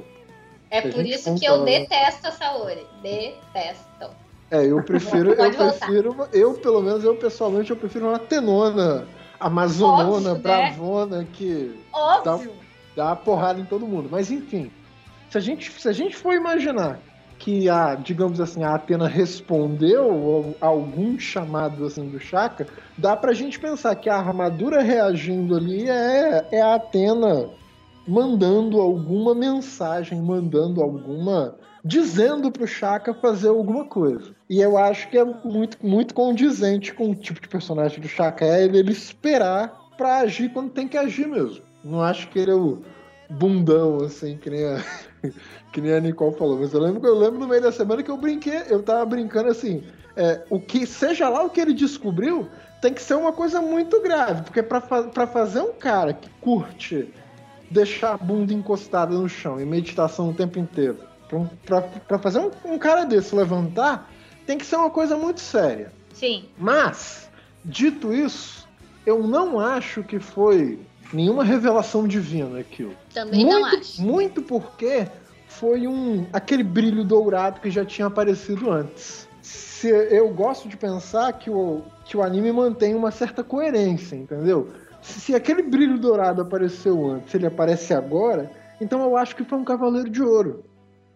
É 0.73 0.81
por 0.81 1.05
isso 1.05 1.35
que 1.35 1.45
eu 1.45 1.63
detesto 1.63 2.27
a 2.27 2.31
Saori. 2.31 2.83
Detesto. 3.03 4.09
É, 4.49 4.65
eu 4.65 4.81
prefiro, 4.81 5.33
eu 5.33 5.51
voltar. 5.51 5.77
prefiro, 5.77 6.27
eu 6.33 6.55
pelo 6.55 6.81
menos, 6.81 7.03
eu 7.03 7.15
pessoalmente, 7.15 7.69
eu 7.69 7.77
prefiro 7.77 8.07
uma 8.07 8.17
tenona, 8.17 9.07
amazonona, 9.39 10.31
Óbvio, 10.31 10.33
né? 10.33 10.39
bravona, 10.39 11.27
que 11.31 11.79
Óbvio. 11.93 12.51
dá 12.95 13.05
uma 13.05 13.15
porrada 13.15 13.59
em 13.59 13.65
todo 13.65 13.85
mundo. 13.85 14.09
Mas 14.11 14.31
enfim, 14.31 14.71
se 15.29 15.37
a 15.37 15.41
gente, 15.41 15.71
se 15.79 15.87
a 15.87 15.91
gente 15.91 16.15
for 16.15 16.33
imaginar 16.33 16.99
que 17.37 17.69
a, 17.69 17.93
digamos 17.93 18.41
assim, 18.41 18.63
a 18.63 18.73
Atena 18.73 19.07
respondeu 19.07 20.55
a 20.59 20.65
algum 20.65 21.19
chamado 21.19 21.85
assim 21.85 22.09
do 22.09 22.19
Chaka, 22.19 22.65
dá 22.97 23.15
pra 23.15 23.33
gente 23.33 23.59
pensar 23.59 23.95
que 23.95 24.09
a 24.09 24.15
armadura 24.15 24.81
reagindo 24.81 25.55
ali 25.55 25.87
é, 25.87 26.47
é 26.51 26.61
a 26.61 26.75
Atena 26.75 27.49
mandando 28.07 28.79
alguma 28.79 29.33
mensagem, 29.33 30.21
mandando 30.21 30.81
alguma 30.81 31.55
dizendo 31.83 32.49
pro 32.49 32.65
Chaka 32.65 33.13
fazer 33.13 33.49
alguma 33.49 33.85
coisa. 33.85 34.33
E 34.49 34.61
eu 34.61 34.77
acho 34.77 35.09
que 35.09 35.17
é 35.17 35.25
muito, 35.25 35.77
muito 35.85 36.13
condizente 36.13 36.93
com 36.93 37.11
o 37.11 37.15
tipo 37.15 37.41
de 37.41 37.47
personagem 37.47 37.99
do 37.99 38.07
Chaka, 38.07 38.45
é 38.45 38.63
ele, 38.63 38.91
esperar 38.91 39.91
pra 39.97 40.19
agir 40.19 40.51
quando 40.53 40.71
tem 40.71 40.87
que 40.87 40.97
agir 40.97 41.27
mesmo. 41.27 41.61
Não 41.83 42.01
acho 42.01 42.29
que 42.29 42.39
ele 42.39 42.51
é 42.51 42.55
o 42.55 42.81
bundão, 43.29 43.97
assim, 43.97 44.37
que 44.37 44.49
nem 44.49 44.65
a, 44.65 44.83
que 45.73 45.81
nem 45.81 45.93
a 45.93 45.99
Nicole 45.99 46.35
falou. 46.35 46.59
Mas 46.59 46.73
eu 46.73 46.79
lembro, 46.79 47.05
eu 47.05 47.17
lembro 47.17 47.39
no 47.39 47.47
meio 47.47 47.61
da 47.61 47.71
semana 47.71 48.01
que 48.01 48.11
eu 48.11 48.17
brinquei, 48.17 48.63
eu 48.69 48.81
tava 48.81 49.05
brincando 49.05 49.49
assim, 49.49 49.83
é, 50.15 50.41
o 50.49 50.59
que 50.59 50.85
seja 50.85 51.27
lá 51.27 51.43
o 51.43 51.49
que 51.49 51.59
ele 51.59 51.73
descobriu, 51.73 52.47
tem 52.81 52.93
que 52.93 53.01
ser 53.01 53.15
uma 53.15 53.33
coisa 53.33 53.61
muito 53.61 54.01
grave, 54.01 54.43
porque 54.43 54.61
pra, 54.61 54.79
fa 54.79 55.27
fazer 55.27 55.61
um 55.61 55.73
cara 55.73 56.13
que 56.13 56.29
curte 56.41 57.13
deixar 57.69 58.13
a 58.13 58.17
bunda 58.17 58.53
encostada 58.53 59.13
no 59.13 59.27
chão 59.27 59.59
em 59.59 59.65
meditação 59.65 60.29
o 60.29 60.33
tempo 60.33 60.59
inteiro, 60.59 60.97
pra 62.07 62.19
fazer 62.19 62.39
um, 62.39 62.51
um 62.65 62.77
cara 62.77 63.05
desse 63.05 63.35
levantar, 63.35 64.11
tem 64.45 64.57
que 64.57 64.65
ser 64.65 64.75
uma 64.75 64.89
coisa 64.89 65.17
muito 65.17 65.39
séria. 65.41 65.91
Sim. 66.13 66.45
Mas, 66.57 67.29
dito 67.63 68.13
isso, 68.13 68.67
eu 69.05 69.25
não 69.25 69.59
acho 69.59 70.03
que 70.03 70.19
foi 70.19 70.79
nenhuma 71.11 71.43
revelação 71.43 72.07
divina 72.07 72.59
aquilo. 72.59 72.93
Também 73.13 73.45
não 73.45 73.61
muito, 73.61 73.77
acho. 73.77 74.01
muito 74.01 74.41
porque 74.41 75.07
foi 75.47 75.87
um 75.87 76.25
aquele 76.33 76.63
brilho 76.63 77.03
dourado 77.03 77.59
que 77.59 77.69
já 77.69 77.85
tinha 77.85 78.07
aparecido 78.07 78.71
antes. 78.71 79.27
Se, 79.41 79.87
eu 79.87 80.29
gosto 80.29 80.67
de 80.67 80.77
pensar 80.77 81.33
que 81.33 81.49
o, 81.49 81.83
que 82.05 82.15
o 82.15 82.23
anime 82.23 82.51
mantém 82.51 82.95
uma 82.95 83.11
certa 83.11 83.43
coerência, 83.43 84.15
entendeu? 84.15 84.69
Se, 85.03 85.35
aquele 85.35 85.61
brilho 85.61 85.99
dourado 85.99 86.41
apareceu 86.41 87.05
antes, 87.05 87.33
ele 87.35 87.45
aparece 87.45 87.93
agora, 87.93 88.49
então 88.81 89.01
eu 89.03 89.15
acho 89.17 89.35
que 89.35 89.43
foi 89.43 89.57
um 89.59 89.63
cavaleiro 89.63 90.09
de 90.09 90.21
ouro. 90.23 90.63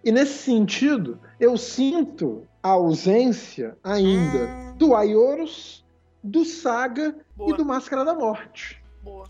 E 0.04 0.12
nesse 0.12 0.38
sentido, 0.44 1.20
eu 1.40 1.58
sinto 1.58 2.44
a 2.62 2.70
ausência 2.70 3.78
ainda 3.84 4.74
do 4.78 4.94
Aioros, 4.96 5.86
do 6.24 6.44
Saga 6.46 7.16
Boa. 7.36 7.50
e 7.52 7.58
do 7.58 7.64
Máscara 7.66 8.04
da 8.04 8.14
Morte 8.14 8.82
Boa. 9.04 9.26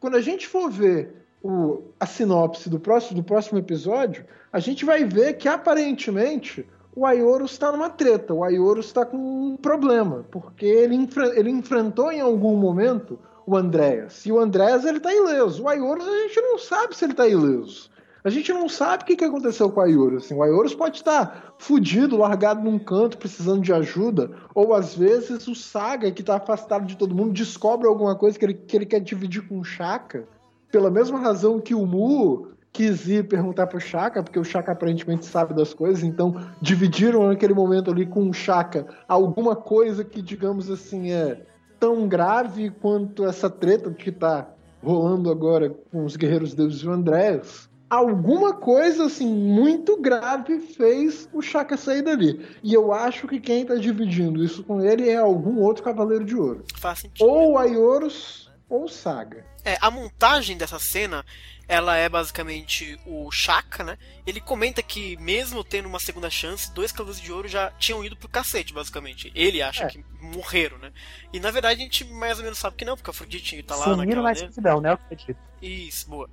quando 0.00 0.16
a 0.16 0.20
gente 0.20 0.46
for 0.48 0.68
ver 0.70 1.24
o- 1.42 1.82
a 2.00 2.06
sinopse 2.06 2.68
do 2.68 2.80
próximo, 2.80 3.20
do 3.20 3.24
próximo 3.24 3.58
episódio, 3.58 4.24
a 4.52 4.58
gente 4.58 4.84
vai 4.84 5.04
ver 5.04 5.34
que 5.34 5.48
aparentemente 5.48 6.66
o 6.96 7.04
Aioros 7.06 7.52
está 7.52 7.70
numa 7.72 7.90
treta, 7.90 8.32
o 8.34 8.42
Aioros 8.44 8.86
está 8.86 9.04
com 9.04 9.16
um 9.16 9.56
problema, 9.56 10.24
porque 10.30 10.64
ele, 10.66 11.08
ele 11.36 11.50
enfrentou 11.50 12.10
em 12.12 12.20
algum 12.20 12.56
momento 12.56 13.18
o 13.46 13.56
Andréas, 13.56 14.24
e 14.24 14.32
o 14.32 14.38
Andréas 14.38 14.84
ele 14.84 15.00
tá 15.00 15.12
ileso, 15.12 15.62
o 15.62 15.68
Aioros 15.68 16.06
a 16.06 16.18
gente 16.22 16.40
não 16.40 16.58
sabe 16.58 16.96
se 16.96 17.04
ele 17.04 17.14
tá 17.14 17.28
ileso. 17.28 17.90
A 18.24 18.30
gente 18.30 18.50
não 18.54 18.70
sabe 18.70 19.02
o 19.02 19.06
que, 19.06 19.16
que 19.16 19.24
aconteceu 19.24 19.70
com 19.70 19.80
o 19.80 19.82
Aioros. 19.82 20.24
Assim, 20.24 20.34
o 20.34 20.42
Aioros 20.42 20.74
pode 20.74 20.96
estar 20.96 21.54
fudido, 21.58 22.16
largado 22.16 22.62
num 22.62 22.78
canto, 22.78 23.18
precisando 23.18 23.60
de 23.60 23.70
ajuda. 23.70 24.30
Ou 24.54 24.72
às 24.72 24.94
vezes 24.94 25.46
o 25.46 25.54
Saga, 25.54 26.10
que 26.10 26.22
está 26.22 26.36
afastado 26.36 26.86
de 26.86 26.96
todo 26.96 27.14
mundo, 27.14 27.34
descobre 27.34 27.86
alguma 27.86 28.16
coisa 28.16 28.38
que 28.38 28.46
ele, 28.46 28.54
que 28.54 28.74
ele 28.74 28.86
quer 28.86 29.00
dividir 29.00 29.46
com 29.46 29.58
o 29.58 29.64
Chaka. 29.64 30.26
Pela 30.72 30.90
mesma 30.90 31.18
razão 31.18 31.60
que 31.60 31.74
o 31.74 31.84
Mu 31.84 32.48
quis 32.72 33.06
ir 33.06 33.28
perguntar 33.28 33.66
pro 33.66 33.78
Chaka, 33.78 34.22
porque 34.22 34.38
o 34.38 34.44
Chaka 34.44 34.72
aparentemente 34.72 35.26
sabe 35.26 35.52
das 35.52 35.74
coisas, 35.74 36.02
então 36.02 36.34
dividiram 36.62 37.28
naquele 37.28 37.52
momento 37.52 37.90
ali 37.90 38.06
com 38.06 38.28
o 38.28 38.32
Chaka 38.32 38.86
alguma 39.06 39.54
coisa 39.54 40.02
que, 40.02 40.22
digamos 40.22 40.70
assim, 40.70 41.12
é 41.12 41.44
tão 41.84 42.08
grave 42.08 42.70
quanto 42.70 43.26
essa 43.26 43.50
treta 43.50 43.90
que 43.90 44.10
tá 44.10 44.48
rolando 44.82 45.30
agora 45.30 45.68
com 45.92 46.06
os 46.06 46.16
Guerreiros 46.16 46.54
Deuses 46.54 46.80
e 46.80 46.88
o 46.88 46.90
Andrés. 46.90 47.68
Alguma 47.90 48.54
coisa 48.54 49.04
assim 49.04 49.26
muito 49.26 50.00
grave 50.00 50.60
fez 50.60 51.28
o 51.30 51.42
Chaka 51.42 51.76
sair 51.76 52.00
dali. 52.00 52.40
E 52.62 52.72
eu 52.72 52.90
acho 52.90 53.28
que 53.28 53.38
quem 53.38 53.66
tá 53.66 53.74
dividindo 53.74 54.42
isso 54.42 54.64
com 54.64 54.80
ele 54.80 55.10
é 55.10 55.18
algum 55.18 55.60
outro 55.60 55.82
Cavaleiro 55.82 56.24
de 56.24 56.34
Ouro. 56.34 56.64
Faz 56.74 57.00
sentido. 57.00 57.28
Ou 57.28 57.58
Aioros 57.58 58.50
ou 58.66 58.88
Saga. 58.88 59.44
É, 59.62 59.76
a 59.78 59.90
montagem 59.90 60.56
dessa 60.56 60.78
cena, 60.78 61.22
ela 61.68 61.96
é 61.96 62.08
basicamente 62.08 62.98
o 63.06 63.30
Chaka, 63.30 63.82
né? 63.84 63.98
Ele 64.26 64.40
comenta 64.40 64.82
que 64.82 65.16
mesmo 65.16 65.64
tendo 65.64 65.86
uma 65.88 65.98
segunda 66.00 66.28
chance, 66.30 66.72
dois 66.72 66.92
Cavaleiros 66.92 67.20
de 67.22 67.32
Ouro 67.32 67.48
já 67.48 67.70
tinham 67.72 68.04
ido 68.04 68.16
pro 68.16 68.28
cacete, 68.28 68.72
basicamente. 68.72 69.32
Ele 69.34 69.62
acha 69.62 69.84
É. 69.84 69.88
que 69.88 70.04
morreram, 70.20 70.78
né? 70.78 70.92
E 71.32 71.40
na 71.40 71.50
verdade 71.50 71.80
a 71.80 71.84
gente 71.84 72.04
mais 72.04 72.38
ou 72.38 72.44
menos 72.44 72.58
sabe 72.58 72.76
que 72.76 72.84
não, 72.84 72.96
porque 72.96 73.10
a 73.10 73.12
Afrodite 73.12 73.62
tá 73.62 73.76
lá 73.76 73.84
Sumiram 73.84 74.22
na 74.22 74.32
dele. 74.32 74.46
escuridão, 74.46 74.80
né? 74.80 74.90
Eu 74.90 74.94
acredito. 74.94 75.38
Isso, 75.62 76.08
boa. 76.08 76.28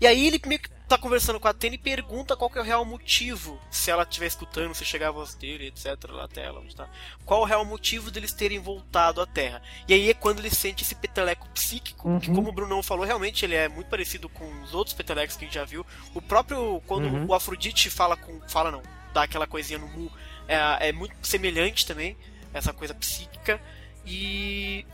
E 0.00 0.06
aí 0.06 0.26
ele 0.26 0.40
meio 0.46 0.60
que 0.60 0.68
tá 0.88 0.96
conversando 0.96 1.40
com 1.40 1.48
a 1.48 1.50
Atena 1.50 1.74
e 1.74 1.78
pergunta 1.78 2.36
qual 2.36 2.48
que 2.48 2.58
é 2.58 2.60
o 2.60 2.64
real 2.64 2.84
motivo, 2.84 3.60
se 3.70 3.90
ela 3.90 4.04
estiver 4.04 4.26
escutando, 4.26 4.74
se 4.74 4.84
chegar 4.84 5.08
a 5.08 5.12
voz 5.12 5.34
dele, 5.34 5.66
etc, 5.66 5.96
lá 6.10 6.24
até 6.24 6.44
ela, 6.44 6.60
onde 6.60 6.74
tá. 6.76 6.88
Qual 7.24 7.40
o 7.40 7.44
real 7.44 7.64
motivo 7.64 8.10
deles 8.10 8.32
terem 8.32 8.58
voltado 8.60 9.20
à 9.20 9.26
Terra. 9.26 9.60
E 9.88 9.94
aí 9.94 10.10
é 10.10 10.14
quando 10.14 10.38
ele 10.38 10.50
sente 10.50 10.84
esse 10.84 10.94
peteleco 10.94 11.48
psíquico, 11.50 12.20
que 12.20 12.28
Uhum. 12.30 12.36
como 12.36 12.48
o 12.50 12.52
Brunão 12.52 12.82
falou, 12.82 13.04
realmente 13.04 13.44
ele 13.44 13.54
é 13.54 13.68
muito 13.68 13.88
parecido 13.88 14.28
com 14.28 14.48
os 14.62 14.74
outros 14.74 14.94
petelecos 14.94 15.36
que 15.36 15.44
a 15.44 15.46
gente 15.48 15.54
já 15.54 15.64
viu. 15.64 15.84
O 16.14 16.22
próprio, 16.22 16.80
quando 16.86 17.06
Uhum. 17.06 17.26
o 17.26 17.34
Afrodite 17.34 17.90
fala 17.90 18.16
com... 18.16 18.40
fala 18.48 18.70
não, 18.70 18.82
dá 19.12 19.22
aquela 19.24 19.46
coisinha 19.46 19.78
no 19.78 19.88
Mu, 19.88 20.10
é, 20.46 20.88
é 20.88 20.92
muito 20.92 21.14
semelhante 21.22 21.84
também, 21.84 22.16
essa 22.54 22.72
coisa 22.72 22.94
psíquica. 22.94 23.60
E 24.04 24.86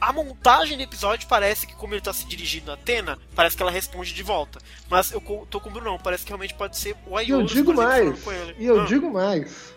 a 0.00 0.12
montagem 0.12 0.76
do 0.76 0.82
episódio 0.82 1.26
parece 1.28 1.66
que, 1.66 1.74
como 1.74 1.94
ele 1.94 2.00
tá 2.00 2.12
se 2.12 2.26
dirigindo 2.26 2.70
a 2.70 2.74
Atena, 2.74 3.18
parece 3.34 3.56
que 3.56 3.62
ela 3.62 3.70
responde 3.72 4.12
de 4.14 4.22
volta. 4.22 4.58
Mas 4.88 5.12
eu 5.12 5.20
tô 5.50 5.60
com 5.60 5.68
o 5.68 5.72
Brunão, 5.72 5.98
parece 6.02 6.24
que 6.24 6.30
realmente 6.30 6.54
pode 6.54 6.76
ser 6.76 6.94
o 7.06 7.20
E 7.20 7.30
eu 7.30 7.42
digo 7.42 7.74
mais. 7.74 8.18
E 8.58 8.64
eu 8.66 8.82
Ah, 8.82 8.84
digo 8.84 9.10
mais. 9.10 9.74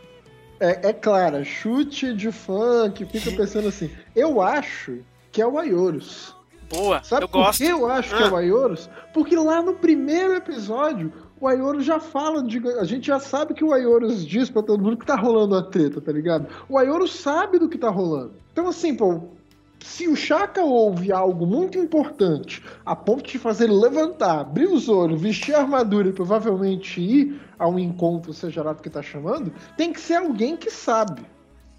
É, 0.60 0.90
é 0.90 0.94
claro, 0.94 1.44
chute 1.44 2.14
de 2.14 2.32
fã 2.32 2.92
que 2.92 3.06
fica 3.06 3.32
pensando 3.36 3.68
assim. 3.68 3.90
Eu 4.16 4.42
acho 4.42 5.00
que 5.32 5.42
é 5.42 5.48
o 5.48 5.58
Aioros. 5.58 6.36
Boa, 6.70 7.04
Sabe 7.04 7.24
eu 7.26 7.28
por 7.30 7.40
gosto. 7.44 7.58
que 7.58 7.66
eu 7.68 7.86
acho 7.90 8.16
que 8.16 8.24
é 8.24 8.30
o 8.30 8.36
Aioros? 8.36 8.90
Porque 9.14 9.36
lá 9.36 9.62
no 9.62 9.74
primeiro 9.74 10.34
episódio, 10.36 11.12
o 11.40 11.48
Aioros 11.48 11.84
já 11.84 12.00
fala, 12.00 12.42
de, 12.44 12.60
a 12.80 12.86
gente 12.86 13.08
já 13.08 13.20
sabe 13.20 13.54
que 13.54 13.64
o 13.64 13.74
Aioros 13.74 14.26
diz 14.26 14.50
pra 14.50 14.62
todo 14.62 14.82
mundo 14.82 14.96
que 14.98 15.06
tá 15.06 15.16
rolando 15.16 15.56
a 15.56 15.64
treta, 15.64 16.00
tá 16.00 16.12
ligado? 16.14 16.48
O 16.70 16.78
Aioros 16.78 17.14
sabe 17.14 17.58
do 17.60 17.68
que 17.68 17.78
tá 17.78 17.90
rolando. 17.90 18.36
Então 18.54 18.68
assim, 18.70 18.96
pô, 18.96 19.22
se 19.84 20.08
o 20.08 20.16
Chaka 20.16 20.62
ouve 20.62 21.12
algo 21.12 21.46
muito 21.46 21.78
importante, 21.78 22.64
a 22.86 22.96
ponto 22.96 23.30
de 23.30 23.38
fazer 23.38 23.68
levantar, 23.68 24.42
abrir 24.42 24.68
os 24.68 24.88
olhos, 24.88 25.22
vestir 25.22 25.56
a 25.56 25.60
armadura 25.60 26.10
e 26.10 26.14
provavelmente 26.14 27.02
ir 27.02 27.42
a 27.58 27.68
um 27.68 27.78
encontro, 27.78 28.34
seja 28.34 28.64
lá 28.64 28.74
do 28.74 28.82
que 28.82 28.90
tá 28.90 29.02
chamando, 29.02 29.54
tem 29.76 29.92
que 29.92 30.00
ser 30.00 30.16
alguém 30.16 30.56
que 30.56 30.70
sabe. 30.70 31.26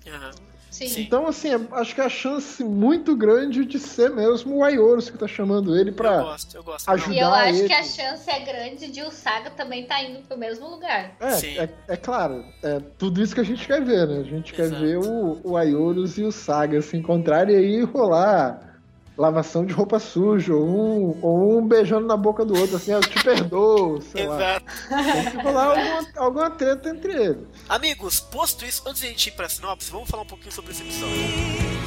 Aham. 0.07 0.52
Sim. 0.73 1.03
Então, 1.03 1.27
assim, 1.27 1.51
acho 1.73 1.94
que 1.94 2.01
a 2.01 2.09
chance 2.09 2.65
muito 2.65 3.15
grande 3.15 3.65
de 3.66 3.78
ser 3.78 4.11
mesmo 4.11 4.57
o 4.57 4.65
Aioros 4.65 5.11
que 5.11 5.19
tá 5.19 5.28
chamando 5.28 5.77
ele 5.78 5.90
Eu 5.90 5.94
pra. 5.94 6.23
gosto, 6.23 6.57
eu 6.57 6.62
gosto. 6.65 6.89
ajudar 6.89 7.15
E 7.15 7.19
eu 7.19 7.28
acho 7.28 7.59
ele. 7.59 7.69
que 7.69 7.74
a 7.74 7.85
chance 7.85 8.31
é 8.31 8.40
grande 8.40 8.90
de 8.90 9.03
o 9.03 9.11
Saga 9.11 9.51
também 9.51 9.85
tá 9.85 10.03
indo 10.03 10.20
pro 10.27 10.36
mesmo 10.39 10.66
lugar. 10.70 11.15
É, 11.20 11.31
Sim. 11.32 11.59
é, 11.59 11.69
é 11.89 11.97
claro, 11.97 12.43
é 12.62 12.81
tudo 12.97 13.23
isso 13.23 13.35
que 13.35 13.40
a 13.43 13.44
gente 13.44 13.66
quer 13.66 13.85
ver, 13.85 14.09
né? 14.09 14.20
A 14.20 14.24
gente 14.24 14.55
quer 14.55 14.62
Exato. 14.65 14.81
ver 14.82 14.97
o, 14.99 15.40
o 15.44 15.57
Aioros 15.59 16.16
e 16.16 16.23
o 16.23 16.32
Saga 16.32 16.81
se 16.81 16.97
encontrarem 16.97 17.55
e 17.55 17.59
aí 17.59 17.82
rolar 17.85 18.72
lavação 19.16 19.64
de 19.64 19.72
roupa 19.72 19.98
suja, 19.98 20.55
ou 20.55 20.66
um, 20.66 21.18
ou 21.20 21.59
um 21.59 21.66
beijando 21.66 22.06
na 22.06 22.16
boca 22.16 22.44
do 22.44 22.59
outro, 22.59 22.76
assim, 22.76 22.93
eu 22.93 23.01
te 23.01 23.22
perdoo, 23.22 24.01
sei 24.01 24.24
Exato. 24.24 24.64
lá. 24.90 25.02
Tem 25.02 25.30
que 25.30 25.47
alguma, 25.47 26.06
alguma 26.16 26.51
treta 26.51 26.89
entre 26.89 27.12
eles. 27.12 27.47
Amigos, 27.68 28.20
posto 28.20 28.64
isso, 28.64 28.82
antes 28.86 29.01
de 29.01 29.09
a 29.09 29.10
gente 29.10 29.26
ir 29.26 29.32
pra 29.32 29.48
sinopse, 29.48 29.90
vamos 29.90 30.09
falar 30.09 30.22
um 30.22 30.26
pouquinho 30.26 30.52
sobre 30.52 30.72
esse 30.72 30.82
episódio. 30.82 31.82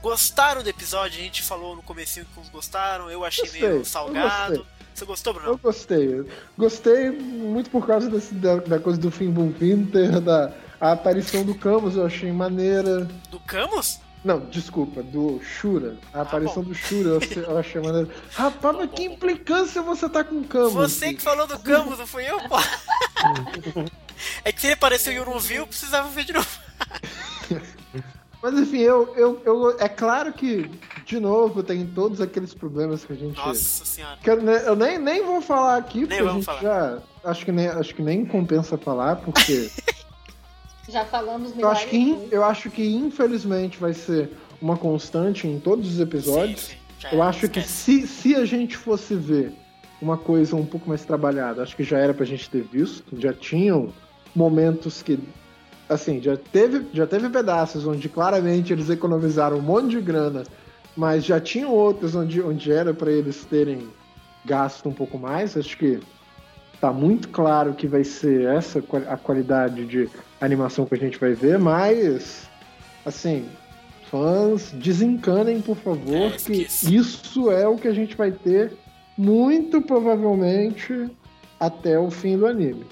Gostaram 0.00 0.62
do 0.62 0.68
episódio? 0.70 1.20
A 1.20 1.22
gente 1.22 1.42
falou 1.42 1.74
no 1.76 1.82
comecinho 1.82 2.24
que 2.32 2.40
uns 2.40 2.48
gostaram, 2.48 3.10
eu 3.10 3.24
achei 3.24 3.44
gostei, 3.44 3.68
meio 3.68 3.84
salgado. 3.84 4.66
Você 4.98 5.04
gostou, 5.04 5.32
Bruno? 5.34 5.48
Eu 5.50 5.58
gostei. 5.58 6.24
Gostei 6.56 7.10
muito 7.10 7.70
por 7.70 7.86
causa 7.86 8.10
desse- 8.10 8.34
da, 8.34 8.56
da 8.56 8.78
coisa 8.80 8.98
do 8.98 9.10
Finn 9.12 9.32
Winter, 9.32 10.20
da 10.20 10.52
aparição 10.80 11.44
do 11.44 11.54
Camus, 11.54 11.94
eu 11.96 12.04
achei 12.04 12.32
maneira. 12.32 13.08
Do 13.30 13.38
Camus? 13.40 14.00
Não, 14.24 14.40
desculpa, 14.46 15.00
do 15.00 15.40
Shura. 15.40 15.96
A 16.12 16.22
aparição 16.22 16.62
Ah, 16.62 16.64
bom. 16.64 16.70
do 16.70 16.74
Shura 16.74 17.08
eu 17.10 17.16
achei- 17.18 17.44
eu 17.44 17.58
achei 17.58 17.80
maneira. 17.80 18.08
Rapaz, 18.34 18.76
mas 18.76 18.90
que 18.90 19.04
implicância 19.04 19.80
você 19.82 20.08
tá 20.08 20.24
com 20.24 20.40
o 20.40 20.44
Camus? 20.44 20.72
Você 20.72 21.14
que 21.14 21.22
falou 21.22 21.46
do 21.46 21.56
Camus, 21.60 21.96
não 21.98 22.06
fui 22.06 22.24
eu, 22.28 22.38
pô. 22.48 22.56
É 24.44 24.50
que 24.50 24.60
se 24.60 24.66
ele 24.66 24.74
apareceu 24.74 25.12
e 25.12 25.16
eu 25.16 25.24
não 25.24 25.38
vi, 25.38 25.54
eu 25.54 25.66
precisava 25.66 26.08
ver 26.08 26.24
de 26.24 26.32
novo. 26.32 26.48
Mas 28.42 28.54
enfim, 28.54 28.78
eu, 28.78 29.14
eu, 29.16 29.42
eu, 29.44 29.76
é 29.78 29.88
claro 29.88 30.32
que, 30.32 30.68
de 31.08 31.18
novo, 31.18 31.62
tem 31.62 31.86
todos 31.86 32.20
aqueles 32.20 32.52
problemas 32.52 33.02
que 33.02 33.14
a 33.14 33.16
gente. 33.16 33.34
Nossa 33.34 33.84
senhora. 33.84 34.18
que 34.22 34.28
eu, 34.28 34.38
eu 34.42 34.76
nem, 34.76 34.98
nem 34.98 35.24
vou 35.24 35.40
falar 35.40 35.78
aqui, 35.78 36.00
porque 36.00 36.22
a 36.22 36.32
gente 36.32 36.44
falar. 36.44 36.60
já. 36.60 36.98
Acho 37.24 37.44
que, 37.46 37.52
nem, 37.52 37.66
acho 37.66 37.94
que 37.94 38.02
nem 38.02 38.26
compensa 38.26 38.76
falar, 38.76 39.16
porque. 39.16 39.70
Já 40.88 41.04
falamos 41.04 41.52
eu, 41.58 41.68
acho 41.68 41.86
que, 41.86 42.28
eu 42.30 42.42
acho 42.42 42.70
que, 42.70 42.82
infelizmente, 42.96 43.78
vai 43.78 43.92
ser 43.92 44.30
uma 44.60 44.74
constante 44.74 45.46
em 45.46 45.60
todos 45.60 45.86
os 45.86 46.00
episódios. 46.00 46.60
Sim, 46.60 46.76
sim, 47.00 47.06
Eu 47.12 47.18
era, 47.18 47.28
acho 47.28 47.40
que 47.40 47.58
esquece. 47.58 48.06
se, 48.06 48.06
se 48.06 48.34
a 48.34 48.46
gente 48.46 48.74
fosse 48.74 49.14
ver 49.14 49.52
uma 50.00 50.16
coisa 50.16 50.56
um 50.56 50.64
pouco 50.64 50.88
mais 50.88 51.04
trabalhada, 51.04 51.62
acho 51.62 51.76
que 51.76 51.84
já 51.84 51.98
era 51.98 52.14
pra 52.14 52.24
gente 52.24 52.48
ter 52.48 52.62
visto. 52.62 53.18
Já 53.20 53.32
tinham 53.34 53.92
momentos 54.34 55.02
que. 55.02 55.18
Assim, 55.88 56.22
já 56.22 56.36
teve, 56.36 56.86
já 56.94 57.06
teve 57.06 57.28
pedaços 57.28 57.86
onde 57.86 58.08
claramente 58.08 58.72
eles 58.72 58.88
economizaram 58.88 59.58
um 59.58 59.62
monte 59.62 59.90
de 59.90 60.00
grana, 60.00 60.44
mas 60.98 61.24
já 61.24 61.40
tinham 61.40 61.72
outros 61.72 62.16
onde, 62.16 62.42
onde 62.42 62.72
era 62.72 62.92
pra 62.92 63.12
eles 63.12 63.44
terem 63.44 63.88
gasto 64.44 64.88
um 64.88 64.92
pouco 64.92 65.16
mais. 65.16 65.56
Acho 65.56 65.78
que 65.78 66.00
tá 66.80 66.92
muito 66.92 67.28
claro 67.28 67.72
que 67.72 67.86
vai 67.86 68.02
ser 68.02 68.46
essa 68.46 68.82
a 69.08 69.16
qualidade 69.16 69.86
de 69.86 70.10
animação 70.40 70.84
que 70.86 70.96
a 70.96 70.98
gente 70.98 71.16
vai 71.16 71.34
ver, 71.34 71.56
mas 71.56 72.50
assim, 73.06 73.48
fãs, 74.10 74.72
desencanem, 74.72 75.60
por 75.60 75.76
favor, 75.76 76.16
É, 76.16 76.30
que 76.32 76.66
isso 76.82 77.48
é 77.48 77.68
o 77.68 77.76
que 77.76 77.86
a 77.86 77.94
gente 77.94 78.16
vai 78.16 78.32
ter 78.32 78.72
muito 79.16 79.80
provavelmente 79.80 81.08
até 81.60 81.96
o 81.96 82.10
fim 82.10 82.36
do 82.36 82.44
anime. 82.44 82.84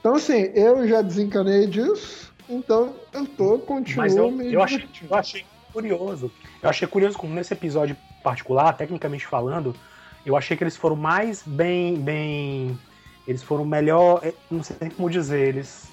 Então 0.00 0.16
assim, 0.16 0.50
eu 0.56 0.88
já 0.88 1.02
desencanei 1.02 1.68
disso, 1.68 2.32
então 2.48 2.96
eu 3.12 3.24
tô, 3.26 3.60
continuo 3.60 3.98
Mas 3.98 4.16
eu, 4.16 4.28
me 4.28 4.52
eu, 4.52 4.60
achei, 4.60 4.84
eu 5.08 5.16
achei 5.16 5.44
curioso. 5.72 6.32
Eu 6.64 6.70
achei 6.70 6.88
curioso 6.88 7.18
como 7.18 7.34
nesse 7.34 7.52
episódio 7.52 7.94
particular, 8.22 8.72
tecnicamente 8.72 9.26
falando, 9.26 9.74
eu 10.24 10.34
achei 10.34 10.56
que 10.56 10.64
eles 10.64 10.76
foram 10.76 10.96
mais 10.96 11.42
bem. 11.46 11.96
bem 11.96 12.78
eles 13.28 13.42
foram 13.42 13.66
melhor. 13.66 14.20
eh, 14.22 14.32
Não 14.50 14.62
sei 14.62 14.74
nem 14.80 14.90
como 14.90 15.10
dizer, 15.10 15.48
eles 15.48 15.86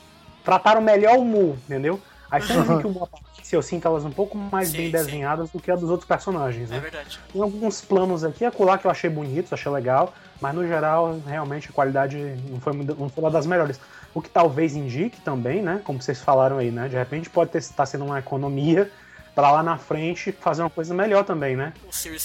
trataram 0.46 0.82
melhor 0.82 1.18
o 1.18 1.26
Mu, 1.26 1.58
entendeu? 1.66 2.00
As 2.30 2.46
cenas 2.46 2.70
em 2.70 2.80
que 2.80 2.88
o 2.88 2.90
Mu 2.90 3.04
aparece, 3.04 3.54
eu 3.54 3.62
sinto 3.62 3.86
elas 3.86 4.06
um 4.06 4.12
pouco 4.12 4.38
mais 4.38 4.70
Sim, 4.70 4.78
bem 4.78 4.86
sim. 4.86 4.92
desenhadas 4.94 5.50
do 5.52 5.60
que 5.60 5.70
a 5.70 5.76
dos 5.76 5.90
outros 5.90 6.08
personagens, 6.08 6.72
É 6.72 6.76
né? 6.76 6.80
verdade. 6.80 7.20
Tem 7.34 7.42
alguns 7.42 7.82
planos 7.82 8.24
aqui 8.24 8.46
acolá 8.46 8.78
que 8.78 8.88
eu 8.88 8.92
achei 8.92 9.10
bonitos, 9.10 9.52
achei 9.52 9.70
legal, 9.70 10.14
mas 10.40 10.56
no 10.56 10.66
geral, 10.66 11.20
realmente, 11.28 11.70
a 11.70 11.74
qualidade 11.74 12.18
não 12.50 12.62
foi, 12.62 12.74
não 12.74 13.10
foi 13.10 13.24
uma 13.26 13.32
das 13.32 13.46
melhores. 13.46 13.78
O 14.14 14.22
que 14.22 14.30
talvez 14.30 14.74
indique 14.74 15.20
também, 15.20 15.62
né? 15.62 15.82
Como 15.84 16.02
vocês 16.02 16.22
falaram 16.22 16.58
aí, 16.58 16.72
né? 16.72 16.88
De 16.88 16.96
repente 16.96 17.30
pode 17.30 17.58
estar 17.58 17.86
sendo 17.86 18.06
uma 18.06 18.20
economia 18.20 18.90
para 19.36 19.52
lá 19.52 19.64
na 19.64 19.78
frente 19.78 20.32
fazer 20.32 20.62
uma 20.62 20.70
coisa 20.70 20.94
melhor 20.94 21.24
também, 21.24 21.56
né? 21.56 21.74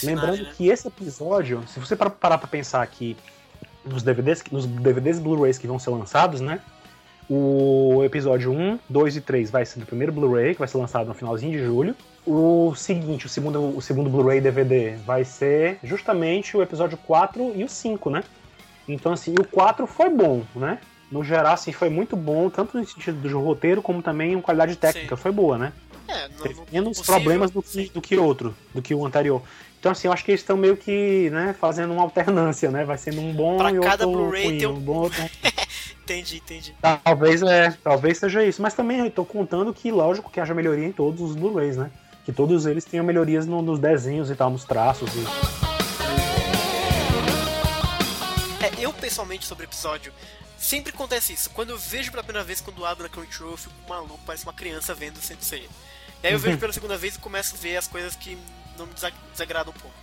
Lembrando 0.03 0.43
né? 0.43 0.53
que 0.57 0.69
esse 0.69 0.89
episódio, 0.89 1.63
se 1.69 1.79
você 1.79 1.95
par- 1.95 2.11
parar 2.11 2.39
pra 2.39 2.49
pensar 2.49 2.83
aqui 2.83 3.17
nos 3.85 4.03
DVDs, 4.03 4.43
nos 4.51 4.67
DVDs 4.67 5.19
Blu-rays 5.19 5.59
que 5.59 5.67
vão 5.67 5.79
ser 5.79 5.91
lançados, 5.91 6.41
né? 6.41 6.61
O 7.29 8.03
episódio 8.05 8.53
1, 8.53 8.79
2 8.89 9.17
e 9.17 9.21
3 9.21 9.51
vai 9.51 9.67
ser 9.67 9.81
do 9.81 9.87
primeiro 9.87 10.13
Blu-ray, 10.13 10.53
que 10.55 10.61
vai 10.61 10.69
ser 10.69 10.79
lançado 10.79 11.09
no 11.09 11.15
finalzinho 11.15 11.53
de 11.59 11.65
julho. 11.65 11.95
O 12.25 12.73
seguinte, 12.77 13.27
o 13.27 13.29
segundo, 13.29 13.77
o 13.77 13.83
segundo 13.83 14.09
Blu-ray 14.09 14.41
DVD 14.41 14.97
vai 15.05 15.25
ser 15.25 15.79
justamente 15.83 16.57
o 16.57 16.63
episódio 16.63 16.97
4 16.99 17.53
e 17.57 17.65
o 17.65 17.69
5, 17.69 18.11
né? 18.11 18.23
Então, 18.89 19.13
assim, 19.13 19.35
o 19.39 19.45
4 19.45 19.87
foi 19.89 20.09
bom, 20.09 20.43
né? 20.55 20.79
No 21.11 21.25
geral, 21.25 21.55
assim, 21.55 21.73
foi 21.73 21.89
muito 21.89 22.17
bom, 22.17 22.49
tanto 22.49 22.79
no 22.79 22.87
sentido 22.87 23.29
do 23.29 23.41
roteiro, 23.41 23.83
como 23.83 24.03
também 24.03 24.33
em 24.33 24.41
qualidade 24.41 24.77
técnica, 24.77 25.17
Sim. 25.17 25.23
foi 25.23 25.33
boa, 25.33 25.59
né? 25.59 25.73
É, 26.09 26.29
não, 26.29 26.39
Teve 26.43 26.55
não- 26.55 26.67
menos 26.73 26.99
possível, 26.99 27.15
problemas 27.21 27.51
do 27.51 27.63
que, 27.63 27.89
do 27.91 28.01
que 28.01 28.17
outro, 28.17 28.57
do 28.75 28.81
que 28.83 28.95
o 28.95 29.05
anterior. 29.07 29.43
Então, 29.79 29.93
assim, 29.93 30.09
eu 30.09 30.13
acho 30.13 30.25
que 30.25 30.31
eles 30.33 30.41
estão 30.41 30.57
meio 30.57 30.77
que, 30.77 31.31
né, 31.31 31.55
fazendo 31.61 31.93
uma 31.93 32.03
alternância, 32.03 32.71
né? 32.71 32.85
Vai 32.85 32.99
sendo 32.99 33.21
um 33.21 33.33
bom 33.33 33.57
Pra 33.59 33.71
e 33.71 33.79
cada 33.81 34.07
outro 34.07 34.31
ruim, 34.31 34.59
tem 34.59 34.67
um 34.67 34.73
um- 34.73 34.81
bom 34.81 34.97
outro... 35.03 35.23
Entendi, 36.03 36.37
entendi. 36.37 36.73
Talvez, 37.05 37.43
é, 37.43 37.77
talvez 37.83 38.19
seja 38.19 38.45
isso. 38.45 38.63
Mas 38.63 38.75
também 38.75 38.99
eu 39.01 39.11
tô 39.11 39.25
contando 39.25 39.75
que, 39.75 39.91
lógico, 39.91 40.31
que 40.31 40.39
haja 40.39 40.55
melhoria 40.55 40.87
em 40.87 40.93
todos 40.93 41.21
os 41.21 41.35
Blu-rays, 41.35 41.77
né? 41.77 41.91
Que 42.25 42.33
todos 42.33 42.65
eles 42.65 42.85
tenham 42.85 43.05
melhorias 43.05 43.45
no- 43.45 43.61
nos 43.61 43.81
desenhos 43.81 44.31
e 44.31 44.37
tal, 44.37 44.49
nos 44.51 44.63
traços. 44.65 45.11
E... 45.15 45.25
É, 48.65 48.85
eu 48.85 48.93
pessoalmente 48.93 49.45
sobre 49.47 49.65
o 49.65 49.69
episódio, 49.69 50.13
sempre 50.59 50.93
acontece 50.93 51.33
isso. 51.33 51.51
Quando 51.51 51.71
eu 51.71 51.79
vejo 51.79 52.11
pela 52.11 52.23
primeira 52.23 52.45
vez, 52.47 52.61
quando 52.61 52.85
abro 52.85 53.03
na 53.03 53.09
Crunchyroll, 53.09 53.53
eu 53.53 53.57
fico 53.57 53.75
maluco, 53.89 54.19
parece 54.25 54.45
uma 54.45 54.53
criança 54.53 54.95
vendo 54.95 55.19
Sensei. 55.21 55.69
E 56.27 56.29
aí 56.29 56.33
eu 56.35 56.39
vejo 56.41 56.59
pela 56.61 56.73
segunda 56.73 56.97
vez 56.99 57.15
e 57.15 57.19
começo 57.19 57.55
a 57.55 57.59
ver 57.59 57.77
as 57.77 57.87
coisas 57.87 58.17
que 58.17 58.37
não 58.77 58.87
me 58.87 58.93
desa- 58.95 59.13
desagradam 59.33 59.73
um 59.77 59.79
pouco. 59.79 59.97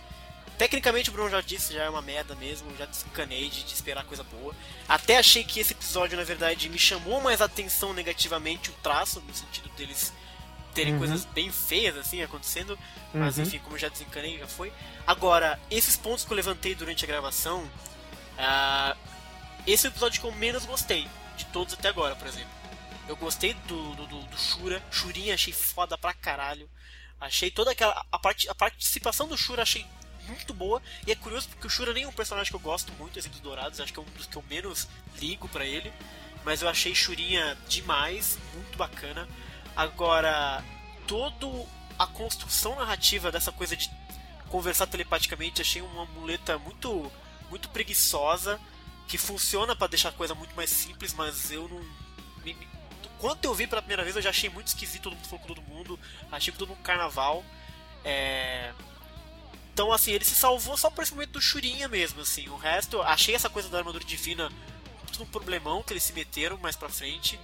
Tecnicamente 0.56 1.10
o 1.10 1.12
Bruno 1.12 1.28
já 1.30 1.40
disse, 1.40 1.72
já 1.74 1.82
é 1.84 1.88
uma 1.90 2.00
merda 2.00 2.34
mesmo, 2.36 2.74
já 2.76 2.86
desencanei 2.86 3.50
de, 3.50 3.64
de 3.64 3.74
esperar 3.74 4.04
coisa 4.04 4.22
boa. 4.22 4.54
Até 4.88 5.18
achei 5.18 5.42
que 5.44 5.58
esse 5.60 5.72
episódio, 5.72 6.16
na 6.16 6.22
verdade, 6.24 6.68
me 6.68 6.78
chamou 6.78 7.20
mais 7.20 7.40
atenção 7.40 7.92
negativamente 7.92 8.70
o 8.70 8.72
traço, 8.74 9.20
no 9.20 9.34
sentido 9.34 9.68
deles 9.70 10.12
terem 10.72 10.92
Uhum. 10.94 10.98
coisas 11.00 11.24
bem 11.26 11.50
feias 11.52 11.96
assim 11.96 12.22
acontecendo. 12.22 12.78
Mas 13.12 13.36
Uhum. 13.36 13.42
enfim, 13.42 13.58
como 13.58 13.76
já 13.76 13.88
desencanei, 13.88 14.38
já 14.38 14.46
foi. 14.46 14.72
Agora, 15.06 15.58
esses 15.70 15.96
pontos 15.96 16.24
que 16.24 16.32
eu 16.32 16.36
levantei 16.36 16.74
durante 16.74 17.04
a 17.04 17.08
gravação, 17.08 17.68
ah, 18.38 18.96
esse 19.66 19.86
é 19.86 19.90
o 19.90 19.92
episódio 19.92 20.20
que 20.20 20.26
eu 20.26 20.32
menos 20.32 20.64
gostei, 20.64 21.08
de 21.36 21.44
todos 21.46 21.74
até 21.74 21.88
agora, 21.88 22.14
por 22.14 22.28
exemplo. 22.28 22.53
Eu 23.08 23.16
gostei 23.16 23.54
do, 23.54 23.94
do, 23.94 24.06
do, 24.06 24.22
do 24.22 24.38
Shura, 24.38 24.82
Shurinha 24.90 25.34
achei 25.34 25.52
foda 25.52 25.96
pra 25.98 26.14
caralho. 26.14 26.68
Achei 27.20 27.50
toda 27.50 27.70
aquela. 27.72 28.04
A, 28.10 28.18
parte, 28.18 28.48
a 28.48 28.54
participação 28.54 29.28
do 29.28 29.36
Shura 29.36 29.62
achei 29.62 29.86
muito 30.26 30.54
boa. 30.54 30.80
E 31.06 31.12
é 31.12 31.14
curioso 31.14 31.48
porque 31.48 31.66
o 31.66 31.70
Shura 31.70 31.92
nem 31.92 32.04
é 32.04 32.08
um 32.08 32.12
personagem 32.12 32.50
que 32.50 32.56
eu 32.56 32.60
gosto 32.60 32.92
muito, 32.94 33.18
esse 33.18 33.28
dos 33.28 33.40
Dourados, 33.40 33.80
acho 33.80 33.92
que 33.92 33.98
é 33.98 34.02
um 34.02 34.06
dos 34.16 34.26
que 34.26 34.36
eu 34.36 34.44
menos 34.48 34.88
ligo 35.18 35.48
pra 35.48 35.64
ele. 35.66 35.92
Mas 36.44 36.62
eu 36.62 36.68
achei 36.68 36.94
Shurinha 36.94 37.56
demais, 37.68 38.38
muito 38.54 38.76
bacana. 38.76 39.28
Agora, 39.76 40.62
toda 41.06 41.46
a 41.98 42.06
construção 42.06 42.76
narrativa 42.76 43.30
dessa 43.32 43.52
coisa 43.52 43.76
de 43.76 43.90
conversar 44.48 44.86
telepaticamente, 44.86 45.60
achei 45.62 45.82
uma 45.82 46.04
muleta 46.06 46.58
muito, 46.58 47.10
muito 47.50 47.68
preguiçosa, 47.70 48.60
que 49.08 49.18
funciona 49.18 49.74
pra 49.76 49.86
deixar 49.86 50.10
a 50.10 50.12
coisa 50.12 50.34
muito 50.34 50.54
mais 50.54 50.70
simples, 50.70 51.12
mas 51.14 51.50
eu 51.50 51.68
não. 51.68 51.80
me- 52.44 52.73
quando 53.18 53.44
eu 53.44 53.54
vi 53.54 53.66
pela 53.66 53.82
primeira 53.82 54.02
vez, 54.02 54.16
eu 54.16 54.22
já 54.22 54.30
achei 54.30 54.50
muito 54.50 54.68
esquisito, 54.68 55.04
todo 55.04 55.16
mundo 55.16 55.26
falou 55.26 55.40
com 55.40 55.54
todo 55.54 55.62
mundo, 55.62 56.00
achei 56.30 56.52
tudo 56.52 56.72
um 56.72 56.76
carnaval. 56.76 57.44
É... 58.04 58.72
Então, 59.72 59.92
assim, 59.92 60.12
ele 60.12 60.24
se 60.24 60.34
salvou 60.34 60.76
só 60.76 60.88
por 60.88 61.02
esse 61.02 61.12
momento 61.12 61.32
do 61.32 61.40
Churinha 61.40 61.88
mesmo, 61.88 62.20
assim. 62.20 62.48
O 62.48 62.56
resto, 62.56 63.02
achei 63.02 63.34
essa 63.34 63.50
coisa 63.50 63.68
da 63.68 63.78
armadura 63.78 64.04
divina 64.04 64.50
um 65.20 65.26
problemão 65.26 65.82
que 65.82 65.92
eles 65.92 66.02
se 66.02 66.12
meteram 66.12 66.56
mais 66.58 66.76
pra 66.76 66.88
frente. 66.88 67.38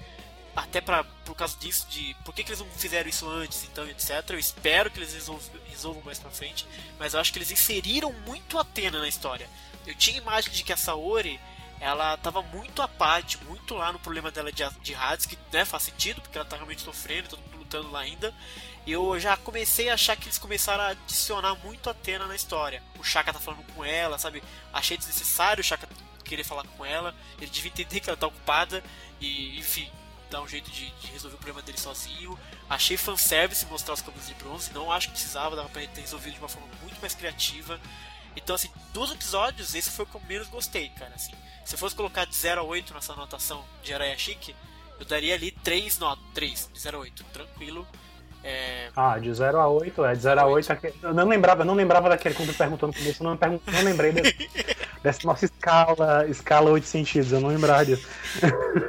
Até 0.54 0.80
pra, 0.80 1.04
por 1.04 1.36
causa 1.36 1.56
disso, 1.58 1.86
de 1.88 2.14
por 2.24 2.34
que, 2.34 2.42
que 2.42 2.50
eles 2.50 2.60
não 2.60 2.68
fizeram 2.70 3.08
isso 3.08 3.28
antes, 3.28 3.64
então, 3.64 3.88
etc. 3.88 4.10
Eu 4.30 4.38
espero 4.38 4.90
que 4.90 4.98
eles 4.98 5.12
resolvam, 5.12 5.48
resolvam 5.68 6.02
mais 6.02 6.18
pra 6.18 6.30
frente. 6.30 6.66
Mas 6.98 7.14
eu 7.14 7.20
acho 7.20 7.32
que 7.32 7.38
eles 7.38 7.50
inseriram 7.50 8.12
muito 8.26 8.58
Atena 8.58 8.98
na 8.98 9.08
história. 9.08 9.48
Eu 9.86 9.94
tinha 9.94 10.18
imagem 10.18 10.52
de 10.52 10.64
que 10.64 10.72
a 10.72 10.76
Saori, 10.76 11.40
ela 11.80 12.16
tava 12.18 12.42
muito 12.42 12.82
à 12.82 12.86
parte, 12.86 13.42
muito 13.44 13.74
lá 13.74 13.90
no 13.90 13.98
problema 13.98 14.30
dela 14.30 14.52
de, 14.52 14.62
de 14.82 14.94
Hades, 14.94 15.24
que 15.24 15.38
né, 15.50 15.64
faz 15.64 15.84
sentido, 15.84 16.20
porque 16.20 16.36
ela 16.36 16.46
tá 16.46 16.56
realmente 16.56 16.82
sofrendo, 16.82 17.36
mundo 17.38 17.58
lutando 17.58 17.90
lá 17.90 18.00
ainda. 18.00 18.34
Eu 18.86 19.18
já 19.18 19.36
comecei 19.36 19.88
a 19.88 19.94
achar 19.94 20.16
que 20.16 20.26
eles 20.26 20.38
começaram 20.38 20.84
a 20.84 20.88
adicionar 20.88 21.54
muito 21.64 21.88
a 21.88 21.92
Atena 21.92 22.26
na 22.26 22.36
história. 22.36 22.82
O 22.98 23.02
Shaka 23.02 23.32
tá 23.32 23.40
falando 23.40 23.64
com 23.74 23.84
ela, 23.84 24.18
sabe? 24.18 24.42
Achei 24.72 24.96
desnecessário 24.96 25.62
o 25.62 25.64
Shaka 25.64 25.88
querer 26.24 26.44
falar 26.44 26.64
com 26.76 26.84
ela. 26.84 27.14
Ele 27.40 27.50
devia 27.50 27.70
entender 27.70 28.00
que 28.00 28.10
ela 28.10 28.16
tá 28.16 28.26
ocupada 28.26 28.82
e, 29.18 29.58
enfim, 29.58 29.90
dar 30.30 30.42
um 30.42 30.48
jeito 30.48 30.70
de, 30.70 30.90
de 30.90 31.06
resolver 31.08 31.36
o 31.36 31.38
problema 31.38 31.62
dele 31.62 31.78
sozinho. 31.78 32.38
Achei 32.68 32.96
fanservice 32.96 33.64
mostrar 33.66 33.94
os 33.94 34.02
cabelos 34.02 34.26
de 34.26 34.34
bronze, 34.34 34.72
não 34.72 34.92
acho 34.92 35.08
que 35.08 35.14
precisava, 35.14 35.56
dava 35.56 35.68
pra 35.68 35.82
ele 35.82 35.92
ter 35.92 36.02
resolvido 36.02 36.34
de 36.34 36.38
uma 36.40 36.48
forma 36.48 36.68
muito 36.82 37.00
mais 37.00 37.14
criativa. 37.14 37.80
Então, 38.36 38.54
assim, 38.54 38.70
dos 38.92 39.10
episódios, 39.10 39.74
esse 39.74 39.90
foi 39.90 40.04
o 40.04 40.08
que 40.08 40.14
eu 40.14 40.22
menos 40.28 40.48
gostei, 40.48 40.88
cara. 40.90 41.14
Assim, 41.14 41.32
se 41.64 41.74
eu 41.74 41.78
fosse 41.78 41.94
colocar 41.94 42.24
de 42.24 42.34
0 42.34 42.60
a 42.60 42.64
8 42.64 42.92
nessa 42.94 43.12
anotação 43.12 43.64
de 43.82 43.92
Araya 43.94 44.16
Chique, 44.18 44.54
eu 44.98 45.06
daria 45.06 45.34
ali 45.34 45.50
3 45.50 45.98
notas, 45.98 46.24
3 46.34 46.68
de 46.72 46.80
0 46.80 46.96
a 46.98 47.00
8, 47.00 47.24
tranquilo. 47.32 47.86
É, 48.42 48.88
Ah, 48.96 49.18
de 49.18 49.32
0 49.34 49.60
a 49.60 49.68
8, 49.68 50.02
é, 50.04 50.14
de 50.14 50.22
0 50.22 50.40
a 50.40 50.46
8. 50.46 50.72
aque- 50.72 50.94
Eu 51.02 51.12
não 51.12 51.28
lembrava, 51.28 51.60
eu 51.60 51.66
não 51.66 51.74
lembrava 51.74 52.08
daquele 52.08 52.34
quando 52.34 52.54
perguntou 52.56 52.86
no 52.88 52.94
começo, 52.94 53.22
eu 53.22 53.28
não, 53.28 53.36
pergun- 53.36 53.60
não 53.66 53.82
lembrei 53.82 54.12
desse- 54.12 54.32
dessa 55.02 55.20
nossa 55.26 55.44
escala, 55.44 56.26
escala 56.26 56.70
8 56.70 56.86
sentidos, 56.86 57.32
eu 57.32 57.40
não 57.40 57.50
lembrava 57.50 57.84
disso. 57.84 58.06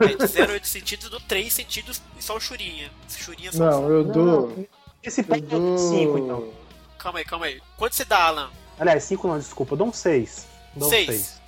é 0.02 0.16
de 0.16 0.26
0 0.28 0.52
a 0.52 0.54
8 0.54 0.68
sentidos, 0.68 1.06
eu 1.06 1.12
dou 1.12 1.20
3 1.28 1.52
sentidos 1.54 2.02
e 2.18 2.24
só 2.24 2.38
o 2.38 2.40
Churinha. 2.40 2.90
Churinha 3.10 3.52
só. 3.52 3.60
Não, 3.72 3.90
eu 3.90 4.04
dou. 4.06 4.68
Esse 5.04 5.20
Eu 5.22 5.26
ponto 5.26 5.44
é 5.46 5.78
5, 5.78 6.18
então. 6.18 6.40
dou. 6.40 6.54
Calma 6.98 7.20
aí, 7.20 7.26
calma 7.26 7.46
aí. 7.48 7.62
Quanto 7.76 7.94
você 7.96 8.06
dá, 8.06 8.24
Alan? 8.26 8.50
Aliás, 8.80 9.04
5 9.04 9.28
não, 9.28 9.38
desculpa, 9.38 9.74
eu 9.74 9.78
dou 9.80 9.88
um 9.88 9.94
6. 9.94 10.48
Dou 10.76 10.88
um 10.88 10.90
Seis. 10.92 11.08
6. 11.08 11.41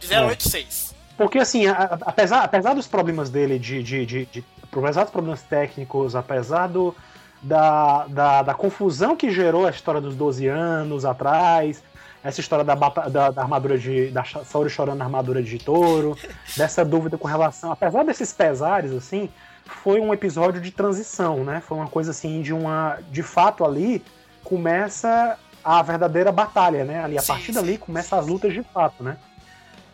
De 0.00 0.06
0 0.06 0.22
a 0.22 0.24
É. 0.26 0.28
8, 0.30 0.48
6. 0.48 0.94
Porque 1.16 1.38
assim, 1.38 1.66
a- 1.66 1.98
apesar, 2.02 2.44
apesar 2.44 2.74
dos 2.74 2.86
problemas 2.86 3.28
dele 3.30 3.58
de, 3.58 3.82
de, 3.82 4.06
de, 4.06 4.26
de- 4.26 4.44
Apesar 4.70 5.02
dos 5.04 5.10
problemas 5.12 5.42
técnicos, 5.42 6.14
apesar 6.14 6.66
do, 6.68 6.94
da, 7.42 8.06
da, 8.06 8.42
da 8.42 8.54
confusão 8.54 9.16
que 9.16 9.30
gerou 9.30 9.66
a 9.66 9.70
história 9.70 10.00
dos 10.00 10.14
12 10.14 10.46
anos 10.46 11.04
atrás, 11.06 11.82
essa 12.22 12.40
história 12.40 12.64
da, 12.64 12.74
da, 12.74 13.30
da 13.30 13.42
armadura 13.42 13.78
de. 13.78 14.08
da 14.10 14.22
Saori 14.24 14.68
chorando 14.68 14.98
na 14.98 15.04
armadura 15.06 15.42
de 15.42 15.58
touro, 15.58 16.16
dessa 16.56 16.84
dúvida 16.84 17.16
com 17.16 17.26
relação. 17.26 17.72
Apesar 17.72 18.04
desses 18.04 18.32
pesares, 18.32 18.92
assim, 18.92 19.30
foi 19.64 20.00
um 20.00 20.12
episódio 20.12 20.60
de 20.60 20.70
transição, 20.70 21.42
né? 21.44 21.62
Foi 21.66 21.78
uma 21.78 21.88
coisa 21.88 22.10
assim 22.10 22.42
de 22.42 22.52
uma. 22.52 22.98
De 23.10 23.22
fato 23.22 23.64
ali 23.64 24.04
começa 24.44 25.38
a 25.64 25.82
verdadeira 25.82 26.30
batalha, 26.32 26.84
né? 26.84 27.02
Ali, 27.04 27.16
a 27.18 27.20
Sim, 27.22 27.26
partir 27.28 27.46
sim. 27.46 27.52
dali 27.52 27.78
começa 27.78 28.16
as 28.16 28.26
lutas 28.26 28.52
de 28.52 28.62
fato, 28.62 29.02
né? 29.02 29.16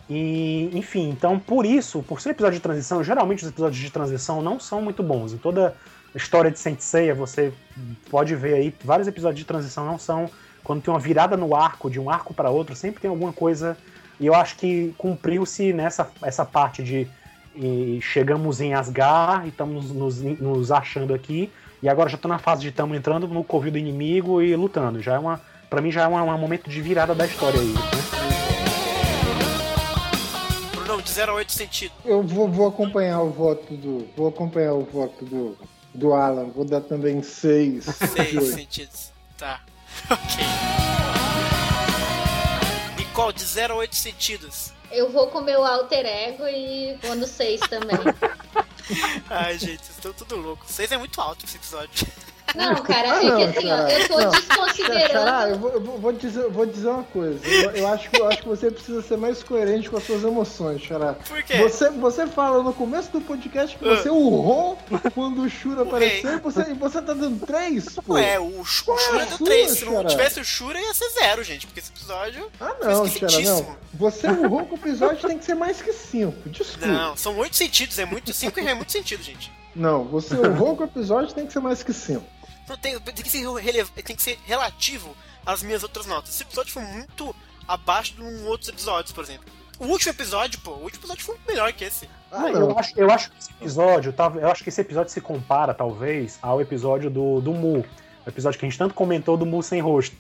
E, 0.09 0.71
enfim, 0.75 1.09
então 1.09 1.39
por 1.39 1.65
isso, 1.65 2.03
por 2.03 2.21
ser 2.21 2.31
episódio 2.31 2.59
de 2.59 2.63
transição, 2.63 3.03
geralmente 3.03 3.43
os 3.43 3.49
episódios 3.49 3.81
de 3.81 3.91
transição 3.91 4.43
não 4.43 4.61
são 4.61 4.83
muito 4.83 5.03
bons. 5.03 5.33
Em 5.33 5.39
toda 5.39 5.75
a 6.15 6.17
história 6.19 6.51
de 6.51 6.59
Saint 6.59 6.79
Seiya, 6.81 7.15
você 7.15 7.53
pode 8.11 8.35
ver 8.35 8.55
aí, 8.55 8.75
vários 8.85 9.09
episódios 9.09 9.39
de 9.39 9.47
transição 9.47 9.87
não 9.87 9.99
são. 9.99 10.29
Quando 10.63 10.83
tem 10.83 10.93
uma 10.93 11.01
virada 11.01 11.37
no 11.37 11.55
arco, 11.55 11.91
de 11.91 11.99
um 12.01 12.09
arco 12.11 12.33
para 12.35 12.51
outro, 12.51 12.75
sempre 12.75 13.01
tem 13.01 13.09
alguma 13.11 13.33
coisa. 13.33 13.77
E 14.21 14.27
eu 14.27 14.35
acho 14.35 14.57
que 14.57 14.95
cumpriu-se 14.97 15.73
nessa 15.73 16.09
essa 16.23 16.45
parte 16.45 16.83
de. 16.83 17.07
chegamos 18.01 18.61
em 18.61 18.75
Asgard 18.75 19.47
e 19.47 19.49
estamos 19.49 19.91
nos, 19.91 20.21
nos 20.21 20.71
achando 20.73 21.13
aqui. 21.15 21.51
E 21.83 21.89
agora 21.89 22.09
já 22.09 22.17
tô 22.17 22.29
na 22.29 22.39
fase 22.39 22.63
de 22.63 22.69
estamos 22.69 22.97
entrando 22.97 23.27
no 23.29 23.45
covil 23.45 23.73
do 23.73 23.79
inimigo 23.79 24.41
e 24.41 24.55
lutando. 24.57 25.03
Já 25.03 25.15
é 25.15 25.19
uma. 25.19 25.41
Pra 25.69 25.81
mim 25.83 25.91
já 25.91 26.03
é 26.03 26.07
uma- 26.07 26.23
um 26.23 26.39
momento 26.39 26.71
de 26.71 26.81
virada 26.81 27.15
da 27.15 27.27
história 27.27 27.61
aí, 27.61 27.67
né? 27.73 28.14
Brunão, 31.15 31.15
de 31.15 31.21
0 31.21 31.33
a 31.33 31.35
8 31.37 31.53
sentidos. 31.53 31.97
Eu 32.05 32.23
vou, 32.23 32.49
vou 32.49 32.69
acompanhar 32.69 33.23
o 33.23 33.31
voto 33.31 33.75
do. 33.77 34.09
Vou 34.17 34.29
acompanhar 34.29 34.75
o 34.75 34.85
voto 34.85 35.25
do, 35.25 35.57
do 35.95 36.13
Alan. 36.13 36.47
Vou 36.47 36.65
dar 36.65 36.81
também 36.81 37.23
6. 37.23 37.85
6 37.85 38.45
sentidos. 38.55 39.13
Tá. 39.39 39.61
Ok. 40.11 40.45
Nicole, 42.99 43.33
de 43.33 43.45
0 43.45 43.75
a 43.75 43.77
8 43.77 43.95
sentidos. 43.95 44.73
Eu 44.91 45.11
vou 45.11 45.29
com 45.29 45.41
meu 45.41 45.65
alter 45.65 46.05
ego 46.05 46.47
e 46.49 46.99
vou 47.01 47.15
no 47.15 47.27
6 47.29 47.61
também. 47.61 47.97
Ai, 49.31 49.57
gente, 49.57 49.85
vocês 49.85 49.97
estão 49.97 50.13
tudo 50.13 50.37
louco. 50.37 50.65
6 50.67 50.93
é 50.93 50.99
muito 50.99 51.21
alto 51.21 51.45
esse 51.45 51.57
episódio. 51.57 52.07
Não, 52.55 52.75
cara, 52.83 53.15
Ah, 53.15 53.25
é 53.25 53.29
não, 53.31 53.37
que 53.53 53.59
assim, 53.59 53.67
ó, 53.73 53.77
cara, 53.77 53.93
eu 54.01 54.09
tô 54.09 54.21
não. 54.21 54.31
desconsiderando. 54.31 55.13
Caralho, 55.13 55.53
eu 55.55 55.59
vou, 55.59 55.71
eu 55.73 55.81
vou- 55.81 56.13
dizer, 56.13 56.49
vou 56.51 56.67
dizer 56.67 56.89
uma 56.89 57.03
coisa. 57.03 57.45
Eu, 57.47 57.71
eu 57.73 57.89
acho, 57.89 58.09
que- 58.11 58.21
eu 58.21 58.29
acho 58.29 58.43
que 58.43 58.49
você 58.49 58.71
precisa 58.71 59.03
ser 59.03 59.17
mais 59.17 59.43
coerente 59.43 59.91
com 59.91 59.97
as 59.97 60.05
suas 60.07 60.23
emoções, 60.23 60.81
Xará. 60.83 61.15
Por 61.15 61.43
quê? 61.43 61.57
Você, 61.59 61.91
você 61.91 62.27
fala 62.27 62.63
no 62.63 62.73
começo 62.73 63.11
do 63.11 63.21
podcast 63.21 63.77
que 63.77 63.85
você 63.85 64.09
urrou 64.09 64.79
quando 65.15 65.43
o 65.43 65.51
Shura 65.51 65.83
apareceu 65.83 66.35
e 66.35 66.39
você, 66.39 66.75
você 66.75 67.03
tá 67.03 67.13
dando 67.13 67.45
3, 67.45 67.85
pô. 68.07 68.15
Ué, 68.15 68.39
o, 68.39 68.65
Sh- 68.65 68.85
o 68.89 68.97
Shura 68.99 69.23
é 69.23 69.27
deu 69.27 69.37
sua, 69.39 69.47
3. 69.47 69.71
Se 69.73 69.85
não 69.87 70.05
tivesse 70.07 70.41
o 70.41 70.45
Shura, 70.45 70.79
ia 70.81 70.95
ser 70.95 71.11
0, 71.11 71.43
gente. 71.43 71.67
Porque 71.67 71.81
esse 71.81 71.91
episódio. 71.91 72.51
Ah, 72.61 72.73
Foi 72.81 72.89
não, 72.93 73.07
Xará, 73.09 73.41
não. 73.41 73.77
Você 73.95 74.29
urrou 74.29 74.65
que 74.67 74.75
o 74.75 74.77
episódio 74.77 75.27
tem 75.27 75.39
que 75.39 75.45
ser 75.45 75.55
mais 75.55 75.81
que 75.83 75.93
5. 75.93 76.49
Desculpa. 76.51 76.87
Não, 76.87 77.17
são 77.17 77.37
8 77.37 77.57
sentidos. 77.57 77.99
É 77.99 78.05
muito. 78.05 78.33
5 78.33 78.61
é 78.61 78.75
muito 78.75 78.93
sentido, 78.93 79.23
gente. 79.23 79.51
Não, 79.75 80.05
você 80.05 80.37
urrou 80.37 80.77
que 80.77 80.83
o 80.83 80.87
episódio 80.87 81.35
tem 81.35 81.47
que 81.47 81.53
ser 81.53 81.59
mais 81.59 81.83
que 81.83 81.93
5. 81.93 82.23
Não 82.69 82.77
tem, 82.77 82.99
tem, 82.99 83.15
que 83.15 83.31
ser 83.31 83.45
tem 84.03 84.17
que 84.17 84.23
ser 84.23 84.39
relativo 84.47 85.15
às 85.45 85.63
minhas 85.63 85.83
outras 85.83 86.07
notas. 86.07 86.31
Esse 86.31 86.43
episódio 86.43 86.73
foi 86.73 86.83
muito 86.83 87.35
abaixo 87.69 88.15
de 88.15 88.23
um 88.23 88.47
outros 88.47 88.69
episódios, 88.69 89.13
por 89.13 89.25
exemplo. 89.25 89.53
O 89.79 89.87
último 89.87 90.13
episódio, 90.13 90.61
pô, 90.61 90.71
o 90.73 90.83
último 90.85 91.01
episódio 91.01 91.25
foi 91.25 91.37
melhor 91.47 91.73
que 91.73 91.85
esse. 91.85 92.09
Ah, 92.31 92.49
eu, 92.49 92.77
acho, 92.79 92.93
eu 92.99 93.11
acho 93.11 93.31
que 93.31 93.39
esse 93.39 93.51
episódio, 93.53 94.13
tá, 94.13 94.33
eu 94.35 94.49
acho 94.51 94.63
que 94.63 94.69
esse 94.69 94.81
episódio 94.81 95.13
se 95.13 95.21
compara, 95.21 95.75
talvez, 95.75 96.39
ao 96.41 96.61
episódio 96.61 97.11
do, 97.11 97.41
do 97.41 97.53
Mu. 97.53 97.85
O 98.25 98.29
episódio 98.29 98.59
que 98.59 98.65
a 98.65 98.69
gente 98.69 98.79
tanto 98.79 98.95
comentou 98.95 99.37
do 99.37 99.45
Mu 99.45 99.63
sem 99.63 99.81
rosto. 99.81 100.17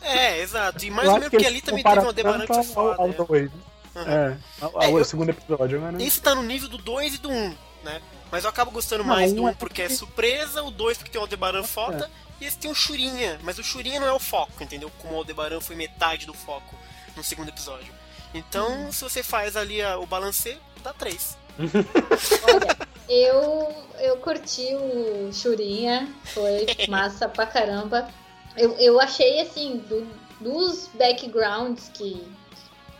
É, 0.00 0.40
exato. 0.40 0.84
E 0.84 0.90
mais 0.90 1.08
ou 1.08 1.14
menos 1.14 1.28
que 1.28 1.36
porque 1.36 1.46
ali 1.46 1.60
também 1.60 1.82
teve 1.82 1.98
uma 2.28 2.38
foi 2.38 2.46
tanto 2.46 2.52
ao- 2.58 2.64
foda. 2.64 3.02
ao 3.02 3.08
né? 3.08 3.14
dois. 3.14 3.50
Aham. 3.96 4.10
É, 4.10 4.36
ao, 4.60 4.82
É, 4.82 4.86
ao 4.86 4.98
eu- 4.98 5.04
segundo 5.04 5.30
episódio, 5.30 5.80
né? 5.80 6.04
Esse 6.04 6.20
tá 6.20 6.34
no 6.34 6.42
nível 6.42 6.68
do 6.68 6.78
2 6.78 7.14
e 7.14 7.18
do 7.18 7.28
1, 7.30 7.32
um, 7.34 7.54
né? 7.84 8.00
Mas 8.30 8.44
eu 8.44 8.50
acabo 8.50 8.70
gostando 8.70 9.04
Não, 9.04 9.14
mais 9.14 9.32
um 9.32 9.36
do 9.36 9.42
1 9.42 9.44
um 9.44 9.48
é 9.48 9.54
porque 9.54 9.82
é 9.82 9.88
surpresa, 9.88 10.62
o 10.62 10.70
2 10.70 10.98
porque 10.98 11.10
tem 11.10 11.18
o 11.18 11.22
Aldebaran 11.24 11.62
foda, 11.62 12.10
e 12.40 12.44
esse 12.44 12.58
tem 12.58 12.70
o 12.70 12.74
Churinha. 12.74 13.38
Mas 13.42 13.58
o 13.58 13.64
Churinha 13.64 13.98
não 14.00 14.06
é 14.06 14.12
o 14.12 14.18
foco, 14.18 14.62
entendeu? 14.62 14.90
Como 14.98 15.14
o 15.14 15.16
Aldebaran 15.18 15.60
foi 15.60 15.76
metade 15.76 16.26
do 16.26 16.34
foco 16.34 16.74
no 17.16 17.24
segundo 17.24 17.48
episódio. 17.48 17.92
Então, 18.34 18.92
se 18.92 19.02
você 19.02 19.22
faz 19.22 19.56
ali 19.56 19.80
a- 19.82 19.98
o 19.98 20.06
balancê, 20.06 20.58
dá 20.82 20.92
3. 20.92 21.36
Olha, 21.58 22.76
eu, 23.08 23.74
eu 24.00 24.16
curti 24.18 24.68
o 24.74 25.32
Churinha, 25.32 26.12
foi 26.26 26.66
massa 26.88 27.28
pra 27.28 27.46
caramba. 27.46 28.08
Eu, 28.56 28.72
eu 28.78 29.00
achei 29.00 29.40
assim, 29.40 29.78
do- 29.78 30.06
dos 30.40 30.88
backgrounds 30.94 31.90
que 31.94 32.22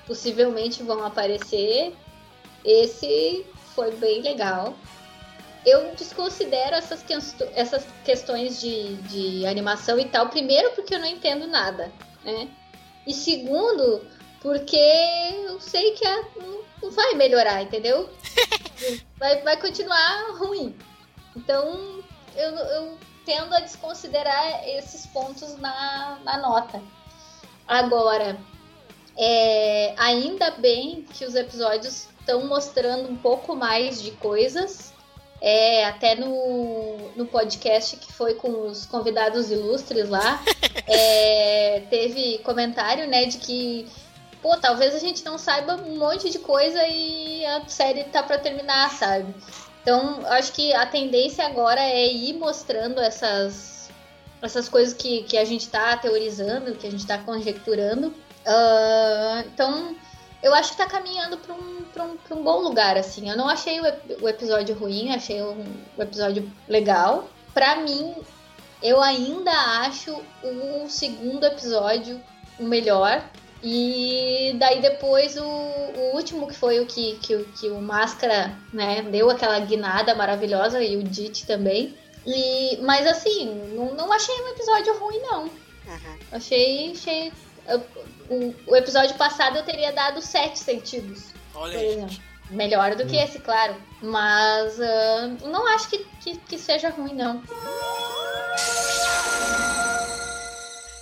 possivelmente 0.06 0.82
vão 0.82 1.04
aparecer, 1.04 1.94
esse 2.64 3.44
foi 3.74 3.94
bem 3.96 4.22
legal. 4.22 4.74
Eu 5.68 5.94
desconsidero 5.94 6.74
essas, 6.76 7.02
quest- 7.02 7.42
essas 7.54 7.84
questões 8.04 8.60
de, 8.60 8.94
de 9.02 9.46
animação 9.46 9.98
e 9.98 10.04
tal, 10.06 10.28
primeiro 10.28 10.70
porque 10.70 10.94
eu 10.94 10.98
não 10.98 11.06
entendo 11.06 11.46
nada, 11.46 11.92
né? 12.24 12.48
E 13.06 13.12
segundo, 13.12 14.06
porque 14.40 14.76
eu 15.46 15.60
sei 15.60 15.92
que 15.92 16.04
não- 16.36 16.60
não 16.82 16.90
vai 16.90 17.14
melhorar, 17.14 17.62
entendeu? 17.62 18.08
vai, 19.18 19.42
vai 19.42 19.56
continuar 19.60 20.36
ruim. 20.38 20.76
Então, 21.36 22.02
eu, 22.36 22.50
eu 22.56 22.98
tendo 23.24 23.54
a 23.54 23.60
desconsiderar 23.60 24.66
esses 24.68 25.06
pontos 25.06 25.56
na, 25.58 26.18
na 26.24 26.38
nota. 26.38 26.80
Agora, 27.66 28.38
é, 29.16 29.94
ainda 29.98 30.50
bem 30.52 31.02
que 31.02 31.24
os 31.24 31.34
episódios 31.34 32.08
estão 32.20 32.46
mostrando 32.46 33.08
um 33.10 33.16
pouco 33.16 33.54
mais 33.56 34.00
de 34.00 34.12
coisas. 34.12 34.94
É, 35.40 35.84
até 35.84 36.16
no, 36.16 37.12
no 37.14 37.26
podcast 37.26 37.96
que 37.96 38.12
foi 38.12 38.34
com 38.34 38.66
os 38.66 38.84
convidados 38.86 39.50
ilustres 39.50 40.08
lá, 40.08 40.42
é, 40.86 41.82
teve 41.88 42.38
comentário, 42.38 43.06
né, 43.06 43.24
de 43.26 43.38
que 43.38 43.86
pô, 44.42 44.56
talvez 44.56 44.94
a 44.94 44.98
gente 44.98 45.24
não 45.24 45.38
saiba 45.38 45.74
um 45.76 45.96
monte 45.96 46.30
de 46.30 46.38
coisa 46.38 46.80
e 46.86 47.44
a 47.44 47.68
série 47.68 48.04
tá 48.04 48.22
pra 48.22 48.38
terminar, 48.38 48.90
sabe? 48.90 49.34
Então, 49.82 50.20
acho 50.26 50.52
que 50.52 50.72
a 50.74 50.86
tendência 50.86 51.46
agora 51.46 51.80
é 51.80 52.12
ir 52.12 52.34
mostrando 52.34 53.00
essas, 53.00 53.88
essas 54.42 54.68
coisas 54.68 54.92
que, 54.92 55.22
que 55.22 55.38
a 55.38 55.44
gente 55.44 55.68
tá 55.68 55.96
teorizando, 55.96 56.74
que 56.74 56.86
a 56.86 56.90
gente 56.90 57.06
tá 57.06 57.18
conjecturando. 57.18 58.12
Ah, 58.44 59.44
então, 59.46 59.96
eu 60.42 60.54
acho 60.54 60.72
que 60.72 60.76
tá 60.78 60.86
caminhando 60.86 61.36
pra 61.38 61.54
um, 61.54 61.82
pra, 61.92 62.04
um, 62.04 62.16
pra 62.16 62.36
um 62.36 62.42
bom 62.42 62.60
lugar, 62.60 62.96
assim. 62.96 63.28
Eu 63.28 63.36
não 63.36 63.48
achei 63.48 63.80
o, 63.80 63.84
o 64.22 64.28
episódio 64.28 64.74
ruim, 64.76 65.12
achei 65.14 65.42
um, 65.42 65.64
o 65.96 66.02
episódio 66.02 66.50
legal. 66.68 67.28
Pra 67.54 67.76
mim, 67.76 68.14
eu 68.82 69.00
ainda 69.00 69.50
acho 69.82 70.16
o 70.42 70.88
segundo 70.88 71.44
episódio 71.44 72.20
o 72.58 72.64
melhor. 72.64 73.22
E 73.62 74.54
daí 74.58 74.80
depois 74.80 75.36
o, 75.36 75.42
o 75.44 76.12
último, 76.14 76.46
que 76.46 76.54
foi 76.54 76.78
o 76.78 76.86
que, 76.86 77.16
que, 77.16 77.34
o- 77.34 77.44
que 77.44 77.68
o 77.68 77.80
Máscara 77.80 78.56
né, 78.72 79.02
deu 79.02 79.28
aquela 79.30 79.58
guinada 79.58 80.14
maravilhosa, 80.14 80.80
e 80.82 80.96
o 80.96 81.02
Dit 81.02 81.44
também. 81.44 81.96
E, 82.24 82.78
mas 82.82 83.04
assim, 83.06 83.46
não, 83.74 83.94
não 83.94 84.12
achei 84.12 84.34
um 84.42 84.48
episódio 84.48 84.96
ruim, 84.98 85.18
não. 85.22 85.42
Uhum. 85.44 86.18
Achei. 86.30 86.92
achei 86.92 87.32
o, 88.30 88.54
o 88.66 88.76
episódio 88.76 89.16
passado 89.16 89.56
eu 89.58 89.64
teria 89.64 89.92
dado 89.92 90.20
sete 90.22 90.58
sentidos, 90.58 91.32
Olha 91.54 91.78
aí. 91.78 92.20
Melhor 92.50 92.94
do 92.94 93.04
que 93.06 93.16
Hum. 93.16 93.22
esse, 93.24 93.38
claro. 93.40 93.76
Mas 94.00 94.80
ah, 94.80 95.26
não 95.44 95.66
acho 95.74 95.88
que, 95.90 95.98
que, 96.20 96.36
que 96.38 96.58
seja 96.58 96.88
ruim, 96.88 97.14
não. 97.14 97.42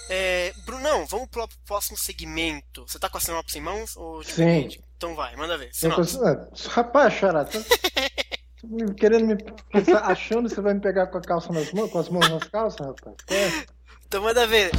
É, 0.09 0.53
Brunão, 0.65 1.05
vamos 1.07 1.29
pro 1.29 1.49
próximo 1.67 1.97
segmento. 1.97 2.85
Você 2.87 2.99
tá 2.99 3.09
com 3.09 3.19
a 3.19 3.21
sinopse 3.21 3.59
em 3.59 3.61
mãos? 3.63 3.97
Ou, 3.97 4.21
tipo, 4.23 4.35
Sim. 4.37 4.69
Então 4.97 5.15
vai, 5.15 5.35
manda 5.37 5.59
ver. 5.59 5.69
Eu 5.69 5.75
Sinopse. 5.75 6.19
tô- 6.19 6.69
rapaz, 6.71 7.15
me- 8.65 8.95
querendo 8.95 9.27
me. 9.27 9.37
pensar- 9.73 10.05
achando 10.11 10.49
que 10.49 10.55
você 10.55 10.61
vai 10.61 10.75
me 10.75 10.81
pegar 10.81 11.09
com 11.09 11.19
a 11.19 11.21
calça 11.21 11.53
nas 11.53 11.71
mãos, 11.73 11.91
com 11.91 11.99
as 11.99 12.09
mãos 12.09 12.29
nas 12.29 12.45
calças, 12.45 12.87
rapaz? 12.87 13.17
É. 13.29 13.67
Então 14.07 14.23
manda 14.23 14.47
ver. 14.47 14.71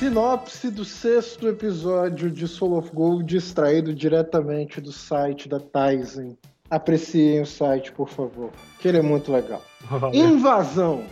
Sinopse 0.00 0.70
do 0.70 0.82
sexto 0.82 1.46
episódio 1.46 2.30
de 2.30 2.48
Soul 2.48 2.78
of 2.78 2.90
Gold, 2.90 3.36
extraído 3.36 3.94
diretamente 3.94 4.80
do 4.80 4.90
site 4.90 5.46
da 5.46 5.60
Tizen. 5.60 6.38
Apreciem 6.70 7.42
o 7.42 7.46
site, 7.46 7.92
por 7.92 8.08
favor, 8.08 8.50
que 8.78 8.88
ele 8.88 8.96
é 8.96 9.02
muito 9.02 9.30
legal. 9.30 9.62
Valeu. 9.82 10.14
Invasão. 10.14 11.04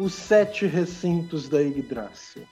Os 0.00 0.14
sete 0.14 0.66
recintos 0.66 1.48
da 1.48 1.62
Yggdrasil. 1.62 2.42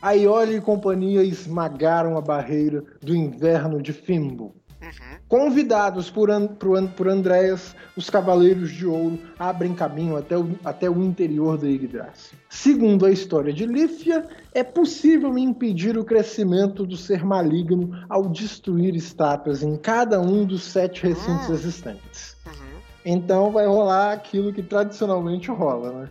Aioli 0.00 0.58
e 0.58 0.60
companhia 0.60 1.24
esmagaram 1.24 2.16
a 2.16 2.20
barreira 2.20 2.84
do 3.02 3.16
inverno 3.16 3.82
de 3.82 3.92
Fimbo. 3.92 4.54
Uhum. 4.80 5.18
Convidados 5.28 6.08
por, 6.10 6.30
An 6.30 6.46
por, 6.46 6.80
por 6.90 7.08
Andréas, 7.08 7.74
os 7.96 8.08
Cavaleiros 8.08 8.70
de 8.70 8.86
Ouro 8.86 9.18
abrem 9.38 9.74
caminho 9.74 10.16
até 10.16 10.38
o, 10.38 10.50
até 10.64 10.88
o 10.88 11.02
interior 11.02 11.58
da 11.58 11.66
Yggdrasil. 11.68 12.38
Segundo 12.48 13.04
a 13.04 13.10
história 13.10 13.52
de 13.52 13.66
Lífia, 13.66 14.26
é 14.54 14.62
possível 14.62 15.36
impedir 15.36 15.98
o 15.98 16.04
crescimento 16.04 16.86
do 16.86 16.96
ser 16.96 17.24
maligno 17.24 17.90
ao 18.08 18.28
destruir 18.28 18.94
estátuas 18.94 19.62
em 19.62 19.76
cada 19.76 20.20
um 20.20 20.44
dos 20.44 20.62
sete 20.62 21.02
recintos 21.02 21.50
Ah. 21.50 21.54
existentes. 21.54 22.36
Uhum. 22.46 22.80
Então 23.04 23.50
vai 23.50 23.66
rolar 23.66 24.12
aquilo 24.12 24.52
que 24.52 24.62
tradicionalmente 24.62 25.50
rola, 25.50 25.92
né? 25.92 26.10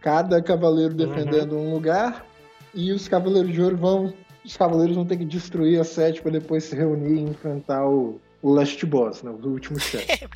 Cada 0.00 0.40
cavaleiro 0.40 0.94
defendendo 0.94 1.56
um 1.56 1.72
lugar 1.74 2.24
e 2.72 2.92
os 2.92 3.08
Cavaleiros 3.08 3.52
de 3.52 3.60
Ouro 3.60 3.76
vão. 3.76 4.14
Os 4.46 4.56
Cavaleiros 4.56 4.94
vão 4.96 5.04
ter 5.04 5.16
que 5.16 5.24
destruir 5.24 5.80
as 5.80 5.88
sete 5.88 6.22
para 6.22 6.30
depois 6.30 6.64
se 6.64 6.76
reunir 6.76 7.16
e 7.18 7.20
enfrentar 7.30 7.84
o, 7.86 8.20
o 8.40 8.52
Last 8.54 8.86
Boss, 8.86 9.22
né? 9.22 9.30
O 9.30 9.48
último 9.48 9.78
chefe. 9.80 10.24
É. 10.24 10.28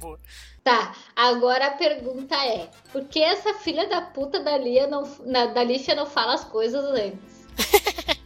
Tá, 0.65 0.93
agora 1.17 1.69
a 1.69 1.71
pergunta 1.71 2.35
é: 2.35 2.69
por 2.93 3.05
que 3.05 3.23
essa 3.23 3.55
filha 3.55 3.89
da 3.89 4.03
puta 4.03 4.43
da 4.43 4.59
Lia 4.59 4.87
não, 4.89 5.05
na, 5.25 5.47
da 5.47 5.63
Lífia 5.65 5.95
não 5.95 6.07
fala 6.07 6.35
as 6.35 6.45
coisas 6.45 6.85
antes? 6.85 7.47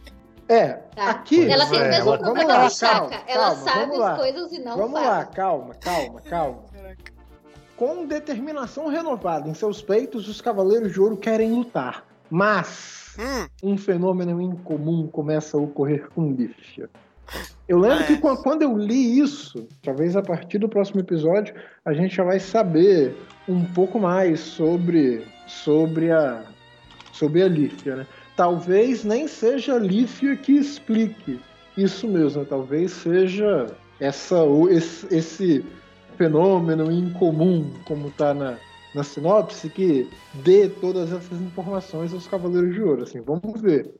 É, 0.47 0.73
Tá. 0.95 1.09
aqui. 1.09 1.49
Ela 1.49 1.65
tem 1.65 1.79
o 1.79 1.83
é, 1.85 1.89
mesmo 1.89 2.09
ela- 2.09 2.17
problema 2.19 2.35
vamos 2.43 2.53
lá, 2.53 2.63
da 2.65 2.69
Chaka. 2.69 2.99
calma, 3.09 3.23
Ela 3.27 3.45
calma, 3.55 3.63
sabe 3.63 3.79
vamos 3.79 3.97
lá. 3.97 4.11
as 4.11 4.17
coisas 4.19 4.51
e 4.51 4.59
não 4.59 4.77
Vamos 4.77 4.99
fala. 4.99 5.09
lá, 5.17 5.25
calma, 5.25 5.73
calma, 5.73 6.21
calma. 6.21 6.63
Com 7.75 8.05
determinação 8.05 8.87
renovada 8.87 9.49
em 9.49 9.55
seus 9.55 9.81
peitos, 9.81 10.27
os 10.29 10.41
Cavaleiros 10.41 10.93
de 10.93 11.01
Ouro 11.01 11.17
querem 11.17 11.51
lutar. 11.51 12.05
Mas 12.29 13.04
Hum, 13.19 13.47
um 13.63 13.77
fenômeno 13.77 14.41
incomum 14.41 15.07
começa 15.07 15.57
a 15.57 15.61
ocorrer 15.61 16.07
com 16.13 16.31
Lífia. 16.31 16.89
Eu 17.67 17.79
lembro 17.79 17.99
Ah, 17.99 18.03
que 18.03 18.13
é. 18.13 18.17
quan- 18.17 18.35
quando 18.37 18.61
eu 18.61 18.77
li 18.77 19.17
isso, 19.19 19.67
talvez 19.81 20.15
a 20.15 20.21
partir 20.21 20.59
do 20.59 20.69
próximo 20.69 20.99
episódio, 20.99 21.55
a 21.83 21.93
gente 21.93 22.15
já 22.15 22.23
vai 22.23 22.39
saber 22.39 23.15
um 23.49 23.63
pouco 23.65 23.99
mais 23.99 24.39
sobre, 24.39 25.25
sobre 25.47 26.11
a 26.11 26.43
sobre 27.11 27.41
a 27.41 27.47
Lífia, 27.47 27.95
né? 27.95 28.07
Talvez 28.35 29.03
nem 29.05 29.27
seja 29.27 29.75
a 29.75 29.79
Lífia 29.79 30.35
que 30.35 30.51
explique 30.51 31.39
isso 31.77 32.07
mesmo, 32.07 32.41
né? 32.41 32.47
talvez 32.49 32.91
seja 32.91 33.67
essa, 33.99 34.35
esse, 34.69 35.15
esse 35.15 35.65
fenômeno 36.17 36.91
incomum, 36.91 37.71
como 37.85 38.09
está 38.09 38.33
na, 38.33 38.57
na 38.95 39.03
sinopse, 39.03 39.69
que 39.69 40.09
dê 40.35 40.67
todas 40.69 41.11
essas 41.11 41.39
informações 41.41 42.13
aos 42.13 42.25
Cavaleiros 42.27 42.73
de 42.73 42.81
Ouro. 42.81 43.03
Assim, 43.03 43.21
vamos 43.21 43.61
ver. 43.61 43.93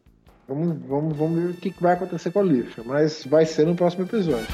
Vamos, 0.47 0.77
vamos, 0.87 1.17
vamos 1.17 1.43
ver 1.43 1.49
o 1.49 1.53
que 1.53 1.73
vai 1.81 1.93
acontecer 1.93 2.31
com 2.31 2.39
a 2.39 2.43
Lífia, 2.43 2.83
mas 2.85 3.25
vai 3.25 3.45
ser 3.45 3.65
no 3.65 3.75
próximo 3.75 4.03
episódio. 4.05 4.47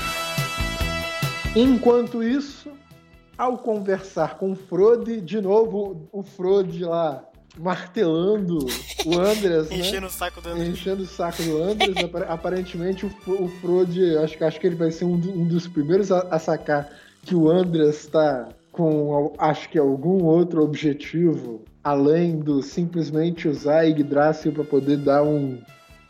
Enquanto 1.56 2.24
isso, 2.24 2.70
ao 3.38 3.58
conversar 3.58 4.38
com 4.38 4.52
o 4.52 4.56
Frode, 4.56 5.20
de 5.22 5.42
novo 5.42 6.08
o 6.12 6.24
Frode 6.24 6.84
lá 6.86 7.24
martelando 7.58 8.60
o 9.06 9.20
Andreas, 9.20 9.70
né? 9.70 9.76
enchendo 9.80 10.08
o 10.08 10.10
saco 10.10 10.40
do 10.40 10.50
André. 10.50 10.68
enchendo 10.68 11.04
o 11.04 11.06
saco 11.06 11.44
do 11.44 11.62
Andres. 11.62 11.98
Apar- 12.02 12.32
Aparentemente, 12.32 13.06
o, 13.06 13.10
Fro- 13.10 13.44
o 13.44 13.48
Frode, 13.60 14.18
acho, 14.20 14.38
que- 14.38 14.44
acho 14.46 14.60
que 14.60 14.68
ele 14.68 14.76
vai 14.78 14.90
ser 14.92 15.04
um, 15.04 15.20
do- 15.20 15.32
um 15.32 15.46
dos 15.46 15.68
primeiros 15.68 16.10
a, 16.12 16.20
a 16.32 16.40
sacar 16.40 16.90
que 17.24 17.36
o 17.36 17.50
Andres 17.50 18.06
está 18.06 18.48
com, 18.72 19.34
acho 19.38 19.70
que 19.70 19.78
algum 19.78 20.24
outro 20.24 20.64
objetivo, 20.64 21.64
além 21.84 22.40
do 22.40 22.62
simplesmente 22.62 23.48
usar 23.48 23.84
Yggdrasil 23.84 24.52
para 24.52 24.64
poder 24.64 24.98
dar 24.98 25.24
um 25.24 25.62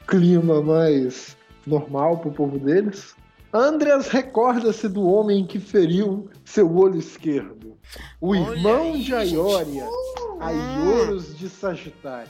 clima 0.07 0.61
mais 0.61 1.35
normal 1.65 2.17
pro 2.17 2.31
povo 2.31 2.59
deles. 2.59 3.15
Andreas 3.53 4.07
recorda-se 4.07 4.87
do 4.87 5.05
homem 5.05 5.45
que 5.45 5.59
feriu 5.59 6.29
seu 6.45 6.73
olho 6.73 6.97
esquerdo. 6.97 7.77
O 8.19 8.29
Olha 8.29 8.55
irmão 8.55 8.93
aí, 8.93 9.03
de 9.03 9.13
Aioria. 9.13 9.85
Aioros 10.39 11.37
de 11.37 11.49
Sagitário. 11.49 12.29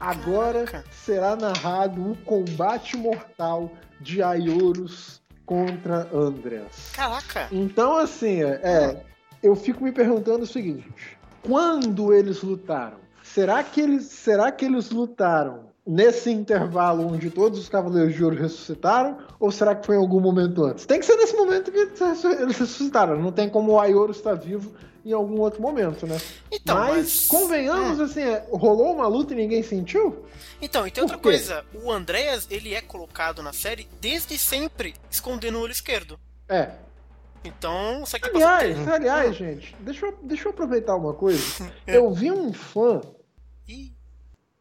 Agora 0.00 0.64
Caraca. 0.64 0.84
será 0.90 1.36
narrado 1.36 2.10
o 2.10 2.16
combate 2.24 2.96
mortal 2.96 3.70
de 4.00 4.20
Aioros 4.20 5.22
contra 5.46 6.08
Andreas. 6.12 6.90
Caraca. 6.92 7.48
Então, 7.52 7.96
assim, 7.96 8.42
é, 8.42 8.60
é, 8.64 9.02
eu 9.42 9.54
fico 9.56 9.82
me 9.82 9.92
perguntando 9.92 10.44
o 10.44 10.46
seguinte: 10.46 11.18
quando 11.42 12.12
eles 12.12 12.42
lutaram? 12.42 12.98
Será 13.22 13.62
que 13.62 13.80
eles, 13.80 14.04
será 14.04 14.50
que 14.52 14.64
eles 14.64 14.90
lutaram 14.90 15.70
nesse 15.86 16.30
intervalo 16.30 17.06
onde 17.06 17.30
todos 17.30 17.58
os 17.58 17.68
Cavaleiros 17.68 18.14
de 18.14 18.22
Ouro 18.22 18.36
ressuscitaram? 18.36 19.18
Ou 19.40 19.50
será 19.50 19.74
que 19.74 19.86
foi 19.86 19.96
em 19.96 19.98
algum 19.98 20.20
momento 20.20 20.64
antes? 20.64 20.86
Tem 20.86 20.98
que 21.00 21.06
ser 21.06 21.16
nesse 21.16 21.34
momento 21.36 21.70
que 21.72 21.78
eles 21.78 22.58
ressuscitaram. 22.58 23.20
Não 23.20 23.32
tem 23.32 23.48
como 23.48 23.72
o 23.72 23.80
Aioro 23.80 24.12
estar 24.12 24.34
vivo 24.34 24.72
em 25.04 25.12
algum 25.12 25.40
outro 25.40 25.60
momento, 25.60 26.06
né? 26.06 26.20
Então, 26.50 26.76
mas, 26.76 26.96
mas, 26.96 27.26
convenhamos, 27.26 27.98
Hum. 27.98 28.04
assim, 28.04 28.20
é, 28.22 28.46
rolou 28.52 28.92
uma 28.94 29.06
luta 29.08 29.32
e 29.32 29.36
ninguém 29.36 29.62
sentiu? 29.62 30.24
Então, 30.60 30.86
e 30.86 30.90
tem 30.90 31.02
outra 31.02 31.18
coisa. 31.18 31.64
O 31.82 31.90
Andreas, 31.90 32.46
ele 32.50 32.72
é 32.74 32.80
colocado 32.80 33.42
na 33.42 33.52
série 33.52 33.88
desde 34.00 34.38
sempre 34.38 34.94
escondendo 35.10 35.58
o 35.58 35.62
olho 35.62 35.72
esquerdo. 35.72 36.18
É. 36.48 36.70
Então, 37.44 38.02
isso 38.04 38.16
aqui 38.16 38.28
Aliás, 38.28 38.88
aliás, 38.88 39.36
gente, 39.36 39.76
deixa 39.80 40.06
eu, 40.06 40.18
deixa 40.22 40.48
eu 40.48 40.52
aproveitar 40.52 40.94
uma 40.96 41.12
coisa. 41.14 41.42
Eu 41.86 42.12
vi 42.12 42.30
um 42.30 42.52
fã 42.52 43.00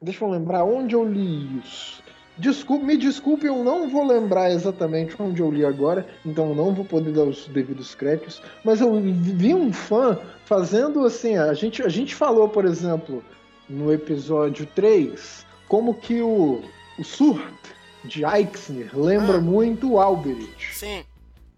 Deixa 0.02 0.26
eu 0.26 0.30
lembrar 0.30 0.64
onde 0.64 0.96
eu 0.96 1.04
li 1.08 1.60
isso. 1.60 2.02
Desculpe, 2.36 2.84
me 2.86 2.98
desculpe, 2.98 3.46
eu 3.46 3.64
não 3.64 3.88
vou 3.88 4.04
lembrar 4.04 4.50
exatamente 4.52 5.16
onde 5.22 5.42
eu 5.44 5.52
li 5.52 5.64
agora, 5.64 6.08
então 6.26 6.56
não 6.56 6.74
vou 6.74 6.84
poder 6.84 7.12
dar 7.14 7.26
os 7.26 7.48
devidos 7.48 7.94
créditos. 7.94 8.42
Mas 8.64 8.82
eu 8.82 9.00
vi 9.00 9.54
um 9.54 9.72
fã 9.72 10.18
fazendo 10.46 11.06
assim. 11.06 11.38
A 11.38 11.54
gente, 11.54 11.84
a 11.84 11.90
gente 11.90 12.16
falou, 12.16 12.50
por 12.50 12.66
exemplo, 12.66 13.24
no 13.70 13.94
episódio 13.94 14.66
3, 14.74 15.46
como 15.68 15.94
que 15.94 16.20
o, 16.22 16.64
o 16.98 17.04
Surt 17.04 17.44
de 18.04 18.24
Eichsner 18.26 18.90
lembra 18.98 19.38
Ah. 19.38 19.42
muito 19.42 19.92
o 19.92 20.00
Alberich. 20.00 20.74
sim. 20.74 21.04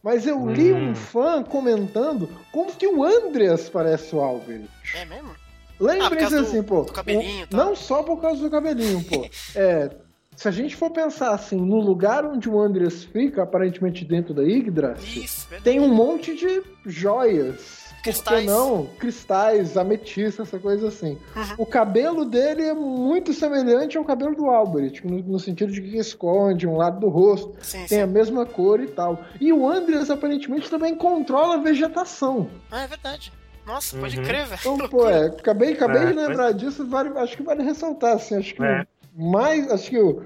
Mas 0.04 0.28
eu 0.28 0.46
li 0.50 0.74
Hum. 0.74 0.90
um 0.92 0.96
fã 0.96 1.42
comentando 1.42 2.30
como 2.52 2.72
que 2.74 2.86
o 2.88 3.04
Andreas 3.04 3.70
parece 3.70 4.14
o 4.16 4.20
Alberich. 4.20 4.68
É 4.96 5.06
mesmo? 5.06 5.30
Ah, 5.30 5.76
Lembrem-se 5.80 6.10
por 6.10 6.18
causa 6.20 6.42
do- 6.42 6.48
assim, 6.48 6.64
pô. 6.64 6.82
do 6.84 6.92
cabelinho 6.92 7.46
o- 7.46 7.48
tal. 7.48 7.66
Não 7.66 7.76
só 7.76 8.04
por 8.04 8.22
causa 8.22 8.42
do 8.42 8.50
cabelinho, 8.52 9.04
pô. 9.06 9.26
É, 9.56 9.90
se 10.36 10.48
a 10.48 10.52
gente 10.52 10.76
for 10.76 10.90
pensar 10.92 11.32
assim, 11.34 11.56
no 11.56 11.80
lugar 11.80 12.26
onde 12.26 12.50
o 12.50 12.60
Andreas 12.60 13.04
fica, 13.04 13.44
aparentemente 13.44 14.04
dentro 14.04 14.34
da 14.34 14.44
Yggdrasil, 14.44 15.24
verdade. 15.50 15.64
tem 15.64 15.80
um 15.80 15.88
monte 15.94 16.36
de 16.36 16.62
joias. 16.86 17.83
Cristais. 18.04 18.46
não? 18.46 18.86
Cristais, 19.00 19.78
ametista, 19.78 20.42
essa 20.44 20.60
coisa 20.60 20.90
assim. 20.90 21.18
Uhum. 21.36 21.44
O 21.60 21.66
cabelo 21.66 22.26
dele 22.26 22.64
é 22.64 22.74
muito 22.74 23.34
semelhante 23.34 23.98
ao 23.98 24.04
cabelo 24.04 24.36
do 24.36 24.48
Albert, 24.50 25.02
no, 25.06 25.20
no 25.20 25.40
sentido 25.40 25.72
de 25.72 25.82
que 25.82 25.98
esconde 25.98 26.68
um 26.68 26.76
lado 26.78 27.00
do 27.00 27.08
rosto, 27.10 27.54
Sim, 27.62 27.80
tem 27.80 27.88
sim. 27.88 28.02
a 28.02 28.08
mesma 28.08 28.46
cor 28.46 28.80
e 28.82 28.88
tal. 28.88 29.20
E 29.40 29.54
o 29.54 29.68
Andreas 29.68 30.10
aparentemente 30.10 30.70
também 30.70 30.94
controla 30.96 31.56
a 31.56 31.58
vegetação. 31.60 32.48
Ah, 32.72 32.84
é 32.84 32.88
verdade. 32.88 33.32
Nossa, 33.66 33.98
pode 33.98 34.18
Uhum. 34.18 34.24
crer, 34.26 34.46
velho. 34.46 34.60
Então, 34.60 34.78
Que 34.78 34.88
pô, 34.90 35.08
é, 35.10 35.28
acabei, 35.28 35.72
acabei 35.72 36.02
É, 36.02 36.06
de 36.08 36.14
lembrar 36.14 36.52
disso, 36.52 36.86
vale, 36.86 37.18
acho 37.18 37.38
que 37.38 37.44
vale 37.44 37.64
ressaltar, 37.64 38.16
assim, 38.16 38.36
acho 38.36 38.54
que 38.54 38.62
É. 38.62 38.86
mais, 39.16 39.72
acho 39.72 39.90
que 39.90 39.98
o, 39.98 40.22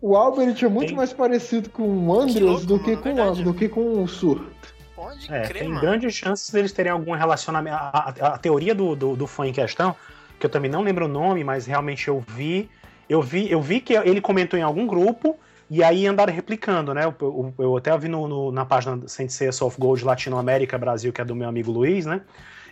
o 0.00 0.16
Albert 0.16 0.56
é 0.64 0.68
muito 0.68 0.88
Tem- 0.88 0.96
mais 0.96 1.12
parecido 1.12 1.68
com 1.68 1.82
o 2.08 2.18
Andreas 2.18 2.64
do, 2.64 2.78
que 2.78 2.96
com, 2.96 3.00
o- 3.10 3.14
verdade. 3.14 3.44
do 3.44 3.52
que 3.52 3.68
com 3.68 4.02
o 4.02 4.08
Sur. 4.08 4.46
Pode 4.94 5.32
É, 5.32 5.42
crer, 5.42 5.62
tem 5.62 5.68
mano. 5.68 5.80
grandes 5.80 6.14
chances 6.14 6.50
deles 6.50 6.72
terem 6.72 6.92
algum 6.92 7.12
relacionamento. 7.12 7.76
A, 7.76 8.14
a- 8.20 8.26
a 8.34 8.38
teoria 8.38 8.74
do, 8.74 8.94
do, 8.94 9.16
do 9.16 9.26
fã 9.26 9.46
em 9.46 9.52
questão, 9.52 9.94
que 10.38 10.46
eu 10.46 10.50
também 10.50 10.70
não 10.70 10.82
lembro 10.82 11.06
o 11.06 11.08
nome, 11.08 11.42
mas 11.42 11.66
realmente 11.66 12.08
eu 12.08 12.20
vi. 12.26 12.70
Eu 13.08 13.20
vi, 13.20 13.50
eu 13.50 13.60
vi 13.60 13.80
que 13.80 13.94
ele 13.94 14.20
comentou 14.20 14.58
em 14.58 14.62
algum 14.62 14.86
grupo 14.86 15.36
e 15.68 15.82
aí 15.82 16.06
andaram 16.06 16.32
replicando, 16.32 16.94
né? 16.94 17.04
Eu, 17.04 17.14
eu- 17.20 17.54
eu 17.58 17.76
até 17.76 17.96
vi 17.98 18.08
no, 18.08 18.28
no- 18.28 18.52
na 18.52 18.64
página 18.64 19.00
Sensei 19.08 19.50
Soft 19.52 19.78
Gold 19.78 20.04
Latinoamérica 20.04 20.78
Brasil, 20.78 21.12
que 21.12 21.20
é 21.20 21.24
do 21.24 21.34
meu 21.34 21.48
amigo 21.48 21.70
Luiz, 21.72 22.06
né? 22.06 22.20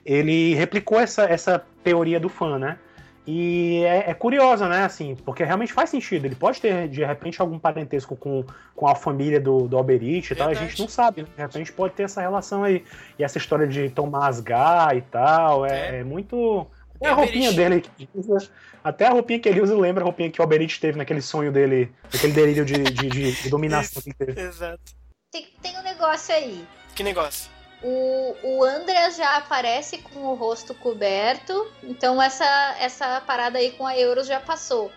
Ele 0.04 0.54
replicou 0.54 0.98
essa, 0.98 1.24
essa 1.24 1.64
teoria 1.84 2.18
do 2.18 2.28
fã, 2.28 2.58
né? 2.58 2.78
E 3.24 3.84
é, 3.84 4.10
é, 4.10 4.14
curiosa, 4.14 4.68
né, 4.68 4.84
assim, 4.84 5.14
porque 5.14 5.44
realmente 5.44 5.72
faz 5.72 5.90
sentido. 5.90 6.24
Ele 6.24 6.34
pode 6.34 6.60
ter, 6.60 6.88
de 6.88 7.04
repente, 7.04 7.40
algum 7.40 7.58
parentesco 7.58 8.16
com, 8.16 8.44
com 8.74 8.88
a 8.88 8.96
família 8.96 9.40
do, 9.40 9.68
do 9.68 9.76
Alberich 9.76 10.32
e 10.32 10.36
tal, 10.36 10.48
a 10.48 10.54
gente 10.54 10.78
não 10.80 10.88
sabe. 10.88 11.22
Né? 11.22 11.28
De 11.36 11.42
repente 11.42 11.72
pode 11.72 11.94
ter 11.94 12.02
essa 12.02 12.20
relação 12.20 12.64
aí. 12.64 12.84
E 13.18 13.22
essa 13.22 13.38
história 13.38 13.66
de 13.66 13.88
tomar 13.90 14.26
asgar 14.26 14.96
e 14.96 15.02
tal, 15.02 15.64
é, 15.64 15.96
é. 15.96 16.00
é 16.00 16.04
muito. 16.04 16.66
É 17.00 17.08
a 17.08 17.14
roupinha 17.14 17.52
dele. 17.52 17.84
Até 18.82 19.06
a 19.06 19.10
roupinha 19.10 19.38
que 19.38 19.48
ele 19.48 19.60
usa 19.60 19.76
lembra 19.76 20.02
a 20.02 20.06
roupinha 20.06 20.30
que 20.30 20.40
o 20.40 20.42
Alberich 20.42 20.80
teve 20.80 20.98
naquele 20.98 21.20
sonho 21.20 21.52
dele, 21.52 21.92
aquele 22.12 22.32
delírio 22.32 22.64
de, 22.64 22.74
de, 22.74 23.08
de, 23.08 23.42
de 23.42 23.50
dominação 23.50 24.02
que 24.02 24.14
teve. 24.14 24.40
Exato. 24.40 24.82
Tem, 25.30 25.46
tem 25.62 25.78
um 25.78 25.82
negócio 25.82 26.34
aí. 26.34 26.64
Que 26.94 27.02
negócio? 27.02 27.50
O, 27.82 28.36
o 28.42 28.64
Andreas 28.64 29.16
já 29.16 29.36
aparece 29.36 29.98
com 29.98 30.20
o 30.20 30.34
rosto 30.34 30.72
coberto, 30.74 31.70
então 31.82 32.22
essa, 32.22 32.76
essa 32.78 33.20
parada 33.22 33.58
aí 33.58 33.72
com 33.72 33.84
a 33.84 33.98
Euros 33.98 34.28
já 34.28 34.38
passou. 34.38 34.92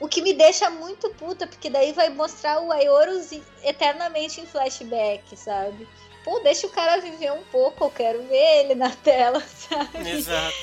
O 0.00 0.08
que 0.08 0.22
me 0.22 0.32
deixa 0.32 0.70
muito 0.70 1.10
puta, 1.10 1.46
porque 1.46 1.68
daí 1.68 1.92
vai 1.92 2.08
mostrar 2.08 2.60
o 2.60 2.72
Aeorus 2.72 3.30
eternamente 3.62 4.40
em 4.40 4.46
flashback, 4.46 5.36
sabe? 5.36 5.86
Pô, 6.24 6.40
deixa 6.40 6.66
o 6.66 6.70
cara 6.70 7.00
viver 7.00 7.32
um 7.32 7.42
pouco, 7.44 7.84
eu 7.84 7.90
quero 7.90 8.22
ver 8.24 8.60
ele 8.60 8.74
na 8.74 8.90
tela, 8.90 9.40
sabe? 9.46 10.10
Exato. 10.10 10.56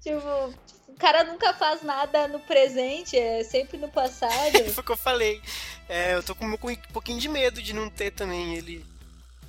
tipo, 0.00 0.54
o 0.88 0.94
cara 0.98 1.24
nunca 1.24 1.54
faz 1.54 1.82
nada 1.82 2.28
no 2.28 2.38
presente, 2.40 3.18
é 3.18 3.42
sempre 3.42 3.78
no 3.78 3.88
passado. 3.88 4.52
Foi 4.72 4.82
o 4.82 4.86
que 4.86 4.92
eu 4.92 4.96
falei. 4.96 5.40
É, 5.88 6.14
eu 6.14 6.22
tô 6.22 6.34
com 6.34 6.44
um 6.44 6.56
pouquinho 6.92 7.18
de 7.18 7.28
medo 7.28 7.62
de 7.62 7.72
não 7.72 7.88
ter 7.88 8.10
também 8.10 8.54
ele 8.54 8.93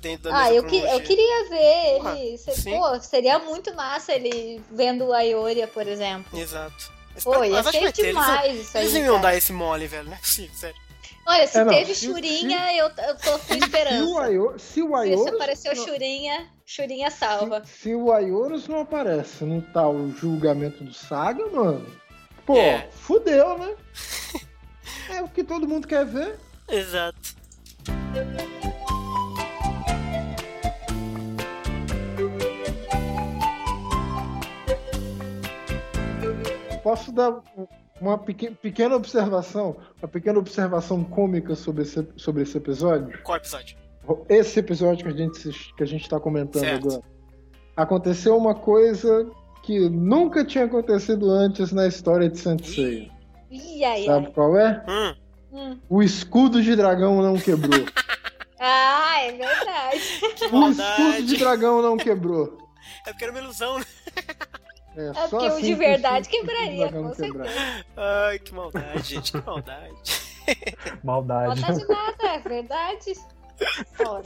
dentro 0.00 0.30
da 0.30 0.38
Ah, 0.38 0.52
eu, 0.52 0.64
que, 0.64 0.76
eu 0.76 1.00
queria 1.00 1.48
ver 1.48 1.96
Porra, 1.96 2.18
ele. 2.18 2.38
Pô, 2.64 3.00
seria 3.00 3.38
muito 3.38 3.74
massa 3.74 4.12
ele 4.12 4.62
vendo 4.70 5.12
a 5.12 5.20
Ioria, 5.22 5.66
por 5.66 5.86
exemplo. 5.86 6.38
Exato. 6.38 6.92
Pô, 7.22 7.42
ia 7.44 7.62
ser 7.62 7.92
demais 7.92 8.50
eles, 8.50 8.68
isso 8.68 8.78
aí. 8.78 8.84
Eles 8.84 8.94
iam 8.94 9.20
dar 9.20 9.36
esse 9.36 9.52
mole, 9.52 9.86
velho, 9.86 10.04
não 10.04 10.12
é 10.12 10.16
possível, 10.16 10.54
sério. 10.54 10.86
Olha, 11.26 11.46
se 11.46 11.58
é, 11.58 11.64
teve 11.64 11.94
se, 11.94 12.06
Churinha, 12.06 12.68
se, 12.68 12.78
eu, 12.78 12.86
eu 12.86 13.16
tô 13.16 13.38
com 13.40 13.54
esperança. 13.54 13.96
Se 13.96 14.02
o, 14.02 14.18
Aio, 14.18 14.54
se 14.58 14.82
o 14.82 15.24
Se 15.24 15.28
apareceu 15.28 15.74
não, 15.74 15.84
Churinha, 15.84 16.46
Churinha 16.64 17.10
salva. 17.10 17.64
Se, 17.64 17.72
se 17.72 17.94
o 17.94 18.12
Aioros 18.12 18.68
não 18.68 18.82
aparece 18.82 19.44
no 19.44 19.60
tal 19.60 20.08
julgamento 20.10 20.84
do 20.84 20.94
Saga, 20.94 21.44
mano, 21.48 21.84
pô, 22.44 22.56
é. 22.56 22.88
fudeu, 22.92 23.58
né? 23.58 23.74
é 25.10 25.22
o 25.22 25.28
que 25.28 25.42
todo 25.42 25.66
mundo 25.66 25.88
quer 25.88 26.06
ver. 26.06 26.38
Exato. 26.68 27.34
Posso 36.86 37.10
dar 37.10 37.42
uma 38.00 38.16
pequena 38.16 38.94
observação, 38.94 39.76
uma 40.00 40.06
pequena 40.06 40.38
observação 40.38 41.02
cômica 41.02 41.56
sobre 41.56 41.82
esse, 41.82 42.06
sobre 42.16 42.44
esse 42.44 42.56
episódio? 42.56 43.20
Qual 43.24 43.36
episódio? 43.36 43.76
Esse 44.28 44.60
episódio 44.60 45.04
que 45.04 45.12
a 45.12 45.16
gente 45.16 45.74
que 45.74 45.82
a 45.82 45.86
gente 45.86 46.02
está 46.02 46.20
comentando 46.20 46.60
certo. 46.60 46.86
agora. 46.86 47.02
Aconteceu 47.76 48.36
uma 48.36 48.54
coisa 48.54 49.28
que 49.64 49.88
nunca 49.88 50.44
tinha 50.44 50.66
acontecido 50.66 51.28
antes 51.28 51.72
na 51.72 51.88
história 51.88 52.30
de 52.30 52.38
Sensei. 52.38 53.10
Sabe 54.06 54.30
qual 54.30 54.56
é? 54.56 54.84
Hum. 54.88 55.14
Hum. 55.52 55.78
O 55.88 56.04
escudo 56.04 56.62
de 56.62 56.76
dragão 56.76 57.20
não 57.20 57.36
quebrou. 57.36 57.84
ah, 58.60 59.22
é 59.22 59.32
verdade. 59.32 60.00
o 60.52 60.70
escudo 60.70 61.26
de 61.26 61.36
dragão 61.36 61.82
não 61.82 61.96
quebrou. 61.96 62.58
É 63.04 63.10
porque 63.10 63.24
era 63.24 63.32
uma 63.32 63.40
ilusão, 63.40 63.76
né? 63.76 63.84
É, 64.96 65.08
é 65.08 65.28
porque 65.28 65.46
assim 65.46 65.58
o 65.58 65.62
de 65.62 65.74
verdade 65.74 66.28
quebraria, 66.28 66.90
com 66.90 67.14
certeza. 67.14 67.84
Ai, 67.96 68.38
que 68.38 68.54
maldade, 68.54 69.02
gente, 69.02 69.32
que 69.32 69.46
maldade. 69.46 69.92
maldade. 71.04 71.60
Maldade 71.60 71.86
nada, 71.86 72.28
é 72.34 72.38
verdade. 72.38 73.14
Fora. 73.92 74.22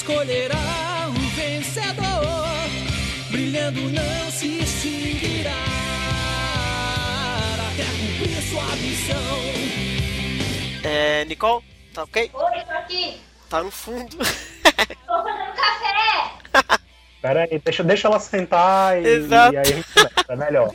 Escolherá 0.00 1.08
o 1.08 1.36
vencedor, 1.36 2.48
brilhando 3.30 3.82
não 3.82 4.30
se 4.30 4.60
extinguirá 4.60 5.52
até 7.68 7.84
cumprir 7.84 8.42
sua 8.48 8.76
missão. 8.76 9.40
É, 10.82 11.26
Nicole, 11.26 11.62
tá 11.92 12.04
ok? 12.04 12.30
Oi, 12.32 12.60
tô 12.64 12.72
aqui. 12.72 13.20
Tá 13.50 13.62
no 13.62 13.70
fundo. 13.70 14.16
Tô 15.06 15.22
fazendo 15.22 15.52
café. 15.54 16.80
Pera 17.20 17.42
aí, 17.42 17.58
deixa, 17.62 17.84
deixa 17.84 18.08
ela 18.08 18.18
sentar 18.18 19.02
e, 19.02 19.06
Exato. 19.06 19.54
e 19.54 19.58
aí 19.58 19.62
a 19.62 19.66
gente 19.66 19.86
começa, 19.92 20.24
é 20.30 20.36
melhor. 20.36 20.72